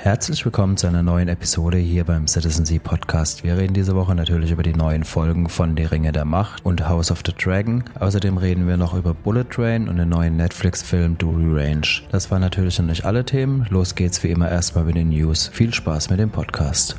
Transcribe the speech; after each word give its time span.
Herzlich 0.00 0.44
willkommen 0.44 0.76
zu 0.76 0.86
einer 0.86 1.02
neuen 1.02 1.26
Episode 1.26 1.76
hier 1.76 2.04
beim 2.04 2.28
Citizen 2.28 2.64
Sea 2.64 2.78
Podcast. 2.78 3.42
Wir 3.42 3.56
reden 3.56 3.74
diese 3.74 3.96
Woche 3.96 4.14
natürlich 4.14 4.52
über 4.52 4.62
die 4.62 4.72
neuen 4.72 5.02
Folgen 5.02 5.48
von 5.48 5.74
Die 5.74 5.82
Ringe 5.82 6.12
der 6.12 6.24
Macht 6.24 6.64
und 6.64 6.88
House 6.88 7.10
of 7.10 7.22
the 7.26 7.32
Dragon. 7.32 7.82
Außerdem 7.98 8.38
reden 8.38 8.68
wir 8.68 8.76
noch 8.76 8.94
über 8.94 9.12
Bullet 9.12 9.42
Train 9.50 9.88
und 9.88 9.96
den 9.96 10.08
neuen 10.08 10.36
Netflix-Film 10.36 11.18
Dury 11.18 11.46
Range. 11.52 11.86
Das 12.12 12.30
waren 12.30 12.40
natürlich 12.40 12.78
noch 12.78 12.86
nicht 12.86 13.04
alle 13.04 13.24
Themen. 13.24 13.66
Los 13.70 13.96
geht's 13.96 14.22
wie 14.22 14.28
immer 14.28 14.48
erstmal 14.48 14.84
mit 14.84 14.94
den 14.94 15.08
News. 15.08 15.48
Viel 15.48 15.74
Spaß 15.74 16.10
mit 16.10 16.20
dem 16.20 16.30
Podcast. 16.30 16.94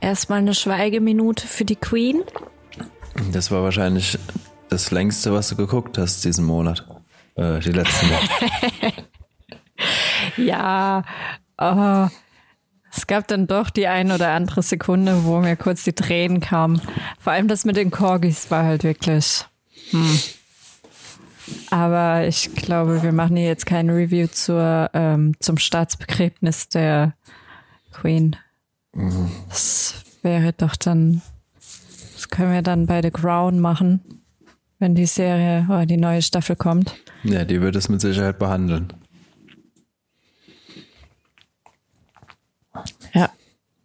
Erstmal 0.00 0.40
eine 0.40 0.52
Schweigeminute 0.52 1.46
für 1.46 1.64
die 1.64 1.76
Queen. 1.76 2.24
Das 3.32 3.52
war 3.52 3.62
wahrscheinlich 3.62 4.18
das 4.68 4.90
längste, 4.90 5.32
was 5.32 5.48
du 5.48 5.54
geguckt 5.54 5.96
hast 5.96 6.24
diesen 6.24 6.44
Monat. 6.44 6.84
Äh, 7.36 7.60
die 7.60 7.70
letzten 7.70 8.10
Wochen. 8.10 8.92
ja, 10.36 11.02
oh, 11.58 12.08
es 12.96 13.06
gab 13.06 13.28
dann 13.28 13.46
doch 13.46 13.70
die 13.70 13.86
ein 13.86 14.10
oder 14.10 14.30
andere 14.30 14.62
Sekunde, 14.62 15.24
wo 15.24 15.40
mir 15.40 15.56
kurz 15.56 15.84
die 15.84 15.92
Tränen 15.92 16.40
kamen. 16.40 16.80
Vor 17.18 17.32
allem 17.32 17.48
das 17.48 17.64
mit 17.64 17.76
den 17.76 17.90
Corgis 17.90 18.50
war 18.50 18.64
halt 18.64 18.84
wirklich. 18.84 19.44
Hm. 19.90 20.18
Aber 21.70 22.26
ich 22.26 22.54
glaube, 22.54 23.02
wir 23.02 23.12
machen 23.12 23.36
hier 23.36 23.46
jetzt 23.46 23.66
kein 23.66 23.90
Review 23.90 24.26
zur, 24.28 24.90
ähm, 24.94 25.34
zum 25.40 25.58
Staatsbegräbnis 25.58 26.68
der 26.68 27.14
Queen. 27.92 28.36
Mhm. 28.94 29.30
Das 29.48 29.94
wäre 30.22 30.52
doch 30.52 30.74
dann, 30.74 31.22
das 32.14 32.28
können 32.30 32.52
wir 32.52 32.62
dann 32.62 32.86
bei 32.86 33.02
The 33.02 33.10
Crown 33.10 33.60
machen, 33.60 34.22
wenn 34.78 34.94
die 34.94 35.06
Serie 35.06 35.66
oder 35.68 35.86
die 35.86 35.98
neue 35.98 36.22
Staffel 36.22 36.56
kommt. 36.56 36.94
Ja, 37.22 37.44
die 37.44 37.60
wird 37.60 37.76
es 37.76 37.88
mit 37.88 38.00
Sicherheit 38.00 38.38
behandeln. 38.38 38.92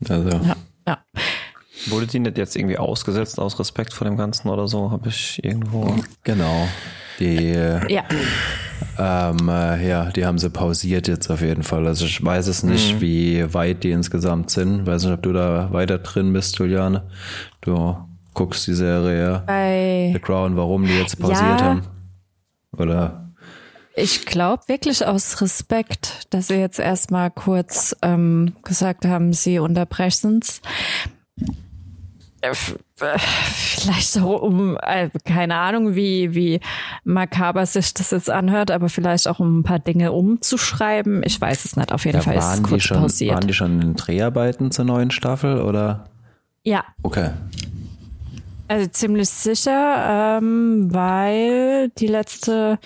Also. 0.10 0.30
Ja, 0.30 0.56
ja. 0.88 0.98
Wurde 1.88 2.08
die 2.08 2.20
nicht 2.20 2.38
jetzt 2.38 2.56
irgendwie 2.56 2.78
ausgesetzt 2.78 3.40
aus 3.40 3.60
Respekt 3.60 3.94
vor 3.94 4.06
dem 4.06 4.18
Ganzen 4.18 4.50
oder 4.50 4.68
so? 4.68 4.92
Habe 4.92 5.10
ich 5.10 5.44
irgendwo. 5.44 5.96
Genau. 6.24 6.68
Die, 7.20 7.54
ja. 7.54 8.04
Ähm, 8.98 9.50
äh, 9.50 9.88
ja, 9.88 10.06
die 10.12 10.26
haben 10.26 10.38
sie 10.38 10.50
pausiert 10.50 11.08
jetzt 11.08 11.30
auf 11.30 11.42
jeden 11.42 11.64
Fall. 11.64 11.88
Also 11.88 12.06
ich 12.06 12.24
weiß 12.24 12.48
es 12.48 12.64
nicht, 12.64 12.96
mhm. 12.96 13.02
wie 13.02 13.54
weit 13.54 13.84
die 13.84 13.92
insgesamt 13.92 14.52
sind. 14.52 14.86
Weiß 14.86 15.04
nicht, 15.04 15.14
ob 15.14 15.24
du 15.24 15.34
da 15.34 15.72
weiter 15.72 16.00
drin 16.00 16.34
bist, 16.34 16.58
Juliane. 16.58 17.04
Du 17.62 17.98
guckst 18.34 18.68
die 18.68 18.74
Serie 18.74 19.44
Bei 19.46 20.12
The 20.14 20.20
Crown, 20.20 20.58
warum 20.58 20.86
die 20.86 20.98
jetzt 20.98 21.20
pausiert 21.20 21.62
ja. 21.62 21.66
haben. 21.66 21.82
Oder 22.78 23.21
ich 23.96 24.26
glaube 24.26 24.64
wirklich 24.68 25.06
aus 25.06 25.42
Respekt, 25.42 26.28
dass 26.30 26.48
Sie 26.48 26.56
jetzt 26.56 26.80
erstmal 26.80 27.32
kurz 27.32 27.96
ähm, 28.02 28.54
gesagt 28.64 29.06
haben, 29.06 29.34
Sie 29.34 29.60
unterbrechen 29.60 30.40
es. 30.42 30.62
Äh, 32.42 32.56
vielleicht 32.56 34.18
auch 34.18 34.42
um, 34.42 34.78
äh, 34.82 35.10
keine 35.26 35.56
Ahnung, 35.56 35.96
wie, 35.96 36.34
wie 36.34 36.60
makaber 37.04 37.66
sich 37.66 37.94
das 37.94 38.12
jetzt 38.12 38.30
anhört, 38.30 38.72
aber 38.72 38.90
vielleicht 38.90 39.28
auch 39.28 39.40
um 39.40 39.60
ein 39.60 39.64
paar 39.64 39.80
Dinge 39.80 40.12
umzuschreiben. 40.12 41.22
Ich 41.24 41.40
weiß 41.40 41.66
es 41.66 41.76
nicht. 41.76 41.92
Auf 41.92 42.06
jeden 42.06 42.18
ja, 42.18 42.24
Fall 42.24 42.38
ist 42.38 42.54
es 42.54 42.64
kurz 42.64 42.84
schon, 42.84 42.98
pausiert. 42.98 43.36
Waren 43.36 43.48
die 43.48 43.54
schon 43.54 43.82
in 43.82 43.94
Dreharbeiten 43.96 44.72
zur 44.72 44.86
neuen 44.86 45.12
Staffel 45.12 45.62
oder? 45.62 46.06
Ja. 46.64 46.84
Okay. 47.04 47.30
Also 48.68 48.88
ziemlich 48.88 49.30
sicher, 49.30 50.40
ähm, 50.40 50.88
weil 50.92 51.90
die 51.90 52.08
letzte 52.08 52.80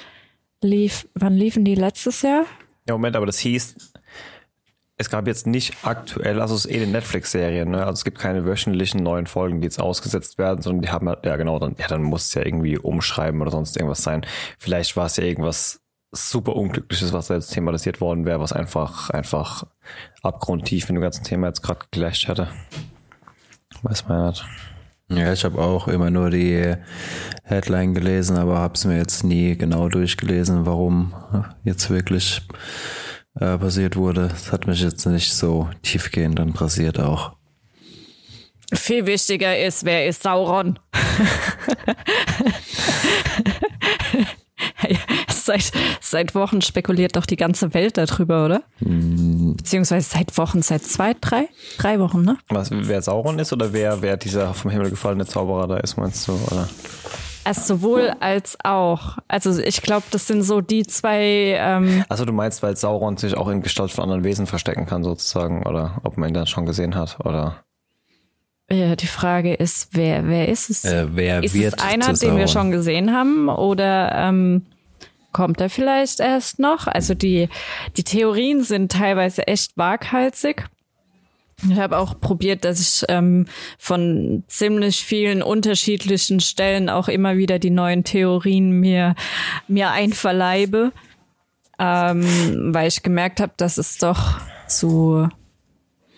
lief, 0.66 1.08
wann 1.14 1.36
liefen 1.36 1.64
die 1.64 1.76
letztes 1.76 2.22
Jahr? 2.22 2.46
Ja, 2.88 2.94
Moment, 2.94 3.16
aber 3.16 3.26
das 3.26 3.40
hieß, 3.40 3.94
es 4.98 5.10
gab 5.10 5.28
jetzt 5.28 5.46
nicht 5.46 5.76
aktuell, 5.84 6.40
also 6.40 6.56
es 6.56 6.66
ist 6.66 6.72
eh 6.72 6.82
eine 6.82 6.92
Netflix-Serie, 6.92 7.66
ne? 7.66 7.80
Also 7.80 7.94
es 7.94 8.04
gibt 8.06 8.18
keine 8.18 8.46
wöchentlichen 8.46 9.04
neuen 9.04 9.28
Folgen, 9.28 9.60
die 9.60 9.66
jetzt 9.66 9.80
ausgesetzt 9.80 10.38
werden, 10.38 10.62
sondern 10.62 10.82
die 10.84 10.90
haben 10.90 11.08
ja 11.24 11.36
genau, 11.36 11.60
dann, 11.60 11.76
ja, 11.78 11.88
dann 11.88 12.04
muss 12.04 12.28
es 12.28 12.34
ja 12.34 12.46
irgendwie 12.46 12.78
umschreiben 12.78 13.42
oder 13.42 13.52
sonst 13.52 13.76
irgendwas 13.76 14.04
sein. 14.04 14.26
Vielleicht 14.58 14.96
war 14.96 15.08
es 15.08 15.18
ja 15.18 15.24
irgendwas 15.24 15.82
super 16.12 16.56
Unglückliches, 16.56 17.12
was 17.12 17.28
da 17.28 17.34
jetzt 17.34 17.54
thematisiert 17.54 18.00
worden 18.00 18.26
wäre, 18.26 18.40
was 18.40 18.54
einfach, 18.54 19.10
einfach 19.10 19.66
abgrundtief 20.22 20.88
mit 20.88 20.96
dem 20.96 21.02
ganzen 21.02 21.26
Thema 21.26 21.48
jetzt 21.48 21.62
gerade 21.62 21.86
gleich 21.92 22.28
hätte. 22.30 22.48
Weiß 23.82 24.08
man 24.08 24.28
nicht. 24.28 24.46
Ja, 25.10 25.32
ich 25.32 25.46
habe 25.46 25.62
auch 25.62 25.88
immer 25.88 26.10
nur 26.10 26.32
die 26.32 26.76
Headline 27.44 27.94
gelesen, 27.94 28.38
aber 28.38 28.58
habe 28.58 28.74
es 28.74 28.86
mir 28.86 28.98
jetzt 28.98 29.24
nie 29.24 29.56
genau 29.56 29.88
durchgelesen, 29.88 30.66
warum 30.66 31.14
jetzt 31.64 31.92
wirklich 31.92 32.42
äh, 33.40 33.58
passiert 33.58 33.96
wurde. 33.96 34.30
Das 34.30 34.52
hat 34.52 34.66
mich 34.66 34.82
jetzt 34.82 35.06
nicht 35.06 35.32
so 35.32 35.70
tiefgehend 35.84 36.40
interessiert 36.40 37.00
auch. 37.00 37.34
Viel 38.74 39.06
wichtiger 39.06 39.58
ist, 39.58 39.86
wer 39.86 40.08
ist 40.08 40.24
Sauron? 40.24 40.80
seit, 45.30 45.72
seit 46.02 46.36
Wochen 46.36 46.62
spekuliert 46.62 47.16
doch 47.16 47.26
die 47.26 47.38
ganze 47.38 47.74
Welt 47.74 47.98
darüber, 47.98 48.46
oder? 48.46 48.64
Mhm. 48.80 49.56
Beziehungsweise 49.58 50.10
seit 50.10 50.38
Wochen, 50.38 50.62
seit 50.62 50.84
zwei, 50.84 51.14
drei, 51.20 51.48
drei 51.78 52.00
Wochen, 52.00 52.24
ne? 52.24 52.38
Was, 52.50 52.70
wer 52.72 53.02
Sauron 53.02 53.40
ist 53.40 53.54
oder 53.54 53.74
wer, 53.74 54.02
wer 54.02 54.18
dieser 54.18 54.54
vom 54.54 54.72
Himmel 54.72 54.90
gefallene 54.90 55.26
Zauberer 55.26 55.68
da 55.68 55.78
ist, 55.78 55.98
meinst 55.98 56.28
du, 56.28 56.34
oder? 56.52 56.68
Es 57.48 57.68
sowohl 57.68 58.12
als 58.22 58.58
auch. 58.64 59.20
Also 59.28 59.62
ich 59.62 59.84
glaube, 59.84 60.06
das 60.10 60.26
sind 60.26 60.42
so 60.42 60.62
die 60.62 60.84
zwei. 60.84 61.56
Ähm 61.60 62.04
also 62.10 62.26
du 62.26 62.34
meinst, 62.34 62.64
weil 62.64 62.76
Sauron 62.76 63.18
sich 63.18 63.38
auch 63.38 63.48
in 63.50 63.62
Gestalt 63.62 63.92
von 63.92 64.04
anderen 64.04 64.24
Wesen 64.24 64.48
verstecken 64.48 64.88
kann, 64.88 65.04
sozusagen, 65.04 65.64
oder 65.64 66.02
ob 66.04 66.18
man 66.18 66.30
ihn 66.30 66.34
dann 66.34 66.48
schon 66.48 66.66
gesehen 66.66 66.96
hat, 66.96 67.20
oder? 67.24 67.64
Ja, 68.72 68.96
die 68.96 69.08
Frage 69.08 69.54
ist, 69.54 69.90
wer, 69.92 70.28
wer 70.28 70.50
ist 70.50 70.70
es? 70.70 70.86
Äh, 70.86 71.08
wer 71.12 71.44
ist 71.44 71.54
wird 71.54 71.76
es 71.78 71.84
einer, 71.84 72.14
den 72.14 72.36
wir 72.38 72.48
schon 72.48 72.72
gesehen 72.72 73.14
haben, 73.14 73.48
oder 73.48 74.12
ähm, 74.16 74.66
kommt 75.32 75.62
er 75.62 75.70
vielleicht 75.70 76.20
erst 76.20 76.60
noch? 76.60 76.88
Also 76.88 77.14
die, 77.14 77.50
die 77.96 78.04
Theorien 78.04 78.64
sind 78.64 78.92
teilweise 78.92 79.48
echt 79.48 79.78
waghalsig. 79.78 80.66
Ich 81.70 81.78
habe 81.78 81.98
auch 81.98 82.20
probiert, 82.20 82.66
dass 82.66 82.82
ich 82.82 83.06
ähm, 83.08 83.46
von 83.78 84.44
ziemlich 84.48 85.04
vielen 85.04 85.42
unterschiedlichen 85.42 86.40
Stellen 86.40 86.90
auch 86.90 87.08
immer 87.08 87.38
wieder 87.38 87.60
die 87.60 87.70
neuen 87.70 88.04
Theorien 88.04 88.72
mir, 88.72 89.16
mir 89.68 89.92
einverleibe, 89.92 90.92
ähm, 91.80 92.74
weil 92.74 92.88
ich 92.88 93.04
gemerkt 93.04 93.40
habe, 93.40 93.54
dass 93.58 93.78
es 93.78 93.98
doch 94.00 94.40
zu 94.68 95.30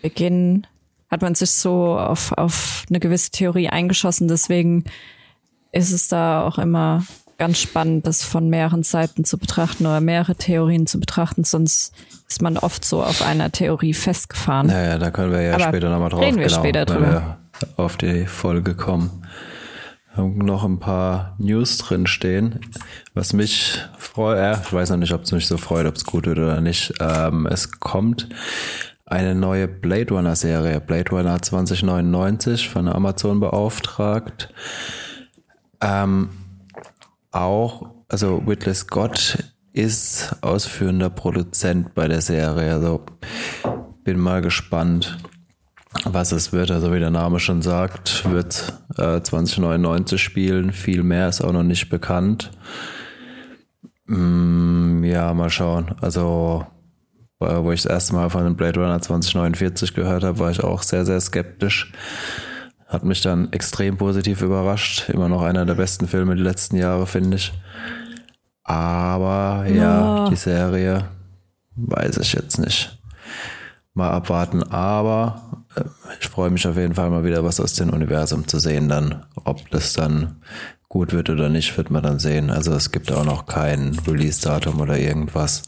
Beginn 0.02 0.66
hat 1.09 1.22
man 1.22 1.35
sich 1.35 1.51
so 1.51 1.97
auf, 1.97 2.31
auf 2.34 2.84
eine 2.90 3.00
gewisse 3.00 3.31
Theorie 3.31 3.69
eingeschossen. 3.69 4.28
Deswegen 4.28 4.84
ist 5.72 5.91
es 5.91 6.07
da 6.07 6.45
auch 6.45 6.57
immer 6.57 7.03
ganz 7.38 7.59
spannend, 7.59 8.07
das 8.07 8.23
von 8.23 8.50
mehreren 8.50 8.84
Seiten 8.84 9.23
zu 9.23 9.38
betrachten 9.38 9.85
oder 9.85 10.01
mehrere 10.01 10.35
Theorien 10.35 10.88
zu 10.88 11.00
betrachten, 11.00 11.44
sonst 11.44 11.94
ist 12.28 12.41
man 12.41 12.57
oft 12.57 12.84
so 12.84 13.03
auf 13.03 13.22
einer 13.22 13.51
Theorie 13.51 13.94
festgefahren. 13.94 14.67
Naja, 14.67 14.97
da 14.97 15.12
können 15.12 15.31
wir 15.31 15.41
ja 15.41 15.53
Aber 15.53 15.66
später 15.66 15.90
nochmal 15.90 16.09
drauf 16.09 16.22
reden 16.22 16.40
wir 16.40 16.47
genau, 16.47 16.59
später 16.59 16.85
drüber. 16.85 17.38
Wir 17.59 17.69
auf 17.78 17.97
die 17.97 18.25
Folge 18.25 18.75
kommen. 18.75 19.28
Wir 20.13 20.23
haben 20.23 20.38
noch 20.40 20.63
ein 20.63 20.79
paar 20.79 21.35
News 21.38 21.78
drin 21.78 22.07
stehen, 22.07 22.59
was 23.13 23.34
mich 23.34 23.79
freut. 24.00 24.38
Ja, 24.38 24.62
ich 24.63 24.73
weiß 24.73 24.90
noch 24.90 24.97
nicht, 24.97 25.13
ob 25.13 25.23
es 25.23 25.31
mich 25.31 25.47
so 25.47 25.57
freut, 25.57 25.85
ob 25.85 25.96
es 25.96 26.06
gut 26.06 26.25
wird 26.25 26.40
oder 26.40 26.59
nicht. 26.59 26.94
Ähm, 27.00 27.46
es 27.46 27.79
kommt 27.79 28.28
eine 29.07 29.35
neue 29.35 29.68
Blade 29.68 30.13
Runner 30.13 30.35
Serie, 30.35 30.81
Blade 30.81 31.09
Runner 31.12 31.41
2099 31.41 32.69
von 32.69 32.90
Amazon 32.90 33.40
beauftragt. 33.40 34.53
Ähm, 35.81 36.29
auch, 37.31 37.90
also 38.09 38.46
Whitley 38.46 38.75
Scott 38.75 39.44
ist 39.72 40.35
ausführender 40.41 41.09
Produzent 41.09 41.96
bei 41.96 42.07
der 42.07 42.22
Serie. 42.22 42.73
Also 42.73 43.06
bin 44.03 44.20
mal 44.20 44.41
gespannt, 44.41 45.17
was 46.03 46.34
es 46.34 46.52
wird. 46.52 46.70
Also 46.72 46.93
wie 46.93 46.99
der 46.99 47.11
Name 47.11 47.40
schon 47.40 47.61
sagt, 47.61 48.29
wird 48.29 48.73
äh, 48.97 49.22
2099 49.22 50.22
spielen. 50.22 50.73
Viel 50.73 51.03
mehr 51.03 51.29
ist 51.29 51.41
auch 51.41 51.53
noch 51.53 51.64
nicht 51.64 51.90
bekannt. 51.90 52.52
Mm, 54.05 55.03
ja, 55.05 55.34
mal 55.34 55.49
schauen. 55.49 55.96
Also 56.02 56.66
wo 57.39 57.72
ich 57.72 57.84
das 57.84 57.91
erste 57.91 58.13
Mal 58.13 58.29
von 58.29 58.55
Blade 58.55 58.79
Runner 58.79 59.01
2049 59.01 59.93
gehört 59.93 60.23
habe, 60.23 60.39
war 60.39 60.51
ich 60.51 60.63
auch 60.63 60.81
sehr, 60.81 61.05
sehr 61.05 61.19
skeptisch. 61.22 61.91
Hat 62.87 63.03
mich 63.03 63.22
dann 63.22 63.51
extrem 63.51 63.97
positiv 63.97 64.41
überrascht. 64.41 65.09
Immer 65.09 65.29
noch 65.29 65.43
einer 65.43 65.66
der 65.66 65.75
besten 65.75 66.07
Filme 66.07 66.35
der 66.35 66.45
letzten 66.45 66.78
Jahre, 66.78 67.05
finde 67.05 67.37
ich. 67.37 67.53
Aber 68.63 69.66
ja, 69.67 70.25
oh. 70.25 70.29
die 70.29 70.35
Serie 70.35 71.05
weiß 71.75 72.17
ich 72.17 72.34
jetzt 72.34 72.59
nicht. 72.59 72.97
Mal 73.93 74.11
abwarten. 74.11 74.63
Aber 74.63 75.63
äh, 75.75 75.84
ich 76.19 76.28
freue 76.28 76.49
mich 76.49 76.67
auf 76.67 76.78
jeden 76.78 76.95
Fall 76.95 77.09
mal 77.09 77.23
wieder 77.23 77.43
was 77.43 77.59
aus 77.59 77.73
dem 77.73 77.89
Universum 77.89 78.47
zu 78.47 78.59
sehen 78.59 78.89
dann. 78.89 79.25
Ob 79.43 79.69
das 79.69 79.93
dann 79.93 80.41
gut 80.89 81.13
wird 81.13 81.29
oder 81.29 81.49
nicht, 81.49 81.78
wird 81.78 81.91
man 81.91 82.03
dann 82.03 82.19
sehen. 82.19 82.49
Also 82.49 82.73
es 82.73 82.91
gibt 82.91 83.11
auch 83.11 83.25
noch 83.25 83.45
kein 83.45 83.97
Release-Datum 84.07 84.79
oder 84.79 84.97
irgendwas. 84.97 85.63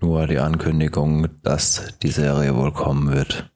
Nur 0.00 0.26
die 0.26 0.38
Ankündigung, 0.38 1.28
dass 1.42 1.98
die 2.02 2.10
Serie 2.10 2.56
wohl 2.56 2.72
kommen 2.72 3.12
wird. 3.12 3.50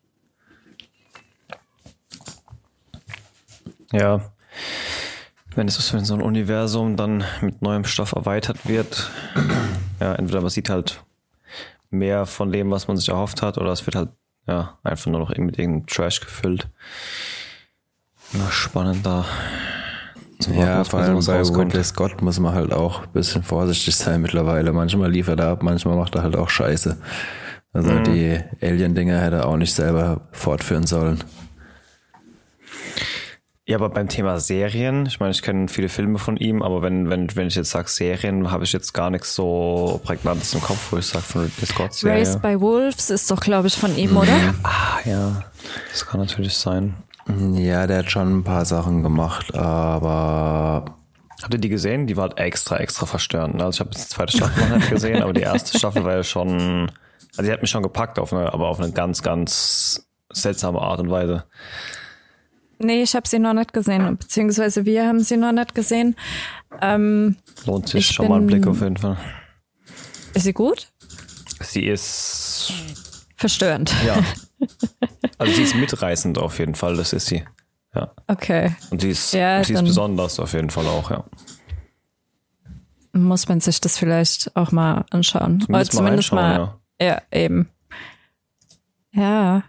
Ja. 3.93 4.21
Wenn 5.55 5.69
es 5.69 5.77
so 5.77 6.15
ein 6.15 6.23
Universum 6.23 6.97
dann 6.97 7.23
mit 7.41 7.63
neuem 7.63 7.85
Stoff 7.85 8.13
erweitert 8.13 8.67
wird, 8.67 9.11
ja, 10.01 10.15
entweder 10.15 10.41
man 10.41 10.51
sieht 10.51 10.69
halt 10.69 11.05
mehr 11.91 12.27
von 12.27 12.51
dem, 12.51 12.71
was 12.71 12.89
man 12.89 12.97
sich 12.97 13.09
erhofft 13.09 13.41
hat, 13.41 13.57
oder 13.57 13.71
es 13.71 13.87
wird 13.87 13.95
halt 13.95 14.11
ja 14.47 14.79
einfach 14.83 15.07
nur 15.07 15.21
noch 15.21 15.29
mit 15.29 15.59
irgendeinem 15.59 15.87
Trash 15.87 16.21
gefüllt. 16.21 16.69
Immer 18.33 18.51
spannend 18.51 19.07
da. 20.39 20.45
zu 20.45 20.51
warten, 20.51 20.61
Ja, 20.61 20.85
vor 20.85 21.01
allem 21.01 21.25
bei 21.25 21.41
Ridley 21.41 21.85
Scott 21.85 22.23
muss 22.23 22.39
man 22.41 22.55
halt 22.55 22.73
auch 22.73 23.03
ein 23.03 23.13
bisschen 23.13 23.43
vorsichtig 23.43 23.97
sein 23.97 24.23
mittlerweile. 24.23 24.73
Manchmal 24.73 25.11
liefert 25.11 25.41
er 25.41 25.49
ab, 25.49 25.63
manchmal 25.63 25.97
macht 25.97 26.15
er 26.15 26.23
halt 26.23 26.37
auch 26.37 26.49
Scheiße. 26.49 26.97
Also 27.73 27.99
die 28.01 28.39
Alien-Dinger 28.63 29.21
hätte 29.21 29.37
er 29.37 29.49
auch 29.49 29.57
nicht 29.57 29.75
selber 29.75 30.21
fortführen 30.31 30.87
sollen. 30.87 31.25
Ja, 33.67 33.79
aber 33.79 33.89
beim 33.89 34.09
Thema 34.09 34.39
Serien, 34.41 35.07
ich 35.07 35.21
meine, 35.21 35.33
ich 35.33 35.41
kenne 35.41 35.69
viele 35.69 35.89
Filme 35.89 36.19
von 36.19 36.37
ihm, 36.37 36.61
aber 36.63 36.83
wenn, 36.83 37.09
wenn, 37.09 37.35
wenn 37.35 37.47
ich 37.47 37.55
jetzt 37.55 37.71
sage 37.71 37.89
Serien, 37.89 38.51
habe 38.51 38.65
ich 38.65 38.73
jetzt 38.75 38.93
gar 38.93 39.09
nichts 39.09 39.35
so 39.35 40.03
prägnantes 40.05 40.53
im 40.53 40.61
Kopf, 40.61 40.93
wo 40.93 40.99
ich 40.99 41.07
sage 41.07 41.25
von 41.25 41.43
Ridley 41.45 41.67
Scott 41.67 41.95
Serie. 41.95 42.19
Raised 42.19 42.43
by 42.43 42.61
Wolves 42.61 43.09
ist 43.09 43.31
doch, 43.31 43.41
glaube 43.41 43.69
ich, 43.69 43.75
von 43.75 43.97
ihm, 43.97 44.19
oder? 44.19 44.55
Ah, 44.65 44.99
ja, 45.07 45.45
das 45.91 46.05
kann 46.05 46.21
natürlich 46.21 46.55
sein. 46.55 46.95
Ja, 47.55 47.87
der 47.87 47.99
hat 48.01 48.11
schon 48.11 48.39
ein 48.39 48.45
paar 48.45 48.65
Sachen 48.65 49.03
gemacht, 49.03 49.55
aber 49.55 50.85
Habt 51.43 51.53
ihr 51.55 51.61
die 51.61 51.69
gesehen? 51.69 52.07
Die 52.07 52.17
war 52.17 52.29
halt 52.29 52.39
extra, 52.39 52.77
extra 52.79 53.07
verstörend. 53.07 53.57
ne? 53.57 53.65
Also 53.65 53.77
ich 53.77 53.81
habe 53.81 53.91
jetzt 53.93 54.05
die 54.05 54.15
zweite 54.15 54.37
Staffel 54.37 54.69
noch 54.69 54.77
nicht 54.77 54.91
gesehen, 54.91 55.23
aber 55.23 55.33
die 55.33 55.41
erste 55.43 55.77
Staffel 55.79 56.05
war 56.05 56.15
ja 56.15 56.23
schon, 56.23 56.91
also 57.37 57.43
die 57.43 57.51
hat 57.53 57.61
mich 57.61 57.71
schon 57.71 57.83
gepackt, 57.83 58.19
auf 58.19 58.33
eine, 58.33 58.53
aber 58.53 58.69
auf 58.69 58.79
eine 58.81 58.93
ganz, 58.93 59.23
ganz 59.23 60.07
seltsame 60.33 60.81
Art 60.81 61.01
und 61.01 61.11
Weise. 61.11 61.45
Nee, 62.79 63.03
ich 63.03 63.15
habe 63.15 63.27
sie 63.29 63.39
noch 63.39 63.53
nicht 63.53 63.73
gesehen, 63.73 64.17
beziehungsweise 64.17 64.85
wir 64.85 65.07
haben 65.07 65.21
sie 65.21 65.37
noch 65.37 65.53
nicht 65.53 65.75
gesehen. 65.75 66.17
Ähm, 66.81 67.37
Lohnt 67.67 67.89
sich 67.89 68.09
Ich 68.11 68.15
schon 68.15 68.29
mal 68.29 68.37
ein 68.37 68.47
bin- 68.47 68.61
Blick 68.61 68.67
auf 68.67 68.81
jeden 68.81 68.97
Fall. 68.97 69.17
ist 70.35 70.45
sie 70.45 70.53
gut? 70.53 70.89
Sie 71.61 71.85
ist, 71.87 72.73
Verstörend. 73.45 73.95
ja, 74.07 74.17
also 75.39 75.53
sie 75.53 75.65
ist 75.65 75.75
mitreißend 75.75 76.39
auf 76.39 76.59
jeden 76.59 76.75
Fall, 76.75 76.97
das 76.97 77.13
ist 77.13 77.27
sie. 77.27 77.45
Ja. 77.95 78.11
Okay. 78.27 78.75
Und 78.89 79.03
sie 79.03 79.11
ist, 79.11 79.35
Ja, 79.35 79.63
sie 79.63 79.75
ist 79.75 79.85
besonders 79.85 80.41
auf 80.41 80.55
jeden 80.55 80.71
Fall 80.71 80.87
auch, 80.87 81.11
ja. 81.11 81.25
Muss 83.13 83.47
man 83.47 83.61
sich 83.61 83.83
das 83.83 83.99
vielleicht 83.99 84.57
auch 84.57 84.73
mal 84.73 85.05
anschauen. 85.11 85.61
Zumindest 85.61 85.93
Oder 85.93 86.03
mal 86.03 86.09
zumindest 86.09 86.33
reinschauen, 86.33 86.59
mal. 86.59 86.81
Ja, 86.99 87.23
eben. 87.31 87.69
Ja. 89.13 89.63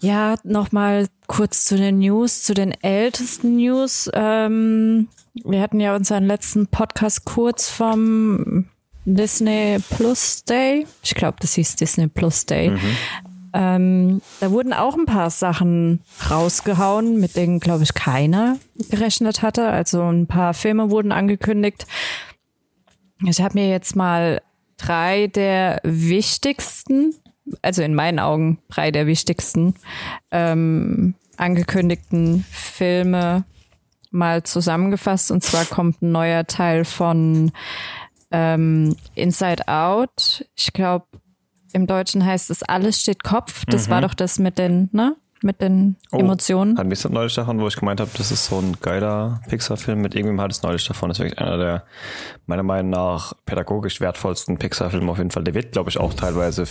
Ja, 0.00 0.36
nochmal 0.44 1.08
kurz 1.26 1.64
zu 1.64 1.76
den 1.76 1.98
News, 1.98 2.44
zu 2.44 2.54
den 2.54 2.70
ältesten 2.70 3.56
News. 3.56 4.08
Ähm, 4.14 5.08
wir 5.34 5.60
hatten 5.60 5.80
ja 5.80 5.96
unseren 5.96 6.26
letzten 6.26 6.68
Podcast 6.68 7.24
kurz 7.24 7.68
vom 7.68 8.68
Disney 9.04 9.78
Plus 9.96 10.44
Day. 10.44 10.86
Ich 11.02 11.14
glaube, 11.14 11.36
das 11.40 11.54
hieß 11.54 11.76
Disney 11.76 12.08
Plus 12.08 12.46
Day. 12.46 12.72
Ähm, 13.54 14.22
da 14.40 14.50
wurden 14.50 14.72
auch 14.72 14.96
ein 14.96 15.04
paar 15.04 15.30
Sachen 15.30 16.00
rausgehauen, 16.30 17.20
mit 17.20 17.36
denen, 17.36 17.60
glaube 17.60 17.82
ich, 17.82 17.94
keiner 17.94 18.58
gerechnet 18.90 19.42
hatte. 19.42 19.68
Also 19.68 20.02
ein 20.02 20.26
paar 20.26 20.54
Filme 20.54 20.90
wurden 20.90 21.12
angekündigt. 21.12 21.86
Ich 23.26 23.40
habe 23.40 23.58
mir 23.58 23.68
jetzt 23.68 23.94
mal 23.94 24.40
drei 24.78 25.26
der 25.26 25.80
wichtigsten, 25.84 27.14
also 27.60 27.82
in 27.82 27.94
meinen 27.94 28.18
Augen 28.18 28.58
drei 28.68 28.90
der 28.90 29.06
wichtigsten 29.06 29.74
ähm, 30.30 31.14
angekündigten 31.36 32.44
Filme 32.50 33.44
mal 34.10 34.42
zusammengefasst. 34.42 35.30
Und 35.30 35.42
zwar 35.42 35.64
kommt 35.66 36.02
ein 36.02 36.12
neuer 36.12 36.46
Teil 36.46 36.84
von 36.84 37.52
ähm, 38.32 38.96
Inside 39.14 39.68
Out. 39.68 40.44
Ich 40.56 40.72
glaube, 40.72 41.06
im 41.72 41.86
Deutschen 41.86 42.24
heißt 42.24 42.50
es 42.50 42.62
Alles 42.62 43.00
steht 43.00 43.22
Kopf. 43.22 43.64
Das 43.66 43.88
war 43.88 44.00
doch 44.00 44.14
das 44.14 44.38
mit 44.38 44.58
den, 44.58 44.88
ne? 44.92 45.16
Mit 45.44 45.60
den 45.60 45.96
Emotionen. 46.12 46.78
Hatten 46.78 46.88
wir 46.88 46.94
es 46.94 47.08
neulich 47.08 47.34
davon, 47.34 47.58
wo 47.60 47.66
ich 47.66 47.74
gemeint 47.74 48.00
habe, 48.00 48.10
das 48.16 48.30
ist 48.30 48.46
so 48.46 48.58
ein 48.58 48.76
geiler 48.80 49.40
Pixar-Film. 49.48 50.00
Mit 50.00 50.14
irgendwem 50.14 50.40
hat 50.40 50.52
es 50.52 50.62
neulich 50.62 50.86
davon. 50.86 51.08
Das 51.08 51.18
ist 51.18 51.24
wirklich 51.24 51.40
einer 51.40 51.58
der, 51.58 51.84
meiner 52.46 52.62
Meinung 52.62 52.90
nach, 52.90 53.32
pädagogisch 53.44 54.00
wertvollsten 54.00 54.58
Pixar-Filme 54.58 55.10
auf 55.10 55.18
jeden 55.18 55.32
Fall. 55.32 55.42
Der 55.42 55.54
wird, 55.54 55.72
glaube 55.72 55.90
ich, 55.90 55.98
auch 55.98 56.14
teilweise 56.14 56.64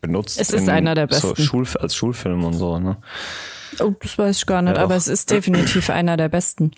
benutzt. 0.00 0.40
Es 0.40 0.50
ist 0.50 0.68
einer 0.68 0.96
der 0.96 1.06
So 1.10 1.28
besten. 1.28 1.42
Schul 1.42 1.66
als 1.78 1.94
Schulfilm 1.94 2.44
und 2.44 2.54
so, 2.54 2.78
ne? 2.80 2.96
Oh, 3.80 3.92
das 4.00 4.18
weiß 4.18 4.38
ich 4.38 4.46
gar 4.46 4.62
nicht, 4.62 4.76
Ja, 4.76 4.82
aber 4.82 4.96
es 4.96 5.06
ist 5.06 5.30
definitiv 5.30 5.90
einer 5.90 6.16
der 6.16 6.28
besten. 6.28 6.72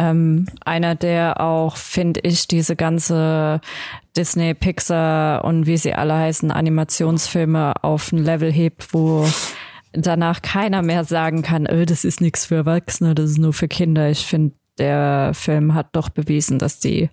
Ähm, 0.00 0.46
einer, 0.64 0.94
der 0.94 1.42
auch, 1.42 1.76
finde 1.76 2.20
ich, 2.20 2.48
diese 2.48 2.74
ganze 2.74 3.60
Disney, 4.16 4.54
Pixar 4.54 5.44
und 5.44 5.66
wie 5.66 5.76
sie 5.76 5.92
alle 5.92 6.14
heißen, 6.14 6.50
Animationsfilme 6.50 7.74
auf 7.82 8.10
ein 8.10 8.24
Level 8.24 8.50
hebt, 8.50 8.94
wo 8.94 9.28
danach 9.92 10.40
keiner 10.40 10.80
mehr 10.80 11.04
sagen 11.04 11.42
kann, 11.42 11.66
öh, 11.66 11.84
das 11.84 12.04
ist 12.04 12.22
nichts 12.22 12.46
für 12.46 12.54
Erwachsene, 12.54 13.14
das 13.14 13.32
ist 13.32 13.38
nur 13.38 13.52
für 13.52 13.68
Kinder. 13.68 14.08
Ich 14.08 14.24
finde, 14.24 14.54
der 14.78 15.32
Film 15.34 15.74
hat 15.74 15.88
doch 15.92 16.08
bewiesen, 16.08 16.58
dass 16.58 16.80
die 16.80 17.10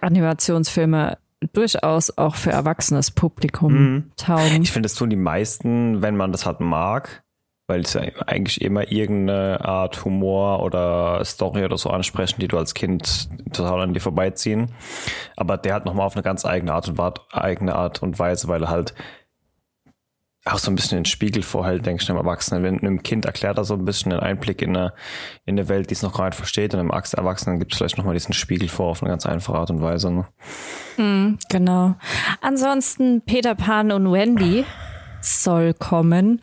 Animationsfilme 0.00 1.18
durchaus 1.52 2.16
auch 2.16 2.36
für 2.36 2.52
erwachsenes 2.52 3.10
Publikum 3.10 4.12
taugen. 4.16 4.62
Ich 4.62 4.70
finde, 4.70 4.86
das 4.86 4.94
tun 4.94 5.10
die 5.10 5.16
meisten, 5.16 6.02
wenn 6.02 6.16
man 6.16 6.30
das 6.30 6.46
halt 6.46 6.60
mag, 6.60 7.24
weil 7.68 7.82
es 7.82 7.94
eigentlich 7.96 8.62
immer 8.62 8.90
irgendeine 8.90 9.62
Art 9.62 10.04
Humor 10.04 10.62
oder 10.62 11.22
Story 11.24 11.64
oder 11.64 11.76
so 11.76 11.90
ansprechen, 11.90 12.40
die 12.40 12.48
du 12.48 12.56
als 12.56 12.72
Kind 12.72 13.28
total 13.52 13.82
an 13.82 13.92
dir 13.92 14.00
vorbeiziehen. 14.00 14.72
Aber 15.36 15.58
der 15.58 15.74
hat 15.74 15.84
nochmal 15.84 16.06
auf 16.06 16.16
eine 16.16 16.22
ganz 16.22 16.46
eigene 16.46 16.72
Art 16.72 16.88
und, 16.88 16.98
Art, 16.98 17.26
eigene 17.30 17.76
Art 17.76 18.02
und 18.02 18.18
Weise, 18.18 18.48
weil 18.48 18.62
er 18.62 18.70
halt 18.70 18.94
auch 20.46 20.56
so 20.56 20.70
ein 20.70 20.76
bisschen 20.76 20.96
den 20.96 21.04
Spiegel 21.04 21.42
vorhält, 21.42 21.84
denke 21.84 22.02
ich, 22.02 22.08
einem 22.08 22.18
Erwachsenen. 22.18 22.62
Wenn 22.62 22.78
einem 22.78 23.02
Kind 23.02 23.26
erklärt 23.26 23.58
er 23.58 23.64
so 23.64 23.74
ein 23.74 23.84
bisschen 23.84 24.12
einen 24.12 24.22
Einblick 24.22 24.62
in 24.62 24.74
eine, 24.74 24.94
in 25.44 25.58
eine 25.58 25.68
Welt, 25.68 25.90
die 25.90 25.94
es 25.94 26.02
noch 26.02 26.16
gar 26.16 26.24
nicht 26.24 26.36
versteht, 26.36 26.72
und 26.72 26.80
einem 26.80 26.90
Erwachsenen 26.90 27.58
gibt 27.58 27.72
es 27.72 27.78
vielleicht 27.78 27.98
nochmal 27.98 28.14
diesen 28.14 28.32
Spiegel 28.32 28.70
vor 28.70 28.86
auf 28.86 29.02
eine 29.02 29.10
ganz 29.10 29.26
einfache 29.26 29.58
Art 29.58 29.70
und 29.70 29.82
Weise. 29.82 30.10
Ne? 30.10 31.36
Genau. 31.50 31.96
Ansonsten 32.40 33.20
Peter 33.26 33.54
Pan 33.54 33.92
und 33.92 34.10
Wendy 34.10 34.64
soll 35.20 35.74
kommen. 35.74 36.40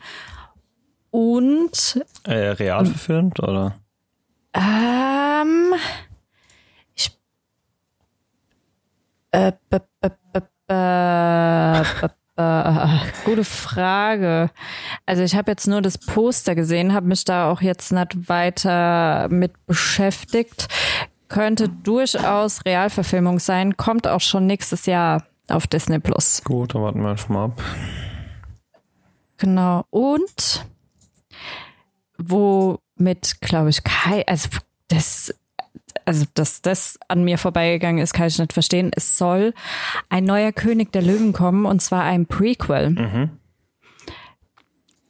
Und 1.16 2.04
Äh, 2.24 2.34
real 2.50 2.84
verfilmt, 2.84 3.40
oder? 3.40 3.74
ähm, 4.52 5.72
ich 6.94 7.10
äh, 9.30 9.52
b, 9.70 9.78
b, 10.02 10.08
b, 10.34 10.40
b, 10.68 10.74
gute 13.24 13.44
Frage. 13.44 14.50
Also 15.06 15.22
ich 15.22 15.34
habe 15.34 15.50
jetzt 15.52 15.66
nur 15.66 15.80
das 15.80 15.96
Poster 15.96 16.54
gesehen, 16.54 16.92
habe 16.92 17.06
mich 17.06 17.24
da 17.24 17.50
auch 17.50 17.62
jetzt 17.62 17.92
nicht 17.92 18.28
weiter 18.28 19.28
mit 19.30 19.52
beschäftigt. 19.64 20.68
Könnte 21.28 21.70
durchaus 21.70 22.66
Realverfilmung 22.66 23.38
sein, 23.38 23.78
kommt 23.78 24.06
auch 24.06 24.20
schon 24.20 24.46
nächstes 24.46 24.84
Jahr 24.84 25.24
auf 25.48 25.66
Disney 25.66 25.98
Plus. 25.98 26.42
Gut, 26.44 26.74
dann 26.74 26.82
warten 26.82 27.00
wir 27.00 27.08
einfach 27.08 27.30
mal 27.30 27.44
ab. 27.46 27.62
Genau. 29.38 29.82
Und 29.88 30.66
womit, 32.18 33.40
glaube 33.40 33.70
ich, 33.70 33.82
Kai, 33.84 34.24
also 34.26 34.48
das, 34.88 35.34
also 36.04 36.24
dass 36.34 36.62
das 36.62 36.98
an 37.08 37.24
mir 37.24 37.38
vorbeigegangen 37.38 38.02
ist, 38.02 38.12
kann 38.14 38.28
ich 38.28 38.38
nicht 38.38 38.52
verstehen. 38.52 38.90
Es 38.94 39.18
soll 39.18 39.52
ein 40.08 40.24
neuer 40.24 40.52
König 40.52 40.92
der 40.92 41.02
Löwen 41.02 41.32
kommen 41.32 41.66
und 41.66 41.80
zwar 41.82 42.02
ein 42.04 42.26
Prequel. 42.26 42.90
Mhm. 42.90 43.30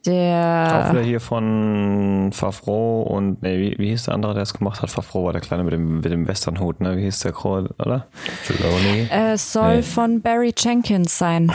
Auch 0.07 0.09
Der 0.09 0.89
wieder 0.91 1.01
hier 1.03 1.19
von 1.19 2.29
Favreau 2.31 3.01
und, 3.01 3.41
nee, 3.41 3.59
wie, 3.59 3.77
wie 3.77 3.89
hieß 3.89 4.03
der 4.03 4.13
andere, 4.13 4.33
der 4.35 4.43
es 4.43 4.53
gemacht 4.53 4.81
hat? 4.81 4.89
Favreau 4.89 5.25
war 5.25 5.33
der 5.33 5.41
Kleine 5.41 5.65
mit 5.65 5.73
dem, 5.73 5.95
mit 5.99 6.05
dem 6.05 6.25
Westernhut, 6.29 6.79
ne? 6.79 6.95
Wie 6.95 7.01
hieß 7.01 7.19
der 7.19 7.33
Kroll, 7.33 7.75
oder? 7.77 8.07
Filoni. 8.43 9.07
äh, 9.11 9.37
soll 9.37 9.77
Nee. 9.77 9.81
von 9.83 10.21
Barry 10.21 10.53
Jenkins 10.57 11.17
sein. 11.17 11.51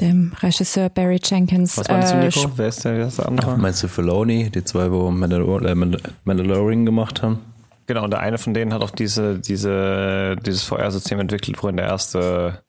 Dem 0.00 0.32
Regisseur 0.40 0.88
Barry 0.88 1.20
Jenkins. 1.22 1.76
Was 1.76 1.88
meinst 1.88 2.12
du, 2.12 2.16
Äh, 2.16 2.24
Nico? 2.26 2.50
Wer 2.56 2.68
ist 2.68 2.84
der, 2.84 2.96
wer 2.96 3.06
ist 3.08 3.18
der 3.18 3.28
andere? 3.28 3.58
Meinst 3.58 3.82
du 3.82 3.88
Filoni, 3.88 4.50
die 4.50 4.64
zwei, 4.64 4.90
wo 4.90 5.10
Mandalor 5.10 5.62
äh, 5.62 5.74
Mandal- 5.74 6.00
Mandalorian 6.24 6.86
gemacht 6.86 7.22
haben? 7.22 7.40
Genau, 7.86 8.04
und 8.04 8.10
der 8.10 8.20
eine 8.20 8.38
von 8.38 8.54
denen 8.54 8.72
hat 8.72 8.82
auch 8.82 8.90
diese, 8.90 9.38
diese, 9.40 10.36
dieses 10.46 10.62
VR-System 10.62 11.18
entwickelt, 11.20 11.62
worin 11.62 11.76
der 11.76 11.86
erste 11.86 12.62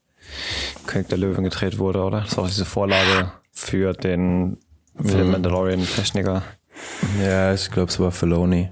König 0.87 1.09
der 1.09 1.19
Löwen 1.19 1.43
gedreht 1.43 1.77
wurde, 1.77 2.03
oder? 2.03 2.21
Das 2.21 2.35
war 2.37 2.45
auch 2.45 2.49
diese 2.49 2.65
Vorlage 2.65 3.31
für 3.51 3.93
den 3.93 4.57
Film 5.01 5.31
Mandalorian-Techniker. 5.31 6.41
Ja, 7.23 7.53
ich 7.53 7.69
glaube, 7.69 7.89
es 7.91 7.99
war 7.99 8.11
Filoni. 8.11 8.69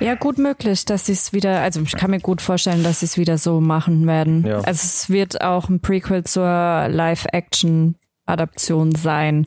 Ja, 0.00 0.14
gut 0.14 0.36
möglich, 0.38 0.84
dass 0.84 1.06
sie 1.06 1.12
es 1.12 1.32
wieder, 1.32 1.62
also 1.62 1.80
ich 1.80 1.96
kann 1.96 2.10
mir 2.10 2.20
gut 2.20 2.42
vorstellen, 2.42 2.82
dass 2.84 3.00
sie 3.00 3.06
es 3.06 3.16
wieder 3.16 3.38
so 3.38 3.60
machen 3.60 4.06
werden. 4.06 4.44
Ja. 4.46 4.56
Also 4.58 4.72
es 4.84 5.08
wird 5.08 5.40
auch 5.40 5.70
ein 5.70 5.80
Prequel 5.80 6.24
zur 6.24 6.44
Live-Action-Adaption 6.44 8.94
sein. 8.94 9.46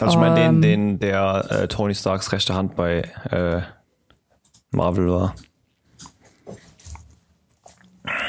Also 0.00 0.14
ich 0.14 0.20
meine, 0.20 0.40
Ähm. 0.40 0.62
den, 0.62 0.62
den, 0.62 0.98
der 1.00 1.46
äh, 1.50 1.68
Tony 1.68 1.94
Starks 1.94 2.32
rechte 2.32 2.54
Hand 2.54 2.74
bei 2.76 3.02
äh, 3.30 3.60
Marvel 4.70 5.10
war. 5.10 5.34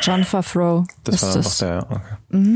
John 0.02 0.24
Favreau 0.24 0.86
Das 1.04 1.22
ist 1.24 1.62
war 1.62 1.78
einfach 1.78 1.84
der, 1.90 2.02
ja, 2.40 2.40
okay. 2.40 2.50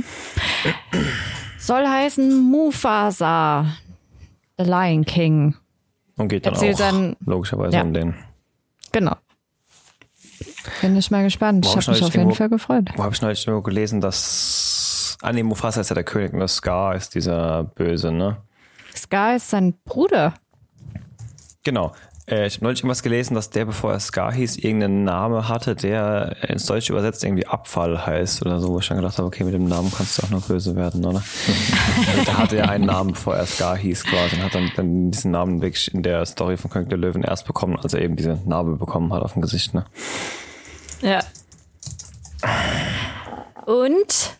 Soll 1.60 1.88
heißen 1.88 2.40
Mufasa, 2.42 3.68
The 4.58 4.64
Lion 4.66 5.06
King. 5.06 5.56
Und 6.18 6.28
geht 6.30 6.46
dann 6.46 6.54
Erzählt 6.54 6.76
auch 6.76 6.80
dann- 6.80 7.16
logischerweise 7.26 7.76
Ja. 7.78 7.84
um 7.84 7.94
den. 7.94 8.16
Genau. 8.92 9.16
Bin 10.82 10.96
ich 10.98 11.12
mal 11.12 11.24
gespannt. 11.24 11.66
Ich 11.66 11.72
hab 11.72 11.80
ich 11.82 11.88
habe 11.88 11.96
mich 11.96 12.04
auf 12.04 12.10
jeden 12.14 12.22
irgendwo- 12.22 12.36
Fall 12.36 12.50
gefreut. 12.50 12.90
Wo 12.96 13.04
habe 13.04 13.14
ich 13.14 13.22
neulich 13.22 13.46
irgendwo 13.48 13.64
gelesen, 13.64 14.02
dass. 14.02 15.18
Ah, 15.22 15.32
nee, 15.32 15.44
Mufasa 15.44 15.82
ist 15.82 15.90
ja 15.90 15.94
der 15.96 16.04
König 16.04 16.34
und 16.34 16.40
das 16.40 16.56
Scar 16.56 16.96
ist 16.96 17.14
dieser 17.16 17.64
Böse, 17.64 18.12
ne? 18.12 18.38
Scar 18.96 19.36
ist 19.36 19.50
sein 19.50 19.76
Bruder. 19.86 20.34
Genau. 21.64 21.94
Äh, 22.28 22.48
ich 22.48 22.56
habe 22.56 22.66
neulich 22.66 22.80
irgendwas 22.80 23.04
gelesen, 23.04 23.36
dass 23.36 23.50
der, 23.50 23.66
bevor 23.66 23.92
er 23.92 24.00
Scar 24.00 24.34
hieß, 24.34 24.58
irgendeinen 24.58 25.04
Namen 25.04 25.48
hatte, 25.48 25.76
der 25.76 26.38
ins 26.48 26.66
Deutsche 26.66 26.94
übersetzt 26.94 27.24
irgendwie 27.24 27.48
Abfall 27.48 28.06
heißt 28.06 28.46
oder 28.46 28.60
so, 28.60 28.70
wo 28.70 28.80
ich 28.80 28.88
dann 28.88 28.98
gedacht 28.98 29.18
habe, 29.18 29.28
okay, 29.28 29.44
mit 29.44 29.54
dem 29.54 29.66
Namen 29.66 29.92
kannst 29.96 30.18
du 30.18 30.24
auch 30.26 30.30
noch 30.30 30.48
böse 30.48 30.76
werden, 30.76 31.06
oder? 31.06 31.24
Der 32.26 32.38
hatte 32.38 32.58
ja 32.58 32.66
einen 32.66 32.86
Namen, 32.86 33.12
bevor 33.12 33.36
er 33.36 33.46
Scar 33.46 33.78
hieß 33.78 34.04
quasi 34.04 34.36
und 34.36 34.44
hat 34.44 34.56
dann, 34.56 34.72
dann 34.76 35.12
diesen 35.12 35.32
Namen 35.32 35.62
wirklich 35.62 35.94
in 35.94 36.04
der 36.04 36.26
Story 36.26 36.58
von 36.58 36.72
König 36.72 36.90
der 36.90 36.98
Löwen 36.98 37.24
erst 37.24 37.46
bekommen, 37.46 37.78
als 37.78 37.94
er 37.94 38.02
eben 38.02 38.16
diese 38.16 38.40
Narbe 38.46 38.76
bekommen 38.76 39.12
hat 39.14 39.24
auf 39.24 39.34
dem 39.34 39.42
Gesicht, 39.42 39.74
ne? 39.74 39.86
Ja. 41.02 41.20
Und 43.66 44.38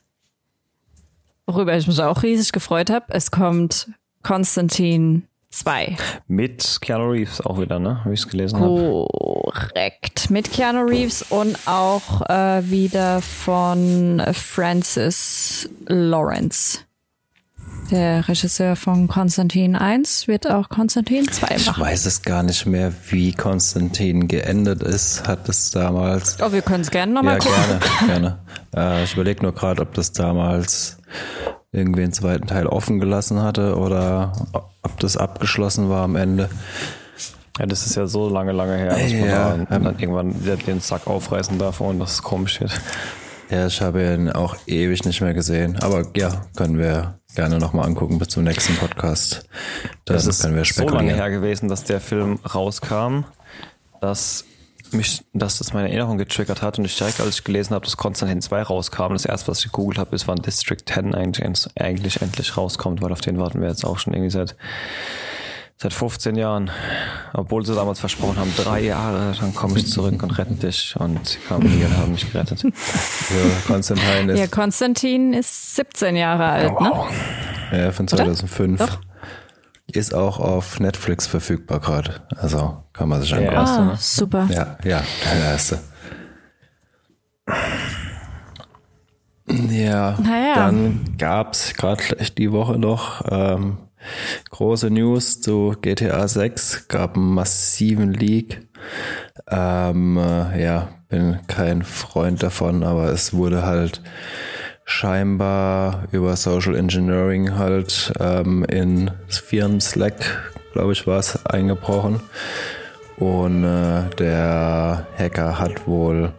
worüber 1.46 1.76
ich 1.76 1.88
mich 1.88 2.02
auch 2.02 2.24
riesig 2.24 2.52
gefreut 2.52 2.90
habe, 2.90 3.06
es 3.10 3.32
kommt 3.32 3.90
Konstantin 4.24 5.28
2. 5.52 5.98
Mit 6.28 6.80
Keanu 6.82 7.12
Reeves 7.12 7.42
auch 7.42 7.60
wieder, 7.60 7.78
ne? 7.80 8.02
Wie 8.06 8.14
ich 8.14 8.22
es 8.22 8.28
gelesen 8.28 8.60
habe. 8.60 9.06
Korrekt. 9.12 10.30
Mit 10.30 10.52
Keanu 10.52 10.82
Reeves 10.86 11.24
und 11.30 11.58
auch 11.68 12.22
äh, 12.30 12.70
wieder 12.70 13.22
von 13.22 14.22
Francis 14.34 15.70
Lawrence. 15.88 16.80
Der 17.90 18.26
Regisseur 18.30 18.78
von 18.78 19.10
Konstantin 19.10 19.76
1 19.76 20.30
wird 20.30 20.50
auch 20.50 20.70
Konstantin 20.70 21.28
2 21.30 21.56
Ich 21.58 21.66
machen. 21.68 21.84
weiß 21.84 22.06
es 22.06 22.22
gar 22.22 22.42
nicht 22.44 22.66
mehr, 22.66 22.94
wie 23.10 23.34
Konstantin 23.34 24.30
geendet 24.30 24.82
ist. 24.82 25.28
Hat 25.28 25.50
es 25.50 25.72
damals. 25.72 26.38
Oh, 26.42 26.54
wir 26.54 26.62
können 26.62 26.82
es 26.82 26.92
gerne 26.92 27.12
nochmal 27.12 27.40
Ja, 27.40 27.40
gucken. 27.40 27.80
gerne, 28.08 28.40
gerne. 28.74 29.00
Äh, 29.02 29.04
ich 29.04 29.14
überlege 29.14 29.42
nur 29.44 29.54
gerade, 29.54 29.82
ob 29.82 29.94
das 29.96 30.14
damals 30.14 30.98
irgendwie 31.72 32.04
einen 32.04 32.14
zweiten 32.14 32.48
Teil 32.48 32.68
offen 32.68 33.00
gelassen 33.00 33.42
hatte 33.42 33.78
oder 33.78 34.34
ob 34.82 35.00
das 35.00 35.18
abgeschlossen 35.18 35.90
war 35.90 36.04
am 36.04 36.16
Ende. 36.16 36.50
Ja, 37.60 37.66
das 37.66 37.86
ist 37.86 37.96
ja 37.96 38.08
so 38.08 38.30
lange, 38.30 38.52
lange 38.54 38.78
her, 38.78 38.90
dass 38.90 39.12
man 39.14 39.26
Ja, 39.26 39.58
da 39.58 39.80
dann 39.80 40.00
irgendwann 40.00 40.42
wieder 40.44 40.58
den 40.58 40.80
Sack 40.80 41.08
aufreißen 41.08 41.58
darf 41.60 41.82
und 41.82 42.00
das 42.00 42.22
komisch 42.24 42.60
wird. 42.62 42.72
Ja, 43.50 43.68
ich 43.68 43.82
habe 43.82 44.14
ihn 44.14 44.30
auch 44.32 44.56
ewig 44.66 45.04
nicht 45.04 45.20
mehr 45.22 45.34
gesehen. 45.34 45.78
Aber 45.82 46.06
ja, 46.16 46.46
können 46.56 46.78
wir 46.78 47.20
gerne 47.36 47.58
nochmal 47.60 47.86
angucken 47.86 48.18
bis 48.18 48.30
zum 48.30 48.44
nächsten 48.46 48.76
Podcast. 48.78 49.46
Dann 50.06 50.16
Das 50.16 50.26
ist 50.26 50.42
können 50.42 50.56
wir 50.56 50.64
so 50.64 50.84
lange 50.84 50.88
spekulieren. 50.88 51.16
her 51.16 51.30
gewesen, 51.30 51.68
dass 51.68 51.84
der 51.84 52.00
Film 52.00 52.40
rauskam, 52.54 53.26
dass 54.00 54.46
mich, 54.94 55.24
dass 55.34 55.58
das 55.58 55.74
meine 55.74 55.90
Erinnerung 55.90 56.18
getriggert 56.18 56.62
hat 56.62 56.80
und 56.80 56.86
ich 56.86 56.98
direkt, 56.98 57.20
als 57.20 57.40
ich 57.40 57.44
gelesen 57.44 57.74
habe, 57.74 57.86
dass 57.86 57.98
Konstantin 57.98 58.42
2 58.42 58.62
rauskam, 58.64 59.14
das 59.14 59.26
erste, 59.26 59.50
was 59.50 59.60
ich 59.60 59.66
gegoogelt 59.66 59.98
habe, 59.98 60.16
ist, 60.16 60.28
wann 60.28 60.38
District 60.38 60.78
10 60.86 61.16
eigentlich, 61.16 61.68
eigentlich 61.80 62.22
endlich 62.22 62.58
rauskommt, 62.58 63.02
weil 63.02 63.12
auf 63.12 63.22
den 63.22 63.40
warten 63.40 63.62
wir 63.62 63.70
jetzt 63.70 63.86
auch 63.86 64.00
schon 64.00 64.14
irgendwie 64.14 64.32
seit, 64.32 64.56
seit 65.78 65.94
15 65.94 66.36
Jahren. 66.36 66.70
Obwohl 67.34 67.66
sie 67.66 67.74
damals 67.76 68.00
versprochen 68.00 68.38
haben, 68.38 68.54
drei 68.56 68.82
Jahre, 68.82 69.36
dann 69.40 69.56
komme 69.56 69.78
ich 69.80 69.88
zurück 69.88 70.22
und 70.22 70.38
rette 70.38 70.54
dich. 70.54 70.96
Und 71.00 71.28
sie 71.28 71.40
kamen 71.40 71.68
nie 71.68 71.84
und 71.84 71.98
haben 71.98 72.12
mich 72.12 72.32
gerettet. 72.32 72.64
Ja, 73.32 73.74
Konstantin 73.74 74.30
ist 74.30 74.40
Ja, 74.40 74.48
Konstantin 74.48 75.34
ist 75.34 75.76
17 75.76 76.16
Jahre 76.18 76.46
alt, 76.46 76.82
ne? 76.82 76.92
Wow. 76.92 77.08
ja, 77.72 77.92
von 77.92 78.08
2005. 78.08 78.80
Doch. 78.80 79.00
Ist 79.94 80.14
auch 80.14 80.40
auf 80.40 80.80
Netflix 80.80 81.28
verfügbar 81.28 81.80
gerade. 81.80 82.22
Also 82.38 82.84
kann 82.94 83.10
man 83.10 83.22
sich. 83.22 83.32
Erste, 83.34 83.80
Ah, 83.80 83.86
ne? 83.86 83.96
super. 84.00 84.48
Ja, 84.52 84.78
ja, 84.84 85.04
der 85.26 85.44
erste. 85.52 85.80
Ja, 89.48 90.18
Naja. 90.22 90.54
dann 90.56 91.16
gab's 91.18 91.74
gerade 91.74 92.04
die 92.38 92.52
Woche 92.52 92.78
noch 92.78 93.22
ähm, 93.30 93.78
große 94.50 94.90
News 94.90 95.42
zu 95.42 95.76
GTA 95.82 96.28
6, 96.28 96.88
gab 96.88 97.16
einen 97.16 97.34
massiven 97.34 98.14
Leak. 98.14 98.68
Ähm, 99.50 100.18
äh, 100.18 100.64
ja, 100.64 100.90
bin 101.10 101.40
kein 101.48 101.84
Freund 101.84 102.42
davon, 102.44 102.84
aber 102.84 103.12
es 103.12 103.34
wurde 103.34 103.64
halt 103.66 104.02
scheinbar 104.92 106.04
über 106.12 106.36
Social 106.36 106.76
Engineering 106.76 107.58
halt 107.58 108.12
ähm, 108.20 108.64
in 108.66 109.10
Firmen 109.30 109.80
Slack, 109.80 110.52
glaube 110.74 110.92
ich, 110.92 111.08
war 111.08 111.20
es, 111.20 111.46
eingebrochen. 111.46 112.20
Und 113.18 113.64
äh, 113.64 114.10
der 114.20 115.08
Hacker 115.18 115.60
hat 115.60 115.88
wohl 115.88 116.34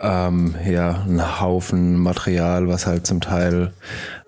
ähm, 0.00 0.54
ja 0.66 1.02
einen 1.02 1.40
Haufen 1.40 1.98
Material, 1.98 2.66
was 2.68 2.86
halt 2.86 3.06
zum 3.06 3.20
Teil 3.20 3.72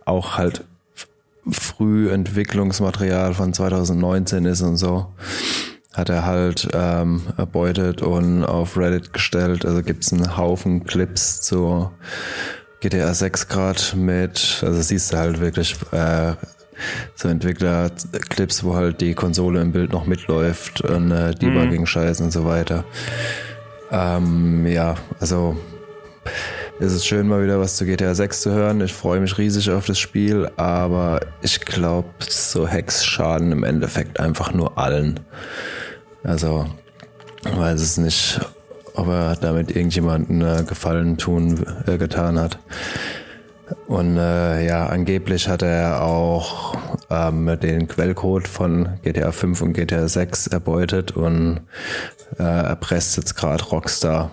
auch 0.05 0.37
halt 0.37 0.65
f- 0.95 1.09
Frühentwicklungsmaterial 1.51 3.33
von 3.35 3.53
2019 3.55 4.45
ist 4.45 4.61
und 4.63 4.77
so, 4.77 5.07
hat 5.95 6.09
er 6.11 6.27
halt 6.27 6.69
ähm, 6.75 7.23
erbeutet 7.39 8.03
und 8.03 8.45
auf 8.45 8.77
Reddit 8.77 9.13
gestellt. 9.13 9.65
Also 9.65 9.83
gibt's 9.83 10.13
einen 10.13 10.37
Haufen 10.37 10.85
Clips 10.85 11.41
zu 11.41 11.91
GTA 12.87 13.13
6 13.13 13.49
Grad 13.49 13.95
mit, 13.97 14.63
also 14.65 14.81
siehst 14.81 15.13
du 15.13 15.17
halt 15.17 15.41
wirklich 15.41 15.75
äh, 15.91 16.35
so 17.17 17.27
Entwickler-Clips, 17.27 18.63
wo 18.63 18.77
halt 18.77 19.01
die 19.01 19.15
Konsole 19.15 19.61
im 19.61 19.73
Bild 19.73 19.91
noch 19.91 20.07
mitläuft 20.07 20.83
und 20.83 21.11
äh, 21.11 21.35
Debugging-Scheiß 21.35 22.21
und 22.21 22.31
so 22.31 22.45
weiter. 22.45 22.85
Ähm, 23.91 24.69
ja, 24.69 24.95
also 25.19 25.57
es 26.79 26.93
ist 26.93 27.07
schön, 27.07 27.27
mal 27.27 27.43
wieder 27.43 27.59
was 27.59 27.77
zu 27.77 27.87
GTA 27.87 28.15
6 28.15 28.43
zu 28.43 28.53
hören. 28.53 28.81
Ich 28.81 28.93
freue 28.93 29.19
mich 29.19 29.37
riesig 29.37 29.69
auf 29.69 29.87
das 29.87 29.99
Spiel, 29.99 30.49
aber 30.57 31.19
ich 31.43 31.63
glaube, 31.63 32.11
so 32.21 32.69
Hacks 32.69 33.05
schaden 33.05 33.51
im 33.51 33.65
Endeffekt 33.65 34.21
einfach 34.21 34.53
nur 34.53 34.79
allen. 34.79 35.19
Also, 36.23 36.67
weiß 37.43 37.81
es 37.81 37.97
nicht, 37.97 38.41
ob 38.97 39.09
er 39.09 39.37
damit 39.37 39.75
irgendjemanden 39.75 40.43
äh, 40.43 40.65
Gefallen 40.67 41.17
tun 41.19 41.65
äh, 41.87 41.99
getan 41.99 42.39
hat. 42.39 42.59
Und 43.87 44.17
äh, 44.17 44.65
ja, 44.67 44.87
angeblich 44.87 45.49
hat 45.49 45.63
er 45.63 46.03
auch 46.03 46.77
ähm, 47.11 47.59
den 47.61 47.89
Quellcode 47.89 48.47
von 48.47 49.01
GTA 49.03 49.33
5 49.33 49.61
und 49.63 49.73
GTA 49.73 50.07
6 50.07 50.49
erbeutet 50.49 51.13
und 51.13 51.61
äh, 52.39 52.43
erpresst 52.43 53.17
jetzt 53.17 53.35
gerade 53.35 53.65
Rockstar 53.65 54.31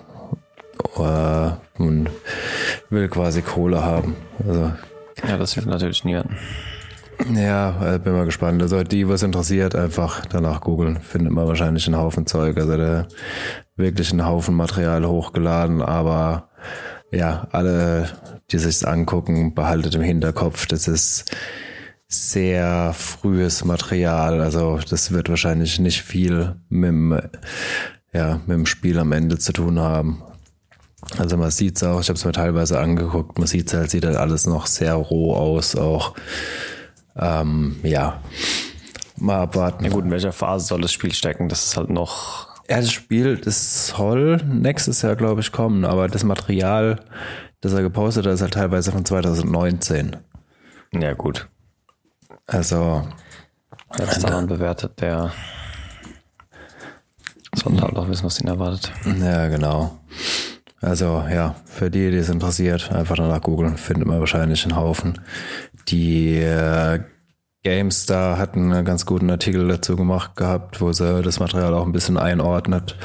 äh, 0.97 1.81
und 1.81 2.09
will 2.89 3.07
quasi 3.07 3.41
Kohle 3.41 3.83
haben. 3.83 4.15
Also 4.47 4.71
Ja, 5.27 5.37
das 5.37 5.53
hilft 5.53 5.67
natürlich 5.67 6.03
niemandem. 6.03 6.37
Ja, 7.33 7.95
äh, 7.95 7.99
bin 7.99 8.13
mal 8.13 8.25
gespannt. 8.25 8.61
Also 8.61 8.83
die, 8.83 9.07
was 9.07 9.23
interessiert, 9.23 9.75
einfach 9.75 10.25
danach 10.25 10.61
googeln. 10.61 10.99
Findet 11.01 11.33
man 11.33 11.47
wahrscheinlich 11.47 11.85
einen 11.87 11.97
Haufen 11.97 12.25
Zeug. 12.25 12.57
Also 12.57 12.77
der 12.77 13.07
wirklich 13.75 14.11
einen 14.11 14.25
Haufen 14.25 14.55
Material 14.55 15.05
hochgeladen, 15.05 15.81
aber 15.81 16.49
ja, 17.11 17.47
alle, 17.51 18.09
die 18.51 18.57
sich's 18.57 18.83
angucken, 18.83 19.53
behaltet 19.53 19.95
im 19.95 20.01
Hinterkopf, 20.01 20.65
das 20.65 20.87
ist 20.87 21.35
sehr 22.07 22.93
frühes 22.93 23.65
Material. 23.65 24.41
Also 24.41 24.79
das 24.89 25.11
wird 25.11 25.29
wahrscheinlich 25.29 25.79
nicht 25.79 26.01
viel 26.01 26.55
mit 26.69 26.89
dem, 26.89 27.19
ja, 28.13 28.39
mit 28.45 28.57
dem 28.57 28.65
Spiel 28.65 28.99
am 28.99 29.11
Ende 29.11 29.37
zu 29.37 29.53
tun 29.53 29.79
haben. 29.79 30.23
Also 31.17 31.37
man 31.37 31.51
sieht's 31.51 31.83
auch, 31.83 31.99
ich 31.99 32.09
habe 32.09 32.17
es 32.17 32.25
mir 32.25 32.31
teilweise 32.31 32.79
angeguckt, 32.79 33.37
man 33.37 33.47
sieht's 33.47 33.73
halt, 33.73 33.89
sieht 33.89 34.05
halt 34.05 34.15
alles 34.15 34.47
noch 34.47 34.67
sehr 34.67 34.93
roh 34.93 35.35
aus, 35.35 35.75
auch 35.75 36.15
ähm, 37.15 37.79
ja, 37.83 38.21
mal 39.17 39.41
abwarten. 39.41 39.83
Ja 39.83 39.91
gut, 39.91 40.05
in 40.05 40.11
welcher 40.11 40.31
Phase 40.31 40.65
soll 40.65 40.81
das 40.81 40.91
Spiel 40.91 41.13
stecken? 41.13 41.49
Das 41.49 41.65
ist 41.65 41.77
halt 41.77 41.89
noch. 41.89 42.47
Ja, 42.69 42.77
das 42.77 42.91
Spiel, 42.91 43.37
das 43.37 43.87
soll 43.87 44.37
nächstes 44.37 45.01
Jahr, 45.01 45.15
glaube 45.15 45.41
ich, 45.41 45.51
kommen, 45.51 45.83
aber 45.85 46.07
das 46.07 46.23
Material, 46.23 47.03
das 47.61 47.73
er 47.73 47.81
gepostet 47.81 48.25
hat, 48.25 48.33
ist 48.33 48.41
halt 48.41 48.53
teilweise 48.53 48.91
von 48.91 49.03
2019. 49.05 50.15
Ja 50.93 51.13
gut. 51.13 51.49
Also, 52.47 53.07
Wer 53.95 54.05
das 54.05 54.19
daran 54.19 54.47
bewertet, 54.47 54.99
der. 55.01 55.31
Sollen 57.55 57.81
halt 57.81 57.95
auch 57.95 58.07
wissen, 58.07 58.25
was 58.25 58.41
ihn 58.41 58.47
erwartet. 58.47 58.91
Ja, 59.19 59.47
genau. 59.47 59.99
Also 60.83 61.23
ja, 61.31 61.55
für 61.65 61.89
die, 61.89 62.11
die 62.11 62.17
es 62.17 62.29
interessiert, 62.29 62.91
einfach 62.91 63.15
danach 63.15 63.41
googeln, 63.41 63.77
findet 63.77 64.05
man 64.05 64.19
wahrscheinlich 64.19 64.65
einen 64.65 64.75
Haufen. 64.75 65.19
Die 65.87 66.35
äh, 66.35 66.99
GameStar 67.63 68.37
hat 68.37 68.55
einen 68.55 68.83
ganz 68.83 69.05
guten 69.05 69.29
Artikel 69.29 69.67
dazu 69.69 69.95
gemacht 69.95 70.35
gehabt, 70.35 70.81
wo 70.81 70.91
sie 70.91 71.21
das 71.21 71.39
Material 71.39 71.73
auch 71.73 71.85
ein 71.85 71.93
bisschen 71.93 72.17
einordnet. 72.17 72.97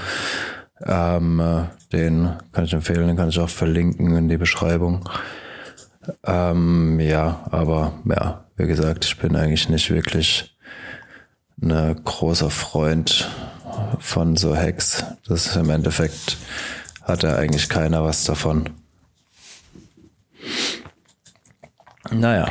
Ähm, 0.85 1.39
äh, 1.39 1.65
den 1.93 2.31
kann 2.53 2.65
ich 2.65 2.73
empfehlen, 2.73 3.07
den 3.07 3.17
kann 3.17 3.29
ich 3.29 3.39
auch 3.39 3.49
verlinken 3.49 4.17
in 4.17 4.29
die 4.29 4.39
Beschreibung. 4.39 5.09
Ähm, 6.25 6.99
ja, 6.99 7.47
aber 7.51 7.93
ja, 8.05 8.45
wie 8.57 8.67
gesagt, 8.67 9.05
ich 9.05 9.19
bin 9.19 9.37
eigentlich 9.37 9.69
nicht 9.69 9.91
wirklich 9.91 10.57
ein 11.63 12.01
großer 12.05 12.51
Freund 12.51 13.31
von 14.01 14.37
so 14.37 14.57
Hacks. 14.57 15.05
Das 15.29 15.47
ist 15.47 15.57
im 15.57 15.71
Endeffekt 15.71 16.37
hat 17.09 17.23
ja 17.23 17.35
eigentlich 17.37 17.69
keiner 17.69 18.05
was 18.05 18.25
davon. 18.25 18.71
Naja, 22.11 22.49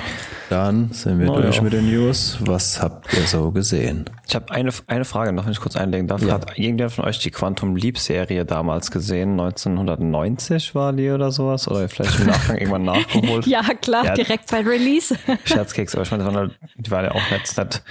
dann 0.49 0.91
sind 0.91 1.19
wir 1.19 1.25
Na 1.27 1.41
durch 1.41 1.61
mit 1.63 1.73
den 1.73 1.89
News. 1.89 2.37
Was 2.41 2.79
habt 2.81 3.11
ihr 3.13 3.23
so 3.25 3.49
gesehen? 3.51 4.05
Ich 4.27 4.35
habe 4.35 4.51
eine, 4.51 4.69
eine 4.85 5.03
Frage 5.03 5.33
noch, 5.33 5.45
wenn 5.45 5.51
ich 5.51 5.59
kurz 5.59 5.75
einlegen 5.75 6.07
darf. 6.07 6.21
Ja. 6.21 6.33
Hat 6.33 6.57
irgendjemand 6.59 6.93
von 6.93 7.05
euch 7.05 7.17
die 7.19 7.31
Quantum 7.31 7.75
Leap 7.75 7.97
Serie 7.97 8.45
damals 8.45 8.91
gesehen? 8.91 9.31
1990 9.31 10.75
war 10.75 10.93
die 10.93 11.09
oder 11.09 11.31
sowas? 11.31 11.67
Oder 11.67 11.89
vielleicht 11.89 12.19
im 12.19 12.27
Nachgang 12.27 12.57
irgendwann 12.57 12.83
nachgeholt? 12.85 13.47
Ja, 13.47 13.63
klar, 13.81 14.05
Ja. 14.05 14.13
direkt 14.13 14.51
bei 14.51 14.61
Release. 14.61 15.15
Scherzkeks, 15.45 15.95
aber 15.95 16.03
ich 16.03 16.11
meine, 16.11 16.23
das 16.23 16.33
waren 16.33 16.39
halt, 16.49 16.59
die 16.77 16.91
waren 16.91 17.05
ja 17.05 17.11
auch 17.11 17.31
jetzt 17.31 17.57
nicht 17.57 17.81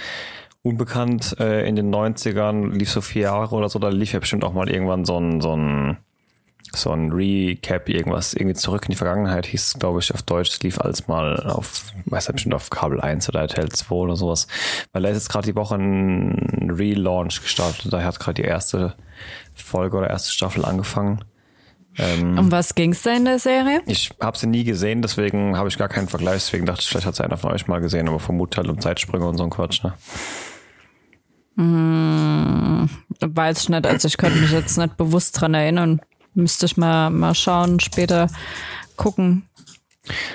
unbekannt 0.63 1.35
äh, 1.39 1.67
in 1.67 1.75
den 1.75 1.93
90ern, 1.93 2.71
lief 2.71 2.89
so 2.91 3.01
vier 3.01 3.23
Jahre 3.23 3.55
oder 3.55 3.67
so, 3.67 3.77
da 3.79 3.89
lief 3.89 4.13
ja 4.13 4.19
bestimmt 4.19 4.43
auch 4.45 4.53
mal 4.53 4.69
irgendwann 4.69 5.03
so 5.05 5.17
ein, 5.19 5.41
so 5.41 5.55
ein, 5.55 5.97
so 6.75 6.91
ein 6.91 7.11
Recap, 7.11 7.89
irgendwas, 7.89 8.33
irgendwie 8.33 8.55
zurück 8.55 8.83
in 8.85 8.91
die 8.91 8.97
Vergangenheit, 8.97 9.45
hieß 9.45 9.67
es, 9.67 9.73
glaube 9.79 9.99
ich, 9.99 10.13
auf 10.13 10.21
Deutsch, 10.21 10.49
es 10.49 10.63
lief 10.63 10.79
alles 10.79 11.07
mal 11.07 11.37
auf, 11.47 11.83
weiß 12.05 12.27
nicht, 12.27 12.35
bestimmt 12.35 12.55
auf 12.55 12.69
Kabel 12.69 13.01
1 13.01 13.29
oder 13.29 13.41
RTL 13.41 13.69
2 13.69 13.95
oder 13.95 14.15
sowas, 14.15 14.47
weil 14.91 15.03
da 15.03 15.09
ist 15.09 15.15
jetzt 15.15 15.29
gerade 15.29 15.47
die 15.47 15.55
Woche 15.55 15.75
ein 15.75 16.69
Relaunch 16.69 17.41
gestartet, 17.41 17.91
da 17.91 18.03
hat 18.03 18.19
gerade 18.19 18.41
die 18.41 18.47
erste 18.47 18.95
Folge 19.55 19.97
oder 19.97 20.09
erste 20.09 20.31
Staffel 20.31 20.65
angefangen. 20.65 21.23
Ähm, 21.99 22.37
Um 22.37 22.51
was 22.51 22.75
ging's 22.75 23.01
da 23.01 23.15
in 23.15 23.25
der 23.25 23.39
Serie? 23.39 23.81
ich 23.87 24.11
habe 24.21 24.37
sie 24.37 24.45
nie 24.45 24.63
gesehen, 24.63 25.01
deswegen 25.01 25.57
habe 25.57 25.67
ich 25.67 25.79
gar 25.79 25.89
keinen 25.89 26.07
Vergleich. 26.07 26.43
Deswegen 26.43 26.67
dachte 26.67 26.81
ich, 26.81 26.87
vielleicht 26.89 27.07
hat 27.07 27.15
es 27.15 27.21
einer 27.21 27.37
von 27.37 27.51
euch 27.51 27.67
mal 27.67 27.81
gesehen, 27.81 28.07
aber 28.07 28.19
vermute 28.19 28.57
halt 28.57 28.69
um 28.69 28.79
Zeitsprünge 28.79 29.25
und 29.27 29.37
so 29.37 29.43
ein 29.43 29.49
Quatsch. 29.49 29.83
Ne? 29.83 29.93
Weiß 33.19 33.61
ich 33.63 33.69
nicht, 33.69 33.87
also 33.87 34.07
ich 34.07 34.17
könnte 34.17 34.37
mich 34.39 34.51
jetzt 34.51 34.77
nicht 34.77 34.95
bewusst 34.97 35.41
dran 35.41 35.55
erinnern. 35.55 36.01
Müsste 36.37 36.67
ich 36.67 36.77
mal, 36.77 37.09
mal 37.09 37.33
schauen, 37.33 37.79
später 37.79 38.27
gucken, 38.95 39.49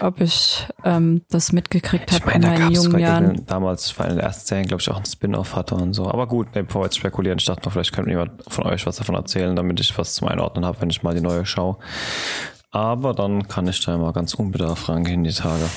ob 0.00 0.20
ich 0.20 0.66
ähm, 0.84 1.22
das 1.30 1.52
mitgekriegt 1.52 2.10
habe 2.10 2.32
in 2.32 2.40
meine, 2.40 2.44
da 2.44 2.50
meinen 2.50 2.60
gab 2.60 2.72
es 2.72 2.84
jungen 2.84 2.98
Jahren. 2.98 3.46
damals 3.46 3.98
war 3.98 4.08
in 4.08 4.16
der 4.16 4.24
ersten 4.24 4.46
Serien, 4.48 4.66
glaube 4.66 4.80
ich, 4.80 4.90
auch 4.90 4.98
ein 4.98 5.06
Spin-off 5.06 5.54
hatte 5.54 5.76
und 5.76 5.94
so. 5.94 6.10
Aber 6.10 6.26
gut, 6.26 6.48
nee, 6.54 6.62
bevor 6.62 6.82
wir 6.82 6.86
jetzt 6.86 6.98
spekulieren, 6.98 7.38
ich 7.38 7.44
dachte 7.44 7.64
noch, 7.64 7.72
vielleicht 7.72 7.92
könnte 7.92 8.10
jemand 8.10 8.32
von 8.48 8.64
euch 8.66 8.84
was 8.84 8.96
davon 8.96 9.14
erzählen, 9.14 9.54
damit 9.54 9.78
ich 9.78 9.96
was 9.96 10.14
zum 10.14 10.26
Einordnen 10.26 10.64
habe, 10.64 10.80
wenn 10.80 10.90
ich 10.90 11.04
mal 11.04 11.14
die 11.14 11.20
neue 11.20 11.46
schaue. 11.46 11.76
Aber 12.72 13.14
dann 13.14 13.46
kann 13.46 13.68
ich 13.68 13.84
da 13.84 13.96
mal 13.96 14.12
ganz 14.12 14.34
unbedarft 14.34 14.88
rangehen 14.88 15.22
die 15.22 15.32
Tage. 15.32 15.68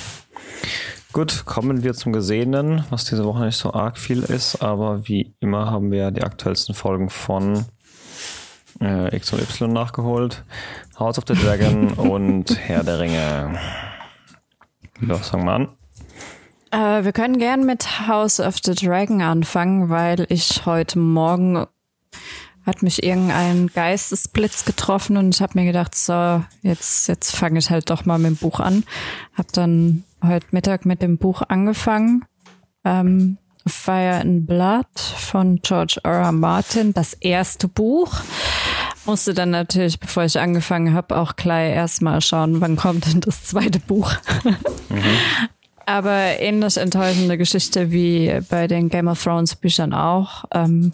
Gut, 1.13 1.46
kommen 1.46 1.84
wir 1.84 1.94
zum 1.94 2.13
Gesehenen, 2.13 2.84
was 2.89 3.05
diese 3.05 3.25
Woche 3.25 3.46
nicht 3.46 3.58
so 3.58 3.74
arg 3.74 4.00
viel 4.00 4.24
ist, 4.24 4.62
aber 4.62 5.08
wie 5.08 5.36
immer 5.39 5.70
haben 5.70 5.91
wir 5.91 6.12
die 6.12 6.24
aktuellsten 6.24 6.74
Folgen 6.74 7.10
von 7.10 7.65
äh, 8.82 9.15
X 9.15 9.34
und 9.34 9.41
Y 9.41 9.72
nachgeholt. 9.72 10.44
House 11.00 11.17
of 11.17 11.25
the 11.27 11.34
Dragon 11.34 11.94
und 11.94 12.58
Herr 12.58 12.84
der 12.84 13.00
Ringe. 13.00 13.60
Ja, 15.01 15.15
fangen 15.15 15.46
wir 15.46 15.53
an. 15.53 15.67
Äh, 16.72 17.03
wir 17.03 17.12
können 17.12 17.38
gern 17.38 17.65
mit 17.65 18.07
House 18.07 18.40
of 18.40 18.55
the 18.64 18.74
Dragon 18.74 19.22
anfangen, 19.22 19.90
weil 19.90 20.25
ich 20.29 20.66
heute 20.66 21.00
Morgen 21.00 21.66
hat 22.66 22.81
mich 22.81 23.03
irgendein 23.03 23.68
Geistesblitz 23.68 24.66
getroffen 24.66 25.18
und 25.18 25.35
ich 25.35 25.42
habe 25.42 25.59
mir 25.59 25.66
gedacht, 25.66 25.94
so, 25.94 26.44
jetzt, 26.64 27.07
jetzt 27.07 27.35
fange 27.35 27.59
ich 27.59 27.70
halt 27.70 27.90
doch 27.90 28.05
mal 28.05 28.18
mit 28.18 28.31
dem 28.31 28.38
Buch 28.38 28.59
an. 28.59 28.83
Hab 29.35 29.51
dann 29.53 30.03
heute 30.24 30.48
Mittag 30.51 30.85
mit 30.85 31.01
dem 31.01 31.18
Buch 31.18 31.44
angefangen. 31.48 32.25
Ähm, 32.83 33.38
Fire 33.67 34.19
and 34.21 34.45
Blood 34.45 34.87
von 34.99 35.59
George 35.61 35.99
R. 36.03 36.25
R. 36.25 36.31
Martin, 36.31 36.93
das 36.93 37.13
erste 37.13 37.67
Buch. 37.67 38.13
Musste 39.05 39.33
dann 39.33 39.51
natürlich, 39.51 39.99
bevor 39.99 40.23
ich 40.23 40.39
angefangen 40.39 40.93
habe, 40.93 41.17
auch 41.17 41.35
gleich 41.35 41.73
erstmal 41.73 42.21
schauen, 42.21 42.61
wann 42.61 42.75
kommt 42.75 43.05
denn 43.05 43.21
das 43.21 43.43
zweite 43.43 43.79
Buch. 43.79 44.11
Aber 45.85 46.39
ähnlich 46.39 46.77
enttäuschende 46.77 47.37
Geschichte 47.37 47.91
wie 47.91 48.39
bei 48.49 48.67
den 48.67 48.89
Game 48.89 49.07
of 49.07 49.23
Thrones 49.23 49.55
Büchern 49.55 49.93
auch. 49.93 50.45
Ähm, 50.51 50.91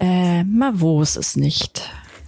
äh, 0.00 0.44
Mavos 0.44 1.16
es 1.16 1.36
nicht. 1.36 1.82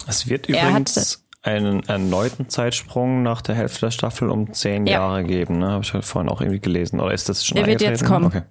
Es 0.07 0.29
wird 0.29 0.49
übrigens 0.49 1.23
einen 1.43 1.83
erneuten 1.85 2.49
Zeitsprung 2.49 3.23
nach 3.23 3.41
der 3.41 3.55
Hälfte 3.55 3.81
der 3.87 3.91
Staffel 3.91 4.31
um 4.31 4.53
zehn 4.53 4.87
Ja. 4.87 4.95
Jahre 4.95 5.25
geben, 5.25 5.59
ne? 5.59 5.71
Habe 5.71 5.85
ich 5.85 5.95
halt 5.95 6.05
vorhin 6.05 6.31
auch 6.31 6.41
irgendwie 6.41 6.61
gelesen. 6.61 7.01
Oder 7.01 7.15
ist 7.15 7.29
das 7.29 7.45
schon 7.45 7.57
Der 7.57 7.67
wird 7.67 7.81
jetzt 7.81 8.05
kommen. 8.05 8.27
Okay. 8.27 8.43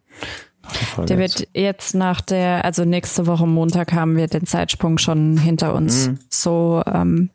Der 1.07 1.17
wird 1.17 1.47
jetzt 1.53 1.95
nach 1.95 2.21
der, 2.21 2.63
also 2.65 2.85
nächste 2.85 3.25
Woche 3.27 3.47
Montag 3.47 3.93
haben 3.93 4.17
wir 4.17 4.27
den 4.27 4.45
Zeitsprung 4.45 4.97
schon 4.97 5.37
hinter 5.37 5.73
uns, 5.73 6.11
so 6.29 6.83
ähm, 6.85 7.31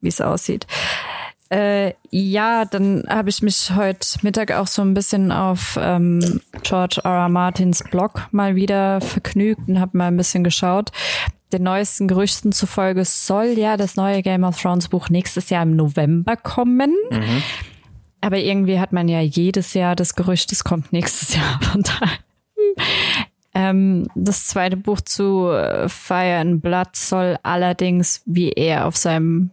wie 0.00 0.08
es 0.08 0.20
aussieht. 0.20 0.66
Äh, 1.50 1.94
ja, 2.10 2.64
dann 2.64 3.04
habe 3.08 3.28
ich 3.28 3.42
mich 3.42 3.72
heute 3.74 4.06
Mittag 4.22 4.52
auch 4.52 4.68
so 4.68 4.82
ein 4.82 4.94
bisschen 4.94 5.32
auf 5.32 5.76
ähm, 5.82 6.40
George 6.62 7.00
R. 7.04 7.10
R. 7.10 7.28
Martins 7.28 7.82
Blog 7.90 8.28
mal 8.30 8.54
wieder 8.54 9.00
vergnügt 9.00 9.62
und 9.66 9.80
habe 9.80 9.98
mal 9.98 10.06
ein 10.06 10.16
bisschen 10.16 10.44
geschaut. 10.44 10.92
Den 11.52 11.64
neuesten 11.64 12.06
Gerüchten 12.06 12.52
zufolge 12.52 13.04
soll 13.04 13.54
ja 13.56 13.76
das 13.76 13.96
neue 13.96 14.22
Game 14.22 14.44
of 14.44 14.60
Thrones 14.60 14.88
Buch 14.88 15.08
nächstes 15.08 15.50
Jahr 15.50 15.64
im 15.64 15.76
November 15.76 16.36
kommen. 16.36 16.94
Aber 18.20 18.38
irgendwie 18.38 18.78
hat 18.78 18.92
man 18.92 19.08
ja 19.08 19.20
jedes 19.20 19.74
Jahr 19.74 19.96
das 19.96 20.14
Gerücht, 20.14 20.52
es 20.52 20.64
kommt 20.64 20.92
nächstes 20.92 21.34
Jahr. 21.34 21.60
Von 21.62 21.82
daher. 21.82 22.18
Ähm, 23.52 24.06
das 24.14 24.46
zweite 24.46 24.76
Buch 24.76 25.00
zu 25.00 25.48
äh, 25.48 25.88
Fire 25.88 26.38
and 26.38 26.62
Blood 26.62 26.94
soll 26.94 27.36
allerdings, 27.42 28.22
wie 28.26 28.50
er 28.50 28.86
auf 28.86 28.96
seinem, 28.96 29.50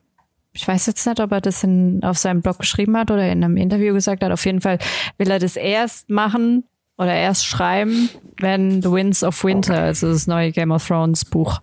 ich 0.53 0.67
weiß 0.67 0.86
jetzt 0.86 1.07
nicht, 1.07 1.19
ob 1.19 1.31
er 1.31 1.41
das 1.41 1.63
in, 1.63 2.03
auf 2.03 2.17
seinem 2.17 2.41
Blog 2.41 2.60
geschrieben 2.60 2.95
hat 2.95 3.10
oder 3.10 3.31
in 3.31 3.43
einem 3.43 3.57
Interview 3.57 3.93
gesagt 3.93 4.23
hat, 4.23 4.31
auf 4.31 4.45
jeden 4.45 4.62
Fall 4.62 4.77
will 5.17 5.31
er 5.31 5.39
das 5.39 5.55
erst 5.55 6.12
machen 6.12 6.63
oder 6.97 7.13
erst 7.13 7.45
schreiben, 7.45 8.10
wenn 8.39 8.81
The 8.81 8.91
Winds 8.91 9.23
of 9.23 9.43
Winter, 9.43 9.79
also 9.79 10.12
das 10.12 10.27
neue 10.27 10.51
Game 10.51 10.71
of 10.71 10.86
Thrones 10.86 11.25
Buch, 11.25 11.60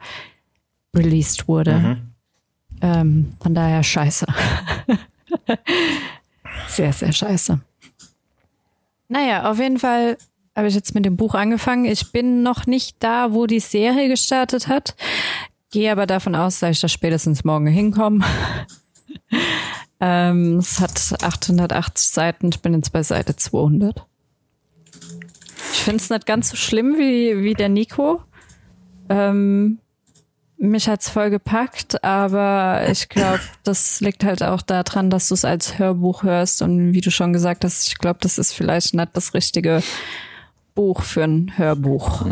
released 0.95 1.49
wurde. 1.49 1.99
Ähm, 2.81 3.35
von 3.41 3.55
daher 3.55 3.83
scheiße. 3.83 4.27
sehr, 6.69 6.93
sehr 6.93 7.13
scheiße. 7.13 7.61
Naja, 9.09 9.51
auf 9.51 9.59
jeden 9.59 9.79
Fall 9.79 10.17
habe 10.57 10.69
ich 10.69 10.75
jetzt 10.75 10.95
mit 10.95 11.05
dem 11.05 11.17
Buch 11.17 11.35
angefangen. 11.35 11.85
Ich 11.85 12.13
bin 12.13 12.43
noch 12.43 12.67
nicht 12.67 12.97
da, 13.01 13.33
wo 13.33 13.47
die 13.47 13.61
Serie 13.61 14.09
gestartet 14.09 14.69
hat. 14.69 14.95
Gehe 15.71 15.91
aber 15.91 16.07
davon 16.07 16.35
aus, 16.35 16.61
dass 16.61 16.71
ich 16.71 16.81
da 16.81 16.89
spätestens 16.89 17.45
morgen 17.45 17.67
hinkomme. 17.67 18.25
ähm, 20.01 20.59
es 20.59 20.79
hat 20.81 21.23
880 21.23 22.09
Seiten. 22.09 22.49
Ich 22.49 22.61
bin 22.61 22.75
jetzt 22.75 22.93
bei 22.93 23.03
Seite 23.03 23.35
200. 23.35 24.07
Ich 25.85 25.87
finde 25.87 26.03
es 26.03 26.09
nicht 26.09 26.25
ganz 26.25 26.49
so 26.49 26.57
schlimm 26.57 26.95
wie, 26.97 27.45
wie 27.45 27.53
der 27.53 27.69
Nico. 27.69 28.23
Ähm, 29.11 29.81
mich 30.57 30.89
hat's 30.89 31.11
voll 31.11 31.29
gepackt, 31.29 32.03
aber 32.03 32.87
ich 32.91 33.11
glaube, 33.11 33.41
das 33.65 34.01
liegt 34.01 34.25
halt 34.25 34.43
auch 34.43 34.63
daran, 34.63 35.11
dass 35.11 35.29
du 35.29 35.35
es 35.35 35.45
als 35.45 35.79
Hörbuch 35.79 36.23
hörst 36.23 36.63
und 36.63 36.95
wie 36.95 37.03
du 37.03 37.11
schon 37.11 37.35
gesagt 37.35 37.67
hast, 37.67 37.87
ich 37.87 37.99
glaube, 37.99 38.19
das 38.23 38.39
ist 38.39 38.55
vielleicht 38.55 38.95
nicht 38.95 39.11
das 39.13 39.35
richtige 39.35 39.83
Buch 40.75 41.03
für 41.03 41.25
ein 41.25 41.53
Hörbuch. 41.59 42.25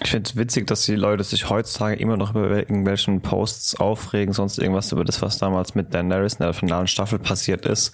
Ich 0.00 0.08
finde 0.10 0.30
es 0.30 0.36
witzig, 0.36 0.68
dass 0.68 0.86
die 0.86 0.96
Leute 0.96 1.22
sich 1.22 1.50
heutzutage 1.50 1.96
immer 1.96 2.16
noch 2.16 2.30
über 2.30 2.48
irgendwelchen 2.48 3.20
Posts 3.20 3.76
aufregen, 3.78 4.32
sonst 4.32 4.56
irgendwas 4.56 4.90
über 4.90 5.04
das, 5.04 5.20
was 5.20 5.36
damals 5.36 5.74
mit 5.74 5.92
Daenerys 5.92 6.36
in 6.36 6.44
der 6.44 6.54
finalen 6.54 6.86
Staffel 6.86 7.18
passiert 7.18 7.66
ist. 7.66 7.92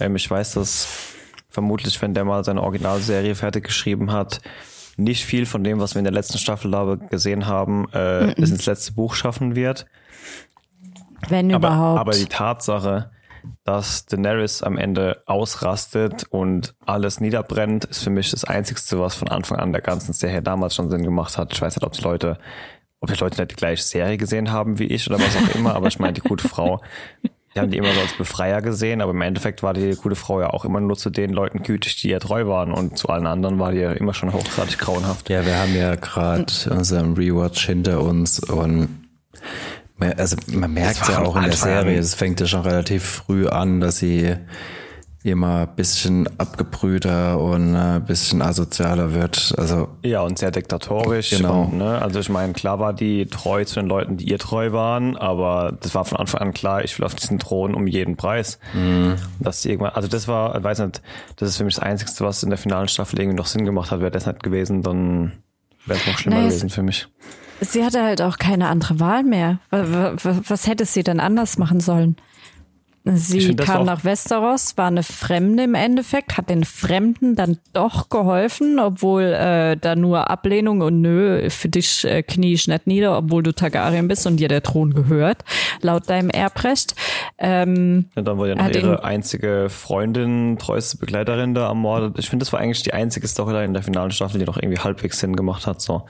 Ähm, 0.00 0.16
ich 0.16 0.28
weiß, 0.28 0.54
dass 0.54 1.11
vermutlich, 1.52 2.00
wenn 2.02 2.14
der 2.14 2.24
mal 2.24 2.44
seine 2.44 2.62
Originalserie 2.62 3.34
fertig 3.34 3.64
geschrieben 3.64 4.10
hat, 4.10 4.40
nicht 4.96 5.24
viel 5.24 5.46
von 5.46 5.64
dem, 5.64 5.80
was 5.80 5.94
wir 5.94 6.00
in 6.00 6.04
der 6.04 6.12
letzten 6.12 6.38
Staffel 6.38 6.98
gesehen 7.10 7.46
haben, 7.46 7.88
äh, 7.92 8.32
es 8.40 8.50
ins 8.50 8.66
letzte 8.66 8.92
Buch 8.92 9.14
schaffen 9.14 9.54
wird. 9.54 9.86
Wenn 11.28 11.54
Aber, 11.54 11.68
überhaupt. 11.68 12.00
aber 12.00 12.12
die 12.12 12.26
Tatsache, 12.26 13.10
dass 13.64 14.06
Daenerys 14.06 14.62
am 14.62 14.76
Ende 14.76 15.22
ausrastet 15.26 16.24
und 16.30 16.74
alles 16.84 17.20
niederbrennt, 17.20 17.84
ist 17.84 18.02
für 18.02 18.10
mich 18.10 18.30
das 18.30 18.44
Einzigste, 18.44 19.00
was 19.00 19.14
von 19.14 19.28
Anfang 19.28 19.58
an 19.58 19.72
der 19.72 19.82
ganzen 19.82 20.12
Serie 20.12 20.42
damals 20.42 20.74
schon 20.74 20.90
Sinn 20.90 21.02
gemacht 21.02 21.38
hat. 21.38 21.52
Ich 21.52 21.60
weiß 21.60 21.76
nicht, 21.76 21.84
ob 21.84 21.92
die 21.92 22.02
Leute, 22.02 22.38
ob 23.00 23.12
die 23.12 23.18
Leute 23.18 23.40
nicht 23.40 23.52
die 23.52 23.56
gleiche 23.56 23.82
Serie 23.82 24.16
gesehen 24.16 24.52
haben 24.52 24.78
wie 24.78 24.86
ich 24.86 25.08
oder 25.08 25.18
was 25.18 25.36
auch 25.36 25.54
immer, 25.54 25.74
aber 25.74 25.88
ich 25.88 25.98
meine, 25.98 26.12
die 26.14 26.20
gute 26.20 26.48
Frau, 26.48 26.82
die 27.54 27.60
haben 27.60 27.70
die 27.70 27.78
immer 27.78 27.92
so 27.92 28.00
als 28.00 28.14
Befreier 28.14 28.62
gesehen, 28.62 29.00
aber 29.02 29.12
im 29.12 29.20
Endeffekt 29.20 29.62
war 29.62 29.74
die 29.74 29.94
gute 29.94 30.16
Frau 30.16 30.40
ja 30.40 30.50
auch 30.50 30.64
immer 30.64 30.80
nur 30.80 30.96
zu 30.96 31.10
den 31.10 31.32
Leuten 31.32 31.62
gütig, 31.62 31.96
die 31.96 32.10
ihr 32.10 32.20
treu 32.20 32.46
waren 32.46 32.72
und 32.72 32.96
zu 32.96 33.08
allen 33.08 33.26
anderen 33.26 33.58
war 33.58 33.72
die 33.72 33.78
ja 33.78 33.92
immer 33.92 34.14
schon 34.14 34.32
hochgradig 34.32 34.78
grauenhaft. 34.78 35.28
Ja, 35.28 35.44
wir 35.44 35.58
haben 35.58 35.76
ja 35.76 35.94
gerade 35.96 36.46
unseren 36.70 37.14
Rewatch 37.14 37.66
hinter 37.66 38.00
uns 38.00 38.40
und 38.40 38.88
also 40.16 40.36
man 40.48 40.72
merkt 40.72 41.08
ja 41.08 41.20
auch 41.20 41.36
in 41.36 41.44
der 41.44 41.52
Serie, 41.52 41.98
es 41.98 42.14
fängt 42.14 42.40
ja 42.40 42.46
schon 42.46 42.62
relativ 42.62 43.04
früh 43.04 43.46
an, 43.46 43.80
dass 43.80 43.98
sie 43.98 44.34
immer 45.30 45.60
ein 45.60 45.76
bisschen 45.76 46.28
abgebrühter 46.38 47.38
und 47.38 47.76
ein 47.76 48.04
bisschen 48.04 48.42
asozialer 48.42 49.14
wird. 49.14 49.54
Also 49.56 49.88
ja, 50.02 50.22
und 50.22 50.38
sehr 50.38 50.50
diktatorisch. 50.50 51.30
Genau. 51.30 51.62
Und, 51.62 51.78
ne, 51.78 52.02
also 52.02 52.18
ich 52.18 52.28
meine, 52.28 52.52
klar 52.52 52.80
war 52.80 52.92
die 52.92 53.26
treu 53.26 53.64
zu 53.64 53.76
den 53.76 53.86
Leuten, 53.86 54.16
die 54.16 54.28
ihr 54.28 54.38
treu 54.38 54.72
waren, 54.72 55.16
aber 55.16 55.76
das 55.80 55.94
war 55.94 56.04
von 56.04 56.18
Anfang 56.18 56.40
an 56.40 56.52
klar, 56.52 56.84
ich 56.84 56.98
will 56.98 57.06
auf 57.06 57.14
diesen 57.14 57.38
Thron 57.38 57.74
um 57.74 57.86
jeden 57.86 58.16
Preis. 58.16 58.58
Mhm. 58.74 59.14
Dass 59.38 59.62
die 59.62 59.70
irgendwann, 59.70 59.92
also 59.92 60.08
das 60.08 60.26
war, 60.26 60.56
ich 60.56 60.64
weiß 60.64 60.80
nicht, 60.80 61.02
das 61.36 61.50
ist 61.50 61.56
für 61.56 61.64
mich 61.64 61.76
das 61.76 61.84
Einzige, 61.84 62.10
was 62.20 62.42
in 62.42 62.50
der 62.50 62.58
finalen 62.58 62.88
Staffel 62.88 63.20
irgendwie 63.20 63.36
noch 63.36 63.46
Sinn 63.46 63.64
gemacht 63.64 63.92
hat. 63.92 64.00
Wäre 64.00 64.10
das 64.10 64.26
nicht 64.26 64.42
gewesen, 64.42 64.82
dann 64.82 65.32
wäre 65.86 66.00
es 66.00 66.06
noch 66.06 66.18
schlimmer 66.18 66.36
Naja, 66.38 66.48
gewesen 66.48 66.70
für 66.70 66.82
mich. 66.82 67.06
Sie 67.60 67.84
hatte 67.84 68.02
halt 68.02 68.20
auch 68.22 68.38
keine 68.38 68.66
andere 68.66 68.98
Wahl 68.98 69.22
mehr. 69.22 69.60
Was, 69.70 70.50
was 70.50 70.66
hätte 70.66 70.84
sie 70.84 71.04
denn 71.04 71.20
anders 71.20 71.58
machen 71.58 71.78
sollen? 71.78 72.16
Sie 73.04 73.56
kam 73.56 73.84
nach 73.84 74.04
Westeros, 74.04 74.78
war 74.78 74.86
eine 74.86 75.02
Fremde 75.02 75.64
im 75.64 75.74
Endeffekt, 75.74 76.36
hat 76.36 76.48
den 76.48 76.64
Fremden 76.64 77.34
dann 77.34 77.58
doch 77.72 78.08
geholfen, 78.08 78.78
obwohl 78.78 79.24
äh, 79.24 79.76
da 79.76 79.96
nur 79.96 80.30
Ablehnung 80.30 80.82
und 80.82 81.00
nö, 81.00 81.50
für 81.50 81.68
dich 81.68 82.04
äh, 82.04 82.22
knie 82.22 82.52
ich 82.52 82.68
nicht 82.68 82.86
nieder, 82.86 83.18
obwohl 83.18 83.42
du 83.42 83.52
Targaryen 83.52 84.06
bist 84.06 84.24
und 84.28 84.36
dir 84.36 84.46
der 84.46 84.62
Thron 84.62 84.94
gehört, 84.94 85.44
laut 85.80 86.08
deinem 86.08 86.30
Erbrecht. 86.30 86.94
Ähm, 87.38 88.06
Ja, 88.14 88.22
dann 88.22 88.38
wurde 88.38 88.50
ja 88.50 88.54
noch 88.56 88.70
ihre 88.70 89.02
einzige 89.02 89.66
Freundin, 89.68 90.58
treueste 90.58 90.98
Begleiterin 90.98 91.54
da 91.54 91.66
ermordet. 91.66 92.20
Ich 92.20 92.30
finde, 92.30 92.44
das 92.44 92.52
war 92.52 92.60
eigentlich 92.60 92.84
die 92.84 92.94
einzige 92.94 93.26
Storyline 93.26 93.64
in 93.64 93.74
der 93.74 93.82
finalen 93.82 94.12
Staffel, 94.12 94.38
die 94.38 94.44
noch 94.44 94.58
irgendwie 94.58 94.78
halbwegs 94.78 95.18
Sinn 95.18 95.34
gemacht 95.34 95.66
hat. 95.66 95.80
So. 95.80 96.06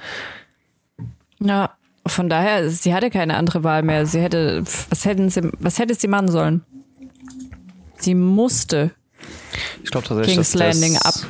ja, 1.41 1.71
von 2.07 2.29
daher, 2.29 2.69
sie 2.69 2.95
hatte 2.95 3.11
keine 3.11 3.37
andere 3.37 3.65
Wahl 3.65 3.83
mehr. 3.83 4.07
Sie 4.07 4.21
hätte, 4.21 4.63
was 4.91 5.05
hätten 5.05 5.31
sie, 5.31 5.51
was 5.59 5.79
hätte 5.79 5.95
sie 5.95 6.09
machen 6.09 6.29
sollen? 6.29 6.63
Sie 8.03 8.15
musste 8.15 8.91
Ich 9.85 9.91
glaube 9.91 10.07
tatsächlich, 10.07 10.35
King's 10.35 10.55
Landing 10.55 10.99
das, 11.03 11.27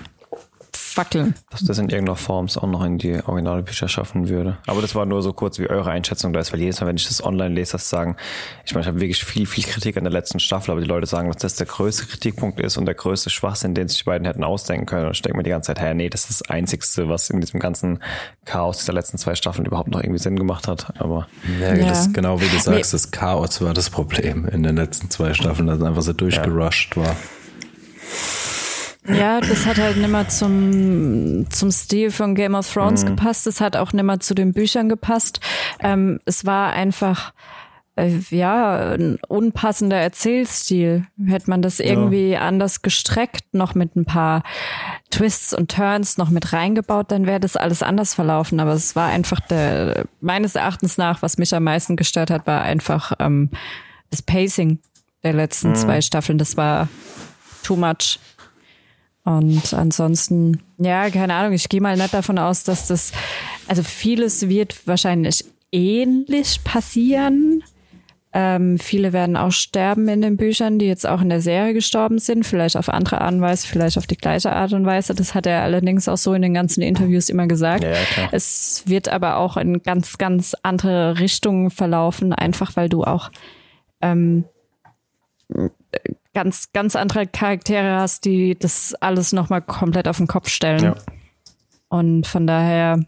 abfackeln. 0.93 1.35
dass 1.51 1.65
das 1.65 1.79
in 1.79 1.89
irgendeiner 1.89 2.17
Form 2.17 2.47
es 2.47 2.57
auch 2.57 2.67
noch 2.67 2.85
in 2.85 2.99
die 2.99 3.21
Originalbücher 3.25 3.89
schaffen 3.89 4.29
würde. 4.29 4.59
Aber 4.67 4.81
das 4.83 4.95
war 4.95 5.07
nur 5.07 5.23
so 5.23 5.33
kurz, 5.33 5.59
wie 5.59 5.69
eure 5.69 5.91
Einschätzung 5.91 6.33
da 6.33 6.41
ist, 6.41 6.53
weil 6.53 6.61
jedes 6.61 6.81
Mal, 6.81 6.87
wenn 6.87 6.97
ich 6.97 7.07
das 7.07 7.25
online 7.25 7.55
lese, 7.55 7.73
das 7.73 7.89
sagen, 7.89 8.17
ich 8.65 8.75
meine, 8.75 8.83
ich 8.83 8.89
habe 8.89 9.01
wirklich 9.01 9.25
viel, 9.25 9.47
viel 9.47 9.65
Kritik 9.65 9.97
an 9.97 10.05
der 10.05 10.13
letzten 10.13 10.41
Staffel, 10.41 10.71
aber 10.73 10.81
die 10.81 10.87
Leute 10.87 11.07
sagen, 11.07 11.29
dass 11.29 11.39
das 11.43 11.57
der 11.57 11.67
größte 11.67 12.07
Kritikpunkt 12.07 12.61
ist 12.61 12.77
und 12.77 12.87
der 12.87 12.95
größte 12.95 13.31
Schwachsinn, 13.31 13.75
den 13.75 13.89
sich 13.89 13.99
die 13.99 14.05
beiden 14.05 14.27
hätten 14.27 14.45
ausdenken 14.45 14.87
können. 14.87 15.07
Und 15.07 15.13
ich 15.13 15.23
denke 15.23 15.37
mir 15.37 15.43
die 15.45 15.51
ganze 15.51 15.69
Zeit, 15.69 15.81
hey, 15.81 15.95
nee, 15.95 16.09
das 16.09 16.29
ist 16.29 16.41
das 16.43 16.51
Einzigste, 16.51 17.09
was 17.09 17.31
in 17.31 17.41
diesem 17.41 17.61
ganzen 17.61 18.03
Chaos 18.45 18.79
dieser 18.79 18.93
letzten 18.93 19.19
zwei 19.19 19.35
Staffeln 19.35 19.67
überhaupt 19.67 19.91
noch 19.91 20.01
irgendwie 20.01 20.19
Sinn 20.19 20.37
gemacht 20.37 20.69
hat. 20.69 21.01
Aber 21.01 21.27
ja, 21.61 21.75
Ja. 21.75 21.89
Das, 21.89 22.13
genau 22.13 22.41
wie 22.41 22.49
du 22.49 22.59
sagst, 22.59 22.95
das 22.95 23.11
Chaos 23.11 23.61
war 23.61 23.75
das 23.75 23.91
Problem 23.91 24.47
in 24.47 24.63
den 24.63 24.77
letzten 24.77 25.11
zwei 25.11 25.35
Staffeln, 25.35 25.67
dass 25.67 25.79
es 25.79 25.85
einfach 25.85 26.03
so 26.03 26.13
durchgerusht 26.13 26.97
war. 26.97 27.17
Ja, 29.07 29.41
das 29.41 29.67
hat 29.67 29.79
halt 29.79 29.97
nimmer 29.97 30.29
zum, 30.29 31.51
zum 31.51 31.73
Stil 31.73 32.11
von 32.11 32.35
Game 32.35 32.55
of 32.55 32.73
Thrones 32.73 33.05
gepasst. 33.05 33.47
Es 33.47 33.61
hat 33.61 33.77
auch 33.77 33.93
nimmer 33.93 34.21
zu 34.21 34.35
den 34.35 34.53
Büchern 34.53 34.89
gepasst. 34.89 35.41
Ähm, 35.81 36.21
es 36.25 36.47
war 36.47 36.73
einfach, 36.73 37.33
äh, 37.97 38.17
ja, 38.31 38.95
ein 38.95 39.19
unpassender 39.27 39.97
Erzählstil. 39.97 41.07
Hätte 41.27 41.51
man 41.51 41.63
das 41.63 41.81
irgendwie 41.81 42.37
anders 42.37 42.83
gestreckt, 42.83 43.53
noch 43.53 43.75
mit 43.75 43.97
ein 43.97 44.05
paar 44.05 44.45
Twists 45.11 45.53
und 45.53 45.73
Turns 45.73 46.17
noch 46.17 46.31
mit 46.31 46.53
reingebaut, 46.53 47.11
dann 47.11 47.27
wäre 47.27 47.41
das 47.41 47.57
alles 47.57 47.83
anders 47.83 48.15
verlaufen. 48.15 48.61
Aber 48.61 48.73
es 48.73 48.95
war 48.95 49.09
einfach 49.09 49.41
der, 49.41 50.05
meines 50.21 50.55
Erachtens 50.55 50.97
nach, 50.97 51.23
was 51.23 51.39
mich 51.39 51.53
am 51.55 51.65
meisten 51.65 51.97
gestört 51.97 52.31
hat, 52.31 52.47
war 52.47 52.63
einfach 52.63 53.13
ähm, 53.19 53.51
das 54.11 54.23
Pacing 54.23 54.79
der 55.25 55.33
letzten 55.33 55.75
zwei 55.75 56.01
Staffeln. 56.01 56.39
Das 56.39 56.57
war 56.57 56.89
too 57.63 57.77
much. 57.77 58.19
Und 59.25 59.73
ansonsten, 59.73 60.63
ja, 60.79 61.09
keine 61.11 61.35
Ahnung, 61.35 61.53
ich 61.53 61.69
gehe 61.69 61.81
mal 61.81 61.97
nicht 61.97 62.13
davon 62.13 62.39
aus, 62.39 62.65
dass 62.65 62.89
das, 62.89 63.13
also 63.69 63.83
vieles 63.83 64.49
wird 64.49 64.87
wahrscheinlich 64.87 65.45
ähnlich 65.71 66.63
passieren. 66.65 67.63
Ähm, 68.35 68.79
viele 68.79 69.13
werden 69.13 69.37
auch 69.37 69.53
sterben 69.53 70.09
in 70.09 70.23
den 70.23 70.39
Büchern, 70.39 70.79
die 70.79 70.87
jetzt 70.87 71.07
auch 71.07 71.21
in 71.21 71.29
der 71.29 71.43
Serie 71.43 71.75
gestorben 71.75 72.19
sind, 72.19 72.47
vielleicht 72.47 72.77
auf 72.77 72.89
andere 72.89 73.21
Art 73.21 73.35
und 73.35 73.43
Weise, 73.43 73.67
vielleicht 73.67 73.99
auf 73.99 74.07
die 74.07 74.17
gleiche 74.17 74.53
Art 74.53 74.73
und 74.73 74.87
Weise. 74.87 75.15
Das 75.15 75.35
hat 75.35 75.47
er 75.47 75.63
allerdings 75.63 76.09
auch 76.09 76.17
so 76.17 76.33
in 76.33 76.43
den 76.43 76.55
ganzen 76.55 76.81
Interviews 76.83 77.29
immer 77.29 77.47
gesagt. 77.47 77.85
Ja. 77.85 77.93
Es 78.33 78.85
wird 78.87 79.11
aber 79.11 79.37
auch 79.37 79.59
in 79.59 79.83
ganz, 79.83 80.17
ganz 80.17 80.57
andere 80.63 81.19
Richtungen 81.19 81.71
verlaufen, 81.71 82.33
einfach 82.33 82.75
weil 82.75 82.89
du 82.89 83.05
auch 83.05 83.31
ähm, 84.01 84.47
ganz, 86.35 86.73
ganz 86.73 86.97
andere 86.97 87.27
Charaktere 87.27 87.97
hast, 88.01 88.25
die 88.25 88.59
das 88.59 88.95
alles 88.95 89.33
nochmal 89.33 89.63
komplett 89.63 90.09
auf 90.09 90.19
den 90.19 90.27
Kopf 90.27 90.49
stellen. 90.49 90.83
Ja. 90.83 90.95
Und 91.89 92.27
von 92.27 92.47
daher, 92.47 93.05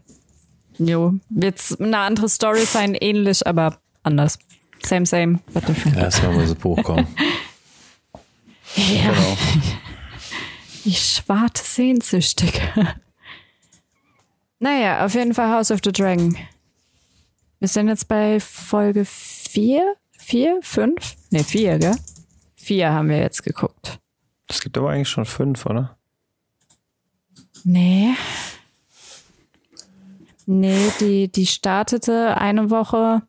jo, 0.77 1.15
wird's 1.29 1.79
eine 1.79 1.97
andere 1.99 2.29
Story 2.29 2.65
sein, 2.65 2.95
ähnlich, 2.95 3.45
aber 3.45 3.77
anders. 4.03 4.37
Same, 4.83 5.05
same, 5.05 5.39
but 5.53 5.67
different. 5.67 5.97
Erstmal 5.97 6.33
muss 6.33 6.49
das 6.49 6.55
Buch 6.55 6.81
kommen. 6.83 7.07
Ja, 8.77 9.11
genau. 9.13 9.37
ich 10.83 11.23
warte 11.27 11.63
sehnsüchtig. 11.63 12.61
naja, 14.59 15.05
auf 15.05 15.13
jeden 15.13 15.33
Fall 15.33 15.49
House 15.49 15.71
of 15.71 15.79
the 15.81 15.93
Dragon. 15.93 16.35
Wir 17.59 17.69
sind 17.69 17.87
jetzt 17.87 18.09
bei 18.09 18.41
Folge 18.41 19.05
4, 19.05 19.95
4, 20.17 20.59
5? 20.61 21.15
Ne, 21.29 21.43
4, 21.45 21.79
gell? 21.79 21.95
4 22.65 22.91
haben 22.91 23.09
wir 23.09 23.19
jetzt 23.19 23.43
geguckt. 23.43 23.99
Es 24.49 24.59
gibt 24.61 24.77
aber 24.77 24.89
eigentlich 24.89 25.09
schon 25.09 25.25
fünf, 25.25 25.65
oder? 25.65 25.97
Nee. 27.63 28.11
Nee, 30.47 30.91
die, 30.99 31.27
die 31.31 31.45
startete 31.45 32.37
eine 32.37 32.69
Woche 32.69 33.21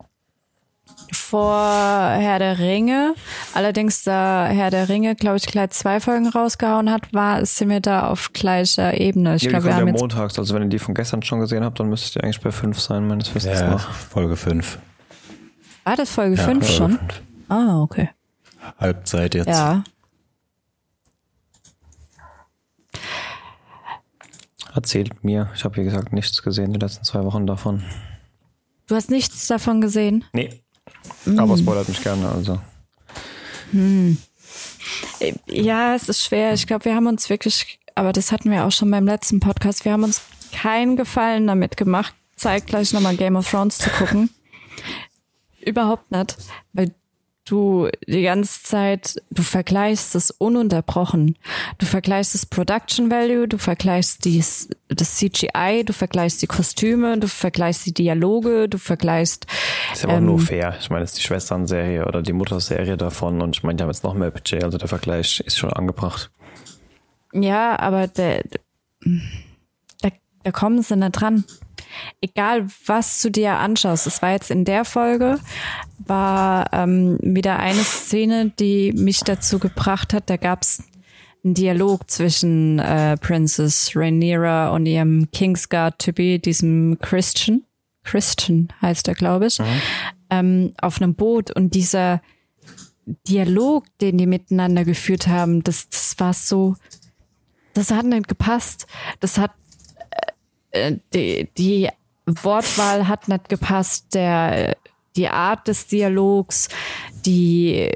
vor 1.13 1.59
Herr 1.59 2.39
der 2.39 2.59
Ringe. 2.59 3.15
Allerdings, 3.55 4.03
da 4.05 4.47
Herr 4.47 4.71
der 4.71 4.89
Ringe, 4.89 5.15
glaube 5.15 5.37
ich, 5.39 5.47
gleich 5.47 5.71
zwei 5.71 6.01
Folgen 6.01 6.29
rausgehauen 6.29 6.91
hat, 6.91 7.13
war, 7.15 7.45
sind 7.47 7.69
wir 7.71 7.81
da 7.81 8.09
auf 8.09 8.33
gleicher 8.33 8.99
Ebene. 9.01 9.37
Ich 9.37 9.43
Ja, 9.43 9.51
glaube, 9.51 9.65
wir 9.67 9.75
haben 9.77 9.87
ja 9.87 9.93
jetzt. 9.93 10.01
montags. 10.01 10.39
Also 10.39 10.55
wenn 10.55 10.63
ihr 10.63 10.69
die 10.69 10.79
von 10.79 10.95
gestern 10.95 11.23
schon 11.23 11.41
gesehen 11.41 11.65
habt, 11.65 11.79
dann 11.81 11.89
müsstet 11.89 12.17
ihr 12.17 12.25
eigentlich 12.25 12.41
bei 12.41 12.53
fünf 12.53 12.81
sein, 12.81 13.07
meines 13.07 13.35
Wissens 13.35 13.61
Ja, 13.61 13.71
nach. 13.71 13.91
Folge 13.93 14.37
5. 14.37 14.79
War 15.85 15.97
das 15.97 16.11
Folge 16.11 16.37
Ja, 16.37 16.43
5 16.45 16.67
Folge 16.67 16.73
schon? 16.77 16.99
fünf. 16.99 17.23
Ah, 17.49 17.81
okay. 17.81 18.11
Halbzeit 18.79 19.35
jetzt. 19.35 19.49
Ja. 19.49 19.85
Erzählt 24.75 25.25
mir. 25.25 25.51
Ich 25.55 25.65
habe, 25.65 25.77
wie 25.77 25.85
gesagt, 25.85 26.13
nichts 26.13 26.43
gesehen 26.43 26.73
die 26.73 26.79
letzten 26.79 27.05
zwei 27.05 27.25
Wochen 27.25 27.47
davon. 27.47 27.83
Du 28.87 28.95
hast 28.95 29.11
nichts 29.11 29.47
davon 29.47 29.81
gesehen? 29.81 30.25
Nee. 30.33 30.63
Mm. 31.25 31.39
Aber 31.39 31.57
spoilert 31.57 31.89
mich 31.89 32.03
gerne, 32.03 32.29
also. 32.29 32.61
Ja, 35.47 35.95
es 35.95 36.09
ist 36.09 36.25
schwer. 36.25 36.53
Ich 36.53 36.67
glaube, 36.67 36.85
wir 36.85 36.95
haben 36.95 37.07
uns 37.07 37.31
wirklich, 37.31 37.81
aber 37.95 38.13
das 38.13 38.33
hatten 38.33 38.51
wir 38.51 38.65
auch 38.65 38.73
schon 38.73 38.91
beim 38.91 39.07
letzten 39.07 39.41
Podcast, 39.41 39.85
wir 39.85 39.93
haben 39.93 40.05
uns 40.05 40.21
keinen 40.53 40.97
Gefallen 40.97 41.47
damit 41.47 41.77
gemacht, 41.77 42.15
zeitgleich 42.37 42.93
nochmal 42.93 43.17
Game 43.17 43.37
of 43.37 43.51
Thrones 43.51 43.79
zu 43.79 43.91
gucken. 43.91 44.31
Überhaupt 45.61 46.11
nicht, 46.13 46.37
weil 46.73 46.95
du 47.47 47.89
die 48.07 48.23
ganze 48.23 48.63
Zeit, 48.63 49.23
du 49.31 49.43
vergleichst 49.43 50.15
es 50.15 50.31
ununterbrochen. 50.31 51.37
Du 51.79 51.87
vergleichst 51.87 52.35
das 52.35 52.47
Production 52.47 53.11
Value, 53.11 53.49
du 53.49 53.59
vergleichst 53.59 54.25
dies, 54.25 54.69
das 54.89 55.17
CGI, 55.17 55.85
du 55.85 55.93
vergleichst 55.93 56.43
die 56.43 56.47
Kostüme, 56.47 57.19
du 57.19 57.29
vergleichst 57.29 57.87
die 57.87 57.95
Dialoge, 57.95 58.69
du 58.69 58.79
vergleichst 58.79 59.47
Ist 59.93 60.03
ja 60.03 60.09
aber 60.09 60.15
auch 60.15 60.19
Ähm. 60.19 60.27
nur 60.27 60.39
fair. 60.41 60.77
Ich 60.81 60.91
meine, 60.91 61.05
es 61.05 61.13
ist 61.13 61.19
die 61.19 61.23
Schwesternserie 61.23 62.05
oder 62.07 62.23
die 62.23 62.33
Mutterserie 62.33 62.97
davon 62.97 63.41
und 63.41 63.57
ich 63.57 63.63
meine, 63.63 63.77
die 63.77 63.83
haben 63.83 63.91
jetzt 63.91 64.05
noch 64.05 64.15
mehr 64.15 64.31
Budget, 64.31 64.65
also 64.65 64.79
der 64.79 64.89
Vergleich 64.89 65.41
ist 65.41 65.57
schon 65.59 65.73
angebracht. 65.73 66.31
Ja, 67.33 67.79
aber 67.79 68.07
der, 68.09 68.43
da, 70.01 70.09
da 70.43 70.51
kommen 70.53 70.83
sie 70.83 70.97
nicht 70.97 71.13
dran. 71.13 71.45
Egal 72.21 72.67
was 72.87 73.23
du 73.23 73.31
dir 73.31 73.55
anschaust, 73.55 74.07
es 74.07 74.23
war 74.23 74.33
jetzt 74.33 74.51
in 74.51 74.65
der 74.65 74.85
Folge, 74.85 75.39
war 75.99 76.73
ähm, 76.73 77.19
wieder 77.21 77.59
eine 77.59 77.83
Szene, 77.83 78.53
die 78.59 78.93
mich 78.93 79.21
dazu 79.21 79.59
gebracht 79.59 80.13
hat, 80.13 80.31
da 80.31 80.37
gab's 80.37 80.83
einen 81.45 81.55
Dialog 81.55 82.11
zwischen 82.11 82.79
äh, 82.79 83.17
Princess 83.17 83.93
Rhaenyra 83.95 84.71
und 84.71 84.87
ihrem 84.87 85.31
Kingsguard-Typi, 85.31 86.41
diesem 86.41 86.99
Christian. 87.01 87.63
Christian 88.03 88.69
heißt 88.83 89.09
er, 89.09 89.15
glaube 89.15 89.47
ich, 89.47 89.59
mhm. 89.59 89.65
ähm, 90.31 90.73
auf 90.81 91.01
einem 91.01 91.15
Boot 91.15 91.51
und 91.51 91.75
dieser 91.75 92.21
Dialog, 93.29 93.85
den 94.01 94.19
die 94.19 94.27
miteinander 94.27 94.85
geführt 94.85 95.29
haben, 95.29 95.63
das, 95.63 95.89
das 95.89 96.17
war 96.19 96.35
so, 96.35 96.77
das 97.75 97.91
hat 97.91 98.05
nicht 98.07 98.27
gepasst. 98.27 98.87
Das 99.21 99.39
hat 99.39 99.53
äh, 100.77 100.99
die, 101.13 101.49
die 101.57 101.89
Wortwahl 102.27 103.09
hat 103.09 103.29
nicht 103.29 103.49
gepasst, 103.49 104.15
der 104.15 104.77
die 105.17 105.29
Art 105.29 105.67
des 105.69 105.87
Dialogs, 105.87 106.69
die 107.25 107.91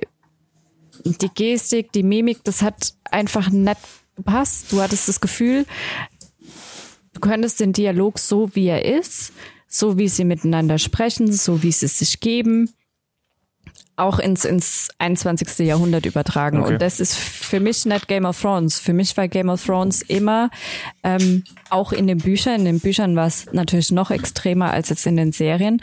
die 1.04 1.28
Gestik, 1.34 1.92
die 1.92 2.02
Mimik, 2.02 2.44
das 2.44 2.62
hat 2.62 2.94
einfach 3.04 3.48
nicht 3.50 3.80
gepasst. 4.16 4.66
Du 4.70 4.80
hattest 4.80 5.08
das 5.08 5.20
Gefühl, 5.20 5.66
du 7.14 7.20
könntest 7.20 7.60
den 7.60 7.72
Dialog 7.72 8.18
so 8.18 8.54
wie 8.54 8.66
er 8.66 8.84
ist, 8.84 9.32
so 9.66 9.98
wie 9.98 10.08
sie 10.08 10.24
miteinander 10.24 10.78
sprechen, 10.78 11.32
so 11.32 11.62
wie 11.62 11.72
sie 11.72 11.86
sich 11.86 12.20
geben, 12.20 12.70
auch 14.00 14.18
ins, 14.18 14.44
ins 14.44 14.88
21. 14.98 15.66
Jahrhundert 15.66 16.06
übertragen. 16.06 16.62
Okay. 16.62 16.72
Und 16.72 16.82
das 16.82 17.00
ist 17.00 17.16
für 17.16 17.60
mich 17.60 17.84
nicht 17.84 18.08
Game 18.08 18.24
of 18.24 18.40
Thrones. 18.40 18.80
Für 18.80 18.92
mich 18.92 19.16
war 19.16 19.28
Game 19.28 19.48
of 19.48 19.64
Thrones 19.64 20.02
immer, 20.02 20.50
ähm, 21.04 21.44
auch 21.68 21.92
in 21.92 22.06
den 22.06 22.18
Büchern, 22.18 22.60
in 22.60 22.64
den 22.64 22.80
Büchern 22.80 23.14
war 23.16 23.26
es 23.26 23.52
natürlich 23.52 23.92
noch 23.92 24.10
extremer 24.10 24.72
als 24.72 24.88
jetzt 24.88 25.06
in 25.06 25.16
den 25.16 25.32
Serien, 25.32 25.82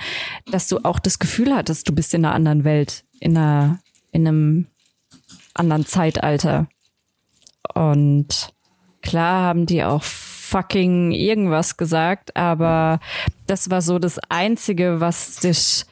dass 0.51 0.67
du 0.67 0.80
auch 0.84 0.99
das 0.99 1.19
Gefühl 1.19 1.56
hattest, 1.56 1.88
du 1.88 1.93
bist 1.93 2.13
in 2.13 2.25
einer 2.25 2.34
anderen 2.34 2.63
Welt, 2.63 3.03
in 3.19 3.38
einer, 3.38 3.80
in 4.12 4.27
einem 4.27 4.67
anderen 5.53 5.86
Zeitalter. 5.86 6.67
Und 7.73 8.53
klar 9.01 9.43
haben 9.43 9.65
die 9.65 9.84
auch 9.84 10.03
fucking 10.03 11.12
irgendwas 11.12 11.77
gesagt, 11.77 12.36
aber 12.36 12.99
das 13.47 13.69
war 13.69 13.82
so 13.82 13.99
das 13.99 14.17
Einzige, 14.30 15.01
was 15.01 15.38
dich 15.38 15.86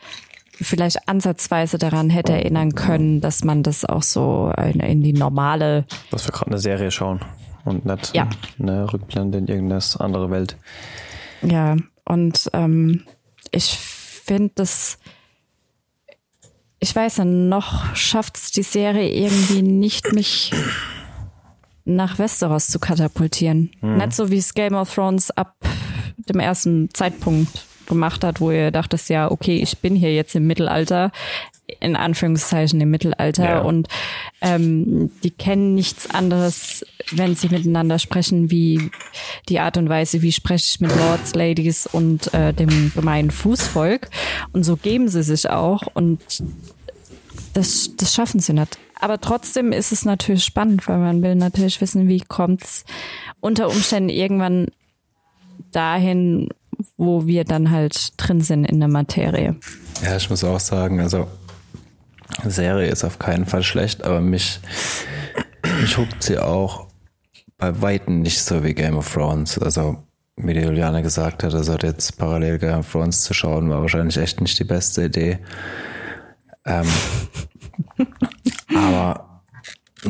vielleicht 0.61 1.07
ansatzweise 1.07 1.77
daran 1.77 2.09
hätte 2.09 2.33
erinnern 2.33 2.75
können, 2.75 3.21
dass 3.21 3.43
man 3.43 3.63
das 3.63 3.85
auch 3.85 4.03
so 4.03 4.51
in, 4.57 4.79
in 4.79 5.01
die 5.03 5.13
normale. 5.13 5.85
Dass 6.11 6.27
wir 6.27 6.31
gerade 6.31 6.51
eine 6.51 6.59
Serie 6.59 6.91
schauen 6.91 7.21
und 7.65 7.85
nicht 7.85 8.15
ja. 8.15 8.29
eine 8.59 8.91
Rückblende 8.91 9.37
in 9.37 9.47
irgendeine 9.47 9.83
andere 9.99 10.29
Welt. 10.31 10.57
Ja, 11.41 11.75
und 12.05 12.49
ähm, 12.53 13.03
ich 13.51 13.77
finde 13.77 14.51
das. 14.55 14.97
Ich 16.79 16.95
weiß 16.95 17.17
ja, 17.17 17.25
noch 17.25 17.95
schafft 17.95 18.37
es 18.37 18.51
die 18.51 18.61
Serie 18.61 19.09
irgendwie 19.09 19.61
nicht, 19.61 20.13
mich 20.13 20.51
nach 21.85 22.19
Westeros 22.19 22.67
zu 22.67 22.79
katapultieren. 22.79 23.71
Mhm. 23.81 23.97
Nicht 23.97 24.13
so 24.13 24.29
wie 24.29 24.37
es 24.37 24.53
Game 24.53 24.75
of 24.75 24.93
Thrones 24.93 25.31
ab 25.31 25.55
dem 26.17 26.39
ersten 26.39 26.89
Zeitpunkt 26.93 27.65
gemacht 27.87 28.23
hat, 28.23 28.41
wo 28.41 28.51
ihr 28.51 28.71
dachtet, 28.71 29.07
ja, 29.09 29.29
okay, 29.29 29.57
ich 29.57 29.77
bin 29.79 29.95
hier 29.95 30.13
jetzt 30.13 30.35
im 30.35 30.47
Mittelalter, 30.47 31.11
in 31.79 31.95
Anführungszeichen 31.95 32.79
im 32.79 32.91
Mittelalter 32.91 33.43
ja. 33.43 33.61
und 33.61 33.87
ähm, 34.41 35.11
die 35.23 35.31
kennen 35.31 35.73
nichts 35.73 36.09
anderes, 36.09 36.85
wenn 37.11 37.35
sie 37.35 37.49
miteinander 37.49 37.97
sprechen, 37.97 38.51
wie 38.51 38.91
die 39.49 39.59
Art 39.59 39.77
und 39.77 39.89
Weise, 39.89 40.21
wie 40.21 40.31
spreche 40.31 40.65
ich 40.69 40.79
mit 40.79 40.95
Lords, 40.95 41.33
Ladies 41.33 41.87
und 41.87 42.33
äh, 42.33 42.53
dem 42.53 42.91
gemeinen 42.93 43.31
Fußvolk. 43.31 44.09
Und 44.53 44.63
so 44.63 44.77
geben 44.77 45.07
sie 45.07 45.23
sich 45.23 45.49
auch 45.49 45.83
und 45.93 46.21
das, 47.53 47.91
das 47.97 48.13
schaffen 48.13 48.39
sie 48.39 48.53
nicht. 48.53 48.77
Aber 48.99 49.19
trotzdem 49.19 49.71
ist 49.71 49.91
es 49.91 50.05
natürlich 50.05 50.43
spannend, 50.43 50.87
weil 50.87 50.97
man 50.97 51.21
will 51.21 51.35
natürlich 51.35 51.81
wissen, 51.81 52.07
wie 52.07 52.21
kommt's 52.21 52.85
unter 53.39 53.67
Umständen 53.69 54.09
irgendwann 54.09 54.67
dahin, 55.71 56.49
wo 56.97 57.25
wir 57.25 57.43
dann 57.43 57.71
halt 57.71 58.13
drin 58.17 58.41
sind 58.41 58.65
in 58.65 58.79
der 58.79 58.89
Materie. 58.89 59.55
Ja, 60.03 60.15
ich 60.17 60.29
muss 60.29 60.43
auch 60.43 60.59
sagen, 60.59 60.99
also 60.99 61.27
Serie 62.43 62.87
ist 62.87 63.03
auf 63.03 63.19
keinen 63.19 63.45
Fall 63.45 63.63
schlecht, 63.63 64.03
aber 64.03 64.21
mich, 64.21 64.59
mich 65.81 65.97
huckt 65.97 66.23
sie 66.23 66.39
auch 66.39 66.87
bei 67.57 67.81
Weitem 67.81 68.21
nicht 68.21 68.41
so 68.41 68.63
wie 68.63 68.73
Game 68.73 68.97
of 68.97 69.11
Thrones. 69.11 69.57
Also, 69.57 70.03
wie 70.35 70.53
die 70.53 70.61
Juliane 70.61 71.01
gesagt 71.01 71.43
hat, 71.43 71.53
also 71.53 71.77
jetzt 71.77 72.17
parallel 72.17 72.59
Game 72.59 72.79
of 72.79 72.91
Thrones 72.91 73.21
zu 73.21 73.33
schauen, 73.33 73.69
war 73.69 73.81
wahrscheinlich 73.81 74.17
echt 74.17 74.41
nicht 74.41 74.59
die 74.59 74.65
beste 74.65 75.05
Idee. 75.05 75.39
Ähm, 76.65 76.87
aber 78.75 79.41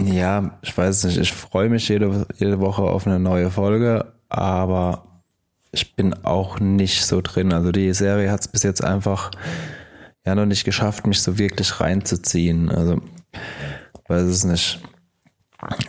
ja, 0.03 0.57
ich 0.61 0.75
weiß 0.75 1.05
nicht, 1.05 1.17
ich 1.17 1.31
freue 1.31 1.69
mich 1.69 1.87
jede, 1.87 2.25
jede 2.37 2.59
Woche 2.59 2.81
auf 2.81 3.05
eine 3.05 3.19
neue 3.19 3.51
Folge, 3.51 4.13
aber 4.29 5.14
ich 5.75 5.95
bin 5.95 6.13
auch 6.25 6.59
nicht 6.59 7.05
so 7.05 7.21
drin. 7.21 7.53
Also 7.53 7.71
die 7.71 7.93
Serie 7.93 8.31
hat 8.31 8.39
es 8.39 8.47
bis 8.47 8.63
jetzt 8.63 8.83
einfach 8.83 9.31
ja 10.25 10.33
noch 10.33 10.45
nicht 10.45 10.63
geschafft, 10.63 11.05
mich 11.05 11.21
so 11.21 11.37
wirklich 11.37 11.79
reinzuziehen. 11.79 12.69
Also 12.69 13.01
weiß 14.07 14.23
es 14.23 14.43
nicht. 14.45 14.81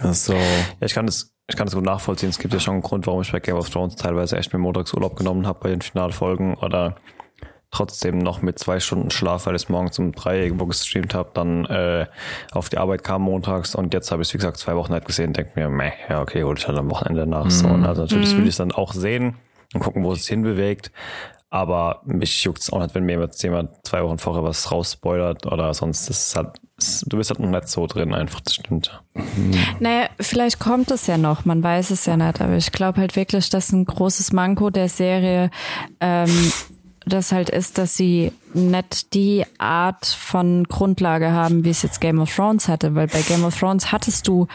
Also, 0.00 0.34
ja, 0.34 0.40
ich 0.80 0.94
kann 0.94 1.06
das, 1.06 1.34
ich 1.48 1.56
kann 1.56 1.66
das 1.66 1.74
gut 1.74 1.84
nachvollziehen. 1.84 2.30
Es 2.30 2.38
gibt 2.38 2.52
ja 2.52 2.60
schon 2.60 2.74
einen 2.74 2.82
Grund, 2.82 3.06
warum 3.06 3.22
ich 3.22 3.32
bei 3.32 3.40
Game 3.40 3.56
of 3.56 3.70
Thrones 3.70 3.96
teilweise 3.96 4.36
echt 4.36 4.52
mir 4.52 4.58
Montagsurlaub 4.58 5.16
genommen 5.16 5.46
habe 5.46 5.60
bei 5.60 5.68
den 5.70 5.82
Finalfolgen 5.82 6.54
oder 6.54 6.96
trotzdem 7.70 8.18
noch 8.18 8.42
mit 8.42 8.58
zwei 8.58 8.80
Stunden 8.80 9.10
Schlaf, 9.10 9.46
weil 9.46 9.54
ich 9.54 9.64
es 9.64 9.68
morgens 9.68 9.98
um 9.98 10.12
drei 10.12 10.42
irgendwo 10.42 10.66
gestreamt 10.66 11.14
habe, 11.14 11.30
dann 11.34 11.66
äh, 11.66 12.06
auf 12.52 12.68
die 12.68 12.78
Arbeit 12.78 13.04
kam 13.04 13.22
montags 13.22 13.74
und 13.74 13.92
jetzt 13.92 14.10
habe 14.10 14.22
ich 14.22 14.28
es, 14.28 14.34
wie 14.34 14.38
gesagt, 14.38 14.56
zwei 14.56 14.76
Wochen 14.76 14.92
nicht 14.92 15.04
gesehen 15.04 15.32
denke 15.32 15.52
mir, 15.56 15.68
meh, 15.68 15.92
ja, 16.08 16.22
okay, 16.22 16.42
hol 16.42 16.56
ich 16.56 16.66
halt 16.66 16.78
am 16.78 16.90
Wochenende 16.90 17.26
nach. 17.26 17.44
Mhm. 17.44 17.50
So, 17.50 17.68
und 17.68 17.84
also 17.84 18.02
natürlich 18.02 18.32
mhm. 18.34 18.38
will 18.38 18.48
ich 18.48 18.56
dann 18.56 18.72
auch 18.72 18.94
sehen 18.94 19.36
und 19.74 19.80
gucken, 19.80 20.04
wo 20.04 20.12
es 20.12 20.20
sich 20.20 20.28
hinbewegt. 20.28 20.90
Aber 21.48 22.02
mich 22.04 22.42
juckt 22.42 22.60
es 22.60 22.72
auch 22.72 22.80
nicht, 22.80 22.94
wenn 22.94 23.04
mir 23.04 23.20
jetzt 23.20 23.42
jemand 23.42 23.70
zwei 23.86 24.02
Wochen 24.02 24.18
vorher 24.18 24.42
was 24.42 24.70
rausspoilert 24.72 25.46
oder 25.46 25.72
sonst. 25.74 26.08
Das 26.08 26.26
ist 26.26 26.36
halt, 26.36 26.58
du 27.06 27.16
bist 27.16 27.30
halt 27.30 27.40
noch 27.40 27.48
nicht 27.48 27.68
so 27.68 27.86
drin, 27.86 28.12
einfach, 28.12 28.40
das 28.40 28.56
stimmt. 28.56 29.00
Mhm. 29.14 29.54
Naja, 29.78 30.08
vielleicht 30.18 30.58
kommt 30.58 30.90
es 30.90 31.06
ja 31.06 31.16
noch, 31.16 31.44
man 31.44 31.62
weiß 31.62 31.90
es 31.90 32.04
ja 32.04 32.16
nicht, 32.16 32.40
aber 32.40 32.56
ich 32.56 32.72
glaube 32.72 33.00
halt 33.00 33.14
wirklich, 33.14 33.48
dass 33.48 33.72
ein 33.72 33.84
großes 33.84 34.32
Manko 34.32 34.70
der 34.70 34.88
Serie 34.88 35.50
ähm, 36.00 36.52
das 37.06 37.30
halt 37.30 37.48
ist, 37.50 37.78
dass 37.78 37.96
sie 37.96 38.32
nicht 38.52 39.14
die 39.14 39.44
Art 39.58 40.04
von 40.04 40.64
Grundlage 40.64 41.30
haben, 41.30 41.64
wie 41.64 41.70
es 41.70 41.82
jetzt 41.82 42.00
Game 42.00 42.18
of 42.18 42.34
Thrones 42.34 42.68
hatte, 42.68 42.94
weil 42.96 43.06
bei 43.06 43.22
Game 43.22 43.44
of 43.44 43.58
Thrones 43.58 43.92
hattest 43.92 44.26
du 44.26 44.48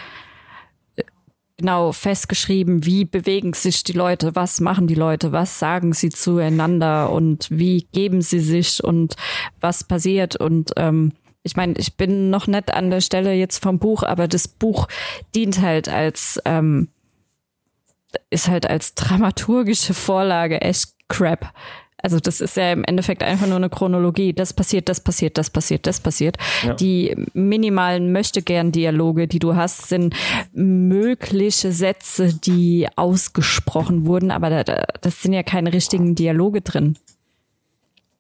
genau 1.62 1.92
festgeschrieben, 1.92 2.86
wie 2.86 3.06
bewegen 3.06 3.54
sich 3.54 3.84
die 3.84 3.94
Leute, 3.94 4.36
was 4.36 4.60
machen 4.60 4.88
die 4.88 4.96
Leute, 4.96 5.32
was 5.32 5.60
sagen 5.60 5.94
sie 5.94 6.10
zueinander 6.10 7.12
und 7.12 7.48
wie 7.50 7.88
geben 7.94 8.22
sie 8.22 8.40
sich 8.40 8.84
und 8.84 9.16
was 9.60 9.84
passiert 9.84 10.36
und 10.36 10.72
ähm, 10.78 11.14
ich 11.44 11.56
meine, 11.56 11.74
ich 11.78 11.98
bin 11.98 12.30
noch 12.30 12.46
nicht 12.46 12.72
an 12.72 12.92
der 12.92 13.02
Stelle 13.02 13.34
jetzt 13.34 13.64
vom 13.64 13.80
Buch, 13.80 14.04
aber 14.04 14.28
das 14.28 14.48
Buch 14.48 14.88
dient 15.34 15.60
halt 15.62 15.90
als 15.90 16.40
ähm, 16.46 16.90
ist 18.30 18.48
halt 18.48 18.70
als 18.70 18.94
dramaturgische 18.94 19.94
Vorlage 19.94 20.62
echt 20.62 20.94
crap. 21.08 21.54
Also 22.02 22.20
das 22.20 22.42
ist 22.42 22.58
ja 22.58 22.72
im 22.72 22.84
Endeffekt 22.84 23.24
einfach 23.24 23.48
nur 23.48 23.58
eine 23.58 23.70
Chronologie. 23.70 24.34
Das 24.34 24.54
passiert, 24.54 24.90
das 24.90 25.00
passiert, 25.00 25.38
das 25.38 25.50
passiert, 25.50 25.88
das 25.88 26.00
passiert. 26.00 26.38
Ja. 26.64 26.74
Die 26.74 27.16
minimalen 27.34 28.12
Möchtegern-Dialoge, 28.12 29.28
die 29.28 29.40
du 29.40 29.56
hast, 29.56 29.90
sind 29.90 30.16
mögliche 30.54 31.72
Sätze, 31.72 32.34
die 32.34 32.88
ausgesprochen 32.96 34.06
wurden, 34.06 34.32
aber 34.32 34.64
da, 34.64 34.86
das 35.02 35.22
sind 35.22 35.34
ja 35.34 35.44
keine 35.44 35.74
richtigen 35.74 36.16
Dialoge 36.16 36.62
drin. 36.62 36.98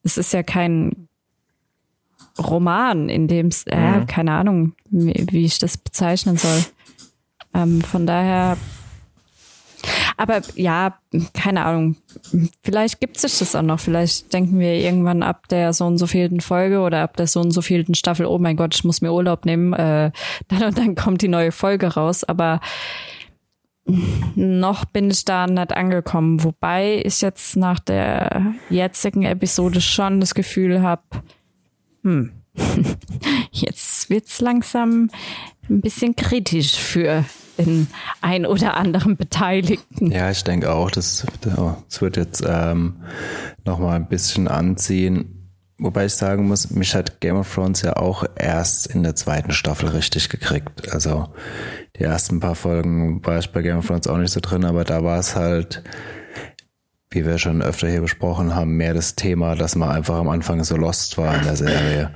Es 0.04 0.17
ist 0.17 0.34
ja 0.34 0.44
kein 0.44 1.08
Roman, 2.39 3.10
in 3.10 3.28
dem 3.28 3.48
es, 3.48 3.65
äh, 3.67 4.00
mhm. 4.00 4.08
keine 4.08 4.32
Ahnung, 4.34 4.74
wie, 4.89 5.26
wie, 5.30 5.46
ich 5.46 5.60
das 5.60 5.78
bezeichnen 5.78 6.38
soll. 6.38 6.65
Ähm, 7.54 7.82
von 7.82 8.08
daher 8.08 8.58
aber 10.17 10.41
ja, 10.56 10.97
keine 11.34 11.65
Ahnung. 11.65 11.95
Vielleicht 12.63 13.00
gibt 13.00 13.19
sich 13.19 13.39
das 13.39 13.56
auch 13.56 13.62
noch. 13.62 13.80
Vielleicht 13.80 14.34
denken 14.34 14.60
wir 14.60 14.74
irgendwann 14.74 15.24
ab 15.24 15.47
der 15.50 15.74
so 15.74 15.86
und 15.86 15.97
so 15.97 16.08
vielten 16.08 16.41
Folge 16.41 16.80
oder 16.80 17.02
ab 17.02 17.17
der 17.17 17.28
so 17.28 17.39
und 17.41 17.52
so 17.52 17.62
vielten 17.62 17.95
Staffel, 17.95 18.26
oh 18.26 18.38
mein 18.38 18.58
Gott, 18.58 18.76
ich 18.76 18.84
muss 18.84 19.02
mir 19.02 19.12
Urlaub 19.12 19.45
nehmen. 19.45 19.74
Äh, 19.74 20.12
dann 20.47 20.63
und 20.63 20.78
dann 20.78 20.95
kommt 20.95 21.21
die 21.21 21.28
neue 21.28 21.52
Folge 21.52 21.88
raus. 21.88 22.24
Aber 22.24 22.60
noch 24.36 24.86
bin 24.86 25.10
ich 25.10 25.26
da 25.26 25.47
nicht 25.47 25.74
angekommen. 25.74 26.43
Wobei 26.43 27.02
ich 27.04 27.21
jetzt 27.21 27.58
nach 27.58 27.80
der 27.80 28.54
jetzigen 28.69 29.24
Episode 29.24 29.82
schon 29.82 30.19
das 30.19 30.36
Gefühl 30.36 30.82
habe, 30.82 31.02
hm, 32.04 32.32
jetzt 33.52 34.10
wird's 34.10 34.41
langsam 34.41 35.10
ein 35.69 35.82
bisschen 35.82 36.15
kritisch 36.15 36.76
für 36.76 37.26
den 37.57 37.87
ein 38.21 38.45
oder 38.45 38.75
anderen 38.75 39.17
Beteiligten. 39.17 40.11
Ja, 40.11 40.29
ich 40.31 40.43
denke 40.43 40.71
auch, 40.71 40.91
das, 40.91 41.25
das 41.41 42.01
wird 42.01 42.17
jetzt 42.17 42.43
ähm, 42.47 43.03
nochmal 43.65 43.95
ein 43.95 44.07
bisschen 44.07 44.47
anziehen. 44.47 45.37
Wobei 45.77 46.05
ich 46.05 46.13
sagen 46.13 46.47
muss, 46.47 46.69
mich 46.69 46.93
hat 46.93 47.21
Game 47.21 47.37
of 47.37 47.51
Thrones 47.51 47.81
ja 47.81 47.97
auch 47.97 48.23
erst 48.35 48.85
in 48.85 49.01
der 49.01 49.15
zweiten 49.15 49.51
Staffel 49.51 49.89
richtig 49.89 50.29
gekriegt. 50.29 50.93
Also 50.93 51.33
die 51.97 52.03
ersten 52.03 52.39
paar 52.39 52.53
Folgen 52.53 53.25
war 53.25 53.39
ich 53.39 53.51
bei 53.51 53.63
Game 53.63 53.79
of 53.79 53.87
Thrones 53.87 54.05
auch 54.05 54.17
nicht 54.17 54.31
so 54.31 54.39
drin, 54.41 54.63
aber 54.63 54.83
da 54.83 55.03
war 55.03 55.17
es 55.17 55.35
halt, 55.35 55.83
wie 57.09 57.25
wir 57.25 57.39
schon 57.39 57.63
öfter 57.63 57.89
hier 57.89 58.01
besprochen 58.01 58.53
haben, 58.53 58.77
mehr 58.77 58.93
das 58.93 59.15
Thema, 59.15 59.55
dass 59.55 59.75
man 59.75 59.89
einfach 59.89 60.17
am 60.17 60.29
Anfang 60.29 60.63
so 60.63 60.77
lost 60.77 61.17
war 61.17 61.35
in 61.35 61.43
der 61.45 61.55
Serie. 61.55 62.13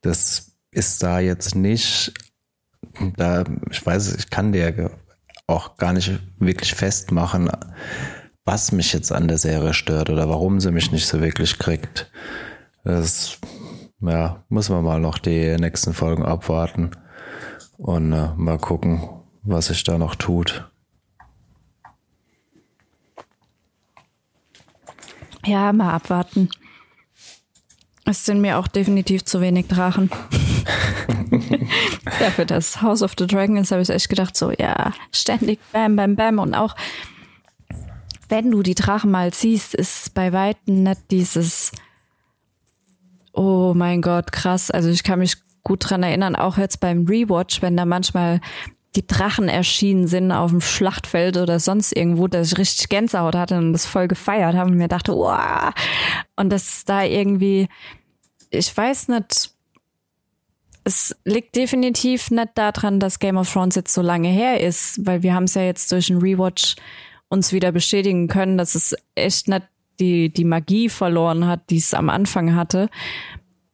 Das 0.00 0.56
ist 0.72 1.02
da 1.02 1.20
jetzt 1.20 1.54
nicht, 1.54 2.12
da, 3.16 3.44
ich 3.70 3.84
weiß, 3.84 4.16
ich 4.16 4.30
kann 4.30 4.52
dir 4.52 4.90
auch 5.46 5.76
gar 5.76 5.92
nicht 5.92 6.20
wirklich 6.38 6.74
festmachen, 6.74 7.50
was 8.44 8.72
mich 8.72 8.92
jetzt 8.92 9.12
an 9.12 9.28
der 9.28 9.38
Serie 9.38 9.74
stört 9.74 10.10
oder 10.10 10.28
warum 10.28 10.60
sie 10.60 10.70
mich 10.70 10.92
nicht 10.92 11.06
so 11.06 11.20
wirklich 11.20 11.58
kriegt. 11.58 12.10
Das, 12.84 13.38
ja, 14.00 14.44
muss 14.48 14.68
man 14.68 14.84
mal 14.84 15.00
noch 15.00 15.18
die 15.18 15.56
nächsten 15.56 15.94
Folgen 15.94 16.24
abwarten 16.24 16.90
und 17.78 18.12
äh, 18.12 18.28
mal 18.36 18.58
gucken, 18.58 19.08
was 19.42 19.66
sich 19.66 19.84
da 19.84 19.98
noch 19.98 20.14
tut. 20.14 20.70
Ja, 25.44 25.72
mal 25.72 25.92
abwarten. 25.92 26.48
Es 28.06 28.24
sind 28.24 28.40
mir 28.40 28.58
auch 28.58 28.68
definitiv 28.68 29.24
zu 29.24 29.40
wenig 29.40 29.66
Drachen. 29.68 30.10
Dafür 32.18 32.44
das 32.44 32.82
House 32.82 33.02
of 33.02 33.14
the 33.18 33.26
Dragons 33.26 33.70
habe 33.70 33.82
ich 33.82 33.90
echt 33.90 34.08
gedacht, 34.08 34.36
so, 34.36 34.50
ja, 34.50 34.92
ständig 35.12 35.60
bam, 35.72 35.96
bam, 35.96 36.16
bam. 36.16 36.38
Und 36.38 36.54
auch, 36.54 36.74
wenn 38.28 38.50
du 38.50 38.62
die 38.62 38.74
Drachen 38.74 39.10
mal 39.10 39.32
siehst, 39.32 39.74
ist 39.74 40.14
bei 40.14 40.32
Weitem 40.32 40.82
nicht 40.82 41.10
dieses, 41.10 41.72
oh 43.32 43.72
mein 43.74 44.02
Gott, 44.02 44.32
krass. 44.32 44.70
Also 44.70 44.88
ich 44.88 45.02
kann 45.02 45.18
mich 45.18 45.36
gut 45.62 45.88
dran 45.88 46.02
erinnern, 46.02 46.36
auch 46.36 46.58
jetzt 46.58 46.80
beim 46.80 47.06
Rewatch, 47.06 47.62
wenn 47.62 47.76
da 47.76 47.84
manchmal 47.84 48.40
die 48.96 49.06
Drachen 49.06 49.48
erschienen 49.48 50.06
sind 50.06 50.30
auf 50.30 50.50
dem 50.50 50.60
Schlachtfeld 50.60 51.36
oder 51.36 51.58
sonst 51.58 51.92
irgendwo, 51.92 52.28
dass 52.28 52.52
ich 52.52 52.58
richtig 52.58 52.88
Gänsehaut 52.88 53.34
hatte 53.34 53.56
und 53.56 53.72
das 53.72 53.86
voll 53.86 54.06
gefeiert 54.06 54.54
habe 54.54 54.70
und 54.70 54.76
mir 54.76 54.88
dachte, 54.88 55.12
wow. 55.12 55.72
Und 56.36 56.50
das 56.50 56.84
da 56.84 57.02
irgendwie, 57.02 57.68
ich 58.50 58.76
weiß 58.76 59.08
nicht, 59.08 59.53
es 60.84 61.16
liegt 61.24 61.56
definitiv 61.56 62.30
nicht 62.30 62.50
daran, 62.54 63.00
dass 63.00 63.18
Game 63.18 63.36
of 63.36 63.50
Thrones 63.50 63.74
jetzt 63.74 63.94
so 63.94 64.02
lange 64.02 64.28
her 64.28 64.60
ist, 64.60 65.04
weil 65.04 65.22
wir 65.22 65.34
haben 65.34 65.44
es 65.44 65.54
ja 65.54 65.62
jetzt 65.62 65.90
durch 65.90 66.08
den 66.08 66.18
Rewatch 66.18 66.76
uns 67.28 67.52
wieder 67.52 67.72
bestätigen 67.72 68.28
können, 68.28 68.58
dass 68.58 68.74
es 68.74 68.94
echt 69.14 69.48
nicht 69.48 69.64
die, 69.98 70.32
die 70.32 70.44
Magie 70.44 70.88
verloren 70.88 71.46
hat, 71.46 71.70
die 71.70 71.78
es 71.78 71.94
am 71.94 72.10
Anfang 72.10 72.54
hatte. 72.54 72.90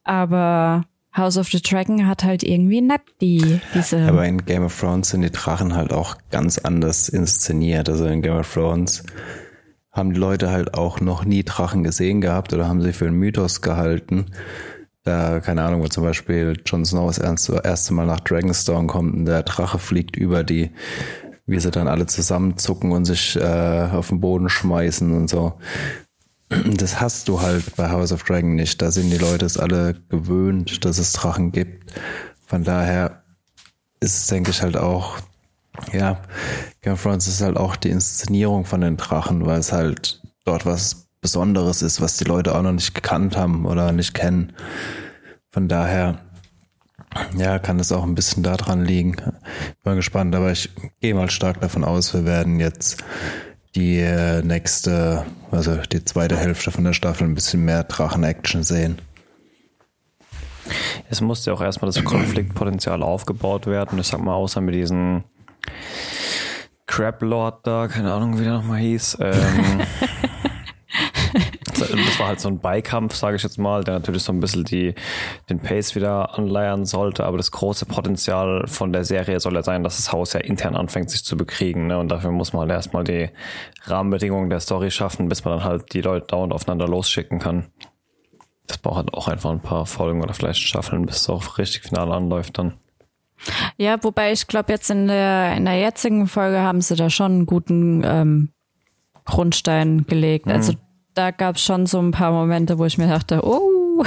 Aber 0.04 0.84
House 1.16 1.36
of 1.36 1.48
the 1.48 1.60
Dragon 1.60 2.06
hat 2.06 2.22
halt 2.22 2.42
irgendwie 2.42 2.80
nicht 2.80 3.02
die, 3.20 3.60
diese. 3.74 4.06
Aber 4.06 4.26
in 4.26 4.44
Game 4.44 4.64
of 4.64 4.78
Thrones 4.78 5.10
sind 5.10 5.22
die 5.22 5.30
Drachen 5.30 5.74
halt 5.74 5.92
auch 5.92 6.16
ganz 6.30 6.58
anders 6.58 7.08
inszeniert. 7.08 7.88
Also 7.88 8.06
in 8.06 8.22
Game 8.22 8.36
of 8.36 8.52
Thrones 8.52 9.02
haben 9.90 10.14
die 10.14 10.20
Leute 10.20 10.50
halt 10.50 10.74
auch 10.74 11.00
noch 11.00 11.24
nie 11.24 11.42
Drachen 11.42 11.82
gesehen 11.82 12.20
gehabt 12.20 12.52
oder 12.52 12.68
haben 12.68 12.80
sie 12.80 12.92
für 12.92 13.06
einen 13.06 13.16
Mythos 13.16 13.60
gehalten. 13.60 14.26
Da, 15.02 15.40
keine 15.40 15.62
Ahnung, 15.62 15.82
wo 15.82 15.88
zum 15.88 16.04
Beispiel 16.04 16.60
Jon 16.66 16.84
Snow 16.84 17.06
das 17.06 17.18
erste, 17.18 17.60
erste 17.64 17.94
Mal 17.94 18.06
nach 18.06 18.20
Dragonstone 18.20 18.86
kommt 18.86 19.14
und 19.14 19.24
der 19.24 19.42
Drache 19.42 19.78
fliegt 19.78 20.16
über 20.16 20.44
die, 20.44 20.72
wie 21.46 21.58
sie 21.58 21.70
dann 21.70 21.88
alle 21.88 22.06
zusammenzucken 22.06 22.92
und 22.92 23.06
sich 23.06 23.36
äh, 23.36 23.88
auf 23.92 24.08
den 24.08 24.20
Boden 24.20 24.50
schmeißen 24.50 25.12
und 25.16 25.30
so. 25.30 25.54
Das 26.50 27.00
hast 27.00 27.28
du 27.28 27.40
halt 27.40 27.76
bei 27.76 27.90
House 27.90 28.12
of 28.12 28.24
Dragon 28.24 28.54
nicht. 28.56 28.82
Da 28.82 28.90
sind 28.90 29.08
die 29.10 29.18
Leute 29.18 29.46
es 29.46 29.56
alle 29.56 29.94
gewöhnt, 30.08 30.84
dass 30.84 30.98
es 30.98 31.12
Drachen 31.12 31.52
gibt. 31.52 31.92
Von 32.44 32.64
daher 32.64 33.22
ist 34.00 34.16
es, 34.16 34.26
denke 34.26 34.50
ich, 34.50 34.60
halt 34.60 34.76
auch, 34.76 35.18
ja, 35.92 36.20
Game 36.82 36.94
of 36.94 37.02
Thrones 37.02 37.28
ist 37.28 37.40
halt 37.40 37.56
auch 37.56 37.76
die 37.76 37.90
Inszenierung 37.90 38.64
von 38.64 38.80
den 38.80 38.96
Drachen, 38.96 39.46
weil 39.46 39.60
es 39.60 39.72
halt 39.72 40.20
dort 40.44 40.66
was 40.66 41.09
Besonderes 41.20 41.82
ist, 41.82 42.00
was 42.00 42.16
die 42.16 42.24
Leute 42.24 42.54
auch 42.54 42.62
noch 42.62 42.72
nicht 42.72 42.94
gekannt 42.94 43.36
haben 43.36 43.66
oder 43.66 43.92
nicht 43.92 44.14
kennen. 44.14 44.54
Von 45.50 45.68
daher, 45.68 46.20
ja, 47.36 47.58
kann 47.58 47.78
es 47.80 47.92
auch 47.92 48.04
ein 48.04 48.14
bisschen 48.14 48.42
daran 48.42 48.84
liegen. 48.84 49.16
Bin 49.82 49.96
gespannt, 49.96 50.34
aber 50.34 50.52
ich 50.52 50.70
gehe 51.00 51.14
mal 51.14 51.30
stark 51.30 51.60
davon 51.60 51.84
aus, 51.84 52.14
wir 52.14 52.24
werden 52.24 52.60
jetzt 52.60 53.02
die 53.74 53.98
äh, 53.98 54.42
nächste, 54.42 55.24
also 55.50 55.76
die 55.76 56.04
zweite 56.04 56.36
Hälfte 56.36 56.70
von 56.70 56.84
der 56.84 56.92
Staffel 56.92 57.24
ein 57.24 57.34
bisschen 57.34 57.64
mehr 57.64 57.84
Drachen-Action 57.84 58.62
sehen. 58.62 59.00
Es 61.08 61.20
musste 61.20 61.52
auch 61.52 61.60
erstmal 61.60 61.90
das 61.90 62.04
Konfliktpotenzial 62.04 63.02
aufgebaut 63.02 63.66
werden. 63.66 63.98
Ich 63.98 64.08
sag 64.08 64.20
mal, 64.20 64.34
außer 64.34 64.60
mit 64.60 64.74
diesen 64.74 65.24
Crab 66.86 67.22
Lord 67.22 67.66
da, 67.66 67.88
keine 67.88 68.12
Ahnung, 68.12 68.38
wie 68.38 68.44
der 68.44 68.54
nochmal 68.54 68.78
hieß. 68.78 69.18
Ähm, 69.20 69.80
war 72.20 72.28
halt 72.28 72.40
so 72.40 72.48
ein 72.48 72.60
Beikampf, 72.60 73.14
sage 73.14 73.36
ich 73.36 73.42
jetzt 73.42 73.58
mal, 73.58 73.82
der 73.82 73.94
natürlich 73.94 74.22
so 74.22 74.32
ein 74.32 74.40
bisschen 74.40 74.64
die, 74.64 74.94
den 75.48 75.60
Pace 75.60 75.94
wieder 75.94 76.38
anleiern 76.38 76.84
sollte. 76.84 77.24
Aber 77.24 77.36
das 77.36 77.50
große 77.50 77.86
Potenzial 77.86 78.66
von 78.66 78.92
der 78.92 79.04
Serie 79.04 79.40
soll 79.40 79.54
ja 79.54 79.62
sein, 79.62 79.82
dass 79.82 79.96
das 79.96 80.12
Haus 80.12 80.32
ja 80.32 80.40
intern 80.40 80.76
anfängt, 80.76 81.10
sich 81.10 81.24
zu 81.24 81.36
bekriegen. 81.36 81.86
Ne? 81.86 81.98
Und 81.98 82.08
dafür 82.08 82.30
muss 82.30 82.52
man 82.52 82.60
halt 82.60 82.70
erstmal 82.70 83.04
die 83.04 83.30
Rahmenbedingungen 83.84 84.50
der 84.50 84.60
Story 84.60 84.90
schaffen, 84.90 85.28
bis 85.28 85.44
man 85.44 85.58
dann 85.58 85.64
halt 85.64 85.92
die 85.92 86.02
Leute 86.02 86.26
dauernd 86.26 86.52
aufeinander 86.52 86.86
losschicken 86.86 87.38
kann. 87.38 87.66
Das 88.66 88.78
braucht 88.78 88.96
halt 88.96 89.14
auch 89.14 89.26
einfach 89.26 89.50
ein 89.50 89.60
paar 89.60 89.86
Folgen 89.86 90.22
oder 90.22 90.34
vielleicht 90.34 90.60
Staffeln, 90.60 91.06
bis 91.06 91.22
es 91.22 91.28
auch 91.28 91.58
richtig 91.58 91.82
final 91.82 92.12
anläuft 92.12 92.58
dann. 92.58 92.74
Ja, 93.76 93.96
wobei 94.02 94.32
ich 94.32 94.46
glaube, 94.46 94.72
jetzt 94.72 94.90
in 94.90 95.08
der, 95.08 95.56
in 95.56 95.64
der 95.64 95.78
jetzigen 95.78 96.26
Folge 96.26 96.60
haben 96.60 96.80
sie 96.80 96.94
da 96.94 97.10
schon 97.10 97.32
einen 97.32 97.46
guten 97.46 98.02
ähm, 98.04 98.50
Grundstein 99.24 100.06
gelegt. 100.06 100.46
Mhm. 100.46 100.52
Also 100.52 100.74
da 101.20 101.32
gab 101.32 101.56
es 101.56 101.62
schon 101.62 101.84
so 101.84 102.00
ein 102.00 102.12
paar 102.12 102.32
Momente, 102.32 102.78
wo 102.78 102.86
ich 102.86 102.96
mir 102.96 103.06
dachte, 103.06 103.44
oh, 103.44 104.02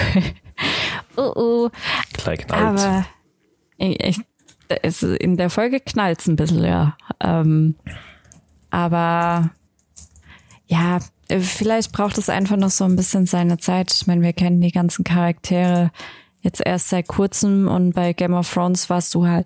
oh, 1.16 1.32
oh. 1.36 1.70
Gleich 2.14 2.40
knallt. 2.40 2.80
Aber 2.80 3.06
ich, 3.78 4.20
es, 4.68 5.04
in 5.04 5.38
der 5.38 5.52
Folge 5.52 5.80
knallt 5.80 6.22
es 6.22 6.28
ein 6.28 6.36
bisschen, 6.36 6.64
ja. 6.64 6.98
Ähm, 7.20 7.76
aber 8.72 9.52
ja, 10.66 10.98
vielleicht 11.30 11.92
braucht 11.92 12.18
es 12.18 12.30
einfach 12.30 12.58
noch 12.58 12.72
so 12.72 12.84
ein 12.86 12.96
bisschen 12.96 13.28
seine 13.28 13.60
Zeit. 13.60 13.94
Ich 13.94 14.08
meine, 14.08 14.24
wir 14.24 14.34
kennen 14.34 14.60
die 14.60 14.72
ganzen 14.72 15.04
Charaktere 15.04 15.92
jetzt 16.42 16.66
erst 16.66 16.90
seit 16.90 17.08
kurzem 17.08 17.68
und 17.68 17.94
bei 17.94 18.14
Game 18.14 18.34
of 18.34 18.52
Thrones 18.52 18.90
warst 18.90 19.14
du 19.14 19.28
halt 19.28 19.46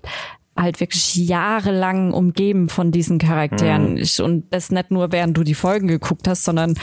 halt 0.55 0.79
wirklich 0.79 1.15
jahrelang 1.15 2.13
umgeben 2.13 2.69
von 2.69 2.91
diesen 2.91 3.19
Charakteren. 3.19 3.95
Mhm. 3.95 4.23
Und 4.23 4.53
das 4.53 4.71
nicht 4.71 4.89
nur, 4.89 5.11
während 5.11 5.37
du 5.37 5.43
die 5.43 5.53
Folgen 5.53 5.87
geguckt 5.87 6.27
hast, 6.27 6.45
sondern 6.45 6.73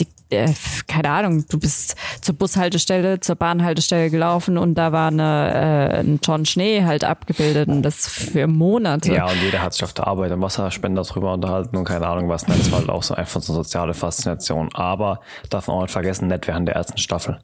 die, 0.00 0.06
äh, 0.30 0.52
keine 0.86 1.10
Ahnung, 1.10 1.44
du 1.48 1.58
bist 1.58 1.96
zur 2.20 2.34
Bushaltestelle, 2.34 3.20
zur 3.20 3.36
Bahnhaltestelle 3.36 4.10
gelaufen 4.10 4.58
und 4.58 4.74
da 4.74 4.92
war 4.92 5.08
eine, 5.08 5.92
äh, 5.92 6.00
ein 6.00 6.20
Ton 6.20 6.46
Schnee 6.46 6.84
halt 6.84 7.04
abgebildet 7.04 7.68
und 7.68 7.82
das 7.82 8.06
für 8.06 8.46
Monate. 8.46 9.12
Ja, 9.14 9.26
und 9.26 9.40
jeder 9.42 9.62
hat 9.62 9.74
sich 9.74 9.84
auf 9.84 9.92
der 9.92 10.06
Arbeit 10.06 10.32
im 10.32 10.40
Wasserspender 10.40 11.02
drüber 11.02 11.32
unterhalten 11.32 11.76
und 11.76 11.84
keine 11.84 12.06
Ahnung 12.06 12.28
was. 12.28 12.44
Das 12.44 12.70
war 12.70 12.80
halt 12.80 12.88
auch 12.88 13.02
so 13.02 13.14
einfach 13.14 13.40
so 13.40 13.52
eine 13.52 13.62
soziale 13.62 13.94
Faszination. 13.94 14.70
Aber 14.74 15.20
darf 15.50 15.68
man 15.68 15.76
auch 15.76 15.82
nicht 15.82 15.92
vergessen, 15.92 16.28
nicht 16.28 16.46
während 16.46 16.68
der 16.68 16.76
ersten 16.76 16.98
Staffel. 16.98 17.38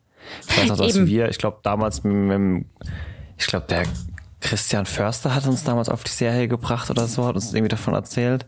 Ich 0.48 0.58
weiß 0.58 0.68
noch, 0.68 0.76
dass 0.76 0.96
Eben. 0.96 1.06
wir, 1.06 1.28
ich 1.28 1.38
glaube, 1.38 1.58
damals 1.62 2.04
mit, 2.04 2.14
mit 2.14 2.66
ich 3.36 3.46
glaube, 3.46 3.66
der 3.68 3.84
Christian 4.40 4.86
Förster 4.86 5.34
hat 5.34 5.46
uns 5.46 5.64
damals 5.64 5.88
auf 5.88 6.04
die 6.04 6.10
Serie 6.10 6.48
gebracht 6.48 6.90
oder 6.90 7.06
so, 7.06 7.26
hat 7.26 7.34
uns 7.34 7.52
irgendwie 7.52 7.68
davon 7.68 7.94
erzählt. 7.94 8.46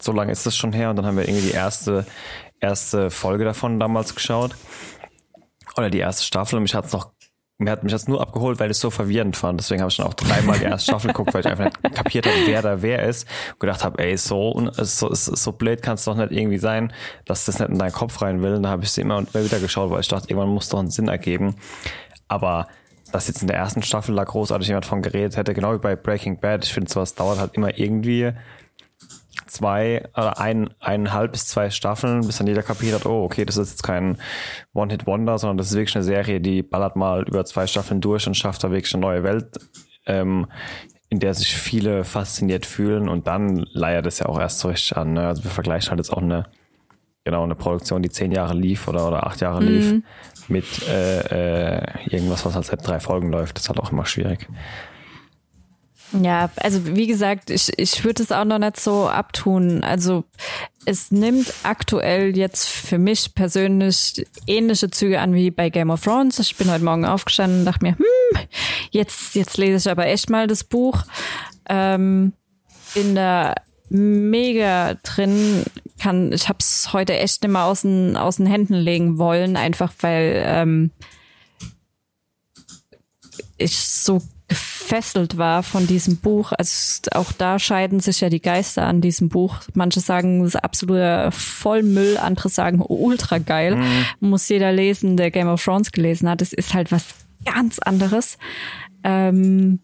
So 0.00 0.12
lange 0.12 0.32
ist 0.32 0.46
das 0.46 0.56
schon 0.56 0.72
her 0.72 0.90
und 0.90 0.96
dann 0.96 1.06
haben 1.06 1.16
wir 1.16 1.28
irgendwie 1.28 1.48
die 1.48 1.54
erste, 1.54 2.04
erste 2.62 3.10
Folge 3.10 3.44
davon 3.44 3.78
damals 3.78 4.14
geschaut. 4.14 4.56
Oder 5.76 5.90
die 5.90 5.98
erste 5.98 6.24
Staffel 6.24 6.56
und 6.56 6.62
mich 6.62 6.74
hat's 6.74 6.92
noch, 6.92 7.12
mir 7.58 7.70
hat 7.70 7.82
mich 7.82 7.92
das 7.92 8.08
nur 8.08 8.20
abgeholt, 8.20 8.60
weil 8.60 8.70
ich 8.70 8.76
es 8.76 8.80
so 8.80 8.90
verwirrend 8.90 9.36
fand. 9.36 9.60
Deswegen 9.60 9.80
habe 9.80 9.90
ich 9.90 9.96
dann 9.96 10.06
auch 10.06 10.14
dreimal 10.14 10.58
die 10.58 10.64
erste 10.64 10.90
Staffel 10.90 11.08
geguckt, 11.08 11.32
weil 11.32 11.40
ich 11.40 11.46
einfach 11.46 11.64
nicht 11.64 11.94
kapiert 11.94 12.26
habe, 12.26 12.36
wer 12.46 12.62
da 12.62 12.82
wer 12.82 13.02
ist. 13.02 13.26
Und 13.52 13.60
gedacht 13.60 13.84
habe, 13.84 14.02
ey, 14.02 14.16
so, 14.16 14.70
so, 14.78 15.08
so 15.12 15.52
blöd 15.52 15.82
kann 15.82 15.94
es 15.94 16.04
doch 16.04 16.16
nicht 16.16 16.32
irgendwie 16.32 16.58
sein, 16.58 16.92
dass 17.24 17.44
das 17.44 17.58
nicht 17.58 17.70
in 17.70 17.78
deinen 17.78 17.92
Kopf 17.92 18.20
rein 18.22 18.42
will. 18.42 18.54
Und 18.54 18.64
da 18.64 18.70
habe 18.70 18.84
ich 18.84 18.90
sie 18.90 19.00
immer 19.00 19.16
und 19.16 19.34
immer 19.34 19.44
wieder 19.44 19.60
geschaut, 19.60 19.90
weil 19.90 20.00
ich 20.00 20.08
dachte, 20.08 20.28
irgendwann 20.28 20.50
muss 20.50 20.68
doch 20.68 20.78
einen 20.78 20.90
Sinn 20.90 21.08
ergeben. 21.08 21.56
Aber 22.28 22.68
dass 23.12 23.28
jetzt 23.28 23.42
in 23.42 23.48
der 23.48 23.56
ersten 23.56 23.82
Staffel 23.82 24.14
da 24.16 24.24
großartig 24.24 24.68
jemand 24.68 24.86
von 24.86 25.02
geredet 25.02 25.36
hätte, 25.36 25.54
genau 25.54 25.74
wie 25.74 25.78
bei 25.78 25.96
Breaking 25.96 26.40
Bad. 26.40 26.64
Ich 26.64 26.72
finde, 26.72 26.90
sowas 26.90 27.14
dauert 27.14 27.38
halt 27.38 27.54
immer 27.54 27.78
irgendwie 27.78 28.32
zwei 29.52 30.08
oder 30.16 30.38
ein, 30.38 30.70
eineinhalb 30.80 31.32
bis 31.32 31.46
zwei 31.46 31.70
Staffeln, 31.70 32.26
bis 32.26 32.38
dann 32.38 32.46
jeder 32.46 32.62
kapiert 32.62 32.94
hat, 32.94 33.06
oh, 33.06 33.24
okay, 33.24 33.44
das 33.44 33.56
ist 33.56 33.70
jetzt 33.70 33.82
kein 33.82 34.18
One-Hit-Wonder, 34.74 35.38
sondern 35.38 35.58
das 35.58 35.68
ist 35.68 35.76
wirklich 35.76 35.94
eine 35.96 36.04
Serie, 36.04 36.40
die 36.40 36.62
ballert 36.62 36.96
mal 36.96 37.22
über 37.28 37.44
zwei 37.44 37.66
Staffeln 37.66 38.00
durch 38.00 38.26
und 38.26 38.36
schafft 38.36 38.64
da 38.64 38.70
wirklich 38.70 38.94
eine 38.94 39.02
neue 39.02 39.22
Welt 39.22 39.58
ähm, 40.06 40.46
in 41.12 41.20
der 41.20 41.34
sich 41.34 41.54
viele 41.54 42.04
fasziniert 42.04 42.64
fühlen 42.64 43.06
und 43.06 43.26
dann 43.26 43.66
leiert 43.72 44.06
es 44.06 44.20
ja 44.20 44.26
auch 44.26 44.40
erst 44.40 44.60
so 44.60 44.68
richtig 44.68 44.96
an. 44.96 45.12
Ne? 45.12 45.26
Also 45.26 45.44
wir 45.44 45.50
vergleichen 45.50 45.90
halt 45.90 45.98
jetzt 46.00 46.10
auch 46.10 46.22
eine, 46.22 46.46
genau, 47.24 47.42
eine 47.42 47.54
Produktion, 47.54 48.02
die 48.02 48.08
zehn 48.08 48.32
Jahre 48.32 48.54
lief 48.54 48.88
oder, 48.88 49.08
oder 49.08 49.26
acht 49.26 49.42
Jahre 49.42 49.62
lief, 49.62 50.02
mit 50.48 50.88
äh, 50.88 51.80
äh, 51.80 51.86
irgendwas, 52.08 52.46
was 52.46 52.54
halt 52.54 52.64
seit 52.64 52.86
drei 52.86 52.98
Folgen 52.98 53.30
läuft. 53.30 53.56
Das 53.56 53.64
ist 53.64 53.68
halt 53.68 53.78
auch 53.78 53.92
immer 53.92 54.06
schwierig. 54.06 54.48
Ja, 56.20 56.50
also 56.56 56.94
wie 56.94 57.06
gesagt, 57.06 57.48
ich, 57.50 57.72
ich 57.78 58.04
würde 58.04 58.22
es 58.22 58.32
auch 58.32 58.44
noch 58.44 58.58
nicht 58.58 58.78
so 58.78 59.08
abtun. 59.08 59.82
Also 59.82 60.24
es 60.84 61.10
nimmt 61.10 61.52
aktuell 61.62 62.36
jetzt 62.36 62.68
für 62.68 62.98
mich 62.98 63.34
persönlich 63.34 64.26
ähnliche 64.46 64.90
Züge 64.90 65.20
an 65.20 65.34
wie 65.34 65.50
bei 65.50 65.70
Game 65.70 65.90
of 65.90 66.02
Thrones. 66.02 66.38
Ich 66.38 66.56
bin 66.56 66.70
heute 66.70 66.84
Morgen 66.84 67.06
aufgestanden 67.06 67.60
und 67.60 67.64
dachte 67.64 67.84
mir, 67.84 67.96
hm, 67.96 68.46
jetzt, 68.90 69.34
jetzt 69.34 69.56
lese 69.56 69.76
ich 69.76 69.90
aber 69.90 70.06
echt 70.06 70.28
mal 70.28 70.46
das 70.46 70.64
Buch. 70.64 71.02
Ähm, 71.68 72.34
bin 72.94 73.14
da 73.14 73.54
mega 73.88 74.94
drin, 75.02 75.64
kann, 75.98 76.32
ich 76.32 76.48
habe 76.48 76.58
es 76.60 76.92
heute 76.92 77.16
echt 77.16 77.42
nicht 77.42 77.52
mehr 77.52 77.64
aus 77.64 77.82
den, 77.82 78.16
aus 78.16 78.36
den 78.36 78.46
Händen 78.46 78.74
legen 78.74 79.18
wollen, 79.18 79.56
einfach 79.56 79.92
weil 80.00 80.42
ähm, 80.44 80.90
ich 83.56 83.76
so 83.78 84.20
gefesselt 84.82 85.38
war 85.38 85.62
von 85.62 85.86
diesem 85.86 86.16
Buch. 86.16 86.52
Also 86.52 87.02
auch 87.12 87.32
da 87.32 87.58
scheiden 87.58 88.00
sich 88.00 88.20
ja 88.20 88.28
die 88.28 88.42
Geister 88.42 88.84
an 88.86 89.00
diesem 89.00 89.28
Buch. 89.28 89.60
Manche 89.74 90.00
sagen, 90.00 90.42
es 90.42 90.54
ist 90.54 90.64
absoluter 90.64 91.30
Vollmüll, 91.30 92.18
andere 92.18 92.48
sagen, 92.48 92.82
ultra 92.86 93.38
geil. 93.38 93.76
Mhm. 93.76 94.04
Muss 94.20 94.48
jeder 94.48 94.72
lesen, 94.72 95.16
der 95.16 95.30
Game 95.30 95.48
of 95.48 95.62
Thrones 95.62 95.92
gelesen 95.92 96.28
hat. 96.28 96.42
Es 96.42 96.52
ist 96.52 96.74
halt 96.74 96.90
was 96.90 97.04
ganz 97.44 97.78
anderes. 97.78 98.38
Ähm, 99.04 99.78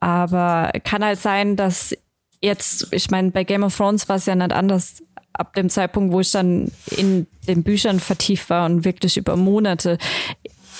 aber 0.00 0.70
kann 0.84 1.04
halt 1.04 1.20
sein, 1.20 1.56
dass 1.56 1.96
jetzt, 2.40 2.88
ich 2.92 3.10
meine, 3.10 3.30
bei 3.30 3.44
Game 3.44 3.62
of 3.62 3.76
Thrones 3.76 4.08
war 4.08 4.16
es 4.16 4.26
ja 4.26 4.34
nicht 4.34 4.52
anders. 4.52 5.02
Ab 5.32 5.54
dem 5.54 5.70
Zeitpunkt, 5.70 6.12
wo 6.12 6.20
ich 6.20 6.32
dann 6.32 6.70
in 6.96 7.26
den 7.46 7.62
Büchern 7.62 8.00
vertieft 8.00 8.50
war 8.50 8.66
und 8.66 8.84
wirklich 8.84 9.16
über 9.16 9.36
Monate 9.36 9.96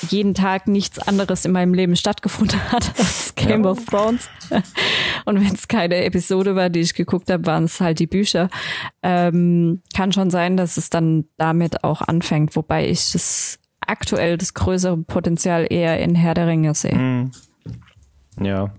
jeden 0.08 0.34
Tag 0.34 0.66
nichts 0.68 0.98
anderes 0.98 1.44
in 1.44 1.52
meinem 1.52 1.74
Leben 1.74 1.96
stattgefunden 1.96 2.60
hat 2.72 2.92
als 2.98 3.34
Game 3.34 3.64
ja. 3.64 3.70
of 3.70 3.84
Thrones. 3.86 4.28
Und 5.24 5.36
wenn 5.36 5.54
es 5.54 5.68
keine 5.68 6.04
Episode 6.04 6.56
war, 6.56 6.70
die 6.70 6.80
ich 6.80 6.94
geguckt 6.94 7.30
habe, 7.30 7.46
waren 7.46 7.64
es 7.64 7.80
halt 7.80 7.98
die 7.98 8.06
Bücher. 8.06 8.48
Ähm, 9.02 9.82
kann 9.94 10.12
schon 10.12 10.30
sein, 10.30 10.56
dass 10.56 10.76
es 10.76 10.90
dann 10.90 11.24
damit 11.36 11.84
auch 11.84 12.02
anfängt, 12.02 12.56
wobei 12.56 12.88
ich 12.88 13.12
das 13.12 13.58
aktuell 13.80 14.38
das 14.38 14.54
größere 14.54 14.98
Potenzial 14.98 15.66
eher 15.68 16.00
in 16.00 16.14
Herr 16.14 16.34
der 16.34 16.46
Ringe 16.46 16.74
sehe. 16.74 16.94
Mhm. 16.94 17.30
Ja. 18.40 18.72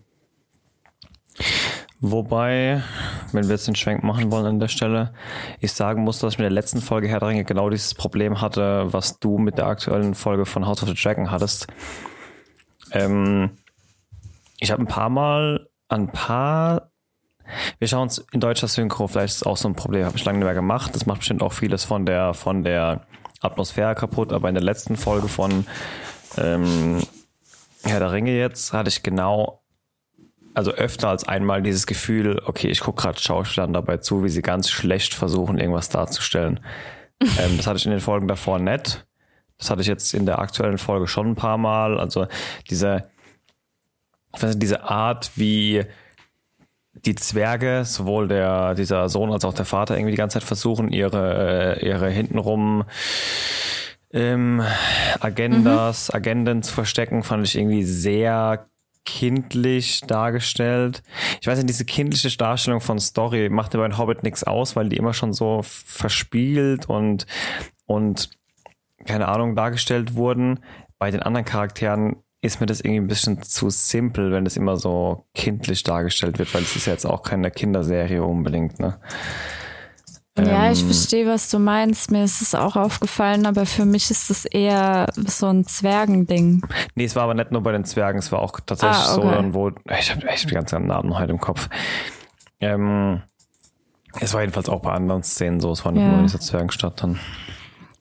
Wobei, 2.01 2.81
wenn 3.31 3.43
wir 3.43 3.51
jetzt 3.51 3.67
den 3.67 3.75
Schwenk 3.75 4.03
machen 4.03 4.31
wollen 4.31 4.45
an 4.45 4.59
der 4.59 4.69
Stelle, 4.69 5.13
ich 5.59 5.71
sagen 5.71 6.03
muss, 6.03 6.17
dass 6.17 6.33
ich 6.33 6.39
mit 6.39 6.45
der 6.45 6.51
letzten 6.51 6.81
Folge 6.81 7.07
Herr 7.07 7.19
der 7.19 7.29
Ringe 7.29 7.43
genau 7.43 7.69
dieses 7.69 7.93
Problem 7.93 8.41
hatte, 8.41 8.91
was 8.91 9.19
du 9.19 9.37
mit 9.37 9.59
der 9.59 9.67
aktuellen 9.67 10.15
Folge 10.15 10.47
von 10.47 10.65
House 10.65 10.81
of 10.81 10.89
the 10.89 10.95
Dragon 10.95 11.29
hattest. 11.29 11.67
Ähm, 12.91 13.51
ich 14.59 14.71
habe 14.71 14.81
ein 14.81 14.87
paar 14.87 15.09
Mal 15.09 15.69
ein 15.89 16.11
paar 16.11 16.91
wir 17.79 17.87
schauen 17.87 18.03
uns 18.03 18.19
in 18.31 18.39
deutscher 18.39 18.67
Synchro, 18.67 19.07
vielleicht 19.07 19.35
ist 19.35 19.45
auch 19.45 19.57
so 19.57 19.67
ein 19.67 19.75
Problem, 19.75 20.05
habe 20.05 20.17
ich 20.17 20.25
lange 20.25 20.39
nicht 20.39 20.45
mehr 20.45 20.53
gemacht. 20.53 20.95
Das 20.95 21.05
macht 21.05 21.19
bestimmt 21.19 21.41
auch 21.41 21.53
vieles 21.53 21.83
von 21.83 22.05
der, 22.05 22.33
von 22.33 22.63
der 22.63 23.01
Atmosphäre 23.41 23.95
kaputt, 23.95 24.31
aber 24.33 24.47
in 24.49 24.55
der 24.55 24.63
letzten 24.63 24.95
Folge 24.95 25.27
von 25.27 25.65
ähm, 26.37 27.01
Herr 27.83 27.99
der 27.99 28.11
Ringe 28.11 28.31
jetzt 28.31 28.73
hatte 28.73 28.89
ich 28.89 29.03
genau 29.03 29.60
also 30.53 30.71
öfter 30.71 31.09
als 31.09 31.27
einmal 31.27 31.61
dieses 31.61 31.87
Gefühl, 31.87 32.41
okay, 32.45 32.67
ich 32.67 32.81
gucke 32.81 33.01
gerade 33.01 33.19
Schauspielern 33.19 33.73
dabei 33.73 33.97
zu, 33.97 34.23
wie 34.23 34.29
sie 34.29 34.41
ganz 34.41 34.69
schlecht 34.69 35.13
versuchen, 35.13 35.57
irgendwas 35.57 35.89
darzustellen. 35.89 36.59
ähm, 37.21 37.57
das 37.57 37.67
hatte 37.67 37.77
ich 37.77 37.85
in 37.85 37.91
den 37.91 37.99
Folgen 37.99 38.27
davor 38.27 38.59
nett. 38.59 39.05
Das 39.57 39.69
hatte 39.69 39.81
ich 39.81 39.87
jetzt 39.87 40.13
in 40.13 40.25
der 40.25 40.39
aktuellen 40.39 40.77
Folge 40.77 41.07
schon 41.07 41.29
ein 41.29 41.35
paar 41.35 41.57
Mal. 41.57 41.99
Also 41.99 42.27
diese, 42.69 43.03
ich 44.35 44.41
weiß 44.41 44.49
nicht, 44.49 44.63
diese 44.63 44.83
Art, 44.83 45.31
wie 45.35 45.85
die 46.93 47.15
Zwerge, 47.15 47.83
sowohl 47.85 48.27
der, 48.27 48.75
dieser 48.75 49.07
Sohn 49.07 49.31
als 49.31 49.45
auch 49.45 49.53
der 49.53 49.65
Vater 49.65 49.95
irgendwie 49.95 50.11
die 50.11 50.17
ganze 50.17 50.39
Zeit 50.39 50.47
versuchen, 50.47 50.91
ihre, 50.91 51.77
äh, 51.79 51.87
ihre 51.87 52.09
hintenrum 52.09 52.83
ähm, 54.11 54.61
Agendas, 55.19 56.09
mhm. 56.09 56.15
Agenden 56.15 56.63
zu 56.63 56.73
verstecken, 56.73 57.23
fand 57.23 57.45
ich 57.45 57.57
irgendwie 57.57 57.83
sehr 57.83 58.67
kindlich 59.05 60.01
dargestellt. 60.01 61.03
Ich 61.41 61.47
weiß 61.47 61.57
nicht, 61.57 61.69
diese 61.69 61.85
kindliche 61.85 62.35
Darstellung 62.37 62.81
von 62.81 62.99
Story 62.99 63.49
macht 63.49 63.73
bei 63.73 63.97
Hobbit 63.97 64.23
nichts 64.23 64.43
aus, 64.43 64.75
weil 64.75 64.89
die 64.89 64.97
immer 64.97 65.13
schon 65.13 65.33
so 65.33 65.61
verspielt 65.63 66.87
und, 66.87 67.25
und 67.85 68.29
keine 69.05 69.27
Ahnung 69.27 69.55
dargestellt 69.55 70.15
wurden. 70.15 70.59
Bei 70.99 71.11
den 71.11 71.23
anderen 71.23 71.45
Charakteren 71.45 72.17
ist 72.41 72.59
mir 72.59 72.65
das 72.65 72.81
irgendwie 72.81 73.01
ein 73.01 73.07
bisschen 73.07 73.41
zu 73.43 73.69
simpel, 73.69 74.31
wenn 74.31 74.45
das 74.45 74.57
immer 74.57 74.77
so 74.77 75.25
kindlich 75.33 75.83
dargestellt 75.83 76.39
wird, 76.39 76.53
weil 76.53 76.63
es 76.63 76.75
ist 76.75 76.87
ja 76.87 76.93
jetzt 76.93 77.05
auch 77.05 77.21
keine 77.21 77.51
Kinderserie 77.51 78.23
unbedingt, 78.23 78.79
ne? 78.79 78.99
Ja, 80.37 80.67
ähm, 80.67 80.73
ich 80.73 80.83
verstehe, 80.83 81.27
was 81.27 81.49
du 81.49 81.59
meinst. 81.59 82.11
Mir 82.11 82.23
ist 82.23 82.41
es 82.41 82.55
auch 82.55 82.75
aufgefallen, 82.75 83.45
aber 83.45 83.65
für 83.65 83.85
mich 83.85 84.09
ist 84.11 84.29
es 84.29 84.45
eher 84.45 85.07
so 85.27 85.47
ein 85.47 85.65
Zwergending. 85.65 86.61
Nee, 86.95 87.05
es 87.05 87.15
war 87.15 87.23
aber 87.23 87.33
nicht 87.33 87.51
nur 87.51 87.61
bei 87.61 87.73
den 87.73 87.83
Zwergen, 87.83 88.19
es 88.19 88.31
war 88.31 88.39
auch 88.39 88.59
tatsächlich 88.65 88.97
ah, 88.97 89.15
okay. 89.15 89.27
so, 89.27 89.31
dann 89.31 89.53
wo, 89.53 89.71
ich 89.99 90.11
habe 90.11 90.27
echt 90.27 90.49
die 90.49 90.53
ganzen 90.53 90.87
Namen 90.87 91.17
heute 91.17 91.31
im 91.31 91.39
Kopf. 91.39 91.67
Ähm, 92.61 93.21
es 94.19 94.33
war 94.33 94.41
jedenfalls 94.41 94.69
auch 94.69 94.81
bei 94.81 94.91
anderen 94.91 95.23
Szenen 95.23 95.59
so, 95.59 95.71
es 95.71 95.83
war 95.83 95.91
nicht 95.91 96.01
ja. 96.01 96.09
nur 96.09 96.19
in 96.19 96.27
dieser 96.27 96.39
Zwergenstadt 96.39 97.03
dann. 97.03 97.19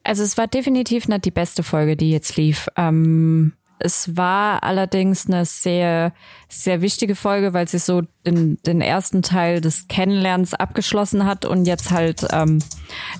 Also 0.03 0.23
es 0.23 0.37
war 0.37 0.47
definitiv 0.47 1.07
nicht 1.07 1.25
die 1.25 1.31
beste 1.31 1.63
Folge, 1.63 1.95
die 1.95 2.11
jetzt 2.11 2.37
lief. 2.37 2.69
Ähm, 2.75 3.53
es 3.83 4.15
war 4.15 4.63
allerdings 4.63 5.27
eine 5.27 5.45
sehr, 5.45 6.13
sehr 6.47 6.81
wichtige 6.81 7.15
Folge, 7.15 7.53
weil 7.53 7.67
sie 7.67 7.79
so 7.79 8.01
den, 8.25 8.57
den 8.65 8.81
ersten 8.81 9.21
Teil 9.21 9.61
des 9.61 9.87
Kennenlernens 9.87 10.53
abgeschlossen 10.53 11.25
hat 11.25 11.45
und 11.45 11.65
jetzt 11.65 11.91
halt 11.91 12.25
ähm, 12.31 12.59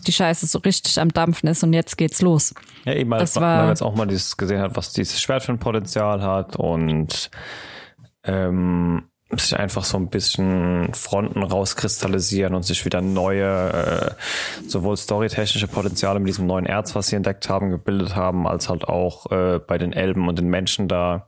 die 0.08 0.12
Scheiße 0.12 0.46
so 0.48 0.60
richtig 0.60 1.00
am 1.00 1.10
Dampfen 1.10 1.50
ist 1.50 1.64
und 1.64 1.74
jetzt 1.74 1.98
geht's 1.98 2.22
los. 2.22 2.54
Ja, 2.86 2.94
eben, 2.94 3.10
das 3.12 3.36
weil 3.36 3.58
man 3.58 3.70
jetzt 3.70 3.82
auch 3.82 3.96
mal 3.96 4.08
dieses 4.08 4.38
gesehen 4.38 4.62
hat, 4.62 4.76
was 4.76 4.94
dieses 4.94 5.22
Schwert 5.22 5.44
für 5.44 5.52
ein 5.52 5.60
Potenzial 5.60 6.22
hat 6.22 6.56
und 6.56 7.30
ähm, 8.24 9.11
sich 9.40 9.58
einfach 9.58 9.84
so 9.84 9.98
ein 9.98 10.10
bisschen 10.10 10.94
Fronten 10.94 11.44
rauskristallisieren 11.44 12.54
und 12.54 12.64
sich 12.64 12.86
wieder 12.86 13.02
neue, 13.02 13.72
äh, 13.72 14.12
sowohl 14.68 14.98
storytechnische 14.98 15.68
Potenziale 15.68 16.20
mit 16.20 16.30
diesem 16.30 16.48
neuen 16.48 16.66
Erz, 16.66 16.96
was 16.96 17.08
sie 17.08 17.16
entdeckt 17.16 17.50
haben, 17.50 17.70
gebildet 17.70 18.16
haben, 18.16 18.48
als 18.48 18.70
halt 18.70 18.86
auch 18.86 19.32
äh, 19.32 19.60
bei 19.60 19.78
den 19.78 19.94
Elben 19.94 20.28
und 20.28 20.38
den 20.38 20.50
Menschen 20.50 20.88
da 20.88 21.28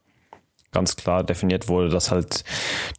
ganz 0.73 0.95
klar 0.95 1.23
definiert 1.23 1.69
wurde, 1.69 1.89
dass 1.89 2.11
halt 2.11 2.43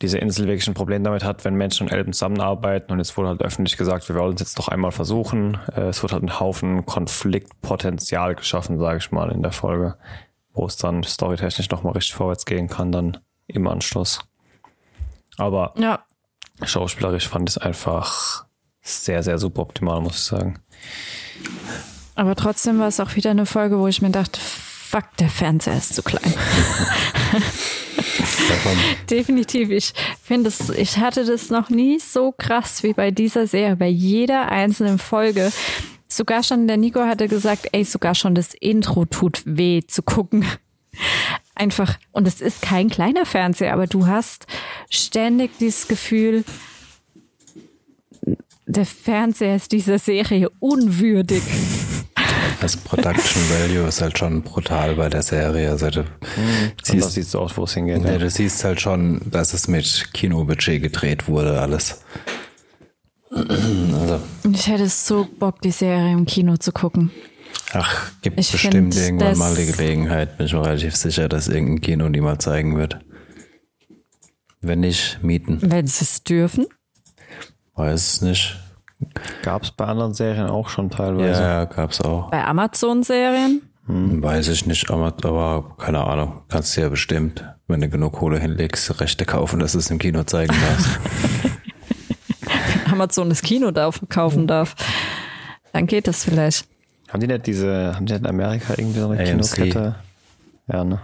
diese 0.01 0.19
Insel 0.19 0.47
wirklich 0.47 0.67
ein 0.69 0.75
Problem 0.75 1.05
damit 1.05 1.25
hat, 1.25 1.45
wenn 1.45 1.55
Menschen 1.55 1.89
und 1.89 1.93
Elben 1.93 2.13
zusammenarbeiten. 2.13 2.93
Und 2.93 2.99
jetzt 2.99 3.17
wurde 3.17 3.29
halt 3.31 3.43
öffentlich 3.43 3.77
gesagt, 3.77 4.09
wir 4.09 4.17
wollen 4.17 4.35
es 4.35 4.41
jetzt 4.41 4.59
doch 4.59 4.69
einmal 4.69 4.93
versuchen. 4.93 5.59
Äh, 5.75 5.89
es 5.89 6.03
wird 6.03 6.13
halt 6.13 6.23
ein 6.23 6.41
Haufen 6.41 6.87
Konfliktpotenzial 6.87 8.37
geschaffen, 8.37 8.79
sage 8.79 8.99
ich 8.99 9.11
mal, 9.11 9.31
in 9.31 9.43
der 9.43 9.53
Folge, 9.53 9.97
wo 10.53 10.65
es 10.65 10.77
dann 10.77 11.03
storytechnisch 11.03 11.69
nochmal 11.71 11.93
richtig 11.93 12.15
vorwärts 12.15 12.47
gehen 12.47 12.69
kann, 12.69 12.93
dann 12.93 13.19
im 13.47 13.67
Anschluss. 13.67 14.21
Aber 15.37 15.75
ja. 15.77 16.05
schauspielerisch 16.63 17.29
fand 17.29 17.49
ich 17.49 17.57
es 17.57 17.63
einfach 17.63 18.45
sehr, 18.83 19.23
sehr 19.23 19.39
super 19.39 19.63
optimal, 19.63 20.01
muss 20.01 20.17
ich 20.17 20.23
sagen. 20.23 20.61
Aber 22.15 22.37
trotzdem 22.37 22.79
war 22.79 22.89
es 22.89 23.01
auch 23.01 23.17
wieder 23.17 23.31
eine 23.31 23.47
Folge, 23.47 23.79
wo 23.79 23.89
ich 23.89 24.03
mir 24.03 24.11
dachte, 24.11 24.39
fuck, 24.41 25.17
der 25.19 25.29
Fernseher 25.29 25.77
ist 25.77 25.95
zu 25.95 26.03
klein. 26.03 26.23
Definitiv. 29.11 29.71
Ich 29.71 29.93
finde 30.23 30.49
es, 30.49 30.71
ich 30.71 30.99
hatte 30.99 31.25
das 31.25 31.51
noch 31.51 31.71
nie 31.71 31.99
so 31.99 32.33
krass 32.33 32.83
wie 32.83 32.93
bei 32.93 33.11
dieser 33.11 33.47
Serie, 33.47 33.77
bei 33.77 33.89
jeder 33.89 34.51
einzelnen 34.51 34.99
Folge. 34.99 35.51
Sogar 36.07 36.43
schon, 36.45 36.69
der 36.69 36.77
Nico 36.77 37.01
hatte 37.01 37.27
gesagt, 37.27 37.69
ey, 37.73 37.85
sogar 37.85 38.15
schon 38.15 38.35
das 38.35 38.55
Intro 38.55 39.07
tut 39.07 39.43
weh 39.45 39.81
zu 39.87 40.03
gucken 40.03 40.47
einfach, 41.55 41.99
und 42.13 42.27
es 42.27 42.41
ist 42.41 42.63
kein 42.63 42.91
kleiner 42.91 43.27
Fernseher, 43.27 43.73
aber 43.73 43.87
du 43.87 44.07
hast 44.07 44.47
ständig 44.91 45.59
dieses 45.59 45.89
Gefühl, 45.89 46.45
der 48.67 48.87
Fernseher 48.87 49.57
ist 49.57 49.73
dieser 49.73 49.99
Serie 49.99 50.49
unwürdig. 50.59 51.43
Das 52.61 52.77
Production 52.77 53.43
Value 53.51 53.87
ist 53.87 54.01
halt 54.01 54.19
schon 54.19 54.43
brutal 54.43 54.95
bei 54.95 55.09
der 55.11 55.23
Serie. 55.23 55.71
Also 55.71 55.91
du 55.91 56.01
mhm. 56.01 56.73
siehst, 56.83 57.13
siehst 57.13 57.35
du 57.35 57.41
auch, 57.41 57.55
wo 57.57 57.65
es 57.65 57.75
hingeht. 57.75 58.03
Ja, 58.05 58.13
ja, 58.13 58.19
du 58.19 58.31
siehst 58.31 58.65
halt 58.65 58.81
schon, 58.81 59.21
dass 59.31 59.53
es 59.53 59.69
mit 59.69 60.11
Kinobudget 60.15 60.83
gedreht 60.83 61.29
wurde, 61.29 61.61
alles. 61.61 62.01
Also. 63.31 64.21
Ich 64.51 64.67
hätte 64.69 64.89
so 64.89 65.29
Bock, 65.39 65.61
die 65.61 65.73
Serie 65.73 66.13
im 66.13 66.25
Kino 66.25 66.57
zu 66.57 66.73
gucken. 66.73 67.11
Ach, 67.73 68.11
gibt 68.23 68.39
ich 68.39 68.53
bestimmt 68.53 68.97
irgendwann 68.97 69.37
mal 69.37 69.55
die 69.55 69.67
Gelegenheit. 69.67 70.37
Bin 70.37 70.47
ich 70.47 70.53
mir 70.53 70.65
relativ 70.65 70.95
sicher, 70.95 71.29
dass 71.29 71.49
irgendein 71.49 71.81
Kino 71.81 72.09
die 72.09 72.21
mal 72.21 72.39
zeigen 72.39 72.77
wird. 72.77 72.99
Wenn 74.61 74.81
nicht, 74.81 75.23
mieten. 75.23 75.59
Wenn 75.61 75.87
sie 75.87 76.05
es 76.05 76.23
dürfen. 76.23 76.67
Weiß 77.75 78.15
es 78.15 78.21
nicht. 78.23 78.61
Gab 79.43 79.65
es 79.65 79.71
bei 79.73 79.85
anderen 79.85 80.15
Serien 80.15 80.47
auch 80.47 80.69
schon 80.69 80.91
teilweise. 80.91 81.43
Ja, 81.43 81.49
ja, 81.49 81.65
gab's 81.65 82.01
auch. 82.01 82.31
Bei 82.31 82.45
Amazon-Serien. 82.45 83.63
Weiß 83.87 84.49
ich 84.49 84.65
nicht, 84.65 84.91
aber, 84.91 85.77
keine 85.77 86.05
Ahnung. 86.05 86.43
Kannst 86.49 86.77
du 86.77 86.81
ja 86.81 86.89
bestimmt, 86.89 87.45
wenn 87.69 87.83
du 87.83 87.89
genug 87.91 88.15
Kohle 88.15 88.39
hinlegst, 88.39 88.99
Rechte 89.01 89.27
kaufen, 89.27 89.59
dass 89.59 89.73
du 89.73 89.79
es 89.79 89.91
im 89.91 89.99
Kino 89.99 90.25
zeigen 90.25 90.55
darfst. 90.55 90.89
Amazon 92.91 93.29
das 93.29 93.43
Kino 93.43 93.73
da 93.73 93.91
kaufen 94.09 94.47
darf. 94.47 94.75
Dann 95.73 95.87
geht 95.87 96.07
das 96.07 96.25
vielleicht. 96.25 96.67
Haben 97.15 97.21
die 97.21 97.29
nicht 97.29 97.47
diese, 97.47 97.95
haben 97.95 98.07
die 98.07 98.13
nicht 98.13 98.23
in 98.23 98.27
Amerika 98.27 98.75
irgendwie 98.77 98.99
so 98.99 99.09
eine 99.09 99.21
AMC. 99.21 99.55
Kinokette? 99.55 99.95
Ja, 100.67 100.83
ne? 100.83 100.99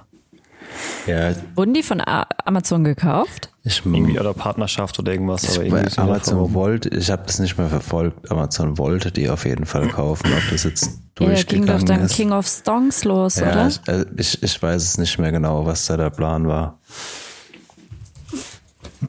ja, 1.06 1.32
Wurden 1.54 1.72
die 1.72 1.84
von 1.84 2.02
Amazon 2.44 2.82
gekauft? 2.82 3.52
ich, 3.62 3.86
Irgendwie 3.86 4.18
oder 4.18 4.34
Partnerschaft 4.34 4.98
oder 4.98 5.12
irgendwas, 5.12 5.54
aber 5.54 5.64
irgendwie 5.64 5.98
Amazon 5.98 6.52
wollte, 6.52 6.88
ich 6.88 7.12
habe 7.12 7.22
das 7.26 7.38
nicht 7.38 7.56
mehr 7.56 7.68
verfolgt. 7.68 8.28
Amazon 8.28 8.76
wollte 8.76 9.12
die 9.12 9.30
auf 9.30 9.44
jeden 9.44 9.66
Fall 9.66 9.86
kaufen, 9.86 10.32
ob 10.32 10.50
das 10.50 10.64
jetzt 10.64 10.86
Ja, 10.86 10.90
ging 10.90 10.96
doch 10.96 11.26
durchgegangen 11.26 11.86
dann 11.86 12.00
ist. 12.00 12.16
King 12.16 12.32
of 12.32 12.48
Songs 12.48 13.04
los, 13.04 13.36
ja, 13.36 13.52
oder? 13.52 13.68
ich, 13.68 13.80
also 13.86 14.04
ich, 14.16 14.42
ich 14.42 14.60
weiß 14.60 14.82
es 14.82 14.98
nicht 14.98 15.16
mehr 15.20 15.30
genau, 15.30 15.64
was 15.64 15.86
da 15.86 15.96
der 15.96 16.10
Plan 16.10 16.48
war. 16.48 16.80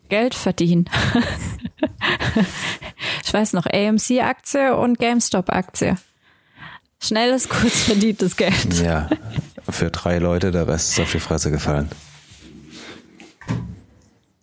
Geld 0.08 0.36
verdienen. 0.36 0.88
ich 3.26 3.34
weiß 3.34 3.54
noch, 3.54 3.66
AMC-Aktie 3.66 4.78
und 4.78 5.00
GameStop-Aktie. 5.00 5.96
Schnelles, 7.02 7.50
kurz 7.50 7.84
verdientes 7.84 8.36
Geld. 8.38 8.80
Ja, 8.82 9.10
für 9.70 9.90
drei 9.90 10.20
Leute, 10.20 10.52
der 10.52 10.68
Rest 10.68 10.92
ist 10.94 11.00
auf 11.00 11.12
die 11.12 11.20
Fresse 11.20 11.52
gefallen. 11.52 11.90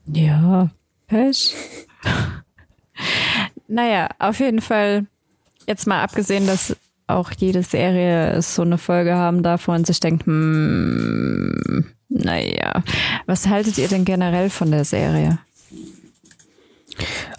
Ja, 0.07 0.71
Pech. 1.07 1.55
naja, 3.69 4.09
auf 4.19 4.41
jeden 4.41 4.61
Fall, 4.61 5.07
jetzt 5.67 5.87
mal 5.87 6.03
abgesehen, 6.03 6.47
dass 6.47 6.77
auch 7.07 7.31
jede 7.37 7.63
Serie 7.63 8.41
so 8.43 8.63
eine 8.63 8.77
Folge 8.79 9.15
haben 9.15 9.43
darf, 9.43 9.69
wo 9.69 9.73
man 9.73 9.85
sich 9.85 10.01
denkt, 10.01 10.27
hm, 10.27 11.87
naja, 12.09 12.83
was 13.27 13.47
haltet 13.47 13.79
ihr 13.79 13.89
denn 13.89 14.05
generell 14.05 14.51
von 14.51 14.71
der 14.71 14.85
Serie? 14.85 15.39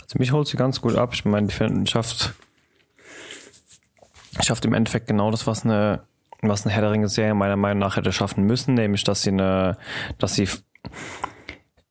Also 0.02 0.18
mich 0.18 0.32
holt 0.32 0.48
sie 0.48 0.58
ganz 0.58 0.80
gut 0.82 0.96
ab. 0.96 1.12
Ich 1.14 1.26
meine, 1.26 1.48
die 1.48 1.54
finden- 1.54 1.86
schafft, 1.86 2.34
schafft 4.46 4.66
im 4.66 4.74
Endeffekt 4.74 5.08
genau 5.08 5.32
das, 5.32 5.48
was 5.48 5.66
eine, 5.66 6.04
was 6.42 6.66
eine 6.66 6.74
Herr 6.74 6.82
der 6.82 6.92
Ringe-Serie 6.92 7.34
meiner 7.34 7.56
Meinung 7.56 7.80
nach 7.80 7.98
hätte 7.98 8.12
schaffen 8.12 8.46
müssen, 8.46 8.76
nämlich, 8.76 9.04
dass 9.04 9.24
sie 9.24 9.32
eine, 9.32 9.78
dass 10.18 10.36
sie 10.36 10.48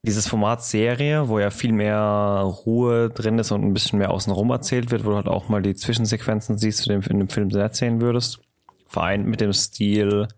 dieses 0.02 0.28
Format 0.28 0.64
Serie, 0.64 1.28
wo 1.28 1.38
ja 1.38 1.50
viel 1.50 1.72
mehr 1.72 1.98
Ruhe 2.64 3.10
drin 3.10 3.38
ist 3.38 3.50
und 3.50 3.64
ein 3.64 3.74
bisschen 3.74 3.98
mehr 3.98 4.10
außenrum 4.10 4.50
erzählt 4.50 4.90
wird, 4.90 5.04
wo 5.04 5.10
du 5.10 5.16
halt 5.16 5.28
auch 5.28 5.48
mal 5.48 5.60
die 5.60 5.74
Zwischensequenzen 5.74 6.56
siehst, 6.56 6.84
die 6.84 6.88
du 6.88 6.94
in 6.94 7.18
dem 7.18 7.28
Film 7.28 7.50
erzählen 7.50 8.00
würdest, 8.00 8.40
vereint 8.86 9.26
mit 9.26 9.40
dem 9.40 9.52
Stil 9.52 10.28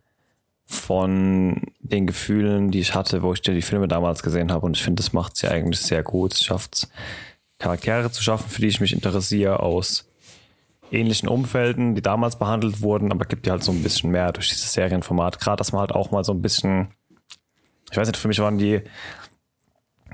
von 0.65 1.63
den 1.81 2.07
Gefühlen, 2.07 2.71
die 2.71 2.81
ich 2.81 2.95
hatte, 2.95 3.23
wo 3.23 3.33
ich 3.33 3.43
dir 3.43 3.55
die 3.55 3.63
Filme 3.63 3.89
damals 3.89 4.23
gesehen 4.23 4.53
habe. 4.53 4.67
Und 4.67 4.77
ich 4.77 4.83
finde, 4.83 5.03
das 5.03 5.13
macht 5.13 5.37
sie 5.37 5.49
eigentlich 5.49 5.81
sehr 5.81 6.03
gut. 6.03 6.35
Sie 6.35 6.45
schafft 6.45 6.89
Charaktere 7.59 8.11
zu 8.11 8.23
schaffen, 8.23 8.49
für 8.49 8.63
die 8.63 8.69
ich 8.69 8.81
mich 8.81 8.93
interessiere, 8.93 9.61
aus 9.61 10.10
ähnlichen 10.91 11.29
Umfelden, 11.29 11.95
die 11.95 12.03
damals 12.03 12.39
behandelt 12.39 12.83
wurden, 12.83 13.13
aber 13.13 13.25
gibt 13.25 13.47
ja 13.47 13.53
halt 13.53 13.65
so 13.65 13.73
ein 13.73 13.83
bisschen 13.83 14.11
mehr 14.11 14.33
durch 14.33 14.49
dieses 14.49 14.73
Serienformat. 14.73 15.41
Gerade, 15.41 15.57
dass 15.57 15.73
man 15.73 15.81
halt 15.81 15.93
auch 15.93 16.11
mal 16.11 16.25
so 16.25 16.33
ein 16.33 16.43
bisschen, 16.43 16.89
ich 17.91 17.97
weiß 17.97 18.09
nicht, 18.09 18.19
für 18.19 18.29
mich 18.29 18.39
waren 18.39 18.59
die 18.59 18.83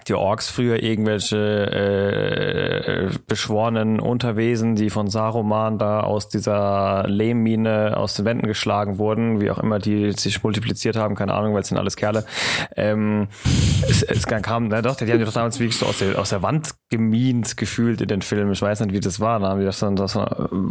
die 0.09 0.15
Orks 0.15 0.51
früher 0.51 0.83
irgendwelche 0.83 1.37
äh, 1.37 3.19
beschworenen 3.27 4.01
Unterwesen, 4.01 4.77
die 4.77 4.91
von 4.91 5.09
Saruman 5.09 5.79
da 5.79 6.01
aus 6.01 6.29
dieser 6.29 7.05
Lehmmine 7.09 7.97
aus 7.97 8.15
den 8.15 8.25
Wänden 8.25 8.47
geschlagen 8.47 8.99
wurden, 8.99 9.41
wie 9.41 9.51
auch 9.51 9.59
immer 9.59 9.79
die 9.79 10.13
sich 10.13 10.43
multipliziert 10.43 10.97
haben, 10.97 11.15
keine 11.15 11.35
Ahnung, 11.35 11.55
weil 11.55 11.63
es 11.63 11.69
sind 11.69 11.79
alles 11.79 11.97
Kerle. 11.97 12.25
Ähm, 12.77 13.29
es, 13.89 14.03
es 14.03 14.27
kam, 14.27 14.69
na 14.69 14.83
doch, 14.83 14.97
die 14.97 15.11
haben 15.11 15.19
die 15.19 15.25
doch 15.25 15.33
damals 15.33 15.59
wirklich 15.59 15.79
so 15.79 15.87
aus 15.87 15.99
der, 15.99 16.19
aus 16.19 16.31
der 16.31 16.43
Wand 16.43 16.75
gemient 16.91 17.57
gefühlt 17.57 18.01
in 18.01 18.09
den 18.09 18.23
Filmen. 18.23 18.53
Ich 18.53 18.63
weiß 18.63 18.81
nicht, 18.81 18.93
wie 18.93 19.01
das 19.01 19.21
war. 19.21 19.41
Da 19.41 19.49
haben 19.49 19.61
die 19.61 19.67
das 19.67 19.81
dann, 19.81 19.97
das, 19.97 20.15
äh, 20.15 20.25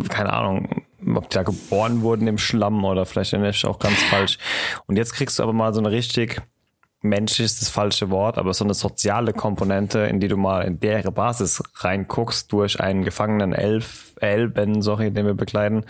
keine 0.09 0.33
Ahnung, 0.33 0.83
ob 1.13 1.29
die 1.29 1.35
da 1.35 1.43
geboren 1.43 2.01
wurden 2.01 2.27
im 2.27 2.37
Schlamm 2.37 2.83
oder 2.83 3.05
vielleicht 3.05 3.33
mich 3.37 3.65
auch 3.65 3.79
ganz 3.79 4.01
falsch. 4.03 4.37
Und 4.87 4.97
jetzt 4.97 5.13
kriegst 5.13 5.39
du 5.39 5.43
aber 5.43 5.53
mal 5.53 5.73
so 5.73 5.79
eine 5.79 5.91
richtig 5.91 6.41
Mensch 7.05 7.39
ist 7.39 7.61
das 7.61 7.69
falsche 7.69 8.09
Wort, 8.09 8.37
aber 8.37 8.53
so 8.53 8.63
eine 8.63 8.73
soziale 8.73 9.33
Komponente, 9.33 9.99
in 9.99 10.19
die 10.19 10.27
du 10.27 10.37
mal 10.37 10.63
in 10.63 10.79
deren 10.79 11.13
Basis 11.13 11.63
reinguckst 11.75 12.51
durch 12.51 12.79
einen 12.79 13.03
gefangenen 13.03 13.53
Elf, 13.53 14.13
Elben, 14.19 14.81
sorry, 14.81 15.11
den 15.11 15.25
wir 15.25 15.33
begleiten, 15.33 15.85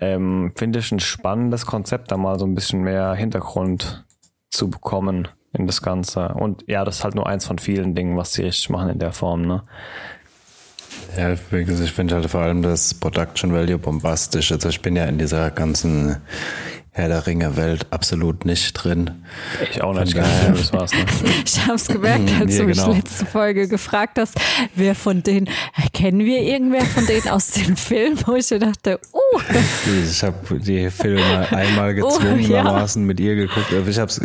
ähm, 0.00 0.52
finde 0.56 0.80
ich 0.80 0.92
ein 0.92 1.00
spannendes 1.00 1.66
Konzept, 1.66 2.10
da 2.10 2.16
mal 2.16 2.38
so 2.38 2.44
ein 2.44 2.54
bisschen 2.54 2.82
mehr 2.82 3.14
Hintergrund 3.14 4.04
zu 4.50 4.68
bekommen 4.68 5.28
in 5.52 5.66
das 5.66 5.82
Ganze. 5.82 6.28
Und 6.28 6.64
ja, 6.66 6.84
das 6.84 6.98
ist 6.98 7.04
halt 7.04 7.14
nur 7.14 7.26
eins 7.26 7.46
von 7.46 7.58
vielen 7.58 7.94
Dingen, 7.94 8.16
was 8.16 8.32
sie 8.32 8.42
richtig 8.42 8.70
machen 8.70 8.90
in 8.90 8.98
der 8.98 9.12
Form, 9.12 9.42
ne? 9.42 9.62
Ja, 11.16 11.32
ich 11.32 11.92
finde 11.92 12.14
halt 12.14 12.30
vor 12.30 12.40
allem 12.40 12.62
das 12.62 12.94
Production 12.94 13.52
Value 13.52 13.78
bombastisch. 13.78 14.52
Also 14.52 14.68
ich 14.68 14.82
bin 14.82 14.96
ja 14.96 15.04
in 15.04 15.18
dieser 15.18 15.50
ganzen 15.50 16.16
Herr 16.94 17.08
der 17.08 17.26
Ringe 17.26 17.56
Welt 17.56 17.86
absolut 17.90 18.44
nicht 18.44 18.72
drin. 18.74 19.24
Ich 19.70 19.80
auch 19.82 19.98
nicht, 19.98 20.14
daher- 20.14 20.26
Film, 20.26 20.56
das 20.58 20.72
war's, 20.74 20.92
ne? 20.92 21.06
Ich 21.46 21.58
habe 21.62 21.74
es 21.76 21.88
gemerkt, 21.88 22.30
als 22.40 22.54
Ja, 22.54 22.60
du 22.60 22.66
mich 22.68 22.76
genau. 22.76 22.92
letzte 22.92 23.24
Folge 23.24 23.66
gefragt 23.66 24.18
hast, 24.18 24.34
wer 24.74 24.94
von 24.94 25.22
denen, 25.22 25.48
kennen 25.94 26.20
wir 26.20 26.40
irgendwer 26.42 26.84
von 26.84 27.06
denen 27.06 27.28
aus 27.28 27.52
dem 27.52 27.76
Film? 27.78 28.18
Wo 28.26 28.34
ich 28.34 28.46
dachte, 28.48 29.00
uh, 29.14 29.40
Ich 30.06 30.22
habe 30.22 30.58
die 30.60 30.90
Filme 30.90 31.48
einmal 31.50 31.94
gezwungenermaßen 31.94 33.02
mit 33.04 33.20
ihr 33.20 33.36
geguckt. 33.36 33.72
Ich 33.88 33.98
habe 33.98 34.10
es 34.10 34.20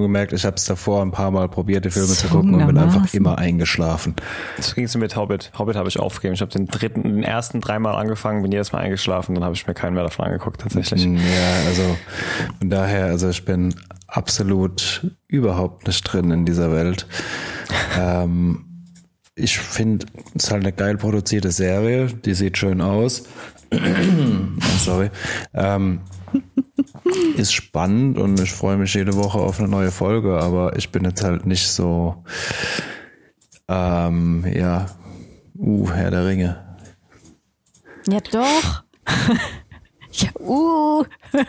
gemerkt, 0.00 0.32
ich 0.32 0.44
habe 0.44 0.56
es 0.56 0.64
davor 0.64 1.02
ein 1.02 1.10
paar 1.10 1.30
Mal 1.30 1.48
probiert, 1.48 1.84
die 1.84 1.90
Filme 1.90 2.08
zu 2.08 2.28
gucken 2.28 2.54
und 2.54 2.66
bin 2.66 2.78
einfach 2.78 3.12
immer 3.12 3.38
eingeschlafen. 3.38 4.14
So 4.58 4.74
ging 4.74 4.84
es 4.84 4.96
mit 4.96 5.16
Hobbit. 5.16 5.52
Hobbit 5.58 5.76
habe 5.76 5.88
ich 5.88 5.98
aufgegeben. 5.98 6.34
Ich 6.34 6.40
habe 6.40 6.50
den 6.50 6.66
dritten, 6.66 7.02
den 7.02 7.22
ersten 7.22 7.60
dreimal 7.60 7.96
angefangen, 7.96 8.42
bin 8.42 8.52
jedes 8.52 8.72
Mal 8.72 8.80
eingeschlafen, 8.80 9.34
dann 9.34 9.44
habe 9.44 9.54
ich 9.54 9.66
mir 9.66 9.74
keinen 9.74 9.94
mehr 9.94 10.04
davon 10.04 10.26
angeguckt, 10.26 10.60
tatsächlich. 10.60 11.04
Ja, 11.04 11.66
also 11.66 11.96
von 12.58 12.70
daher, 12.70 13.06
also 13.06 13.28
ich 13.28 13.44
bin 13.44 13.74
absolut 14.06 15.06
überhaupt 15.28 15.86
nicht 15.86 16.02
drin 16.02 16.30
in 16.30 16.44
dieser 16.44 16.72
Welt. 16.72 17.06
ähm, 17.98 18.66
ich 19.34 19.58
finde, 19.58 20.06
es 20.34 20.44
ist 20.44 20.50
halt 20.50 20.62
eine 20.62 20.72
geil 20.72 20.96
produzierte 20.96 21.50
Serie, 21.50 22.06
die 22.06 22.34
sieht 22.34 22.58
schön 22.58 22.80
aus. 22.80 23.24
Sorry. 24.78 25.10
Ähm, 25.54 26.00
ist 27.36 27.52
spannend 27.52 28.18
und 28.18 28.40
ich 28.40 28.52
freue 28.52 28.76
mich 28.76 28.94
jede 28.94 29.14
Woche 29.14 29.38
auf 29.38 29.58
eine 29.58 29.68
neue 29.68 29.90
Folge, 29.90 30.38
aber 30.38 30.76
ich 30.76 30.90
bin 30.90 31.04
jetzt 31.04 31.22
halt 31.22 31.46
nicht 31.46 31.68
so, 31.68 32.24
ähm, 33.68 34.44
ja, 34.52 34.86
uh, 35.56 35.90
Herr 35.90 36.10
der 36.10 36.26
Ringe. 36.26 36.76
ja 38.08 38.20
doch. 38.20 38.84
ja, 40.12 40.28
uh. 40.40 41.04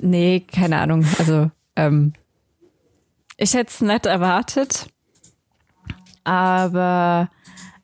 nee, 0.00 0.40
keine 0.40 0.80
Ahnung. 0.80 1.06
Also, 1.18 1.50
ähm, 1.76 2.12
ich 3.36 3.54
hätte 3.54 3.70
es 3.70 3.80
nicht 3.80 4.06
erwartet, 4.06 4.88
aber 6.24 7.30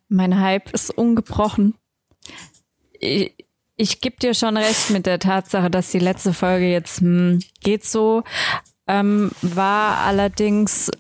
mein 0.09 0.41
Hype 0.41 0.71
ist 0.71 0.91
ungebrochen. 0.91 1.75
Ich, 2.99 3.35
ich 3.81 4.03
gebe 4.03 4.17
dir 4.17 4.35
schon 4.35 4.59
recht 4.59 4.91
mit 4.91 5.07
der 5.07 5.19
Tatsache, 5.19 5.71
dass 5.71 5.91
die 5.91 5.99
letzte 5.99 6.35
Folge 6.35 6.71
jetzt 6.71 7.01
hm, 7.01 7.41
geht 7.63 7.85
so, 7.85 8.25
ähm, 8.87 9.31
war 9.41 9.99
allerdings 9.99 10.91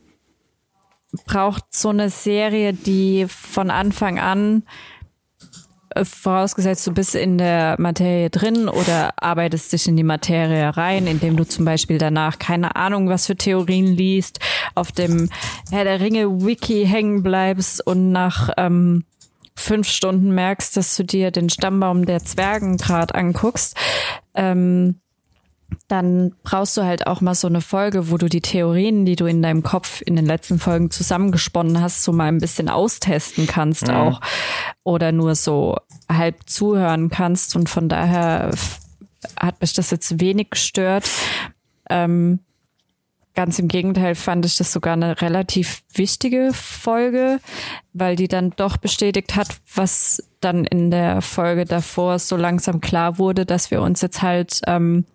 braucht 1.26 1.64
so 1.70 1.90
eine 1.90 2.08
Serie, 2.08 2.72
die 2.72 3.26
von 3.28 3.70
Anfang 3.70 4.18
an 4.18 4.62
äh, 5.90 6.06
vorausgesetzt, 6.06 6.86
du 6.86 6.92
bist 6.92 7.14
in 7.14 7.36
der 7.36 7.76
Materie 7.78 8.30
drin 8.30 8.66
oder 8.68 9.12
arbeitest 9.16 9.74
dich 9.74 9.86
in 9.86 9.96
die 9.96 10.02
Materie 10.02 10.74
rein, 10.74 11.06
indem 11.06 11.36
du 11.36 11.44
zum 11.44 11.66
Beispiel 11.66 11.98
danach 11.98 12.38
keine 12.38 12.76
Ahnung, 12.76 13.10
was 13.10 13.26
für 13.26 13.36
Theorien 13.36 13.88
liest, 13.88 14.40
auf 14.74 14.90
dem 14.90 15.28
Herr 15.70 15.84
der 15.84 16.00
Ringe 16.00 16.46
Wiki 16.46 16.86
hängen 16.86 17.22
bleibst 17.22 17.86
und 17.86 18.10
nach 18.10 18.48
ähm, 18.56 19.04
fünf 19.60 19.88
Stunden 19.88 20.34
merkst, 20.34 20.76
dass 20.76 20.96
du 20.96 21.04
dir 21.04 21.30
den 21.30 21.50
Stammbaum 21.50 22.06
der 22.06 22.24
Zwergen 22.24 22.76
gerade 22.76 23.14
anguckst. 23.14 23.76
Ähm, 24.34 25.00
dann 25.88 26.34
brauchst 26.42 26.76
du 26.76 26.82
halt 26.82 27.06
auch 27.06 27.20
mal 27.20 27.34
so 27.34 27.46
eine 27.46 27.60
Folge, 27.60 28.10
wo 28.10 28.16
du 28.16 28.28
die 28.28 28.40
Theorien, 28.40 29.04
die 29.04 29.16
du 29.16 29.26
in 29.26 29.42
deinem 29.42 29.62
Kopf 29.62 30.02
in 30.04 30.16
den 30.16 30.26
letzten 30.26 30.58
Folgen 30.58 30.90
zusammengesponnen 30.90 31.80
hast, 31.80 32.02
so 32.02 32.12
mal 32.12 32.26
ein 32.26 32.38
bisschen 32.38 32.68
austesten 32.68 33.46
kannst 33.46 33.90
auch 33.90 34.20
oder 34.82 35.12
nur 35.12 35.34
so 35.34 35.76
halb 36.08 36.48
zuhören 36.48 37.08
kannst 37.08 37.54
und 37.54 37.68
von 37.68 37.88
daher 37.88 38.50
hat 39.38 39.60
mich 39.60 39.72
das 39.74 39.90
jetzt 39.90 40.20
wenig 40.20 40.50
gestört. 40.50 41.08
Ähm, 41.88 42.40
ganz 43.40 43.58
im 43.58 43.68
Gegenteil 43.68 44.16
fand 44.16 44.44
ich 44.44 44.58
das 44.58 44.70
sogar 44.70 44.92
eine 44.92 45.22
relativ 45.22 45.82
wichtige 45.94 46.50
Folge, 46.52 47.38
weil 47.94 48.14
die 48.14 48.28
dann 48.28 48.50
doch 48.54 48.76
bestätigt 48.76 49.34
hat, 49.34 49.48
was 49.74 50.22
dann 50.40 50.66
in 50.66 50.90
der 50.90 51.22
Folge 51.22 51.64
davor 51.64 52.18
so 52.18 52.36
langsam 52.36 52.82
klar 52.82 53.16
wurde, 53.16 53.46
dass 53.46 53.70
wir 53.70 53.80
uns 53.80 54.02
jetzt 54.02 54.20
halt 54.20 54.60
ähm, 54.66 55.06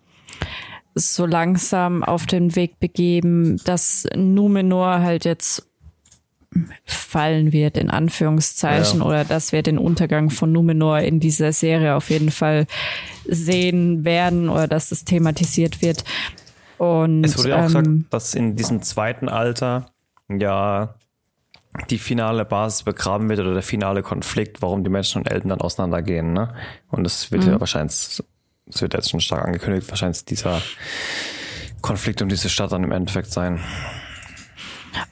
so 0.96 1.24
langsam 1.24 2.02
auf 2.02 2.26
den 2.26 2.56
Weg 2.56 2.80
begeben, 2.80 3.58
dass 3.64 4.08
Numenor 4.16 5.02
halt 5.02 5.24
jetzt 5.24 5.68
fallen 6.84 7.52
wird, 7.52 7.76
in 7.76 7.90
Anführungszeichen, 7.90 8.98
ja. 8.98 9.06
oder 9.06 9.24
dass 9.24 9.52
wir 9.52 9.62
den 9.62 9.78
Untergang 9.78 10.30
von 10.30 10.50
Numenor 10.50 10.98
in 10.98 11.20
dieser 11.20 11.52
Serie 11.52 11.94
auf 11.94 12.10
jeden 12.10 12.32
Fall 12.32 12.66
sehen 13.24 14.04
werden 14.04 14.48
oder 14.48 14.66
dass 14.66 14.88
das 14.88 15.04
thematisiert 15.04 15.80
wird. 15.80 16.02
Und, 16.78 17.24
es 17.24 17.38
wurde 17.38 17.50
ja 17.50 17.56
auch 17.56 17.60
ähm, 17.60 17.66
gesagt, 17.66 17.88
dass 18.10 18.34
in 18.34 18.56
diesem 18.56 18.82
zweiten 18.82 19.28
Alter 19.28 19.86
ja 20.28 20.94
die 21.90 21.98
finale 21.98 22.44
Basis 22.44 22.82
begraben 22.82 23.28
wird 23.28 23.40
oder 23.40 23.52
der 23.52 23.62
finale 23.62 24.02
Konflikt, 24.02 24.62
warum 24.62 24.84
die 24.84 24.90
Menschen 24.90 25.22
und 25.22 25.30
Eltern 25.30 25.50
dann 25.50 25.60
auseinandergehen. 25.60 26.32
Ne? 26.32 26.54
Und 26.88 27.04
das 27.04 27.30
wird 27.30 27.44
mhm. 27.44 27.52
ja 27.52 27.60
wahrscheinlich, 27.60 28.22
das 28.66 28.82
wird 28.82 28.94
jetzt 28.94 29.10
schon 29.10 29.20
stark 29.20 29.44
angekündigt, 29.44 29.88
wahrscheinlich 29.88 30.24
dieser 30.24 30.62
Konflikt 31.82 32.22
um 32.22 32.28
diese 32.28 32.48
Stadt 32.48 32.72
dann 32.72 32.84
im 32.84 32.92
Endeffekt 32.92 33.30
sein. 33.30 33.60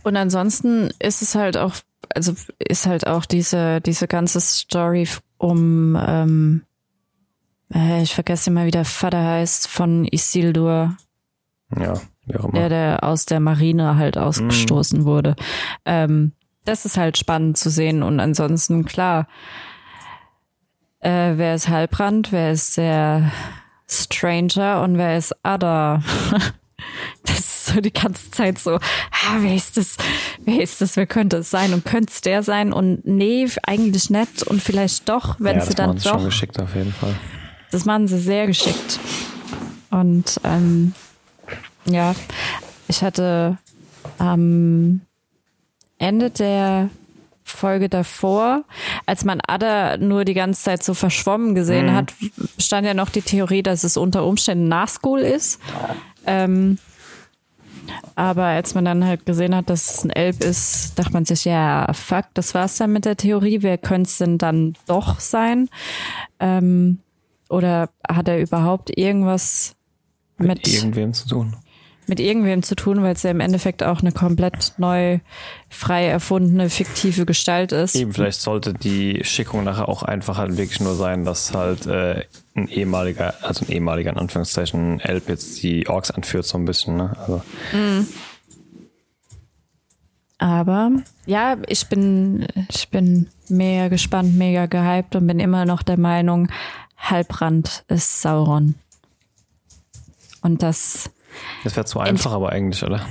Und 0.02 0.16
ansonsten 0.16 0.90
ist 0.98 1.22
es 1.22 1.34
halt 1.34 1.56
auch, 1.56 1.74
also 2.14 2.34
ist 2.58 2.86
halt 2.86 3.06
auch 3.06 3.26
diese, 3.26 3.80
diese 3.80 4.08
ganze 4.08 4.40
Story 4.40 5.06
um, 5.38 5.96
ähm, 5.96 6.62
äh, 7.72 8.02
ich 8.02 8.14
vergesse 8.14 8.50
immer, 8.50 8.64
wie 8.64 8.70
der 8.70 8.84
Vater 8.84 9.22
heißt, 9.22 9.68
von 9.68 10.06
Isildur. 10.10 10.96
Ja, 11.76 11.94
wie 12.26 12.36
auch 12.36 12.44
immer. 12.44 12.52
Der, 12.52 12.68
der 12.68 13.04
aus 13.04 13.26
der 13.26 13.40
Marine 13.40 13.96
halt 13.96 14.18
ausgestoßen 14.18 15.02
mm. 15.02 15.04
wurde. 15.04 15.36
Ähm, 15.84 16.32
das 16.64 16.84
ist 16.84 16.96
halt 16.96 17.18
spannend 17.18 17.58
zu 17.58 17.70
sehen. 17.70 18.02
Und 18.02 18.20
ansonsten, 18.20 18.84
klar, 18.84 19.26
äh, 21.00 21.32
wer 21.36 21.54
ist 21.54 21.68
Halbrand, 21.68 22.32
wer 22.32 22.52
ist 22.52 22.76
der 22.76 23.30
Stranger 23.88 24.82
und 24.82 24.96
wer 24.96 25.16
ist 25.18 25.34
Ada? 25.42 26.02
das 27.26 27.38
ist 27.38 27.66
so 27.66 27.80
die 27.80 27.92
ganze 27.92 28.30
Zeit 28.30 28.58
so, 28.58 28.76
ah, 28.76 29.36
wer 29.40 29.54
ist 29.54 29.76
das? 29.76 29.96
Wer 30.40 30.62
ist 30.62 30.80
das? 30.80 30.96
Wer 30.96 31.06
könnte 31.06 31.38
es 31.38 31.50
sein? 31.50 31.74
Und 31.74 31.84
könnte 31.84 32.12
es 32.12 32.20
der 32.20 32.42
sein? 32.42 32.72
Und 32.72 33.04
nee, 33.04 33.46
eigentlich 33.66 34.10
nicht. 34.10 34.42
Und 34.42 34.62
vielleicht 34.62 35.08
doch, 35.08 35.36
wenn 35.38 35.58
ja, 35.58 35.64
sie 35.64 35.74
dann 35.74 35.90
doch. 35.90 36.02
Das 36.02 36.04
schon 36.04 36.24
geschickt 36.24 36.58
auf 36.60 36.74
jeden 36.74 36.92
Fall. 36.92 37.14
Das 37.70 37.84
machen 37.84 38.06
sie 38.06 38.18
sehr 38.18 38.46
geschickt. 38.46 38.98
Und 39.90 40.40
ähm, 40.44 40.94
ja, 41.86 42.14
ich 42.88 43.02
hatte 43.02 43.58
am 44.18 45.00
Ende 45.98 46.30
der 46.30 46.90
Folge 47.44 47.88
davor, 47.88 48.64
als 49.06 49.24
man 49.24 49.40
Ada 49.46 49.98
nur 49.98 50.24
die 50.24 50.34
ganze 50.34 50.62
Zeit 50.62 50.82
so 50.82 50.94
verschwommen 50.94 51.54
gesehen 51.54 51.86
mhm. 51.86 51.94
hat, 51.94 52.14
stand 52.58 52.86
ja 52.86 52.94
noch 52.94 53.10
die 53.10 53.22
Theorie, 53.22 53.62
dass 53.62 53.84
es 53.84 53.96
unter 53.96 54.24
Umständen 54.24 54.68
Nazgul 54.68 55.20
ist. 55.20 55.60
Ähm, 56.26 56.78
aber 58.14 58.44
als 58.44 58.74
man 58.74 58.84
dann 58.84 59.04
halt 59.04 59.26
gesehen 59.26 59.54
hat, 59.54 59.68
dass 59.68 59.98
es 59.98 60.04
ein 60.04 60.10
Elb 60.10 60.42
ist, 60.42 60.98
dachte 60.98 61.12
man 61.12 61.24
sich, 61.24 61.44
ja, 61.44 61.92
fuck, 61.92 62.26
das 62.34 62.54
war's 62.54 62.76
dann 62.76 62.92
mit 62.92 63.04
der 63.04 63.16
Theorie. 63.16 63.62
Wer 63.62 63.78
könnte 63.78 64.08
es 64.08 64.18
denn 64.18 64.38
dann 64.38 64.74
doch 64.86 65.20
sein? 65.20 65.68
Ähm, 66.40 67.00
oder 67.48 67.90
hat 68.08 68.28
er 68.28 68.40
überhaupt 68.40 68.96
irgendwas 68.96 69.76
mit, 70.38 70.48
mit 70.48 70.68
irgendwem 70.68 71.12
zu 71.12 71.28
tun? 71.28 71.56
Mit 72.08 72.20
irgendwem 72.20 72.62
zu 72.62 72.74
tun, 72.74 73.02
weil 73.02 73.14
es 73.14 73.22
ja 73.22 73.30
im 73.30 73.40
Endeffekt 73.40 73.82
auch 73.82 74.00
eine 74.00 74.12
komplett 74.12 74.74
neu, 74.78 75.18
frei 75.68 76.06
erfundene, 76.06 76.70
fiktive 76.70 77.26
Gestalt 77.26 77.72
ist. 77.72 77.94
Eben, 77.94 78.12
vielleicht 78.12 78.40
sollte 78.40 78.74
die 78.74 79.22
Schickung 79.24 79.64
nachher 79.64 79.88
auch 79.88 80.02
einfach 80.02 80.38
halt 80.38 80.56
wirklich 80.56 80.80
nur 80.80 80.94
sein, 80.94 81.24
dass 81.24 81.54
halt 81.54 81.86
äh, 81.86 82.24
ein 82.54 82.68
ehemaliger, 82.68 83.34
also 83.42 83.64
ein 83.64 83.72
ehemaliger 83.72 84.10
in 84.10 84.18
Anführungszeichen 84.18 85.00
Elb 85.00 85.28
jetzt 85.28 85.62
die 85.62 85.88
Orks 85.88 86.10
anführt 86.10 86.46
so 86.46 86.58
ein 86.58 86.64
bisschen, 86.64 86.96
ne? 86.96 87.16
Also. 87.18 87.42
Mm. 87.72 88.06
Aber 90.38 90.90
ja, 91.26 91.56
ich 91.68 91.86
bin, 91.88 92.46
ich 92.68 92.88
bin 92.90 93.28
mega 93.48 93.88
gespannt, 93.88 94.36
mega 94.36 94.66
gehypt 94.66 95.16
und 95.16 95.26
bin 95.26 95.40
immer 95.40 95.64
noch 95.64 95.82
der 95.82 95.98
Meinung, 95.98 96.48
Halbrand 96.98 97.84
ist 97.88 98.20
Sauron. 98.20 98.74
Und 100.42 100.62
das 100.62 101.10
das 101.64 101.76
wäre 101.76 101.86
zu 101.86 102.00
einfach, 102.00 102.32
aber 102.32 102.50
eigentlich, 102.50 102.82
oder? 102.82 103.06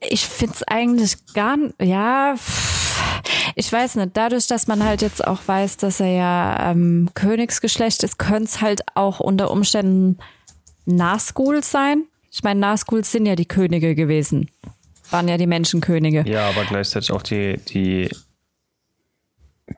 Ich 0.00 0.26
finde 0.26 0.54
es 0.54 0.62
eigentlich 0.64 1.16
gar 1.32 1.56
nicht, 1.56 1.74
ja, 1.80 2.34
ich 3.54 3.72
weiß 3.72 3.96
nicht, 3.96 4.10
dadurch, 4.14 4.46
dass 4.46 4.66
man 4.66 4.84
halt 4.84 5.02
jetzt 5.02 5.26
auch 5.26 5.40
weiß, 5.46 5.76
dass 5.78 6.00
er 6.00 6.12
ja 6.12 6.70
ähm, 6.70 7.10
Königsgeschlecht 7.14 8.02
ist, 8.02 8.18
könnte 8.18 8.44
es 8.44 8.60
halt 8.60 8.82
auch 8.94 9.20
unter 9.20 9.50
Umständen 9.50 10.18
Nazgul 10.86 11.62
sein. 11.62 12.04
Ich 12.30 12.42
meine, 12.42 12.60
Nazgul 12.60 13.04
sind 13.04 13.26
ja 13.26 13.36
die 13.36 13.46
Könige 13.46 13.94
gewesen. 13.94 14.50
Waren 15.10 15.28
ja 15.28 15.36
die 15.36 15.46
Menschenkönige. 15.46 16.24
Ja, 16.26 16.48
aber 16.48 16.64
gleichzeitig 16.64 17.12
auch 17.12 17.22
die, 17.22 17.58
die, 17.68 18.10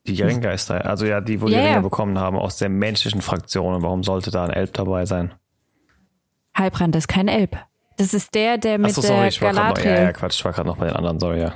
die 0.06 0.14
Geringgeister, 0.14 0.86
also 0.86 1.04
ja, 1.04 1.20
die, 1.20 1.40
wo 1.40 1.46
die 1.46 1.54
yeah. 1.54 1.66
Ringe 1.66 1.82
bekommen 1.82 2.18
haben, 2.18 2.36
aus 2.36 2.56
der 2.56 2.68
menschlichen 2.68 3.20
Fraktion. 3.20 3.82
Warum 3.82 4.02
sollte 4.02 4.30
da 4.30 4.44
ein 4.44 4.50
Elb 4.50 4.72
dabei 4.74 5.04
sein? 5.04 5.34
Halbrand 6.56 6.96
ist 6.96 7.08
kein 7.08 7.28
Elb. 7.28 7.56
Das 7.96 8.12
ist 8.12 8.34
der, 8.34 8.58
der 8.58 8.78
mit 8.78 8.90
Ach 8.90 8.94
so, 8.96 9.02
sorry, 9.02 9.20
der 9.20 9.28
ich 9.28 9.42
war 9.42 9.52
Galadriel. 9.52 9.92
Noch, 9.92 9.98
ja, 9.98 10.04
ja, 10.04 10.12
Quatsch, 10.12 10.38
ich 10.38 10.44
war 10.44 10.52
gerade 10.52 10.68
noch 10.68 10.76
bei 10.76 10.86
den 10.86 10.96
anderen, 10.96 11.20
sorry, 11.20 11.40
ja. 11.40 11.54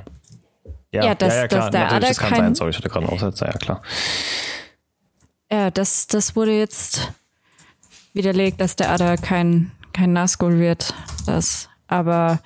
Ja, 0.93 1.05
ja, 1.05 1.15
das, 1.15 1.35
ja, 1.35 1.41
ja 1.43 1.49
klar, 1.49 1.61
das, 1.61 1.71
der 1.71 1.85
natürlich, 1.85 2.09
das 2.09 2.19
kann 2.19 2.37
sein, 2.37 2.55
sorry, 2.55 2.71
ich 2.71 2.77
hatte 2.79 2.89
gerade 2.89 3.07
einen 3.07 3.15
Aufsetzer, 3.15 3.47
ja 3.47 3.53
klar. 3.53 3.83
Ja, 5.51 5.71
das, 5.71 6.07
das 6.07 6.37
wurde 6.37 6.53
jetzt 6.57 7.13
widerlegt, 8.13 8.61
dass 8.61 8.77
der 8.77 8.91
Ada 8.91 9.17
kein, 9.17 9.73
kein 9.93 10.13
Nazgul 10.13 10.59
wird. 10.59 10.95
Das, 11.27 11.69
aber 11.87 12.41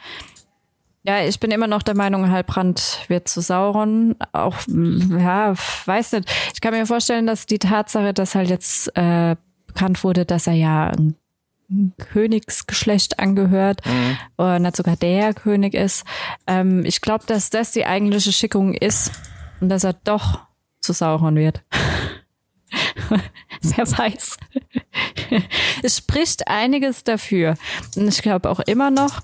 ja, 1.02 1.24
ich 1.24 1.38
bin 1.38 1.50
immer 1.50 1.66
noch 1.66 1.82
der 1.82 1.96
Meinung, 1.96 2.30
Halbrand 2.30 3.00
wird 3.08 3.28
zu 3.28 3.40
Sauron. 3.40 4.16
Auch, 4.32 4.56
ja, 4.66 5.54
weiß 5.84 6.12
nicht. 6.12 6.30
Ich 6.54 6.60
kann 6.60 6.72
mir 6.72 6.86
vorstellen, 6.86 7.26
dass 7.26 7.46
die 7.46 7.58
Tatsache, 7.58 8.14
dass 8.14 8.34
halt 8.34 8.48
jetzt 8.48 8.94
äh, 8.96 9.36
bekannt 9.66 10.02
wurde, 10.02 10.24
dass 10.24 10.46
er 10.46 10.54
ja 10.54 10.88
ein 10.88 11.14
Königsgeschlecht 11.98 13.18
angehört 13.18 13.80
mhm. 13.84 14.18
und 14.36 14.66
hat 14.66 14.76
sogar 14.76 14.96
der 14.96 15.34
König 15.34 15.74
ist. 15.74 16.04
Ähm, 16.46 16.84
ich 16.84 17.00
glaube, 17.00 17.24
dass 17.26 17.50
das 17.50 17.72
die 17.72 17.86
eigentliche 17.86 18.32
Schickung 18.32 18.74
ist 18.74 19.12
und 19.60 19.68
dass 19.68 19.84
er 19.84 19.94
doch 19.94 20.40
zu 20.80 20.92
Sauron 20.92 21.36
wird. 21.36 21.62
Wer 23.62 23.90
weiß. 23.90 24.36
es 25.82 25.98
spricht 25.98 26.48
einiges 26.48 27.04
dafür. 27.04 27.54
Und 27.96 28.08
ich 28.08 28.22
glaube 28.22 28.50
auch 28.50 28.60
immer 28.60 28.90
noch. 28.90 29.20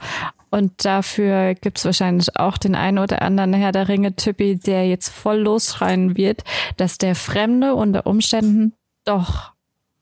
Und 0.51 0.84
dafür 0.84 1.55
gibt 1.55 1.78
es 1.78 1.84
wahrscheinlich 1.84 2.36
auch 2.36 2.59
den 2.59 2.74
einen 2.74 2.99
oder 2.99 3.22
anderen 3.22 3.53
Herr 3.53 3.72
der 3.72 3.88
Ringe-Typi, 3.88 4.57
der 4.57 4.88
jetzt 4.88 5.09
voll 5.09 5.38
losschreien 5.38 6.16
wird, 6.16 6.43
dass 6.76 6.99
der 6.99 7.14
Fremde 7.14 7.74
unter 7.74 8.07
Umständen 8.07 8.72
doch 9.05 9.53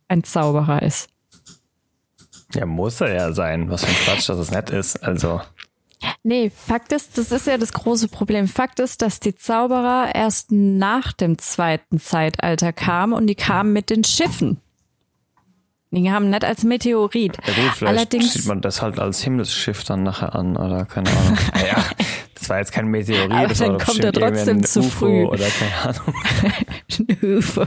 ein 0.09 0.25
Zauberer 0.25 0.83
ist. 0.83 1.11
Ja, 2.55 2.67
muss 2.67 3.01
er 3.01 3.15
ja 3.15 3.33
sein. 3.33 3.71
Was 3.71 3.85
für 3.85 3.91
ein 3.91 3.97
Quatsch, 4.05 4.29
dass 4.29 4.39
es 4.39 4.51
nett 4.51 4.71
ist. 4.71 5.03
Also. 5.03 5.41
Nee, 6.23 6.51
Fakt 6.51 6.93
ist, 6.93 7.19
das 7.19 7.33
ist 7.33 7.47
ja 7.47 7.59
das 7.59 7.73
große 7.73 8.09
Problem. 8.09 8.49
Fakt 8.49 8.81
ist, 8.81 9.03
dass 9.03 9.21
die 9.21 9.35
Zauberer 9.35 10.15
erst 10.15 10.53
nach 10.53 11.13
dem 11.13 11.39
zweiten 11.39 11.99
Zeitalter 11.99 12.73
kamen 12.73 13.13
und 13.13 13.27
die 13.27 13.35
kamen 13.35 13.73
mit 13.73 13.91
den 13.91 14.05
Schiffen. 14.05 14.61
Die 15.91 16.05
kamen 16.05 16.31
nicht 16.31 16.45
als 16.45 16.65
Meteorit. 16.65 17.39
Ja 17.47 17.55
gut, 17.55 17.73
vielleicht 17.75 17.83
Allerdings, 17.83 18.35
sieht 18.35 18.47
man 18.47 18.61
das 18.61 18.83
halt 18.83 18.99
als 18.99 19.23
Himmelsschiff 19.23 19.85
dann 19.85 20.03
nachher 20.03 20.35
an 20.35 20.57
oder 20.57 20.85
keine 20.85 21.11
Ahnung. 21.11 21.39
ja, 21.67 21.83
das 22.35 22.49
war 22.51 22.59
jetzt 22.59 22.73
kein 22.73 22.89
Meteorit, 22.89 23.33
Aber 23.33 23.49
das 23.49 23.59
dann 23.59 23.79
kommt 23.79 24.05
er 24.05 24.13
trotzdem 24.13 24.63
zu 24.65 24.81
UFO 24.81 24.89
früh. 24.91 25.25
Oder 25.25 25.47
keine 25.49 25.97
Ahnung. 25.97 26.15
UFO. 27.39 27.67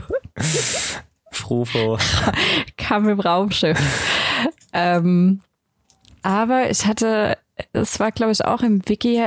Frufo. 1.32 1.98
Kam 2.76 3.08
im 3.08 3.18
Raumschiff. 3.18 3.78
Ähm, 4.72 5.40
aber 6.22 6.70
ich 6.70 6.86
hatte, 6.86 7.36
es 7.72 8.00
war 8.00 8.12
glaube 8.12 8.32
ich 8.32 8.44
auch 8.44 8.62
im 8.62 8.82
Wiki, 8.88 9.24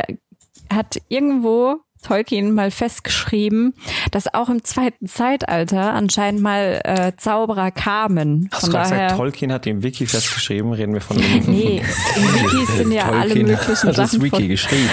hat 0.70 0.98
irgendwo 1.10 1.80
Tolkien 2.06 2.54
mal 2.54 2.70
festgeschrieben, 2.70 3.74
dass 4.12 4.32
auch 4.34 4.50
im 4.50 4.64
zweiten 4.64 5.08
Zeitalter 5.08 5.94
anscheinend 5.94 6.42
mal 6.42 6.80
äh, 6.84 7.14
Zauberer 7.18 7.72
kamen. 7.72 8.48
Hast 8.52 8.68
du 8.68 8.72
daher, 8.72 8.90
gesagt, 8.90 9.18
Tolkien 9.18 9.52
hat 9.52 9.66
im 9.66 9.82
Wiki 9.82 10.06
festgeschrieben? 10.06 10.72
Reden 10.74 10.94
wir 10.94 11.02
von 11.02 11.18
dem 11.18 11.46
Nee, 11.48 11.82
im 12.16 12.24
Wiki 12.24 12.72
sind 12.78 12.92
ja 12.92 13.08
Tolkien 13.08 13.22
alle 13.22 13.36
möglichen 13.36 13.88
hat 13.88 13.96
Sachen. 13.96 13.96
Das 13.96 14.22
Wiki 14.22 14.30
von, 14.30 14.48
geschrieben. 14.48 14.90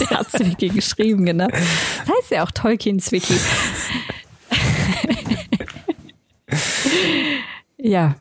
Der 0.00 0.10
hat 0.10 0.26
das 0.32 0.40
Wiki 0.40 0.68
geschrieben, 0.68 1.26
genau. 1.26 1.48
Das 1.48 2.16
heißt 2.16 2.30
ja 2.30 2.44
auch 2.44 2.52
Tolkiens 2.52 3.10
Wiki. 3.10 3.34
ja, 7.76 8.14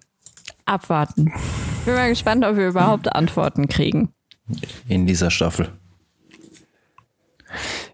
abwarten. 0.68 1.34
bin 1.86 1.94
mal 1.96 2.10
gespannt, 2.10 2.44
ob 2.46 2.56
wir 2.58 2.68
überhaupt 2.70 3.14
Antworten 3.16 3.68
kriegen. 3.68 4.10
In 4.88 5.06
dieser 5.08 5.32
Staffel. 5.32 5.70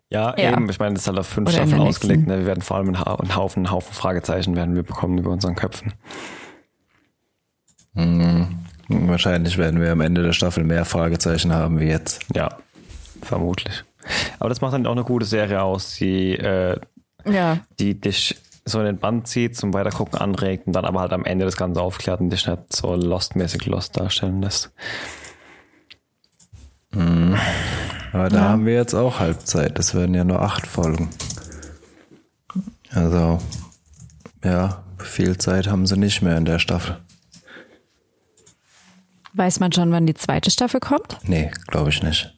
Ja, 0.10 0.38
Ja. 0.38 0.52
eben. 0.54 0.70
Ich 0.70 0.80
meine, 0.80 0.94
das 0.94 1.04
ist 1.04 1.08
halt 1.08 1.18
auf 1.20 1.28
fünf 1.28 1.50
Oder 1.50 1.58
Staffeln 1.58 1.82
ausgelegt. 1.82 2.28
Ne? 2.28 2.40
Wir 2.40 2.46
werden 2.46 2.62
vor 2.62 2.78
allem 2.78 2.88
einen, 2.88 3.00
Ha- 3.00 3.16
einen 3.16 3.36
Haufen, 3.36 3.66
einen 3.66 3.72
Haufen 3.72 3.94
Fragezeichen 3.94 4.56
werden 4.56 4.76
wir 4.76 4.84
bekommen 4.84 5.18
über 5.18 5.32
unseren 5.32 5.56
Köpfen. 5.56 5.94
Wahrscheinlich 8.90 9.58
werden 9.58 9.80
wir 9.82 9.92
am 9.92 10.02
Ende 10.02 10.24
der 10.24 10.34
Staffel 10.34 10.64
mehr 10.64 10.86
Fragezeichen 10.86 11.54
haben 11.54 11.80
wie 11.80 11.86
jetzt. 11.86 12.22
Ja, 12.36 12.58
vermutlich. 13.22 13.84
Aber 14.40 14.50
das 14.50 14.62
macht 14.62 14.74
dann 14.74 14.86
auch 14.86 14.92
eine 14.92 15.04
gute 15.04 15.26
Serie 15.26 15.62
aus, 15.62 15.96
die, 15.96 16.34
äh, 16.34 16.78
Ja. 17.26 17.60
die 17.80 18.00
dich 18.00 18.36
so 18.66 18.80
in 18.80 18.86
den 18.86 18.98
Band 18.98 19.28
zieht, 19.28 19.58
zum 19.58 19.74
Weitergucken 19.74 20.20
anregt 20.20 20.68
und 20.68 20.74
dann 20.74 20.86
aber 20.86 21.02
halt 21.02 21.14
am 21.14 21.26
Ende 21.26 21.46
das 21.46 21.58
Ganze 21.58 21.82
aufklärt 21.82 22.22
und 22.22 22.30
dich 22.30 22.48
nicht 22.48 22.74
so 22.74 22.96
Lost-mäßig 22.96 23.66
Lost 23.66 23.98
darstellen 23.98 24.42
lässt. 24.42 24.72
Aber 26.94 28.30
da 28.30 28.42
haben 28.50 28.66
wir 28.66 28.76
jetzt 28.76 28.94
auch 28.94 29.20
Halbzeit. 29.20 29.78
Das 29.80 29.96
werden 29.96 30.14
ja 30.14 30.24
nur 30.24 30.42
acht 30.42 30.68
Folgen. 30.68 31.10
Also, 32.92 33.40
ja, 34.44 34.84
viel 35.00 35.38
Zeit 35.38 35.68
haben 35.68 35.88
sie 35.88 35.98
nicht 35.98 36.22
mehr 36.22 36.38
in 36.38 36.46
der 36.46 36.60
Staffel. 36.60 37.00
Weiß 39.34 39.60
man 39.60 39.72
schon, 39.72 39.92
wann 39.92 40.06
die 40.06 40.14
zweite 40.14 40.52
Staffel 40.52 40.80
kommt? 40.80 41.18
Nee, 41.24 41.52
glaube 41.68 41.90
ich 41.90 42.04
nicht. 42.04 42.38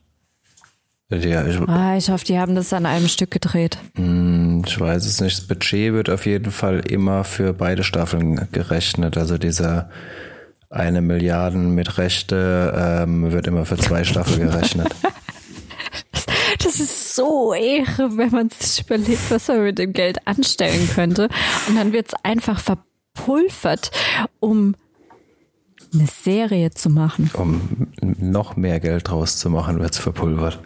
Ja, 1.10 1.46
ich, 1.46 1.60
Ah, 1.70 1.96
ich 1.98 2.10
hoffe, 2.10 2.26
die 2.26 2.40
haben 2.40 2.56
das 2.56 2.74
an 2.74 2.86
einem 2.86 3.08
Stück 3.08 3.30
gedreht. 3.32 3.78
ich 3.96 4.80
weiß 4.80 5.06
es 5.06 5.22
nicht. 5.22 5.38
Das 5.38 5.48
Budget 5.48 5.94
wird 5.94 6.10
auf 6.10 6.26
jeden 6.26 6.52
Fall 6.52 6.80
immer 6.80 7.24
für 7.24 7.54
beide 7.54 7.84
Staffeln 7.84 8.48
gerechnet. 8.52 9.18
Also 9.18 9.38
dieser 9.38 9.90
eine 10.72 11.02
Milliarden 11.02 11.76
mit 11.76 11.98
Rechte 12.00 12.74
ähm, 12.76 13.32
wird 13.32 13.46
immer 13.48 13.66
für 13.66 13.78
zwei 13.78 14.04
Staffeln 14.04 14.50
gerechnet. 14.50 14.94
Das 16.64 16.80
ist 16.80 17.16
so 17.16 17.54
Ehre, 17.54 18.18
wenn 18.18 18.32
man 18.32 18.50
sich 18.50 18.86
überlegt, 18.86 19.30
was 19.30 19.48
man 19.50 19.64
mit 19.64 19.78
dem 19.78 19.94
Geld 19.94 20.26
anstellen 20.26 20.90
könnte. 20.94 21.28
Und 21.68 21.76
dann 21.76 21.92
wird 21.94 22.08
es 22.08 22.14
einfach 22.24 22.60
verpulvert, 22.60 23.92
um 24.40 24.76
eine 25.94 26.08
Serie 26.08 26.72
zu 26.72 26.90
machen, 26.90 27.30
Um 27.34 27.88
noch 28.02 28.56
mehr 28.56 28.80
Geld 28.80 29.10
draus 29.10 29.38
zu 29.38 29.50
machen, 29.50 29.80
wird 29.80 29.92
es 29.94 30.00
verpulvert. 30.00 30.60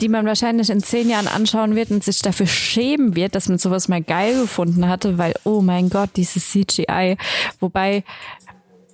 Die 0.00 0.08
man 0.08 0.26
wahrscheinlich 0.26 0.70
in 0.70 0.82
zehn 0.82 1.08
Jahren 1.08 1.28
anschauen 1.28 1.74
wird 1.74 1.90
und 1.90 2.04
sich 2.04 2.20
dafür 2.20 2.46
schämen 2.46 3.16
wird, 3.16 3.34
dass 3.34 3.48
man 3.48 3.58
sowas 3.58 3.88
mal 3.88 4.02
geil 4.02 4.42
gefunden 4.42 4.88
hatte, 4.88 5.16
weil, 5.18 5.34
oh 5.44 5.62
mein 5.62 5.88
Gott, 5.88 6.10
dieses 6.16 6.50
CGI. 6.50 7.16
Wobei, 7.58 8.04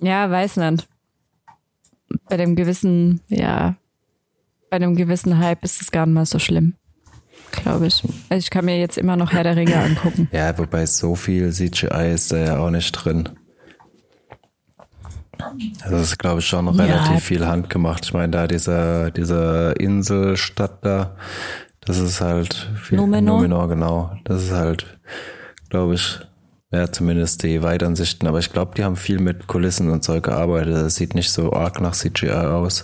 ja, 0.01 0.29
weiß 0.29 0.57
nicht. 0.57 0.87
Bei 2.29 2.37
dem 2.37 2.55
gewissen, 2.55 3.21
ja, 3.27 3.75
bei 4.69 4.77
einem 4.77 4.95
gewissen 4.95 5.37
Hype 5.39 5.63
ist 5.63 5.81
es 5.81 5.91
gar 5.91 6.05
nicht 6.05 6.15
mal 6.15 6.25
so 6.25 6.39
schlimm. 6.39 6.75
Glaube 7.51 7.87
ich. 7.87 8.01
Also 8.29 8.39
ich 8.39 8.49
kann 8.49 8.65
mir 8.65 8.79
jetzt 8.79 8.97
immer 8.97 9.15
noch 9.15 9.31
Herr 9.31 9.43
der 9.43 9.55
Ringe 9.55 9.77
angucken. 9.77 10.29
Ja, 10.31 10.57
wobei 10.57 10.85
so 10.85 11.15
viel 11.15 11.51
CGI 11.51 12.13
ist 12.13 12.31
da 12.31 12.37
ja 12.37 12.59
auch 12.59 12.69
nicht 12.69 12.91
drin. 12.91 13.29
Das 15.81 15.91
ist, 16.01 16.19
glaube 16.19 16.39
ich, 16.39 16.47
schon 16.47 16.65
Ja. 16.65 16.83
relativ 16.83 17.23
viel 17.23 17.45
handgemacht. 17.45 18.05
Ich 18.05 18.13
meine, 18.13 18.29
da 18.31 18.47
dieser, 18.47 19.11
dieser 19.11 19.79
Inselstadt 19.79 20.79
da, 20.83 21.15
das 21.81 21.99
ist 21.99 22.21
halt 22.21 22.69
viel, 22.81 22.97
Numenor? 22.97 23.37
Numenor, 23.37 23.67
genau. 23.69 24.11
Das 24.23 24.43
ist 24.43 24.51
halt, 24.51 24.85
glaube 25.69 25.95
ich, 25.95 26.19
ja, 26.71 26.91
zumindest 26.91 27.43
die 27.43 27.61
Weitansichten. 27.61 28.27
Aber 28.27 28.39
ich 28.39 28.51
glaube, 28.51 28.73
die 28.75 28.83
haben 28.83 28.95
viel 28.95 29.19
mit 29.19 29.47
Kulissen 29.47 29.89
und 29.91 30.03
Zeug 30.03 30.23
gearbeitet. 30.23 30.73
Das 30.75 30.95
sieht 30.95 31.15
nicht 31.15 31.31
so 31.31 31.53
arg 31.53 31.79
nach 31.79 31.93
CGI 31.93 32.29
aus. 32.31 32.81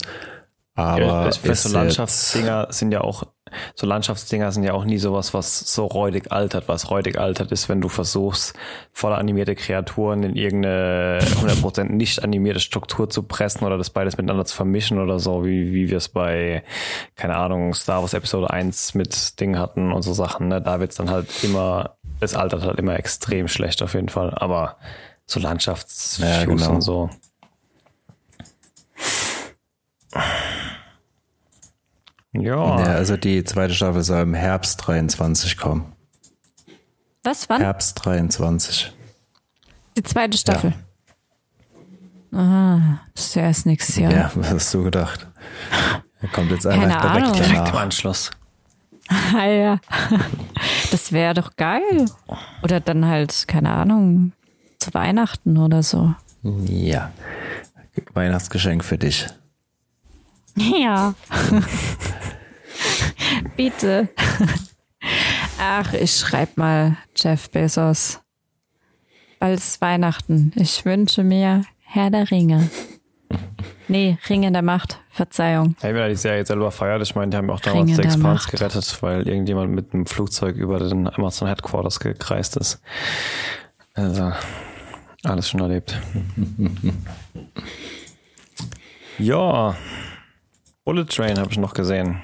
Aber 0.74 1.02
Ja, 1.02 1.30
ich 1.30 1.48
weiß, 1.48 1.64
so 1.64 1.70
Landschaftsdinger 1.78 2.68
sind 2.70 2.94
ja 2.94 3.02
auch, 3.02 3.24
so 3.76 3.86
Landschaftsdinger 3.86 4.54
sind 4.54 4.64
ja 4.64 4.72
auch 4.74 4.86
nie 4.86 4.98
sowas, 4.98 5.34
was 5.34 5.60
so 5.60 5.86
räudig 5.86 6.32
altert. 6.32 6.70
Was 6.70 6.90
räudig 6.90 7.20
altert 7.20 7.52
ist, 7.52 7.68
wenn 7.68 7.82
du 7.82 7.90
versuchst, 7.90 8.56
voller 8.94 9.18
animierte 9.18 9.54
Kreaturen 9.56 10.24
in 10.24 10.36
irgendeine 10.38 11.20
100% 11.22 11.92
nicht 11.92 12.24
animierte 12.24 12.62
Struktur 12.62 13.10
zu 13.10 13.24
pressen 13.24 13.66
oder 13.66 13.78
das 13.78 13.90
beides 13.90 14.16
miteinander 14.16 14.46
zu 14.46 14.56
vermischen 14.56 15.00
oder 15.00 15.20
so, 15.20 15.44
wie, 15.46 15.74
wie 15.74 15.90
wir 15.90 15.98
es 15.98 16.08
bei, 16.08 16.64
keine 17.16 17.36
Ahnung, 17.36 17.74
Star 17.74 18.02
Wars 18.02 18.14
Episode 18.14 18.50
1 18.50 18.94
mit 18.94 19.40
Ding 19.42 19.58
hatten 19.58 19.92
und 19.92 20.04
so 20.04 20.14
Sachen. 20.14 20.48
Ne? 20.48 20.62
Da 20.62 20.80
wird's 20.80 20.96
dann 20.96 21.10
halt 21.10 21.28
immer, 21.44 21.98
es 22.22 22.34
altert 22.34 22.64
halt 22.64 22.80
immer 22.80 22.98
extrem 22.98 23.50
schlecht 23.50 23.84
auf 23.84 23.94
jeden 23.94 24.10
Fall. 24.10 24.34
Aber 24.36 24.78
so 25.26 25.42
Landschaftsviews 25.42 26.30
Ja, 26.30 26.46
genau. 26.46 26.70
und 26.72 26.82
so. 26.82 27.10
Ja. 32.34 32.80
Ja, 32.80 32.86
also 32.96 33.18
die 33.18 33.44
zweite 33.44 33.74
Staffel 33.74 34.04
soll 34.04 34.22
im 34.22 34.34
Herbst 34.34 34.86
23 34.88 35.58
kommen. 35.58 35.92
Was, 37.24 37.50
wann? 37.50 37.62
Herbst 37.62 38.04
23. 38.06 38.92
Die 39.98 40.04
zweite 40.04 40.38
Staffel. 40.38 40.74
Ah, 42.32 43.00
das 43.14 43.26
ist 43.26 43.36
ja 43.36 43.42
erst 43.44 43.66
nächstes 43.66 43.98
Jahr. 43.98 44.12
Ja, 44.12 44.32
was 44.36 44.50
hast 44.50 44.74
du 44.74 44.84
gedacht? 44.84 45.28
Er 46.22 46.30
kommt 46.30 46.52
jetzt 46.52 46.64
Keine 46.64 46.84
einfach 46.86 47.02
direkt 47.02 47.26
Ahnung. 47.28 47.34
Direkt 47.34 47.70
im. 47.70 47.76
Anschluss. 47.76 48.32
Ah, 49.36 49.46
ja. 49.46 49.80
Das 50.90 51.12
wäre 51.12 51.34
doch 51.34 51.58
geil. 51.58 52.06
Oder 52.64 52.80
dann 52.80 53.06
halt, 53.06 53.46
keine 53.46 53.70
Ahnung, 53.72 54.32
zu 54.80 54.94
Weihnachten 54.94 55.58
oder 55.58 55.84
so. 55.84 56.16
Ja. 56.44 57.12
Weihnachtsgeschenk 58.14 58.86
für 58.86 58.98
dich. 58.98 59.28
Ja. 60.56 61.14
Bitte. 63.56 64.10
Ach, 65.60 65.94
ich 65.94 66.16
schreib 66.18 66.58
mal 66.58 66.98
Jeff 67.16 67.50
Bezos. 67.50 68.20
Ist 69.40 69.82
Weihnachten. 69.82 70.52
Ich 70.56 70.86
wünsche 70.86 71.24
mir 71.24 71.64
Herr 71.84 72.12
der 72.12 72.30
Ringe. 72.30 72.70
Nee, 73.88 74.18
Ringe 74.30 74.52
der 74.52 74.62
Macht. 74.62 75.00
Verzeihung. 75.10 75.76
Hey, 75.82 75.94
wenn 75.94 76.02
er 76.02 76.10
die 76.10 76.16
Serie 76.16 76.46
selber 76.46 76.72
feiert, 76.72 77.02
ich 77.02 77.16
meine, 77.16 77.32
die 77.32 77.38
haben 77.38 77.50
auch 77.50 77.60
damals 77.60 77.92
Expanse 77.92 78.18
Macht. 78.20 78.52
gerettet, 78.52 78.98
weil 79.02 79.28
irgendjemand 79.28 79.74
mit 79.74 79.94
einem 79.94 80.06
Flugzeug 80.06 80.56
über 80.56 80.80
den 80.80 81.08
Amazon 81.08 81.50
Headquarters 81.50 82.00
gekreist 82.00 82.56
ist. 82.56 82.82
Also, 83.94 84.32
alles 85.24 85.50
schon 85.50 85.60
erlebt. 85.60 86.00
ja. 89.18 89.76
Bullet 90.86 91.06
Train 91.06 91.38
habe 91.38 91.52
ich 91.52 91.58
noch 91.58 91.74
gesehen. 91.74 92.22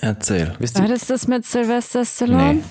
Erzähl. 0.00 0.54
Wisst 0.58 0.78
War 0.78 0.88
das 0.88 1.06
das 1.06 1.26
mit 1.28 1.44
Sylvester 1.44 2.04
Stallone? 2.04 2.54
Nee. 2.54 2.62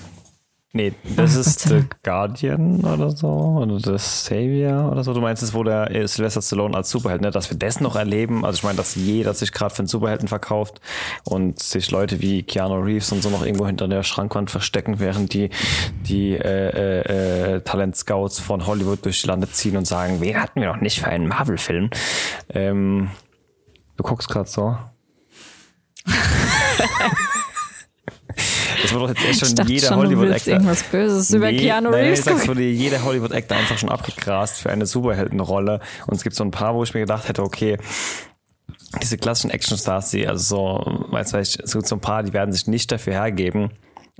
Nee, 0.72 0.92
das 1.16 1.34
Ach, 1.34 1.40
ist 1.40 1.60
The. 1.62 1.84
Guardian 2.04 2.84
oder 2.84 3.10
so. 3.10 3.26
Oder 3.26 3.80
The 3.80 3.94
Savior 3.98 4.92
oder 4.92 5.02
so. 5.02 5.12
Du 5.12 5.20
meinst 5.20 5.42
es, 5.42 5.52
wo 5.52 5.64
der 5.64 5.90
äh, 5.90 6.06
Sylvester 6.06 6.42
Stallone 6.42 6.76
als 6.76 6.90
Superheld, 6.90 7.22
ne? 7.22 7.32
dass 7.32 7.50
wir 7.50 7.58
das 7.58 7.80
noch 7.80 7.96
erleben. 7.96 8.44
Also 8.44 8.58
ich 8.58 8.62
meine, 8.62 8.76
dass 8.76 8.94
jeder 8.94 9.34
sich 9.34 9.50
gerade 9.50 9.74
für 9.74 9.80
einen 9.80 9.88
Superhelden 9.88 10.28
verkauft 10.28 10.80
und 11.24 11.58
sich 11.58 11.90
Leute 11.90 12.20
wie 12.20 12.44
Keanu 12.44 12.76
Reeves 12.76 13.10
und 13.10 13.20
so 13.20 13.30
noch 13.30 13.44
irgendwo 13.44 13.66
hinter 13.66 13.88
der 13.88 14.04
Schrankwand 14.04 14.48
verstecken, 14.48 15.00
während 15.00 15.34
die, 15.34 15.50
die 16.06 16.34
äh, 16.34 16.68
äh, 16.68 17.54
äh, 17.56 17.60
Talent-Scouts 17.62 18.38
von 18.38 18.64
Hollywood 18.64 19.04
durch 19.04 19.22
die 19.22 19.26
Lande 19.26 19.50
ziehen 19.50 19.76
und 19.76 19.88
sagen, 19.88 20.20
wen 20.20 20.40
hatten 20.40 20.60
wir 20.60 20.68
noch 20.68 20.80
nicht 20.80 21.00
für 21.00 21.08
einen 21.08 21.26
Marvel-Film? 21.26 21.90
Ähm, 22.48 23.10
du 23.96 24.04
guckst 24.04 24.28
gerade 24.28 24.48
so. 24.48 24.76
Das 28.82 28.92
wird 28.92 29.02
doch 29.02 29.08
jetzt 29.08 29.24
echt 29.24 29.56
schon 29.56 29.66
jeder 29.66 29.96
Hollywood-Actor. 29.96 30.52
irgendwas 30.54 30.82
Böses 30.84 31.30
über 31.30 31.50
Keanu 31.50 31.90
nein, 31.90 32.04
Reeves 32.06 32.24
sag's, 32.24 32.40
gucken. 32.40 32.56
wurde 32.56 32.62
jeder 32.62 33.04
Hollywood-Actor 33.04 33.56
einfach 33.56 33.78
schon 33.78 33.90
abgegrast 33.90 34.58
für 34.58 34.70
eine 34.70 34.86
Superheldenrolle. 34.86 35.80
Und 36.06 36.16
es 36.16 36.22
gibt 36.22 36.34
so 36.34 36.44
ein 36.44 36.50
paar, 36.50 36.74
wo 36.74 36.82
ich 36.82 36.94
mir 36.94 37.00
gedacht 37.00 37.28
hätte, 37.28 37.42
okay, 37.42 37.76
diese 39.02 39.18
klassischen 39.18 39.50
Actionstars, 39.50 40.10
die, 40.10 40.26
also 40.26 40.42
so, 40.42 41.04
weißt 41.12 41.34
du, 41.34 41.38
es 41.38 41.72
gibt 41.72 41.86
so 41.86 41.96
ein 41.96 42.00
paar, 42.00 42.22
die 42.22 42.32
werden 42.32 42.52
sich 42.52 42.66
nicht 42.66 42.90
dafür 42.90 43.12
hergeben. 43.12 43.70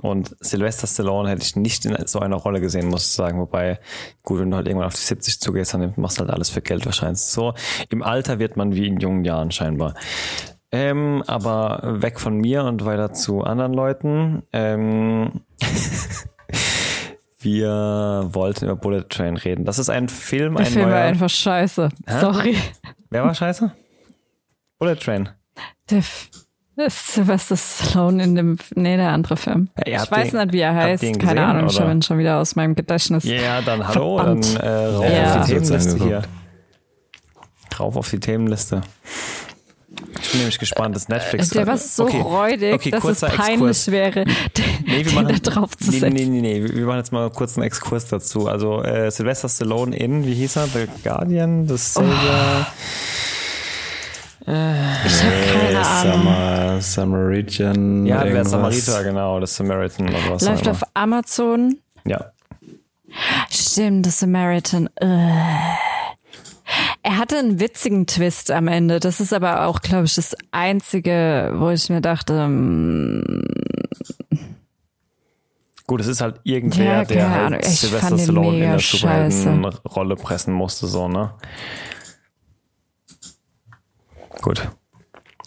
Und 0.01 0.35
Sylvester 0.39 0.87
Stallone 0.87 1.29
hätte 1.29 1.43
ich 1.43 1.55
nicht 1.55 1.85
in 1.85 1.95
so 2.07 2.19
einer 2.19 2.37
Rolle 2.37 2.59
gesehen, 2.59 2.87
muss 2.87 3.05
ich 3.05 3.11
sagen. 3.13 3.39
Wobei, 3.39 3.79
gut, 4.23 4.39
wenn 4.39 4.49
du 4.49 4.57
halt 4.57 4.67
irgendwann 4.67 4.87
auf 4.87 4.95
die 4.95 5.01
70 5.01 5.39
zugehst, 5.39 5.73
dann 5.73 5.93
machst 5.95 6.17
du 6.17 6.21
halt 6.21 6.31
alles 6.31 6.49
für 6.49 6.61
Geld 6.61 6.85
wahrscheinlich. 6.85 7.21
So, 7.21 7.53
im 7.89 8.01
Alter 8.01 8.39
wird 8.39 8.57
man 8.57 8.73
wie 8.73 8.87
in 8.87 8.99
jungen 8.99 9.25
Jahren 9.25 9.51
scheinbar. 9.51 9.93
Ähm, 10.73 11.21
aber 11.27 11.81
weg 12.01 12.19
von 12.19 12.37
mir 12.37 12.63
und 12.63 12.85
weiter 12.85 13.11
zu 13.13 13.41
anderen 13.43 13.73
Leuten. 13.73 14.43
Ähm, 14.53 15.41
wir 17.39 18.29
wollten 18.31 18.65
über 18.65 18.75
Bullet 18.75 19.03
Train 19.09 19.35
reden. 19.37 19.65
Das 19.65 19.79
ist 19.79 19.89
ein 19.89 20.07
Film, 20.09 20.55
Der 20.55 20.65
ein 20.65 20.71
Film 20.71 20.85
war 20.85 20.91
neuer. 20.91 21.01
einfach 21.03 21.29
scheiße. 21.29 21.89
Sorry. 22.19 22.55
Wer 23.09 23.23
war 23.23 23.33
scheiße? 23.33 23.71
Bullet 24.79 24.95
Train. 24.95 25.29
Der 25.89 25.99
F 25.99 26.29
das 26.77 26.93
ist 26.95 27.13
Sylvester 27.15 27.57
Stallone 27.57 28.23
in 28.23 28.35
dem, 28.35 28.57
nee, 28.75 28.95
der 28.95 29.09
andere 29.09 29.35
Film. 29.35 29.69
Ja, 29.85 30.03
ich 30.03 30.09
weiß 30.11 30.31
den- 30.31 30.39
nicht, 30.41 30.53
wie 30.53 30.61
er 30.61 30.73
heißt. 30.73 31.03
Keine 31.03 31.17
gesehen, 31.17 31.37
Ahnung, 31.37 31.65
ich 31.67 31.75
oder? 31.75 31.83
habe 31.83 31.91
ihn 31.95 32.01
schon 32.01 32.17
wieder 32.17 32.37
aus 32.39 32.55
meinem 32.55 32.75
Gedächtnis. 32.75 33.25
Ja, 33.25 33.61
dann 33.61 33.85
hallo, 33.85 34.17
Verdammt. 34.17 34.55
dann 34.57 34.63
äh, 34.65 34.85
rauf 34.85 35.05
Ja. 35.11 35.41
auf 35.41 35.45
die 35.47 35.51
Themenliste 35.53 36.03
hier. 36.03 36.21
Drauf 37.69 37.97
auf 37.97 38.09
die 38.09 38.19
Themenliste. 38.21 38.81
Ich 40.21 40.31
bin 40.31 40.39
nämlich 40.39 40.59
gespannt, 40.59 40.95
dass 40.95 41.09
Netflix. 41.09 41.49
Der 41.49 41.67
war 41.67 41.77
so 41.77 42.03
okay, 42.03 42.21
räudig, 42.21 42.73
okay, 42.73 42.91
dass 42.91 43.03
es 43.03 43.19
peinlich 43.21 43.69
Exkurs. 43.69 43.91
wäre, 43.91 44.25
Nee, 44.85 45.05
wir 45.05 45.23
den 45.23 45.27
da 45.27 45.51
drauf 45.51 45.75
zu 45.77 45.91
nee, 45.91 45.99
setzen. 45.99 46.13
nee, 46.13 46.25
nee, 46.25 46.59
nee, 46.59 46.63
wir 46.73 46.85
machen 46.85 46.97
jetzt 46.99 47.11
mal 47.11 47.29
kurz 47.29 47.57
einen 47.57 47.65
Exkurs 47.67 48.07
dazu. 48.07 48.47
Also 48.47 48.81
äh, 48.83 49.11
Sylvester 49.11 49.49
Stallone 49.49 49.95
in, 49.95 50.25
wie 50.25 50.33
hieß 50.33 50.55
er? 50.57 50.67
The 50.67 50.87
Guardian, 51.03 51.67
The 51.67 51.77
Savior. 51.77 52.67
Ich 54.43 54.47
habe 54.47 55.33
keine 55.53 55.85
Ahnung. 55.87 56.13
Summer, 56.23 56.81
Samaritan. 56.81 58.05
Ja, 58.07 58.23
der. 58.23 58.43
Samariter, 58.43 59.03
genau, 59.03 59.39
das 59.39 59.55
Samaritan 59.55 60.09
oder 60.09 60.17
was. 60.29 60.41
Läuft 60.43 60.67
auf. 60.67 60.81
Amazon. 60.95 61.77
Ja. 62.05 62.31
Stimmt, 63.49 64.05
The 64.07 64.11
Samaritan. 64.11 64.89
Äh. 64.95 65.31
Er 67.03 67.17
hatte 67.17 67.37
einen 67.37 67.59
witzigen 67.59 68.05
Twist 68.05 68.51
am 68.51 68.67
Ende. 68.67 68.99
Das 68.99 69.19
ist 69.19 69.33
aber 69.33 69.65
auch, 69.65 69.81
glaube 69.81 70.05
ich, 70.05 70.15
das 70.15 70.35
Einzige, 70.51 71.51
wo 71.55 71.69
ich 71.69 71.89
mir 71.89 72.01
dachte, 72.01 72.47
mm, 72.47 73.43
Gut, 75.87 75.99
es 75.99 76.07
ist 76.07 76.21
halt 76.21 76.39
irgendwer, 76.43 76.85
Ja, 76.85 77.03
der 77.03 77.29
halt 77.29 77.65
Ich 77.65 77.81
Sylvester 77.81 78.17
Stallone 78.17 78.53
in 78.55 78.61
der. 78.61 78.79
Superhelden-Rolle 78.79 80.15
pressen 80.15 80.53
musste, 80.53 80.87
so, 80.87 81.09
ne? 81.09 81.33
Gut. 84.41 84.69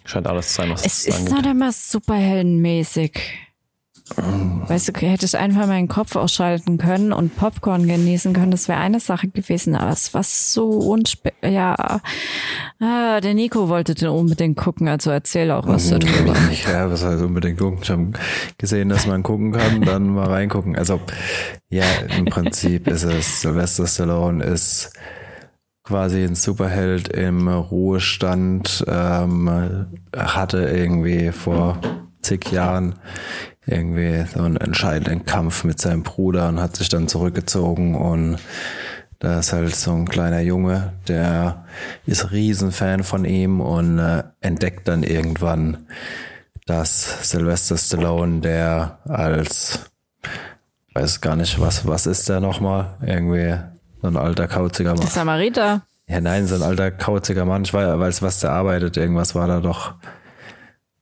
Scheint 0.05 0.26
alles 0.26 0.48
zu 0.48 0.55
sein, 0.57 0.70
was 0.70 0.84
es 0.84 1.07
es 1.09 1.18
ist 1.18 1.30
noch 1.30 1.42
einmal 1.42 1.72
superheldenmäßig. 1.72 3.18
Weißt 4.07 4.88
du, 4.88 4.92
hätte 5.00 5.24
ich 5.24 5.38
einfach 5.38 5.66
meinen 5.66 5.88
Kopf 5.88 6.14
ausschalten 6.14 6.76
können 6.76 7.11
und 7.11 7.36
Popcorn 7.36 7.86
genießen 7.86 8.34
können, 8.34 8.50
das 8.50 8.68
wäre 8.68 8.78
eine 8.78 9.00
Sache 9.00 9.28
gewesen, 9.28 9.74
aber 9.74 9.90
es 9.90 10.12
war 10.12 10.22
so 10.22 10.68
unspe... 10.68 11.32
Ja, 11.42 12.00
ah, 12.80 13.20
der 13.22 13.32
Nico 13.32 13.70
wollte 13.70 13.94
den 13.94 14.09
unbedingt 14.09 14.59
gucken, 14.59 14.88
also 14.88 15.11
erzähl 15.11 15.50
auch 15.50 15.66
was 15.66 15.88
darüber. 15.88 16.34
Ja, 16.70 16.90
was 16.90 17.02
heißt 17.02 17.22
unbedingt 17.22 17.59
gucken? 17.59 17.78
Ich 17.82 17.90
habe 17.90 18.12
gesehen, 18.59 18.90
dass 18.90 19.07
man 19.07 19.22
gucken 19.22 19.52
kann, 19.52 19.80
dann 19.80 20.09
mal 20.09 20.28
reingucken. 20.28 20.76
Also, 20.76 21.00
ja, 21.70 21.84
im 22.18 22.26
Prinzip 22.26 22.88
ist 22.88 23.05
es, 23.05 23.40
Sylvester 23.40 23.86
Stallone 23.86 24.44
ist 24.44 24.92
quasi 25.82 26.24
ein 26.24 26.34
Superheld 26.34 27.09
im 27.09 27.48
Ruhestand, 27.48 28.84
ähm, 28.86 29.86
hatte 30.14 30.59
irgendwie 30.59 31.32
vor 31.32 31.78
zig 32.20 32.50
Jahren 32.50 32.96
irgendwie 33.67 34.25
so 34.33 34.43
einen 34.43 34.57
entscheidenden 34.57 35.25
Kampf 35.25 35.65
mit 35.65 35.81
seinem 35.81 36.03
Bruder 36.03 36.49
und 36.49 36.61
hat 36.61 36.77
sich 36.77 36.89
dann 36.89 37.09
zurückgezogen 37.09 37.95
und 37.95 38.39
da 39.25 39.39
ist 39.39 39.53
halt 39.55 39.75
so 39.75 39.93
ein 39.93 40.07
kleiner 40.07 40.41
Junge, 40.41 40.93
der 41.09 41.65
ist 42.05 42.31
Riesenfan 42.31 43.05
von 43.05 43.25
ihm 43.25 43.61
und 43.61 43.99
äh, 43.99 44.25
entdeckt 44.41 44.87
dann 44.87 45.03
irgendwann, 45.03 45.87
dass 46.67 47.31
Sylvester 47.31 47.79
Stallone, 47.79 48.41
der 48.41 48.99
als, 49.09 49.91
weiß 50.93 51.23
gar 51.23 51.37
nicht, 51.37 51.59
was, 51.59 51.87
was 51.87 52.07
ist 52.07 52.29
der 52.29 52.41
nochmal? 52.41 52.99
Irgendwie 53.01 53.57
so 54.03 54.09
ein 54.09 54.17
alter 54.19 54.47
kauziger 54.47 54.91
Mann. 54.91 55.01
Der 55.01 55.09
Samariter. 55.09 55.83
Ja, 56.07 56.21
nein, 56.21 56.47
so 56.47 56.57
ein 56.57 56.62
alter 56.62 56.91
kauziger 56.91 57.47
Mann. 57.47 57.62
Ich 57.62 57.73
weiß, 57.73 58.21
was 58.21 58.41
der 58.41 58.51
arbeitet. 58.51 58.99
Irgendwas 58.99 59.35
war 59.35 59.47
da 59.47 59.61
doch. 59.61 59.95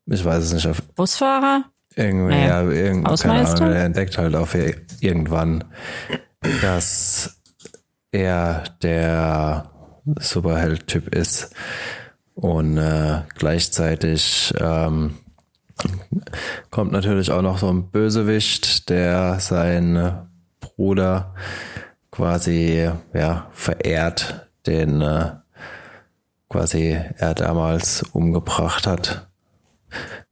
Ich 0.07 0.25
weiß 0.25 0.45
es 0.45 0.53
nicht. 0.53 0.67
Auf 0.69 0.81
Busfahrer? 0.95 1.65
Irgendwie, 1.97 2.35
Nee. 2.35 2.47
ja, 2.47 2.63
irgend, 2.63 3.05
keine 3.05 3.11
Hausmeister? 3.13 3.65
Ahnung, 3.65 3.75
er 3.77 3.85
entdeckt 3.85 4.19
halt 4.19 4.35
auf 4.35 4.55
ir- 4.55 4.77
irgendwann, 5.01 5.65
dass 6.63 7.41
er 8.11 8.65
der 8.83 9.71
Superheld-Typ 10.19 11.15
ist 11.15 11.55
und 12.35 12.77
äh, 12.79 13.23
gleichzeitig 13.37 14.53
ähm, 14.59 15.15
kommt 16.71 16.93
natürlich 16.93 17.31
auch 17.31 17.43
noch 17.43 17.59
so 17.59 17.69
ein 17.69 17.91
Bösewicht, 17.91 18.89
der 18.89 19.39
seinen 19.41 20.29
Bruder 20.61 21.35
quasi 22.11 22.91
ja 23.15 23.49
verehrt, 23.53 24.49
den 24.67 25.01
äh, 25.01 25.31
quasi 26.49 26.99
er 27.17 27.35
damals 27.35 28.03
umgebracht 28.03 28.87
hat 28.87 29.29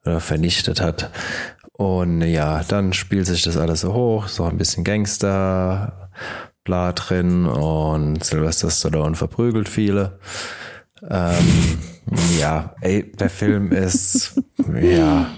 vernichtet 0.04 0.80
hat. 0.80 1.10
Und 1.72 2.22
ja, 2.22 2.62
dann 2.64 2.92
spielt 2.92 3.26
sich 3.26 3.42
das 3.42 3.56
alles 3.56 3.80
so 3.80 3.94
hoch, 3.94 4.28
so 4.28 4.44
ein 4.44 4.58
bisschen 4.58 4.84
Gangster, 4.84 6.10
bla 6.64 6.92
drin 6.92 7.46
und 7.46 8.22
Sylvester 8.22 8.70
Stallone 8.70 9.16
verprügelt 9.16 9.68
viele. 9.68 10.18
Ähm, 11.08 11.78
ja, 12.38 12.74
ey, 12.80 13.10
der 13.12 13.30
Film 13.30 13.72
ist 13.72 14.40
ja 14.80 15.30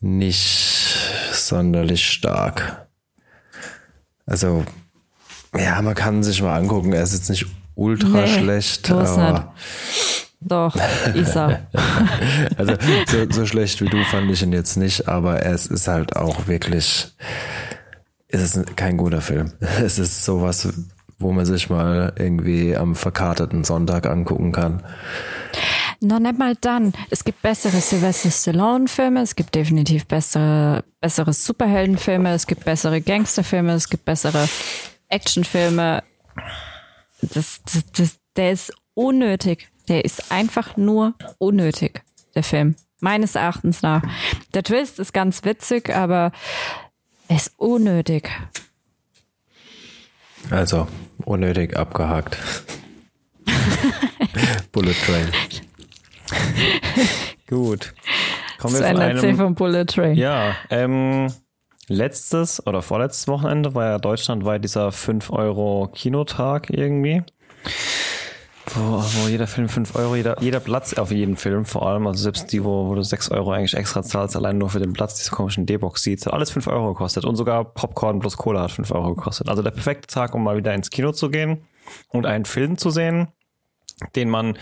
nicht 0.00 0.96
sonderlich 1.32 2.08
stark. 2.08 2.86
Also, 4.26 4.64
ja, 5.56 5.82
man 5.82 5.94
kann 5.94 6.22
sich 6.22 6.40
mal 6.42 6.56
angucken. 6.56 6.92
Er 6.92 7.02
ist 7.02 7.14
jetzt 7.14 7.30
nicht 7.30 7.46
ultra 7.74 8.22
Nee, 8.22 8.38
schlecht, 8.38 8.90
aber 8.90 9.54
Doch, 10.44 10.76
Isa. 11.14 11.60
also 12.56 12.74
so, 13.06 13.30
so 13.30 13.46
schlecht 13.46 13.80
wie 13.80 13.88
du 13.88 14.02
fand 14.04 14.30
ich 14.30 14.42
ihn 14.42 14.52
jetzt 14.52 14.76
nicht, 14.76 15.08
aber 15.08 15.44
es 15.44 15.66
ist 15.66 15.88
halt 15.88 16.16
auch 16.16 16.46
wirklich, 16.46 17.12
es 18.28 18.56
ist 18.56 18.76
kein 18.76 18.96
guter 18.96 19.20
Film. 19.20 19.52
Es 19.60 19.98
ist 19.98 20.24
sowas, 20.24 20.68
wo 21.18 21.32
man 21.32 21.46
sich 21.46 21.70
mal 21.70 22.12
irgendwie 22.16 22.76
am 22.76 22.94
verkarteten 22.94 23.64
Sonntag 23.64 24.06
angucken 24.06 24.52
kann. 24.52 24.82
Noch 26.00 26.18
nicht 26.18 26.36
mal 26.38 26.56
dann. 26.60 26.92
Es 27.10 27.22
gibt 27.22 27.42
bessere 27.42 27.80
Sylvester 27.80 28.30
Stallone-Filme, 28.30 29.22
es 29.22 29.36
gibt 29.36 29.54
definitiv 29.54 30.06
bessere, 30.06 30.82
bessere 31.00 31.32
Superheldenfilme, 31.32 32.32
es 32.34 32.46
gibt 32.48 32.64
bessere 32.64 33.00
Gangsterfilme, 33.00 33.72
es 33.74 33.88
gibt 33.88 34.04
bessere 34.04 34.48
Actionfilme. 35.08 36.02
Das, 37.22 37.60
das, 37.64 37.84
das, 37.92 38.16
der 38.34 38.52
ist 38.52 38.72
unnötig. 38.94 39.71
Der 39.88 40.04
ist 40.04 40.30
einfach 40.30 40.76
nur 40.76 41.14
unnötig, 41.38 42.02
der 42.34 42.42
Film. 42.42 42.76
Meines 43.00 43.34
Erachtens 43.34 43.82
nach. 43.82 44.02
Der 44.54 44.62
Twist 44.62 44.98
ist 44.98 45.12
ganz 45.12 45.44
witzig, 45.44 45.90
aber 45.94 46.30
er 47.28 47.36
ist 47.36 47.52
unnötig. 47.56 48.30
Also 50.50 50.86
unnötig 51.24 51.76
abgehakt. 51.76 52.38
Bullet 54.72 54.94
Train. 55.06 55.28
Gut. 57.48 57.94
Kommen 58.58 58.74
wir 58.74 58.86
von 58.86 58.98
einem. 59.00 59.36
von 59.36 59.54
Bullet 59.54 59.84
Train. 59.86 60.16
Ja, 60.16 60.54
ähm, 60.70 61.32
letztes 61.88 62.64
oder 62.66 62.82
vorletztes 62.82 63.26
Wochenende 63.28 63.74
war 63.74 63.86
ja 63.86 63.98
deutschlandweit 63.98 64.62
dieser 64.62 64.90
5-Euro-Kinotag 64.90 66.70
irgendwie. 66.70 67.22
Wo, 68.66 69.02
wo 69.02 69.28
jeder 69.28 69.46
Film 69.46 69.68
5 69.68 69.96
Euro, 69.96 70.14
jeder, 70.14 70.40
jeder 70.40 70.60
Platz 70.60 70.94
auf 70.94 71.10
jeden 71.10 71.36
Film 71.36 71.64
vor 71.64 71.86
allem, 71.88 72.06
also 72.06 72.22
selbst 72.22 72.52
die, 72.52 72.62
wo, 72.62 72.88
wo 72.88 72.94
du 72.94 73.02
6 73.02 73.30
Euro 73.32 73.50
eigentlich 73.50 73.74
extra 73.74 74.02
zahlst, 74.02 74.36
allein 74.36 74.58
nur 74.58 74.70
für 74.70 74.78
den 74.78 74.92
Platz, 74.92 75.16
diese 75.16 75.30
komischen 75.30 75.66
D-Box 75.66 76.02
Seats, 76.02 76.26
hat 76.26 76.32
alles 76.32 76.50
5 76.52 76.68
Euro 76.68 76.92
gekostet 76.92 77.24
und 77.24 77.36
sogar 77.36 77.64
Popcorn 77.64 78.20
plus 78.20 78.36
Cola 78.36 78.62
hat 78.62 78.70
5 78.70 78.90
Euro 78.92 79.14
gekostet. 79.14 79.48
Also 79.48 79.62
der 79.62 79.72
perfekte 79.72 80.06
Tag, 80.06 80.34
um 80.34 80.44
mal 80.44 80.56
wieder 80.56 80.74
ins 80.74 80.90
Kino 80.90 81.12
zu 81.12 81.28
gehen 81.28 81.64
und 82.08 82.24
einen 82.24 82.44
Film 82.44 82.78
zu 82.78 82.90
sehen, 82.90 83.28
den 84.14 84.30
man 84.30 84.56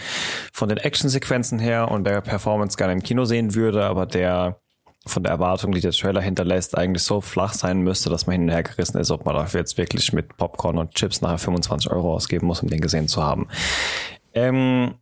von 0.52 0.68
den 0.68 0.78
Actionsequenzen 0.78 1.58
her 1.58 1.90
und 1.90 2.04
der 2.04 2.22
Performance 2.22 2.76
gerne 2.78 2.94
im 2.94 3.02
Kino 3.02 3.26
sehen 3.26 3.54
würde, 3.54 3.84
aber 3.84 4.06
der 4.06 4.60
von 5.06 5.22
der 5.22 5.32
Erwartung, 5.32 5.72
die 5.72 5.80
der 5.80 5.92
Trailer 5.92 6.20
hinterlässt, 6.20 6.76
eigentlich 6.76 7.02
so 7.02 7.20
flach 7.20 7.54
sein 7.54 7.80
müsste, 7.80 8.10
dass 8.10 8.26
man 8.26 8.34
hin 8.34 8.42
und 8.44 8.50
her 8.50 8.62
gerissen 8.62 8.98
ist, 8.98 9.10
ob 9.10 9.24
man 9.24 9.34
dafür 9.34 9.60
jetzt 9.60 9.78
wirklich 9.78 10.12
mit 10.12 10.36
Popcorn 10.36 10.78
und 10.78 10.94
Chips 10.94 11.22
nachher 11.22 11.38
25 11.38 11.90
Euro 11.90 12.14
ausgeben 12.14 12.46
muss, 12.46 12.62
um 12.62 12.68
den 12.68 12.80
gesehen 12.80 13.08
zu 13.08 13.22
haben. 13.22 13.48
Ähm, 14.34 14.94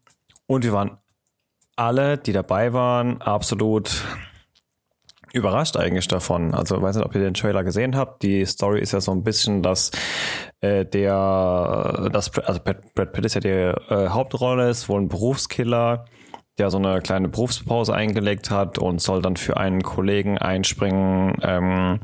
und 0.46 0.64
wir 0.64 0.72
waren 0.72 0.98
alle, 1.76 2.16
die 2.16 2.32
dabei 2.32 2.72
waren, 2.72 3.20
absolut 3.20 4.04
überrascht 5.32 5.76
eigentlich 5.76 6.08
davon. 6.08 6.54
Also 6.54 6.76
ich 6.76 6.82
weiß 6.82 6.96
nicht, 6.96 7.04
ob 7.04 7.14
ihr 7.14 7.20
den 7.20 7.34
Trailer 7.34 7.64
gesehen 7.64 7.96
habt. 7.96 8.22
Die 8.22 8.44
Story 8.46 8.80
ist 8.80 8.92
ja 8.92 9.00
so 9.00 9.12
ein 9.12 9.22
bisschen, 9.22 9.62
dass 9.62 9.90
äh, 10.60 10.84
der, 10.84 12.08
das, 12.12 12.36
also 12.38 12.60
Brad 12.62 12.94
Brad 12.94 13.12
Pitt 13.12 13.24
ist 13.24 13.34
ja 13.34 13.40
die 13.40 13.48
äh, 13.48 14.08
Hauptrolle, 14.08 14.70
ist 14.70 14.88
wohl 14.88 15.00
ein 15.00 15.08
Berufskiller, 15.08 16.06
der 16.58 16.70
so 16.70 16.78
eine 16.78 17.00
kleine 17.00 17.28
Berufspause 17.28 17.94
eingelegt 17.94 18.50
hat 18.50 18.78
und 18.78 19.00
soll 19.00 19.22
dann 19.22 19.36
für 19.36 19.56
einen 19.56 19.82
Kollegen 19.82 20.38
einspringen, 20.38 21.36
ähm, 21.42 22.00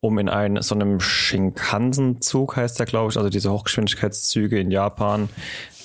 um 0.00 0.18
in 0.18 0.28
einen 0.28 0.62
so 0.62 0.74
einem 0.74 1.00
Shinkansen-Zug 1.00 2.56
heißt 2.56 2.78
der, 2.78 2.86
glaube 2.86 3.10
ich, 3.10 3.16
also 3.16 3.30
diese 3.30 3.50
Hochgeschwindigkeitszüge 3.50 4.58
in 4.58 4.70
Japan, 4.70 5.28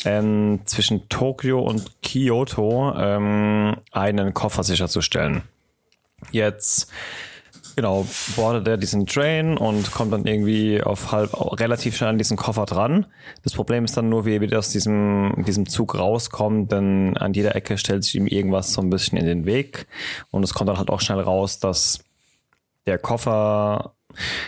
ähm, 0.06 0.62
zwischen 0.66 1.08
Tokio 1.10 1.62
und 1.62 2.01
Kyoto 2.01 2.93
ähm, 2.97 3.78
einen 3.91 4.34
Koffer 4.34 4.64
sicherzustellen. 4.64 5.43
Jetzt 6.32 6.91
genau, 7.76 8.06
boardet 8.36 8.68
er 8.68 8.78
diesen 8.78 9.06
Train 9.06 9.58
und 9.58 9.92
kommt 9.92 10.14
dann 10.14 10.26
irgendwie 10.26 10.82
auf 10.82 11.12
halb 11.12 11.34
relativ 11.60 11.96
schnell 11.96 12.10
an 12.10 12.18
diesen 12.18 12.38
Koffer 12.38 12.66
dran. 12.66 13.06
Das 13.44 13.54
Problem 13.54 13.86
ist 13.86 13.98
dann 13.98 14.10
nur, 14.10 14.26
wie 14.26 14.36
er 14.36 14.42
wieder 14.42 14.60
aus 14.60 14.70
diesem, 14.70 15.44
diesem 15.46 15.68
Zug 15.68 15.98
rauskommt, 15.98 16.72
denn 16.72 17.18
an 17.18 17.34
jeder 17.34 17.56
Ecke 17.56 17.78
stellt 17.78 18.04
sich 18.04 18.16
ihm 18.16 18.28
irgendwas 18.28 18.74
so 18.74 18.82
ein 18.82 18.90
bisschen 18.90 19.18
in 19.18 19.26
den 19.26 19.46
Weg. 19.46 19.88
Und 20.32 20.44
es 20.44 20.54
kommt 20.54 20.70
dann 20.70 20.78
halt 20.78 20.90
auch 20.90 21.02
schnell 21.02 21.20
raus, 21.20 21.60
dass 21.60 22.04
der 22.86 22.98
Koffer, 22.98 23.94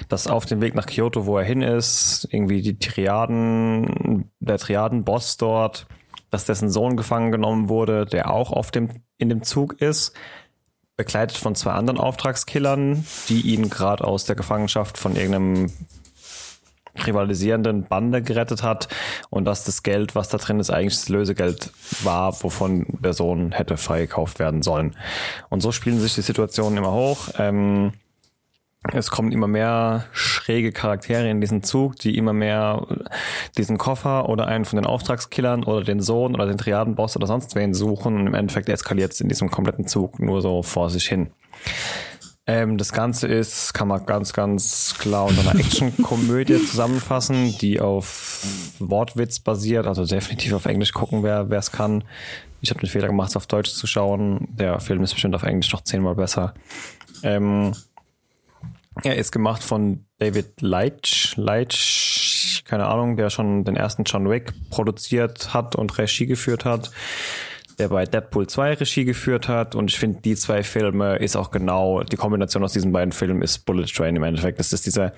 dass 0.09 0.27
auf 0.27 0.45
dem 0.45 0.61
Weg 0.61 0.75
nach 0.75 0.85
Kyoto, 0.85 1.25
wo 1.25 1.37
er 1.37 1.45
hin 1.45 1.61
ist, 1.61 2.27
irgendwie 2.31 2.61
die 2.61 2.77
Triaden, 2.77 4.31
der 4.39 4.57
Triaden-Boss 4.57 5.37
dort, 5.37 5.87
dass 6.31 6.45
dessen 6.45 6.69
Sohn 6.69 6.97
gefangen 6.97 7.31
genommen 7.31 7.69
wurde, 7.69 8.05
der 8.05 8.29
auch 8.29 8.51
auf 8.51 8.71
dem, 8.71 8.89
in 9.17 9.29
dem 9.29 9.43
Zug 9.43 9.81
ist 9.81 10.13
begleitet 10.97 11.37
von 11.37 11.55
zwei 11.55 11.71
anderen 11.71 11.99
Auftragskillern, 11.99 13.05
die 13.29 13.41
ihn 13.41 13.69
gerade 13.69 14.03
aus 14.03 14.25
der 14.25 14.35
Gefangenschaft 14.35 14.97
von 14.97 15.15
irgendeinem 15.15 15.71
rivalisierenden 17.05 17.83
Bande 17.83 18.21
gerettet 18.21 18.63
hat 18.63 18.87
und 19.29 19.45
dass 19.45 19.65
das 19.65 19.83
Geld, 19.83 20.15
was 20.15 20.29
da 20.29 20.37
drin 20.37 20.59
ist, 20.59 20.69
eigentlich 20.69 20.95
das 20.95 21.09
Lösegeld 21.09 21.71
war, 22.03 22.41
wovon 22.41 22.85
der 22.99 23.13
Sohn 23.13 23.51
hätte 23.51 23.75
freigekauft 23.75 24.39
werden 24.39 24.61
sollen. 24.61 24.95
Und 25.49 25.61
so 25.61 25.73
spielen 25.73 25.99
sich 25.99 26.15
die 26.15 26.21
Situationen 26.21 26.77
immer 26.77 26.93
hoch. 26.93 27.29
Ähm, 27.37 27.91
es 28.93 29.09
kommen 29.09 29.31
immer 29.31 29.47
mehr 29.47 30.05
schräge 30.11 30.71
Charaktere 30.71 31.29
in 31.29 31.41
diesen 31.41 31.63
Zug, 31.63 31.97
die 31.97 32.17
immer 32.17 32.33
mehr 32.33 32.85
diesen 33.57 33.77
Koffer 33.77 34.29
oder 34.29 34.47
einen 34.47 34.65
von 34.65 34.77
den 34.77 34.85
Auftragskillern 34.85 35.63
oder 35.63 35.83
den 35.83 36.01
Sohn 36.01 36.35
oder 36.35 36.45
den 36.45 36.57
Triadenboss 36.57 37.15
oder 37.15 37.27
sonst 37.27 37.55
wen 37.55 37.73
suchen 37.73 38.15
und 38.19 38.27
im 38.27 38.33
Endeffekt 38.33 38.69
eskaliert 38.69 39.13
es 39.13 39.21
in 39.21 39.29
diesem 39.29 39.49
kompletten 39.49 39.87
Zug 39.87 40.19
nur 40.19 40.41
so 40.41 40.63
vor 40.63 40.89
sich 40.89 41.07
hin. 41.07 41.31
Ähm, 42.47 42.77
das 42.77 42.93
Ganze 42.93 43.27
ist, 43.27 43.73
kann 43.73 43.87
man 43.87 44.05
ganz, 44.05 44.33
ganz 44.33 44.95
klar 44.99 45.25
unter 45.25 45.41
einer 45.41 45.59
Action-Komödie 45.59 46.63
zusammenfassen, 46.65 47.57
die 47.57 47.79
auf 47.79 48.45
Wortwitz 48.77 49.39
basiert, 49.39 49.87
also 49.87 50.05
definitiv 50.05 50.53
auf 50.53 50.65
Englisch 50.65 50.93
gucken, 50.93 51.23
wer 51.23 51.49
es 51.51 51.71
kann. 51.71 52.03
Ich 52.61 52.69
habe 52.69 52.79
den 52.79 52.89
Fehler 52.89 53.07
gemacht, 53.07 53.29
es 53.29 53.35
auf 53.35 53.47
Deutsch 53.47 53.71
zu 53.71 53.87
schauen. 53.87 54.47
Der 54.51 54.79
Film 54.79 55.03
ist 55.03 55.13
bestimmt 55.13 55.35
auf 55.35 55.43
Englisch 55.43 55.71
noch 55.73 55.81
zehnmal 55.81 56.15
besser. 56.15 56.53
Ähm, 57.23 57.73
er 59.03 59.15
ist 59.15 59.31
gemacht 59.31 59.63
von 59.63 60.05
David 60.19 60.61
Leitch, 60.61 61.35
Leitch, 61.35 62.63
keine 62.65 62.87
Ahnung, 62.87 63.17
der 63.17 63.29
schon 63.29 63.63
den 63.63 63.75
ersten 63.75 64.03
John 64.03 64.29
Wick 64.29 64.53
produziert 64.69 65.53
hat 65.53 65.75
und 65.75 65.97
Regie 65.97 66.25
geführt 66.25 66.65
hat, 66.65 66.91
der 67.77 67.89
bei 67.89 68.05
Deadpool 68.05 68.47
2 68.47 68.73
Regie 68.75 69.05
geführt 69.05 69.47
hat. 69.49 69.75
Und 69.75 69.91
ich 69.91 69.99
finde, 69.99 70.21
die 70.21 70.35
zwei 70.35 70.63
Filme 70.63 71.17
ist 71.17 71.35
auch 71.35 71.51
genau, 71.51 72.03
die 72.03 72.15
Kombination 72.15 72.63
aus 72.63 72.73
diesen 72.73 72.91
beiden 72.91 73.11
Filmen 73.11 73.41
ist 73.41 73.65
Bullet 73.65 73.85
Train 73.85 74.15
im 74.15 74.23
Endeffekt. 74.23 74.59
Das 74.59 74.71
ist 74.71 74.85
dieser, 74.85 75.13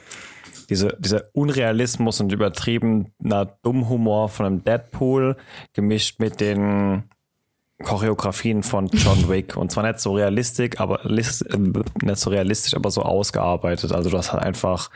diese, 0.69 0.97
dieser 0.99 1.23
Unrealismus 1.33 2.19
und 2.19 2.31
übertriebener 2.31 3.45
Dummhumor 3.61 4.29
von 4.29 4.45
einem 4.45 4.63
Deadpool 4.63 5.37
gemischt 5.73 6.19
mit 6.19 6.41
den 6.41 7.03
Choreografien 7.83 8.63
von 8.63 8.87
John 8.87 9.29
Wick 9.29 9.55
und 9.55 9.71
zwar 9.71 9.85
nicht 9.85 9.99
so 9.99 10.15
realistisch, 10.15 10.71
aber 10.77 11.05
äh, 11.05 11.11
nicht 11.11 12.17
so 12.17 12.29
realistisch, 12.29 12.73
aber 12.73 12.89
so 12.89 13.03
ausgearbeitet. 13.03 13.91
Also 13.91 14.09
das 14.09 14.33
hat 14.33 14.41
einfach, 14.41 14.89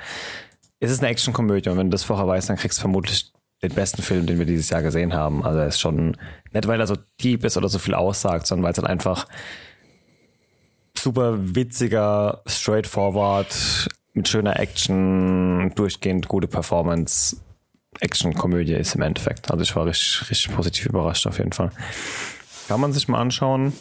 es 0.80 0.92
ist 0.92 1.00
eine 1.00 1.10
Actionkomödie 1.10 1.70
und 1.70 1.78
wenn 1.78 1.88
du 1.88 1.92
das 1.92 2.04
vorher 2.04 2.28
weißt, 2.28 2.50
dann 2.50 2.58
kriegst 2.58 2.80
du 2.80 2.82
vermutlich 2.82 3.32
den 3.62 3.74
besten 3.74 4.02
Film, 4.02 4.26
den 4.26 4.40
wir 4.40 4.46
dieses 4.48 4.70
Jahr 4.72 4.82
gesehen 4.82 5.14
haben. 5.14 5.44
Also 5.46 5.60
er 5.60 5.68
ist 5.68 5.80
schon 5.80 6.18
nicht, 6.52 6.68
weil 6.68 6.80
er 6.80 6.88
so 6.88 6.98
deep 7.24 7.46
ist 7.46 7.58
oder 7.58 7.70
so 7.70 7.78
viel 7.78 7.94
aussagt, 7.94 8.48
sondern 8.48 8.64
weil 8.64 8.72
es 8.72 8.80
halt 8.80 8.88
einfach 8.88 9.28
super 10.98 11.38
witziger, 11.38 12.42
straightforward, 12.48 13.88
mit 14.14 14.28
schöner 14.28 14.60
Action, 14.60 15.72
durchgehend 15.76 16.28
gute 16.28 16.48
Performance, 16.48 17.38
Action-Komödie 18.00 18.74
ist 18.74 18.96
im 18.96 19.02
Endeffekt. 19.02 19.52
Also 19.52 19.64
ich 19.64 19.76
war 19.76 19.86
richtig, 19.86 20.30
richtig 20.30 20.56
positiv 20.56 20.88
überrascht 20.88 21.28
auf 21.28 21.38
jeden 21.38 21.52
Fall. 21.52 21.72
Kann 22.68 22.80
man 22.80 22.94
sich 22.94 23.08
mal 23.08 23.20
anschauen. 23.20 23.74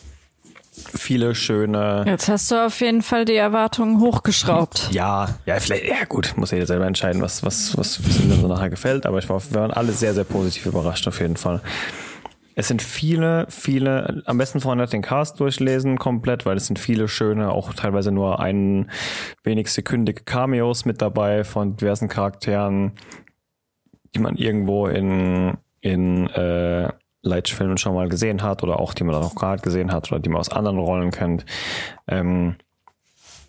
Viele 0.73 1.35
schöne. 1.35 2.05
Jetzt 2.07 2.29
hast 2.29 2.51
du 2.51 2.65
auf 2.65 2.81
jeden 2.81 3.03
Fall 3.03 3.25
die 3.25 3.35
Erwartungen 3.35 4.01
hochgeschraubt. 4.01 4.91
Ja, 4.93 5.29
ja, 5.47 5.59
vielleicht, 5.61 5.87
ja 5.87 6.05
gut, 6.09 6.35
muss 6.37 6.51
jeder 6.53 6.67
selber 6.67 6.87
entscheiden, 6.87 7.21
was, 7.23 7.43
was, 7.45 7.77
was, 7.77 8.05
was 8.05 8.21
ihm 8.21 8.33
so 8.33 8.49
nachher 8.49 8.71
gefällt. 8.71 9.07
Aber 9.07 9.19
ich 9.19 9.29
war, 9.29 9.41
wir 9.51 9.61
waren 9.61 9.71
alle 9.73 9.93
sehr, 9.93 10.15
sehr 10.15 10.25
positiv 10.25 10.67
überrascht 10.67 11.07
auf 11.09 11.21
jeden 11.21 11.37
Fall. 11.37 11.61
Es 12.55 12.69
sind 12.69 12.83
viele, 12.83 13.47
viele, 13.49 14.23
am 14.27 14.39
besten 14.39 14.61
vorne 14.61 14.87
den 14.87 15.03
Cast 15.03 15.41
durchlesen 15.41 15.99
komplett, 15.99 16.45
weil 16.47 16.57
es 16.57 16.67
sind 16.67 16.79
viele 16.79 17.09
schöne, 17.09 17.51
auch 17.53 17.73
teilweise 17.75 18.11
nur 18.11 18.41
ein 18.41 18.91
wenig 19.45 19.69
sekündige 19.69 20.25
Cameos 20.25 20.85
mit 20.85 21.01
dabei 21.01 21.45
von 21.45 21.77
diversen 21.77 22.09
Charakteren, 22.09 22.93
die 24.15 24.19
man 24.19 24.37
irgendwo 24.37 24.89
in, 24.89 25.57
in 25.81 26.29
äh, 26.29 26.93
Leitch-Filmen 27.23 27.79
schon 27.79 27.95
mal 27.95 28.09
gesehen 28.09 28.43
hat 28.43 28.63
oder 28.63 28.81
auch 28.81 28.95
die 28.95 29.05
man 29.05 29.15
auch 29.17 29.35
gerade 29.35 29.63
gesehen 29.63 29.93
hat 29.93 30.11
oder 30.11 30.21
die 30.21 30.29
man 30.29 30.41
aus 30.41 30.49
anderen 30.49 30.79
Rollen 30.79 31.11
kennt. 31.11 31.45
Ähm, 32.09 32.57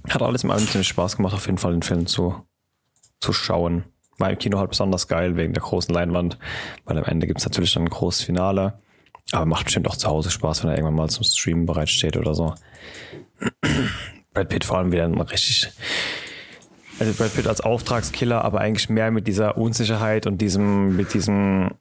hat 0.10 0.22
alles 0.22 0.44
im 0.44 0.52
allem 0.52 0.68
ziemlich 0.68 0.88
Spaß 0.88 1.18
gemacht, 1.18 1.34
auf 1.34 1.46
jeden 1.46 1.58
Fall 1.58 1.74
den 1.74 1.84
Film 1.84 2.08
zu, 2.08 2.36
zu 3.20 3.34
schauen. 3.34 3.86
War 4.18 4.30
im 4.30 4.38
Kino 4.38 4.60
halt 4.60 4.70
besonders 4.70 5.08
geil 5.08 5.38
wegen 5.38 5.54
der 5.54 5.64
großen 5.64 5.94
Leinwand, 5.94 6.38
weil 6.86 6.98
am 6.98 7.06
Ende 7.06 7.28
gibt's 7.28 7.46
natürlich 7.46 7.74
dann 7.74 7.84
ein 7.84 7.90
großes 7.90 8.24
Finale. 8.24 8.80
Aber 9.32 9.46
macht 9.46 9.66
bestimmt 9.66 9.88
auch 9.88 9.96
zu 9.96 10.10
Hause 10.10 10.32
Spaß, 10.32 10.64
wenn 10.64 10.72
er 10.72 10.76
irgendwann 10.76 10.96
mal 10.96 11.10
zum 11.10 11.24
Streamen 11.24 11.66
bereitsteht 11.66 12.18
oder 12.18 12.34
so. 12.34 12.54
Brad 14.34 14.50
Pitt 14.50 14.66
vor 14.66 14.78
allem 14.78 14.92
wieder 14.92 15.06
ein 15.06 15.20
richtig, 15.22 15.72
also 17.00 17.14
Brad 17.14 17.34
Pitt 17.34 17.48
als 17.48 17.62
Auftragskiller, 17.62 18.44
aber 18.44 18.60
eigentlich 18.60 18.90
mehr 18.90 19.12
mit 19.12 19.28
dieser 19.28 19.58
Unsicherheit 19.58 20.28
und 20.28 20.40
diesem, 20.40 20.96
mit 20.96 21.14
diesem 21.14 21.72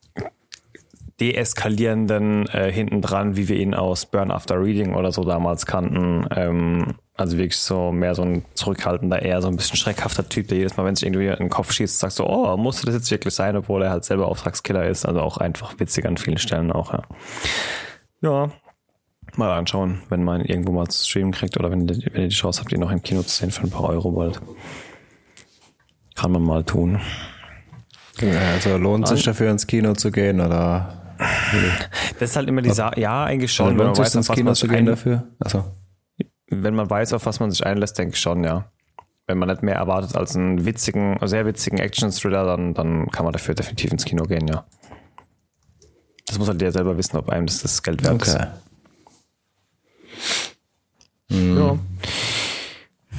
deeskalierenden 1.20 2.48
äh, 2.48 2.72
hinten 2.72 3.02
dran, 3.02 3.36
wie 3.36 3.48
wir 3.48 3.56
ihn 3.56 3.74
aus 3.74 4.06
Burn 4.06 4.30
After 4.30 4.60
Reading 4.60 4.94
oder 4.94 5.12
so 5.12 5.22
damals 5.24 5.66
kannten. 5.66 6.26
Ähm, 6.34 6.94
also 7.14 7.36
wirklich 7.36 7.58
so 7.58 7.92
mehr 7.92 8.14
so 8.14 8.22
ein 8.22 8.44
zurückhaltender, 8.54 9.20
eher 9.20 9.42
so 9.42 9.48
ein 9.48 9.56
bisschen 9.56 9.76
schreckhafter 9.76 10.26
Typ, 10.26 10.48
der 10.48 10.56
jedes 10.56 10.76
Mal, 10.78 10.86
wenn 10.86 10.96
sich 10.96 11.06
irgendwie 11.06 11.26
in 11.26 11.36
den 11.36 11.50
Kopf 11.50 11.70
schießt, 11.72 11.98
sagt 11.98 12.14
so, 12.14 12.26
oh, 12.26 12.56
musste 12.56 12.86
das 12.86 12.94
jetzt 12.94 13.10
wirklich 13.10 13.34
sein, 13.34 13.56
obwohl 13.56 13.82
er 13.82 13.90
halt 13.90 14.04
selber 14.04 14.28
Auftragskiller 14.28 14.86
ist. 14.86 15.04
Also 15.04 15.20
auch 15.20 15.36
einfach 15.36 15.78
witzig 15.78 16.06
an 16.06 16.16
vielen 16.16 16.38
Stellen 16.38 16.72
auch, 16.72 16.94
ja. 16.94 17.02
Ja, 18.22 18.50
mal 19.36 19.56
anschauen, 19.56 20.00
wenn 20.08 20.24
man 20.24 20.42
irgendwo 20.42 20.72
mal 20.72 20.88
zu 20.88 21.06
streamen 21.06 21.32
kriegt 21.32 21.58
oder 21.58 21.70
wenn, 21.70 21.88
wenn 21.88 22.00
ihr 22.00 22.28
die 22.28 22.34
Chance 22.34 22.60
habt, 22.60 22.72
ihn 22.72 22.80
noch 22.80 22.90
im 22.90 23.02
Kino 23.02 23.22
zu 23.22 23.28
sehen 23.28 23.50
für 23.50 23.64
ein 23.64 23.70
paar 23.70 23.90
Euro 23.90 24.10
bald. 24.12 24.40
Kann 26.14 26.32
man 26.32 26.42
mal 26.42 26.64
tun. 26.64 27.00
Also 28.20 28.76
lohnt 28.76 29.08
sich 29.08 29.22
dafür 29.22 29.50
ins 29.50 29.66
Kino 29.66 29.94
zu 29.94 30.10
gehen 30.10 30.40
oder 30.40 30.99
das 32.18 32.30
ist 32.30 32.36
halt 32.36 32.48
immer 32.48 32.62
die 32.62 32.70
Sache, 32.70 33.00
ja, 33.00 33.24
eigentlich 33.24 33.52
schon. 33.52 33.78
Wenn 33.78 33.86
man 33.88 33.98
weiß, 33.98 34.14
ins 34.14 34.28
Kino 34.28 34.52
zu 34.54 34.68
gehen 34.68 34.86
dafür? 34.86 35.24
Achso. 35.38 35.64
Wenn 36.48 36.74
man 36.74 36.88
weiß, 36.88 37.12
auf 37.12 37.26
was 37.26 37.40
man 37.40 37.50
sich 37.50 37.64
einlässt, 37.64 37.98
denke 37.98 38.14
ich 38.14 38.20
schon, 38.20 38.42
ja. 38.42 38.70
Wenn 39.26 39.38
man 39.38 39.48
nicht 39.48 39.62
mehr 39.62 39.76
erwartet 39.76 40.16
als 40.16 40.34
einen 40.34 40.64
witzigen, 40.64 41.16
sehr 41.22 41.46
witzigen 41.46 41.78
Action-Thriller, 41.78 42.44
dann, 42.44 42.74
dann 42.74 43.08
kann 43.10 43.24
man 43.24 43.32
dafür 43.32 43.54
definitiv 43.54 43.92
ins 43.92 44.04
Kino 44.04 44.24
gehen, 44.24 44.48
ja. 44.48 44.64
Das 46.26 46.38
muss 46.38 46.48
halt 46.48 46.60
der 46.60 46.72
selber 46.72 46.96
wissen, 46.96 47.16
ob 47.16 47.28
einem 47.28 47.46
das, 47.46 47.62
das 47.62 47.82
Geld 47.82 48.02
wert 48.02 48.14
okay. 48.14 48.30
ist. 48.30 48.36
Okay. 48.36 48.46
Hm. 51.30 51.58
Ja. 51.58 51.78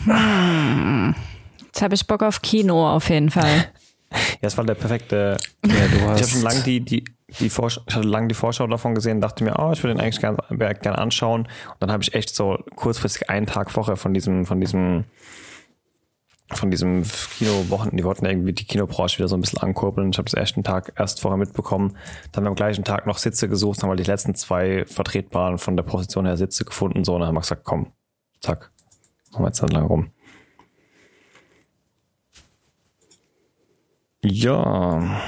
Hm. 0.05 1.15
Jetzt 1.65 1.81
habe 1.81 1.95
ich 1.95 2.05
Bock 2.07 2.23
auf 2.23 2.41
Kino 2.41 2.89
auf 2.89 3.09
jeden 3.09 3.31
Fall. 3.31 3.67
Ja, 4.41 4.47
es 4.47 4.57
war 4.57 4.65
der 4.65 4.75
perfekte. 4.75 5.37
Ja, 5.65 5.87
du 5.87 6.01
hast 6.01 6.19
ich 6.19 6.23
habe 6.23 6.31
schon 6.31 6.41
lange 6.41 6.61
die, 6.63 6.81
die, 6.81 7.05
die 7.39 7.49
Vorschau, 7.49 7.81
ich 7.87 7.95
hatte 7.95 8.07
lange 8.07 8.27
die 8.27 8.35
Vorschau 8.35 8.67
davon 8.67 8.95
gesehen, 8.95 9.21
dachte 9.21 9.43
mir, 9.43 9.57
oh, 9.59 9.71
ich 9.71 9.83
würde 9.83 9.95
den 9.95 10.01
eigentlich 10.01 10.19
gerne 10.19 10.37
gern 10.75 10.95
anschauen. 10.95 11.41
Und 11.43 11.75
dann 11.79 11.91
habe 11.91 12.03
ich 12.03 12.13
echt 12.13 12.35
so 12.35 12.57
kurzfristig 12.75 13.29
einen 13.29 13.45
Tag 13.45 13.71
vorher 13.71 13.95
von 13.95 14.13
diesem, 14.13 14.45
von 14.45 14.59
diesem, 14.59 15.05
von 16.49 16.69
diesem 16.69 17.03
Kinowochen, 17.37 17.95
die 17.95 18.03
wollten 18.03 18.25
irgendwie 18.25 18.53
die 18.53 18.65
Kinobranche 18.65 19.19
wieder 19.19 19.29
so 19.29 19.37
ein 19.37 19.41
bisschen 19.41 19.59
ankurbeln. 19.59 20.09
Ich 20.11 20.17
habe 20.17 20.25
das 20.25 20.33
ersten 20.33 20.63
Tag 20.63 20.93
erst 20.97 21.21
vorher 21.21 21.37
mitbekommen. 21.37 21.97
Dann 22.33 22.45
am 22.45 22.55
gleichen 22.55 22.83
Tag 22.83 23.07
noch 23.07 23.17
Sitze 23.17 23.47
gesucht, 23.47 23.81
haben 23.81 23.89
wir 23.89 23.95
die 23.95 24.03
letzten 24.03 24.35
zwei 24.35 24.85
vertretbaren 24.85 25.57
von 25.57 25.77
der 25.77 25.83
Position 25.83 26.25
her 26.25 26.37
Sitze 26.37 26.65
gefunden. 26.65 27.05
So, 27.05 27.13
und 27.13 27.21
dann 27.21 27.27
haben 27.29 27.35
wir 27.35 27.41
gesagt, 27.41 27.63
komm, 27.63 27.93
zack, 28.41 28.71
machen 29.31 29.43
wir 29.43 29.47
jetzt 29.47 29.63
dann 29.63 29.69
lang 29.69 29.85
rum. 29.85 30.11
Ja. 34.23 35.21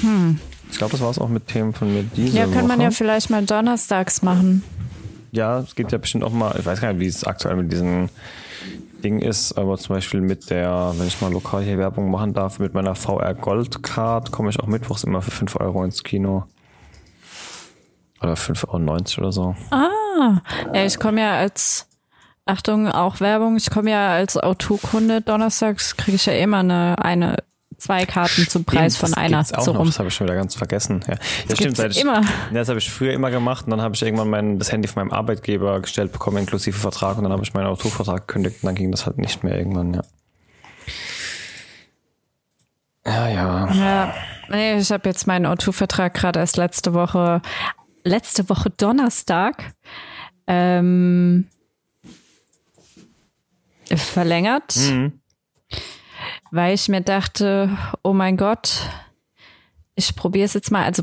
Hm. 0.00 0.40
Ich 0.70 0.78
glaube, 0.78 0.92
das 0.92 1.00
war 1.00 1.10
es 1.10 1.18
auch 1.18 1.28
mit 1.28 1.46
Themen 1.48 1.72
von 1.74 1.92
mir 1.92 2.02
diese 2.04 2.36
Ja, 2.38 2.44
kann 2.44 2.54
Woche. 2.54 2.64
man 2.68 2.80
ja 2.80 2.90
vielleicht 2.90 3.30
mal 3.30 3.44
donnerstags 3.44 4.22
machen. 4.22 4.62
Ja, 5.32 5.58
es 5.60 5.74
gibt 5.74 5.92
ja 5.92 5.98
bestimmt 5.98 6.24
auch 6.24 6.32
mal, 6.32 6.56
ich 6.58 6.66
weiß 6.66 6.80
gar 6.80 6.92
nicht, 6.92 7.00
wie 7.00 7.06
es 7.06 7.24
aktuell 7.24 7.56
mit 7.56 7.72
diesem 7.72 8.08
Ding 9.04 9.20
ist, 9.20 9.56
aber 9.56 9.78
zum 9.78 9.94
Beispiel 9.94 10.20
mit 10.20 10.50
der, 10.50 10.92
wenn 10.96 11.06
ich 11.06 11.20
mal 11.20 11.32
lokal 11.32 11.62
hier 11.62 11.78
Werbung 11.78 12.10
machen 12.10 12.34
darf, 12.34 12.58
mit 12.58 12.74
meiner 12.74 12.94
VR 12.94 13.34
Gold 13.34 13.82
Card 13.82 14.30
komme 14.32 14.50
ich 14.50 14.60
auch 14.60 14.66
mittwochs 14.66 15.04
immer 15.04 15.22
für 15.22 15.30
5 15.30 15.56
Euro 15.56 15.84
ins 15.84 16.02
Kino. 16.02 16.44
Oder 18.22 18.34
5,90 18.34 18.66
Euro 18.68 19.20
oder 19.22 19.32
so. 19.32 19.56
Ah, 19.70 20.40
ja, 20.74 20.84
ich 20.84 20.98
komme 20.98 21.20
ja 21.22 21.34
als 21.36 21.86
Achtung, 22.44 22.88
auch 22.88 23.20
Werbung. 23.20 23.56
Ich 23.56 23.70
komme 23.70 23.90
ja 23.90 24.10
als 24.12 24.36
Auto-Kunde 24.36 25.22
donnerstags, 25.22 25.96
kriege 25.96 26.16
ich 26.16 26.26
ja 26.26 26.34
immer 26.34 26.58
eine, 26.58 26.96
eine 27.02 27.36
zwei 27.80 28.06
Karten 28.06 28.46
zum 28.48 28.64
Preis 28.64 28.96
von 28.96 29.10
das 29.10 29.18
einer. 29.18 29.40
Auch 29.40 29.64
so 29.64 29.72
noch, 29.72 29.80
rum. 29.80 29.86
das 29.86 29.98
habe 29.98 30.08
ich 30.08 30.14
schon 30.14 30.26
wieder 30.26 30.36
ganz 30.36 30.54
vergessen. 30.54 31.00
Ja, 31.08 31.14
ja 31.48 31.56
stimmt. 31.56 31.76
Seit 31.76 31.92
ich, 31.92 32.00
immer. 32.00 32.22
Das 32.52 32.68
habe 32.68 32.78
ich 32.78 32.90
früher 32.90 33.12
immer 33.12 33.30
gemacht 33.30 33.64
und 33.64 33.70
dann 33.70 33.80
habe 33.80 33.94
ich 33.94 34.02
irgendwann 34.02 34.30
mein, 34.30 34.58
das 34.58 34.70
Handy 34.70 34.86
von 34.86 35.02
meinem 35.02 35.12
Arbeitgeber 35.12 35.80
gestellt 35.80 36.12
bekommen, 36.12 36.38
inklusive 36.38 36.78
Vertrag 36.78 37.16
und 37.16 37.24
dann 37.24 37.32
habe 37.32 37.42
ich 37.42 37.54
meinen 37.54 37.66
Autovertrag 37.66 38.28
gekündigt 38.28 38.58
und 38.62 38.66
dann 38.66 38.74
ging 38.74 38.90
das 38.90 39.06
halt 39.06 39.18
nicht 39.18 39.42
mehr 39.42 39.56
irgendwann, 39.56 39.94
ja. 39.94 40.02
Ja, 43.06 43.28
ja. 43.28 43.72
Ja, 43.72 44.14
nee, 44.50 44.78
ich 44.78 44.92
habe 44.92 45.08
jetzt 45.08 45.26
meinen 45.26 45.46
Autovertrag 45.46 46.14
gerade 46.14 46.38
erst 46.38 46.56
letzte 46.56 46.92
Woche, 46.92 47.40
letzte 48.04 48.48
Woche 48.48 48.70
Donnerstag 48.70 49.72
ähm, 50.46 51.48
verlängert, 53.96 54.74
weil 56.50 56.74
ich 56.74 56.88
mir 56.88 57.00
dachte, 57.00 57.76
oh 58.02 58.12
mein 58.12 58.36
Gott, 58.36 58.88
ich 59.94 60.16
probiere 60.16 60.46
es 60.46 60.54
jetzt 60.54 60.70
mal. 60.70 60.84
Also 60.84 61.02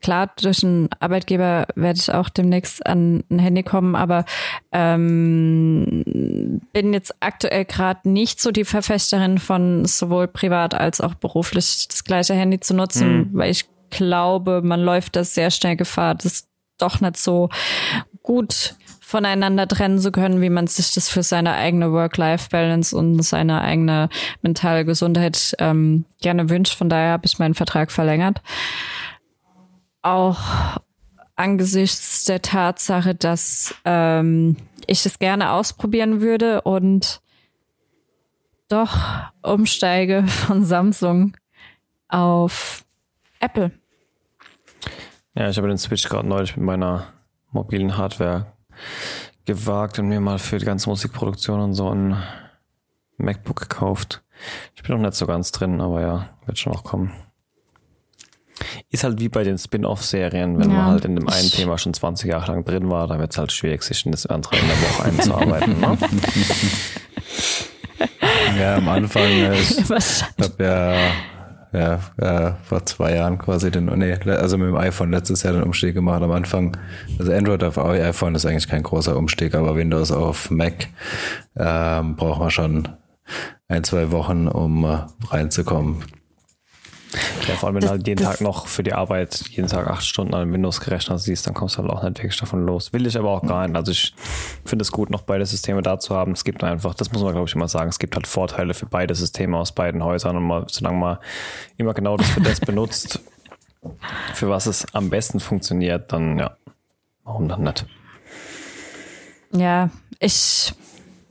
klar, 0.00 0.30
durch 0.40 0.62
einen 0.62 0.88
Arbeitgeber 1.00 1.66
werde 1.74 1.98
ich 1.98 2.12
auch 2.12 2.28
demnächst 2.28 2.86
an 2.86 3.24
ein 3.30 3.38
Handy 3.38 3.62
kommen, 3.62 3.96
aber 3.96 4.26
ähm, 4.70 6.60
bin 6.72 6.92
jetzt 6.92 7.14
aktuell 7.20 7.64
gerade 7.64 8.08
nicht 8.08 8.40
so 8.40 8.50
die 8.50 8.66
Verfechterin 8.66 9.38
von 9.38 9.86
sowohl 9.86 10.28
privat 10.28 10.74
als 10.74 11.00
auch 11.00 11.14
beruflich 11.14 11.88
das 11.88 12.04
gleiche 12.04 12.34
Handy 12.34 12.60
zu 12.60 12.74
nutzen, 12.74 13.30
weil 13.32 13.50
ich 13.50 13.64
glaube, 13.90 14.60
man 14.62 14.80
läuft 14.80 15.16
das 15.16 15.34
sehr 15.34 15.50
schnell 15.50 15.76
Gefahr, 15.76 16.14
das 16.14 16.46
doch 16.78 17.00
nicht 17.00 17.16
so 17.16 17.48
gut 18.22 18.74
voneinander 19.14 19.68
trennen 19.68 20.00
zu 20.00 20.10
können, 20.10 20.40
wie 20.40 20.50
man 20.50 20.66
sich 20.66 20.92
das 20.92 21.08
für 21.08 21.22
seine 21.22 21.52
eigene 21.52 21.92
Work-Life-Balance 21.92 22.96
und 22.96 23.22
seine 23.22 23.60
eigene 23.60 24.08
mentale 24.42 24.84
Gesundheit 24.84 25.54
ähm, 25.60 26.04
gerne 26.20 26.50
wünscht. 26.50 26.74
Von 26.74 26.88
daher 26.88 27.12
habe 27.12 27.24
ich 27.24 27.38
meinen 27.38 27.54
Vertrag 27.54 27.92
verlängert. 27.92 28.42
Auch 30.02 30.40
angesichts 31.36 32.24
der 32.24 32.42
Tatsache, 32.42 33.14
dass 33.14 33.76
ähm, 33.84 34.56
ich 34.88 35.06
es 35.06 35.20
gerne 35.20 35.52
ausprobieren 35.52 36.20
würde 36.20 36.62
und 36.62 37.20
doch 38.68 38.98
umsteige 39.42 40.26
von 40.26 40.64
Samsung 40.64 41.36
auf 42.08 42.84
Apple. 43.38 43.70
Ja, 45.36 45.50
ich 45.50 45.56
habe 45.56 45.68
den 45.68 45.78
Switch 45.78 46.08
gerade 46.08 46.26
neulich 46.26 46.56
mit 46.56 46.66
meiner 46.66 47.12
mobilen 47.52 47.96
Hardware 47.96 48.53
gewagt 49.44 49.98
und 49.98 50.08
mir 50.08 50.20
mal 50.20 50.38
für 50.38 50.58
die 50.58 50.64
ganze 50.64 50.88
Musikproduktion 50.88 51.60
und 51.60 51.74
so 51.74 51.90
ein 51.90 52.16
MacBook 53.18 53.60
gekauft. 53.60 54.22
Ich 54.74 54.82
bin 54.82 54.94
noch 54.96 55.02
nicht 55.02 55.14
so 55.14 55.26
ganz 55.26 55.52
drin, 55.52 55.80
aber 55.80 56.00
ja, 56.00 56.28
wird 56.46 56.58
schon 56.58 56.72
noch 56.72 56.84
kommen. 56.84 57.12
Ist 58.90 59.02
halt 59.04 59.20
wie 59.20 59.28
bei 59.28 59.42
den 59.44 59.58
Spin-off-Serien, 59.58 60.58
wenn 60.58 60.70
Ja. 60.70 60.76
man 60.76 60.86
halt 60.86 61.04
in 61.04 61.16
dem 61.16 61.28
einen 61.28 61.50
Thema 61.50 61.76
schon 61.76 61.92
20 61.92 62.30
Jahre 62.30 62.52
lang 62.52 62.64
drin 62.64 62.88
war, 62.90 63.06
dann 63.08 63.18
wird 63.18 63.32
es 63.32 63.38
halt 63.38 63.52
schwierig, 63.52 63.82
sich 63.82 64.06
in 64.06 64.12
das 64.12 64.26
andere 64.26 64.56
in 64.56 64.66
der 64.66 64.76
Woche 64.80 65.04
einzuarbeiten. 65.04 65.80
Ne? 65.80 65.98
Ja, 68.58 68.76
am 68.76 68.88
Anfang, 68.88 69.22
äh, 69.24 69.58
ich 69.60 69.78
habe 69.90 70.64
ja, 70.64 71.12
ja, 71.74 71.98
ja, 72.22 72.56
vor 72.62 72.86
zwei 72.86 73.16
Jahren 73.16 73.36
quasi 73.36 73.70
den, 73.70 73.86
nee, 73.86 74.12
also 74.30 74.56
mit 74.56 74.68
dem 74.68 74.76
iPhone 74.76 75.10
letztes 75.10 75.42
Jahr 75.42 75.54
den 75.54 75.64
Umstieg 75.64 75.94
gemacht. 75.94 76.22
Am 76.22 76.30
Anfang, 76.30 76.76
also 77.18 77.32
Android 77.32 77.64
auf 77.64 77.78
iPhone 77.78 78.36
ist 78.36 78.46
eigentlich 78.46 78.68
kein 78.68 78.84
großer 78.84 79.16
Umstieg, 79.16 79.56
aber 79.56 79.74
Windows 79.74 80.12
auf 80.12 80.50
Mac 80.50 80.86
ähm, 81.56 82.14
braucht 82.14 82.38
man 82.38 82.50
schon 82.50 82.88
ein, 83.66 83.82
zwei 83.82 84.12
Wochen, 84.12 84.46
um 84.46 84.84
äh, 84.84 84.98
reinzukommen. 85.28 86.04
Ja, 87.48 87.54
vor 87.56 87.68
allem, 87.68 87.76
wenn 87.76 87.80
Das- 87.82 87.90
du 87.90 87.96
halt 87.96 88.06
jeden 88.08 88.24
Tag 88.24 88.40
noch 88.40 88.66
für 88.66 88.82
die 88.82 88.92
Arbeit 88.92 89.44
jeden 89.50 89.68
Tag 89.68 89.86
acht 89.88 90.04
Stunden 90.04 90.34
an 90.34 90.52
Windows 90.52 90.80
gerechnet 90.80 91.20
siehst, 91.20 91.46
dann 91.46 91.54
kommst 91.54 91.76
du 91.76 91.82
halt 91.82 91.90
auch 91.90 92.02
nicht 92.02 92.18
wirklich 92.18 92.36
davon 92.38 92.64
los. 92.66 92.92
Will 92.92 93.06
ich 93.06 93.16
aber 93.18 93.30
auch 93.30 93.42
gar 93.42 93.66
nicht. 93.66 93.76
Also 93.76 93.92
ich 93.92 94.14
finde 94.64 94.82
es 94.82 94.90
gut, 94.92 95.10
noch 95.10 95.22
beide 95.22 95.44
Systeme 95.46 95.82
da 95.82 95.98
zu 95.98 96.14
haben. 96.14 96.32
Es 96.32 96.44
gibt 96.44 96.64
einfach, 96.64 96.94
das 96.94 97.12
muss 97.12 97.22
man 97.22 97.32
glaube 97.32 97.48
ich 97.48 97.54
immer 97.54 97.68
sagen, 97.68 97.88
es 97.88 97.98
gibt 97.98 98.14
halt 98.16 98.26
Vorteile 98.26 98.74
für 98.74 98.86
beide 98.86 99.14
Systeme 99.14 99.56
aus 99.58 99.72
beiden 99.72 100.02
Häusern 100.02 100.36
und 100.36 100.44
mal, 100.44 100.66
solange 100.68 100.98
man 100.98 101.18
immer 101.76 101.94
genau 101.94 102.16
das 102.16 102.28
für 102.30 102.40
das 102.40 102.60
benutzt, 102.60 103.20
für 104.32 104.48
was 104.48 104.66
es 104.66 104.86
am 104.94 105.10
besten 105.10 105.40
funktioniert, 105.40 106.12
dann 106.12 106.38
ja, 106.38 106.56
warum 107.24 107.48
dann 107.48 107.62
nicht? 107.62 107.84
Ja, 109.52 109.90
ich 110.18 110.72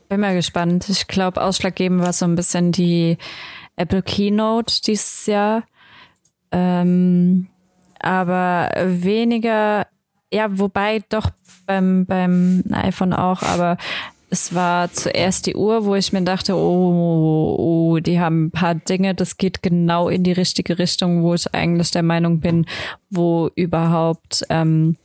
bin 0.08 0.20
mal 0.20 0.34
gespannt. 0.34 0.88
Ich 0.88 1.06
glaube, 1.08 1.42
ausschlaggebend 1.42 2.00
war 2.02 2.12
so 2.12 2.24
ein 2.24 2.36
bisschen 2.36 2.72
die 2.72 3.18
Apple 3.76 4.02
Keynote 4.02 4.80
dieses 4.86 5.26
Jahr. 5.26 5.64
Ähm, 6.54 7.48
aber 7.98 8.70
weniger, 8.84 9.88
ja, 10.32 10.58
wobei 10.58 11.02
doch 11.08 11.30
beim, 11.66 12.06
beim 12.06 12.62
iPhone 12.70 13.12
auch, 13.12 13.42
aber 13.42 13.76
es 14.30 14.54
war 14.54 14.92
zuerst 14.92 15.46
die 15.46 15.56
Uhr, 15.56 15.84
wo 15.84 15.96
ich 15.96 16.12
mir 16.12 16.22
dachte, 16.22 16.54
oh, 16.54 17.56
oh, 17.58 17.98
die 17.98 18.20
haben 18.20 18.46
ein 18.46 18.50
paar 18.52 18.76
Dinge, 18.76 19.14
das 19.14 19.36
geht 19.36 19.62
genau 19.62 20.08
in 20.08 20.22
die 20.22 20.32
richtige 20.32 20.78
Richtung, 20.78 21.22
wo 21.22 21.34
ich 21.34 21.52
eigentlich 21.52 21.90
der 21.90 22.02
Meinung 22.04 22.38
bin, 22.40 22.66
wo 23.10 23.50
überhaupt 23.56 24.44
ähm, 24.48 24.96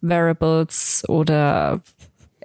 Wearables 0.00 1.04
oder 1.08 1.80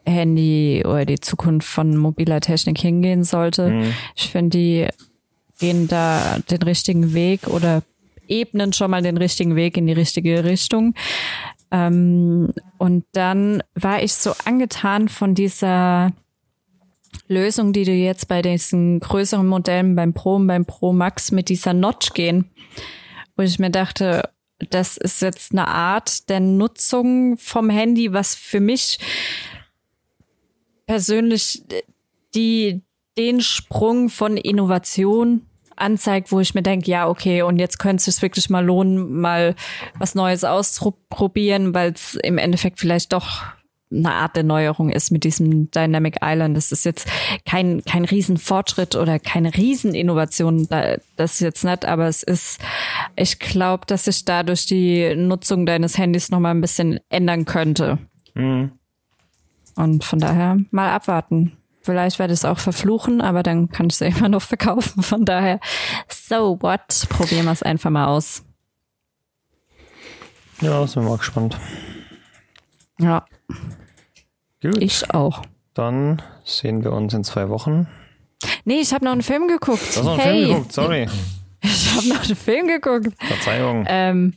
Handy 0.03 0.83
oder 0.83 1.05
die 1.05 1.19
Zukunft 1.19 1.67
von 1.67 1.95
mobiler 1.95 2.41
Technik 2.41 2.79
hingehen 2.79 3.23
sollte. 3.23 3.83
Ich 4.15 4.29
finde, 4.29 4.57
die 4.57 4.87
gehen 5.59 5.87
da 5.87 6.39
den 6.49 6.63
richtigen 6.63 7.13
Weg 7.13 7.47
oder 7.47 7.83
ebnen 8.32 8.73
schon 8.73 8.91
mal 8.91 9.01
den 9.01 9.17
richtigen 9.17 9.55
Weg 9.55 9.77
in 9.77 9.88
die 9.88 9.93
richtige 9.93 10.43
Richtung. 10.43 10.95
Ähm, 11.71 12.53
und 12.77 13.05
dann 13.11 13.61
war 13.75 14.01
ich 14.01 14.13
so 14.13 14.34
angetan 14.45 15.09
von 15.09 15.36
dieser 15.36 16.11
Lösung, 17.27 17.73
die 17.73 17.86
du 17.86 17.91
jetzt 17.91 18.27
bei 18.27 18.41
diesen 18.41 18.99
größeren 18.99 19.47
Modellen 19.47 19.95
beim 19.95 20.13
Pro 20.13 20.36
und 20.36 20.47
beim 20.47 20.65
Pro 20.65 20.93
Max 20.93 21.32
mit 21.32 21.49
dieser 21.49 21.73
Notch 21.73 22.13
gehen, 22.13 22.49
wo 23.36 23.43
ich 23.43 23.59
mir 23.59 23.69
dachte, 23.71 24.29
das 24.69 24.97
ist 24.97 25.21
jetzt 25.21 25.51
eine 25.51 25.67
Art 25.67 26.29
der 26.29 26.39
Nutzung 26.39 27.38
vom 27.38 27.69
Handy, 27.69 28.13
was 28.13 28.36
für 28.36 28.59
mich 28.59 28.99
persönlich 30.86 31.63
die 32.36 32.82
den 33.17 33.41
Sprung 33.41 34.09
von 34.09 34.38
Innovation 34.38 35.45
anzeigt, 35.82 36.32
wo 36.32 36.39
ich 36.39 36.53
mir 36.53 36.61
denke, 36.63 36.89
ja, 36.89 37.07
okay, 37.09 37.41
und 37.41 37.59
jetzt 37.59 37.79
könnte 37.79 37.97
es 37.97 38.05
sich 38.05 38.21
wirklich 38.21 38.49
mal 38.49 38.65
lohnen, 38.65 39.19
mal 39.19 39.55
was 39.97 40.15
Neues 40.15 40.43
auszuprobieren, 40.43 41.73
weil 41.73 41.91
es 41.93 42.15
im 42.15 42.38
Endeffekt 42.38 42.79
vielleicht 42.79 43.11
doch 43.13 43.41
eine 43.93 44.13
Art 44.13 44.38
der 44.38 44.43
Neuerung 44.43 44.89
ist 44.89 45.11
mit 45.11 45.25
diesem 45.25 45.69
Dynamic 45.69 46.19
Island. 46.23 46.55
Das 46.55 46.71
ist 46.71 46.86
jetzt 46.86 47.09
kein, 47.45 47.84
kein 47.84 48.05
Riesenfortschritt 48.05 48.95
oder 48.95 49.19
keine 49.19 49.53
Rieseninnovation, 49.53 50.65
da- 50.69 50.95
das 51.17 51.34
ist 51.34 51.39
jetzt 51.41 51.65
nicht, 51.65 51.84
aber 51.84 52.07
es 52.07 52.23
ist, 52.23 52.59
ich 53.17 53.38
glaube, 53.39 53.86
dass 53.88 54.05
sich 54.05 54.23
dadurch 54.23 54.65
die 54.65 55.13
Nutzung 55.17 55.65
deines 55.65 55.97
Handys 55.97 56.32
nochmal 56.32 56.53
ein 56.55 56.61
bisschen 56.61 57.01
ändern 57.09 57.43
könnte. 57.43 57.97
Und 59.75 60.03
von 60.05 60.19
daher 60.19 60.57
mal 60.71 60.91
abwarten. 60.91 61.57
Vielleicht 61.82 62.19
werde 62.19 62.34
ich 62.34 62.39
es 62.39 62.45
auch 62.45 62.59
verfluchen, 62.59 63.21
aber 63.21 63.41
dann 63.43 63.69
kann 63.69 63.88
ich 63.88 63.93
es 63.93 63.99
ja 63.99 64.07
immer 64.07 64.30
noch 64.30 64.41
verkaufen. 64.41 65.01
Von 65.03 65.26
daher, 65.26 65.60
so 66.07 66.61
what? 66.61 67.07
Probieren 67.10 67.45
wir 67.45 67.51
es 67.51 67.64
einfach 67.64 67.89
mal 67.89 68.06
aus. 68.07 68.43
Ja, 70.61 70.85
sind 70.85 71.03
wir 71.03 71.10
mal 71.10 71.18
gespannt. 71.18 71.57
Ja, 72.99 73.26
Gut, 74.61 74.77
ich 74.77 75.11
auch. 75.11 75.41
dann 75.73 76.22
sehen 76.43 76.84
wir 76.84 76.91
uns 76.91 77.15
in 77.15 77.23
zwei 77.23 77.49
Wochen. 77.49 77.88
Nee, 78.64 78.80
ich 78.80 78.93
habe 78.93 79.03
noch 79.06 79.11
einen 79.11 79.23
Film 79.23 79.47
geguckt. 79.47 79.81
Du 79.81 79.99
hast 79.99 80.03
noch 80.03 80.14
einen 80.14 80.22
hey, 80.22 80.45
Film 80.45 80.49
geguckt, 80.53 80.73
sorry. 80.73 81.07
ich 81.61 81.95
habe 81.95 82.10
noch 82.10 82.23
einen 82.23 82.35
Film 82.35 82.68
geguckt. 82.68 83.07
Verzeihung. 83.26 83.85
Ähm, 83.88 84.34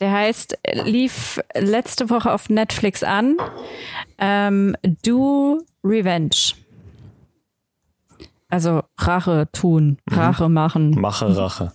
der 0.00 0.10
heißt, 0.10 0.58
lief 0.84 1.40
letzte 1.54 2.10
Woche 2.10 2.32
auf 2.32 2.50
Netflix 2.50 3.04
an. 3.04 3.36
Ähm, 4.18 4.76
Do 5.04 5.62
Revenge. 5.84 6.54
Also 8.48 8.82
Rache 8.98 9.48
tun, 9.52 9.98
Rache 10.10 10.48
machen. 10.48 10.90
Mache 11.00 11.36
Rache. 11.36 11.72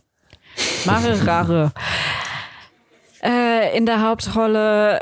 Mache 0.85 1.27
Rache. 1.27 1.71
Äh, 3.21 3.75
in 3.77 3.85
der 3.85 4.01
Hauptrolle 4.01 5.01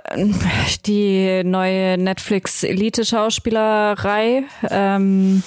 die 0.88 1.44
neue 1.44 2.00
Netflix 2.00 2.64
Elite-Schauspielerei. 2.64 4.44
Ähm, 4.72 5.44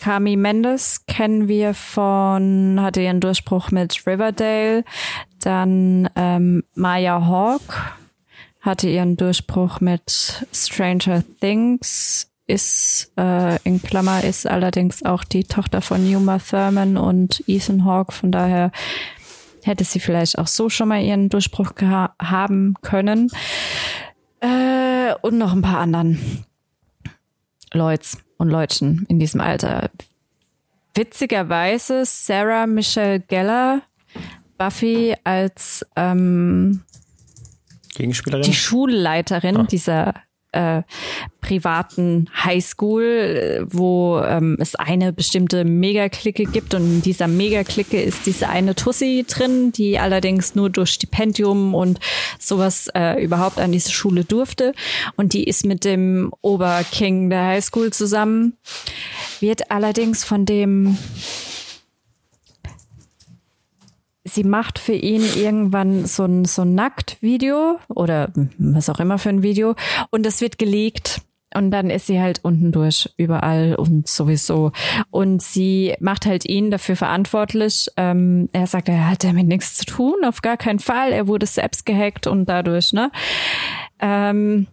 Kami 0.00 0.36
Mendes 0.36 1.06
kennen 1.06 1.48
wir 1.48 1.74
von, 1.74 2.78
hatte 2.80 3.00
ihren 3.00 3.20
Durchbruch 3.20 3.72
mit 3.72 4.06
Riverdale. 4.06 4.84
Dann 5.40 6.08
ähm, 6.14 6.62
Maya 6.74 7.26
Hawk 7.26 7.96
hatte 8.60 8.88
ihren 8.88 9.16
Durchbruch 9.16 9.80
mit 9.80 10.46
Stranger 10.52 11.24
Things 11.40 12.30
ist, 12.46 13.12
äh, 13.16 13.58
in 13.62 13.82
Klammer, 13.82 14.22
ist 14.24 14.46
allerdings 14.46 15.02
auch 15.02 15.24
die 15.24 15.44
Tochter 15.44 15.80
von 15.80 16.06
Yuma 16.06 16.38
Thurman 16.38 16.96
und 16.96 17.42
Ethan 17.46 17.84
Hawke. 17.84 18.12
Von 18.12 18.32
daher 18.32 18.70
hätte 19.62 19.84
sie 19.84 20.00
vielleicht 20.00 20.38
auch 20.38 20.46
so 20.46 20.68
schon 20.68 20.88
mal 20.88 21.02
ihren 21.02 21.28
Durchbruch 21.28 21.72
haben 21.80 22.74
können. 22.82 23.30
Äh, 24.40 25.14
und 25.22 25.38
noch 25.38 25.52
ein 25.52 25.62
paar 25.62 25.78
anderen 25.78 26.44
Leuts 27.72 28.18
und 28.36 28.50
Leutchen 28.50 29.06
in 29.08 29.18
diesem 29.18 29.40
Alter. 29.40 29.90
Witzigerweise 30.94 32.04
Sarah 32.04 32.66
Michelle 32.66 33.20
Geller, 33.20 33.82
Buffy 34.58 35.16
als 35.24 35.84
ähm, 35.96 36.84
Gegenspielerin? 37.94 38.44
Die 38.44 38.54
Schulleiterin 38.54 39.56
ah. 39.56 39.64
dieser 39.64 40.14
äh, 40.54 40.82
privaten 41.40 42.30
Highschool, 42.34 43.66
wo 43.70 44.20
ähm, 44.20 44.56
es 44.60 44.74
eine 44.74 45.12
bestimmte 45.12 45.64
Megaklicke 45.64 46.44
gibt 46.44 46.74
und 46.74 46.82
in 46.82 47.02
dieser 47.02 47.28
Megaklicke 47.28 48.00
ist 48.00 48.26
diese 48.26 48.48
eine 48.48 48.74
Tussi 48.74 49.26
drin, 49.28 49.72
die 49.72 49.98
allerdings 49.98 50.54
nur 50.54 50.70
durch 50.70 50.90
Stipendium 50.90 51.74
und 51.74 52.00
sowas 52.38 52.88
äh, 52.94 53.22
überhaupt 53.22 53.58
an 53.58 53.72
diese 53.72 53.92
Schule 53.92 54.24
durfte. 54.24 54.72
Und 55.16 55.32
die 55.32 55.44
ist 55.44 55.66
mit 55.66 55.84
dem 55.84 56.32
Oberking 56.40 57.28
der 57.28 57.44
Highschool 57.46 57.92
zusammen, 57.92 58.56
wird 59.40 59.70
allerdings 59.70 60.24
von 60.24 60.46
dem 60.46 60.96
sie 64.24 64.44
macht 64.44 64.78
für 64.78 64.94
ihn 64.94 65.22
irgendwann 65.36 66.06
so 66.06 66.24
ein, 66.24 66.44
so 66.44 66.62
ein 66.62 66.74
Nacktvideo 66.74 67.78
oder 67.88 68.32
was 68.58 68.88
auch 68.88 69.00
immer 69.00 69.18
für 69.18 69.28
ein 69.28 69.42
Video 69.42 69.74
und 70.10 70.24
das 70.24 70.40
wird 70.40 70.58
geleakt. 70.58 71.22
Und 71.56 71.70
dann 71.70 71.88
ist 71.88 72.08
sie 72.08 72.20
halt 72.20 72.40
unten 72.42 72.72
durch, 72.72 73.08
überall 73.16 73.76
und 73.76 74.08
sowieso. 74.08 74.72
Und 75.10 75.40
sie 75.40 75.94
macht 76.00 76.26
halt 76.26 76.44
ihn 76.44 76.72
dafür 76.72 76.96
verantwortlich. 76.96 77.86
Ähm, 77.96 78.48
er 78.50 78.66
sagt, 78.66 78.88
er 78.88 79.08
hat 79.08 79.22
damit 79.22 79.46
nichts 79.46 79.74
zu 79.76 79.84
tun, 79.84 80.16
auf 80.24 80.42
gar 80.42 80.56
keinen 80.56 80.80
Fall. 80.80 81.12
Er 81.12 81.28
wurde 81.28 81.46
selbst 81.46 81.86
gehackt 81.86 82.26
und 82.26 82.48
dadurch, 82.48 82.92
ne? 82.92 83.12
Ähm, 84.00 84.66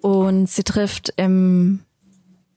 und 0.00 0.48
sie 0.48 0.62
trifft 0.62 1.12
im 1.16 1.80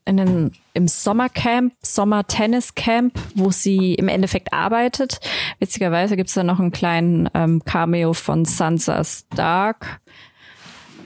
in 0.04 0.16
den, 0.16 0.52
im 0.74 0.88
Sommercamp, 0.88 1.72
Sommer-Tennis-Camp, 1.82 3.14
wo 3.34 3.50
sie 3.50 3.94
im 3.94 4.08
Endeffekt 4.08 4.52
arbeitet. 4.52 5.20
Witzigerweise 5.60 6.16
gibt's 6.16 6.34
da 6.34 6.42
noch 6.42 6.58
einen 6.58 6.72
kleinen 6.72 7.30
ähm, 7.32 7.64
Cameo 7.64 8.12
von 8.12 8.44
Sansa 8.44 9.02
Stark. 9.04 10.00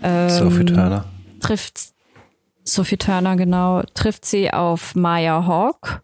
Ähm, 0.03 0.31
Sophie 0.31 0.65
Turner. 0.65 1.05
Trifft 1.41 1.93
Sophie 2.65 2.97
Turner, 2.97 3.37
genau, 3.37 3.83
trifft 3.95 4.25
sie 4.25 4.53
auf 4.53 4.95
Maya 4.95 5.47
Hawk, 5.47 6.03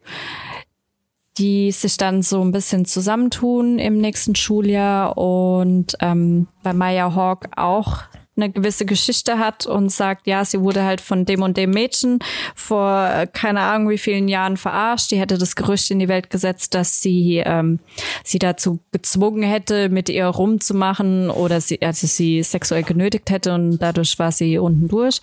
die 1.39 1.73
sich 1.73 1.97
dann 1.97 2.23
so 2.23 2.43
ein 2.43 2.53
bisschen 2.53 2.85
zusammentun 2.85 3.79
im 3.79 3.99
nächsten 3.99 4.35
Schuljahr 4.35 5.17
und 5.19 5.97
ähm, 6.01 6.49
bei 6.63 6.73
Maya 6.73 7.15
Hawk 7.15 7.49
auch 7.57 8.03
eine 8.37 8.51
gewisse 8.51 8.85
Geschichte 8.85 9.39
hat 9.39 9.67
und 9.67 9.91
sagt, 9.91 10.27
ja, 10.27 10.45
sie 10.45 10.61
wurde 10.61 10.85
halt 10.85 11.01
von 11.01 11.25
dem 11.25 11.43
und 11.43 11.57
dem 11.57 11.71
Mädchen 11.71 12.19
vor 12.55 13.09
äh, 13.09 13.27
keine 13.27 13.61
Ahnung 13.61 13.91
wie 13.91 13.99
vielen 13.99 14.29
Jahren 14.29 14.57
verarscht. 14.57 15.11
Die 15.11 15.19
hätte 15.19 15.39
das 15.39 15.57
Gerücht 15.57 15.91
in 15.91 15.99
die 15.99 16.09
Welt 16.09 16.31
gesetzt, 16.31 16.75
dass 16.75 17.01
sie 17.01 17.43
ähm, 17.45 17.81
sie 18.25 18.39
dazu 18.39 18.81
gezwungen 18.93 19.43
hätte, 19.43 19.89
mit 19.89 20.09
ihr 20.09 20.27
rumzumachen 20.27 21.31
oder 21.31 21.61
sie, 21.61 21.81
also 21.83 22.07
sie 22.07 22.43
sexuell 22.43 22.83
genötigt 22.83 23.31
hätte 23.31 23.55
und 23.55 23.79
dadurch 23.79 24.19
war 24.19 24.33
sie 24.33 24.59
unten 24.59 24.89
durch. 24.89 25.21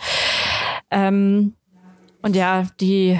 Ähm, 0.89 1.53
und 2.21 2.35
ja, 2.35 2.67
die 2.79 3.19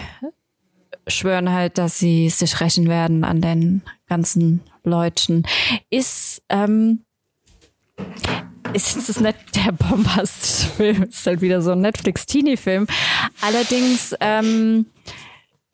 schwören 1.07 1.51
halt, 1.51 1.77
dass 1.77 1.99
sie 1.99 2.29
sich 2.29 2.61
rächen 2.61 2.87
werden 2.87 3.23
an 3.23 3.41
den 3.41 3.81
ganzen 4.07 4.61
Leuten. 4.83 5.43
Ist 5.89 6.43
ähm, 6.49 7.03
ist 8.73 9.09
es 9.09 9.19
nicht 9.19 9.37
der 9.55 9.71
bombastische 9.71 10.67
Film, 10.67 11.03
ist 11.03 11.25
halt 11.25 11.41
wieder 11.41 11.61
so 11.61 11.71
ein 11.71 11.81
Netflix-Teenie-Film. 11.81 12.87
Allerdings 13.41 14.15
ähm, 14.19 14.85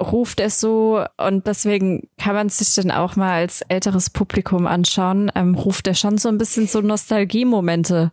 ruft 0.01 0.39
es 0.39 0.59
so, 0.59 1.03
und 1.17 1.47
deswegen 1.47 2.07
kann 2.17 2.35
man 2.35 2.49
sich 2.49 2.73
dann 2.75 2.91
auch 2.91 3.15
mal 3.15 3.33
als 3.33 3.61
älteres 3.61 4.09
Publikum 4.09 4.67
anschauen, 4.67 5.31
ähm, 5.35 5.55
ruft 5.55 5.87
er 5.87 5.95
schon 5.95 6.17
so 6.17 6.29
ein 6.29 6.37
bisschen 6.37 6.67
so 6.67 6.81
Nostalgie-Momente 6.81 8.11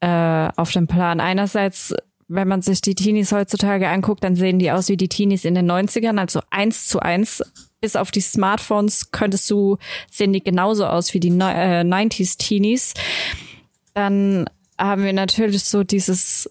äh, 0.00 0.48
auf 0.56 0.72
den 0.72 0.86
Plan. 0.86 1.20
Einerseits 1.20 1.94
wenn 2.28 2.48
man 2.48 2.62
sich 2.62 2.80
die 2.80 2.94
Teenies 2.94 3.32
heutzutage 3.32 3.88
anguckt, 3.88 4.24
dann 4.24 4.34
sehen 4.34 4.58
die 4.58 4.70
aus 4.70 4.88
wie 4.88 4.96
die 4.96 5.08
Teenies 5.08 5.44
in 5.44 5.54
den 5.54 5.70
90ern, 5.70 6.18
also 6.18 6.40
eins 6.50 6.86
zu 6.86 7.00
eins. 7.00 7.42
Bis 7.80 7.94
auf 7.94 8.10
die 8.10 8.20
Smartphones 8.20 9.12
könntest 9.12 9.48
du, 9.50 9.76
sehen 10.10 10.32
die 10.32 10.42
genauso 10.42 10.86
aus 10.86 11.14
wie 11.14 11.20
die 11.20 11.28
äh, 11.28 11.84
90s 11.84 12.38
Teenies. 12.38 12.94
Dann 13.96 14.44
haben 14.76 15.04
wir 15.04 15.14
natürlich 15.14 15.64
so 15.64 15.82
dieses 15.82 16.50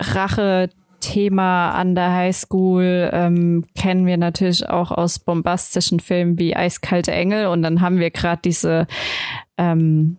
Rache-Thema 0.00 1.70
an 1.70 1.94
der 1.94 2.12
Highschool, 2.12 3.10
ähm, 3.12 3.64
kennen 3.76 4.06
wir 4.06 4.16
natürlich 4.16 4.68
auch 4.68 4.90
aus 4.90 5.20
bombastischen 5.20 6.00
Filmen 6.00 6.36
wie 6.36 6.56
Eiskalte 6.56 7.12
Engel. 7.12 7.46
Und 7.46 7.62
dann 7.62 7.80
haben 7.80 8.00
wir 8.00 8.10
gerade 8.10 8.42
diese, 8.44 8.88
ähm, 9.56 10.16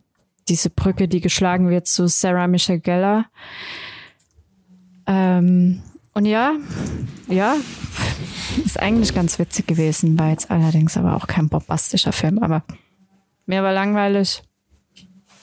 diese 0.48 0.70
Brücke, 0.70 1.10
die 1.10 1.20
geschlagen 1.20 1.70
wird 1.70 1.88
zu 1.88 2.08
Sarah 2.08 2.48
Michelle 2.48 2.80
Geller. 2.80 3.26
Ähm, 5.08 5.82
und 6.14 6.26
ja, 6.26 6.54
ja, 7.28 7.56
ist 8.64 8.80
eigentlich 8.80 9.14
ganz 9.14 9.40
witzig 9.40 9.68
gewesen, 9.68 10.18
war 10.18 10.30
jetzt 10.30 10.50
allerdings 10.50 10.96
aber 10.96 11.18
auch 11.18 11.28
kein 11.28 11.50
bombastischer 11.50 12.14
Film, 12.14 12.40
aber 12.40 12.64
mir 13.46 13.62
war 13.62 13.74
langweilig. 13.74 14.42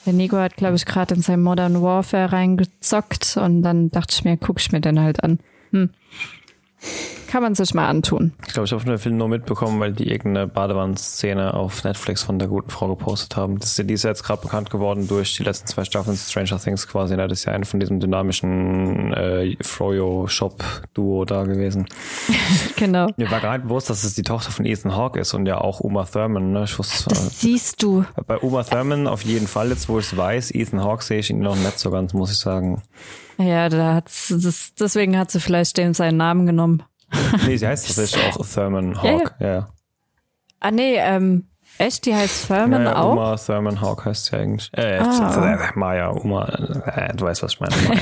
Der 0.09 0.15
Nico 0.15 0.39
hat, 0.39 0.57
glaube 0.57 0.75
ich, 0.75 0.87
gerade 0.87 1.15
in 1.15 1.21
sein 1.21 1.43
Modern 1.43 1.83
Warfare 1.83 2.33
reingezockt 2.33 3.37
und 3.37 3.61
dann 3.61 3.91
dachte 3.91 4.15
ich 4.15 4.25
mir, 4.25 4.39
guck 4.39 4.59
ich 4.59 4.73
mir 4.73 4.81
den 4.81 5.01
halt 5.01 5.23
an. 5.23 5.39
Hm. 5.71 5.91
Kann 7.29 7.43
man 7.43 7.55
sich 7.55 7.75
mal 7.75 7.87
antun. 7.87 8.33
Ich 8.47 8.55
glaube, 8.55 8.65
ich 8.65 8.73
habe 8.73 8.83
den 8.85 8.97
Film 8.97 9.19
nur 9.19 9.29
mitbekommen, 9.29 9.79
weil 9.81 9.93
die 9.93 10.11
irgendeine 10.11 10.47
Badewannenszene 10.47 11.53
auf 11.53 11.85
Netflix 11.85 12.23
von 12.23 12.39
der 12.39 12.49
guten 12.49 12.71
Frau 12.71 12.89
gepostet 12.89 13.37
haben. 13.37 13.59
Das 13.59 13.79
ist, 13.79 13.89
die 13.89 13.93
ist 13.93 14.05
jetzt 14.05 14.25
gerade 14.25 14.41
bekannt 14.41 14.71
geworden 14.71 15.07
durch 15.09 15.37
die 15.37 15.43
letzten 15.43 15.67
zwei 15.67 15.85
Staffeln 15.85 16.17
Stranger 16.17 16.59
Things 16.59 16.89
quasi. 16.89 17.19
Das 17.19 17.31
ist 17.31 17.45
ja 17.45 17.53
eine 17.53 17.67
von 17.67 17.81
diesem 17.81 18.01
dynamischen 18.01 19.13
äh, 19.13 19.57
Froyo-Shop-Duo 19.61 21.27
da 21.27 21.45
gewesen. 21.45 21.87
genau. 22.77 23.09
Mir 23.19 23.31
war 23.31 23.41
gar 23.41 23.59
nicht 23.59 23.69
bewusst, 23.69 23.91
dass 23.91 24.05
es 24.05 24.15
die 24.15 24.23
Tochter 24.23 24.51
von 24.51 24.65
Ethan 24.65 24.97
Hawke 24.97 25.21
ist 25.21 25.35
und 25.35 25.45
ja 25.45 25.61
auch 25.61 25.81
Uma 25.81 26.05
Thurman. 26.05 26.53
Ne? 26.53 26.65
Ich 26.65 26.79
wusste, 26.79 27.11
das 27.11 27.27
äh, 27.27 27.31
siehst 27.31 27.83
du. 27.83 28.07
Bei 28.27 28.39
Uma 28.39 28.63
Thurman 28.65 29.07
auf 29.07 29.23
jeden 29.23 29.49
Fall, 29.49 29.69
jetzt 29.69 29.91
wo 29.91 29.99
ich 29.99 30.07
es 30.07 30.17
weiß, 30.17 30.51
Ethan 30.53 30.83
Hawke 30.83 31.05
sehe 31.05 31.19
ich 31.19 31.29
ihn 31.29 31.41
noch 31.41 31.57
nicht 31.57 31.79
so 31.79 31.91
ganz, 31.91 32.15
muss 32.15 32.33
ich 32.33 32.39
sagen. 32.39 32.81
Ja, 33.37 33.69
da 33.69 33.97
hat's, 33.97 34.35
das, 34.35 34.73
deswegen 34.81 35.19
hat 35.19 35.31
sie 35.31 35.41
vielleicht 35.41 35.77
den 35.77 35.93
seinen 35.93 36.17
Namen 36.17 36.47
genommen. 36.47 36.83
Nee, 37.47 37.57
sie 37.57 37.67
heißt 37.67 37.87
tatsächlich 37.87 38.25
auch 38.25 38.47
Thurman 38.47 39.03
Hawk, 39.03 39.35
ja. 39.41 39.47
ja. 39.47 39.69
Ah, 40.61 40.71
nee, 40.71 40.97
ähm, 40.97 41.49
echt? 41.79 42.05
Die 42.07 42.15
heißt 42.15 42.49
Thurman 42.49 42.85
ja, 42.85 42.91
ja, 42.91 42.97
auch? 42.97 43.13
Uma 43.13 43.37
Thurman 43.37 43.81
Hawk 43.81 44.05
heißt 44.05 44.27
sie 44.27 44.37
eigentlich. 44.37 44.71
Äh, 44.73 44.99
ah. 44.99 45.55
äh, 45.55 45.79
Maya, 45.79 46.11
Uma, 46.11 46.47
äh, 46.47 47.15
du 47.15 47.25
weißt, 47.25 47.43
was 47.43 47.55
ich 47.55 47.61
meine. 47.61 47.75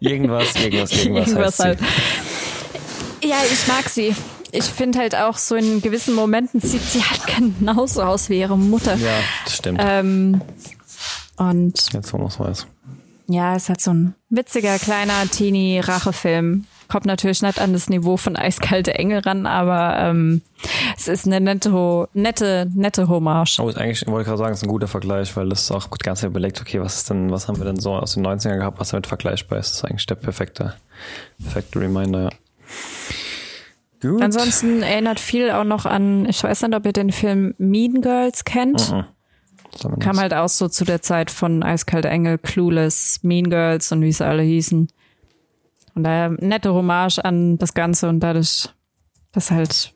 irgendwas, 0.00 0.54
irgendwas, 0.56 0.92
irgendwas, 0.92 1.28
irgendwas 1.28 1.58
heißt 1.58 1.60
halt. 1.60 1.78
sie. 1.80 3.28
Ja, 3.28 3.36
ich 3.50 3.66
mag 3.68 3.88
sie. 3.88 4.14
Ich 4.52 4.64
finde 4.64 5.00
halt 5.00 5.16
auch 5.16 5.36
so 5.36 5.56
in 5.56 5.82
gewissen 5.82 6.14
Momenten 6.14 6.60
sieht 6.60 6.82
sie 6.82 7.02
halt 7.02 7.22
genauso 7.58 8.02
aus 8.02 8.28
wie 8.28 8.38
ihre 8.38 8.56
Mutter. 8.56 8.94
Ja, 8.94 9.18
das 9.44 9.56
stimmt. 9.56 9.80
Ähm, 9.82 10.40
und 11.36 11.92
jetzt, 11.92 12.12
wo 12.12 12.18
man 12.18 12.28
es 12.28 12.38
weiß. 12.38 12.66
Ja, 13.26 13.56
es 13.56 13.68
hat 13.68 13.80
so 13.80 13.92
ein 13.92 14.14
witziger, 14.28 14.78
kleiner 14.78 15.28
Teenie-Rachefilm. 15.28 16.66
Kommt 16.94 17.06
natürlich 17.06 17.42
nicht 17.42 17.60
an 17.60 17.72
das 17.72 17.90
Niveau 17.90 18.16
von 18.16 18.36
Eiskalte 18.36 18.94
Engel 18.94 19.18
ran, 19.18 19.46
aber 19.46 19.98
ähm, 19.98 20.42
es 20.96 21.08
ist 21.08 21.26
eine 21.26 21.40
nette, 21.40 22.08
nette, 22.14 22.70
nette 22.72 23.08
Hommage. 23.08 23.58
Oh, 23.58 23.68
ist 23.68 23.76
eigentlich, 23.76 24.06
wollte 24.06 24.20
ich 24.20 24.26
gerade 24.28 24.38
sagen, 24.38 24.52
es 24.52 24.60
ist 24.60 24.62
ein 24.62 24.68
guter 24.68 24.86
Vergleich, 24.86 25.36
weil 25.36 25.48
das 25.48 25.72
auch 25.72 25.90
gut 25.90 26.04
ganz 26.04 26.22
überlegt, 26.22 26.60
okay, 26.60 26.80
was 26.80 26.98
ist 26.98 27.10
denn, 27.10 27.32
was 27.32 27.48
haben 27.48 27.58
wir 27.58 27.64
denn 27.64 27.80
so 27.80 27.94
aus 27.94 28.14
den 28.14 28.24
90ern 28.24 28.58
gehabt, 28.58 28.78
was 28.78 28.90
damit 28.90 29.08
vergleichbar 29.08 29.58
ist. 29.58 29.70
Das 29.70 29.78
ist 29.78 29.84
eigentlich 29.86 30.06
der 30.06 30.14
perfekte, 30.14 30.74
perfekte 31.42 31.80
Reminder, 31.80 32.22
ja. 32.22 32.30
Gut. 34.00 34.22
Ansonsten 34.22 34.84
erinnert 34.84 35.18
viel 35.18 35.50
auch 35.50 35.64
noch 35.64 35.86
an, 35.86 36.28
ich 36.28 36.44
weiß 36.44 36.62
nicht, 36.62 36.76
ob 36.76 36.86
ihr 36.86 36.92
den 36.92 37.10
Film 37.10 37.56
Mean 37.58 38.02
Girls 38.02 38.44
kennt. 38.44 38.92
Mhm. 38.92 39.98
Kam 39.98 40.20
halt 40.20 40.32
auch 40.32 40.48
so 40.48 40.68
zu 40.68 40.84
der 40.84 41.02
Zeit 41.02 41.32
von 41.32 41.64
Eiskalte 41.64 42.08
Engel, 42.08 42.38
Clueless, 42.38 43.18
Mean 43.24 43.50
Girls 43.50 43.90
und 43.90 44.00
wie 44.02 44.12
sie 44.12 44.24
alle 44.24 44.44
hießen. 44.44 44.86
Und 45.94 46.04
daher 46.04 46.30
nette 46.30 46.74
Hommage 46.74 47.18
an 47.24 47.58
das 47.58 47.74
Ganze 47.74 48.08
und 48.08 48.20
dadurch, 48.20 48.68
dass 49.32 49.50
halt 49.50 49.94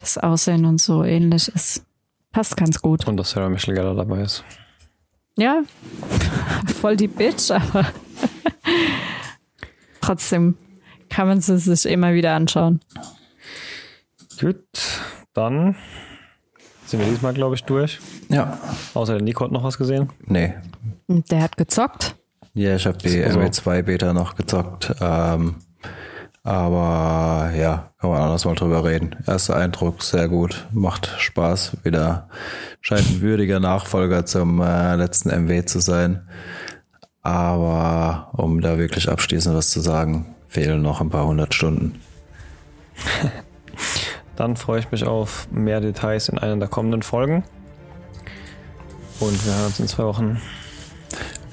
das 0.00 0.18
Aussehen 0.18 0.64
und 0.64 0.80
so 0.80 1.04
ähnlich 1.04 1.48
ist. 1.48 1.84
Passt 2.32 2.56
ganz 2.56 2.80
gut. 2.80 3.06
Und 3.06 3.16
dass 3.16 3.30
Sarah 3.30 3.48
Michelle 3.48 3.76
Gellar 3.76 3.94
dabei 3.94 4.22
ist. 4.22 4.44
Ja, 5.36 5.62
voll 6.80 6.96
die 6.96 7.08
Bitch, 7.08 7.50
aber 7.50 7.86
trotzdem 10.00 10.56
kann 11.08 11.28
man 11.28 11.40
sie 11.40 11.58
sich 11.58 11.86
immer 11.86 12.12
wieder 12.14 12.34
anschauen. 12.34 12.80
Gut, 14.40 14.64
dann 15.32 15.76
sind 16.86 17.00
wir 17.00 17.08
diesmal, 17.08 17.34
glaube 17.34 17.54
ich, 17.54 17.64
durch. 17.64 18.00
Ja. 18.28 18.58
Außer 18.94 19.14
der 19.14 19.22
Nico 19.22 19.44
hat 19.44 19.52
noch 19.52 19.64
was 19.64 19.78
gesehen. 19.78 20.10
Nee. 20.26 20.54
Der 21.08 21.42
hat 21.42 21.56
gezockt. 21.56 22.16
Ja, 22.54 22.76
ich 22.76 22.86
habe 22.86 22.96
die 22.98 23.22
Also- 23.22 23.38
MW2 23.40 23.82
Beta 23.82 24.12
noch 24.12 24.36
gezockt. 24.36 24.94
Ähm, 25.00 25.56
aber 26.42 27.52
ja, 27.56 27.90
kann 27.98 28.10
man 28.10 28.20
anders 28.22 28.44
mal 28.44 28.54
drüber 28.54 28.84
reden. 28.84 29.16
Erster 29.26 29.56
Eindruck, 29.56 30.02
sehr 30.02 30.28
gut. 30.28 30.66
Macht 30.72 31.10
Spaß. 31.18 31.78
Wieder 31.84 32.28
scheint 32.80 33.08
ein 33.08 33.20
würdiger 33.22 33.60
Nachfolger 33.60 34.24
zum 34.26 34.60
äh, 34.60 34.94
letzten 34.96 35.30
MW 35.30 35.64
zu 35.64 35.80
sein. 35.80 36.28
Aber 37.22 38.28
um 38.32 38.60
da 38.60 38.76
wirklich 38.78 39.08
abschließend 39.10 39.56
was 39.56 39.70
zu 39.70 39.80
sagen, 39.80 40.34
fehlen 40.46 40.82
noch 40.82 41.00
ein 41.00 41.08
paar 41.10 41.26
hundert 41.26 41.54
Stunden. 41.54 42.00
Dann 44.36 44.56
freue 44.56 44.80
ich 44.80 44.90
mich 44.90 45.04
auf 45.04 45.48
mehr 45.50 45.80
Details 45.80 46.28
in 46.28 46.38
einer 46.38 46.56
der 46.56 46.68
kommenden 46.68 47.02
Folgen. 47.02 47.44
Und 49.20 49.46
wir 49.46 49.54
hören 49.54 49.66
uns 49.66 49.80
in 49.80 49.88
zwei 49.88 50.04
Wochen. 50.04 50.40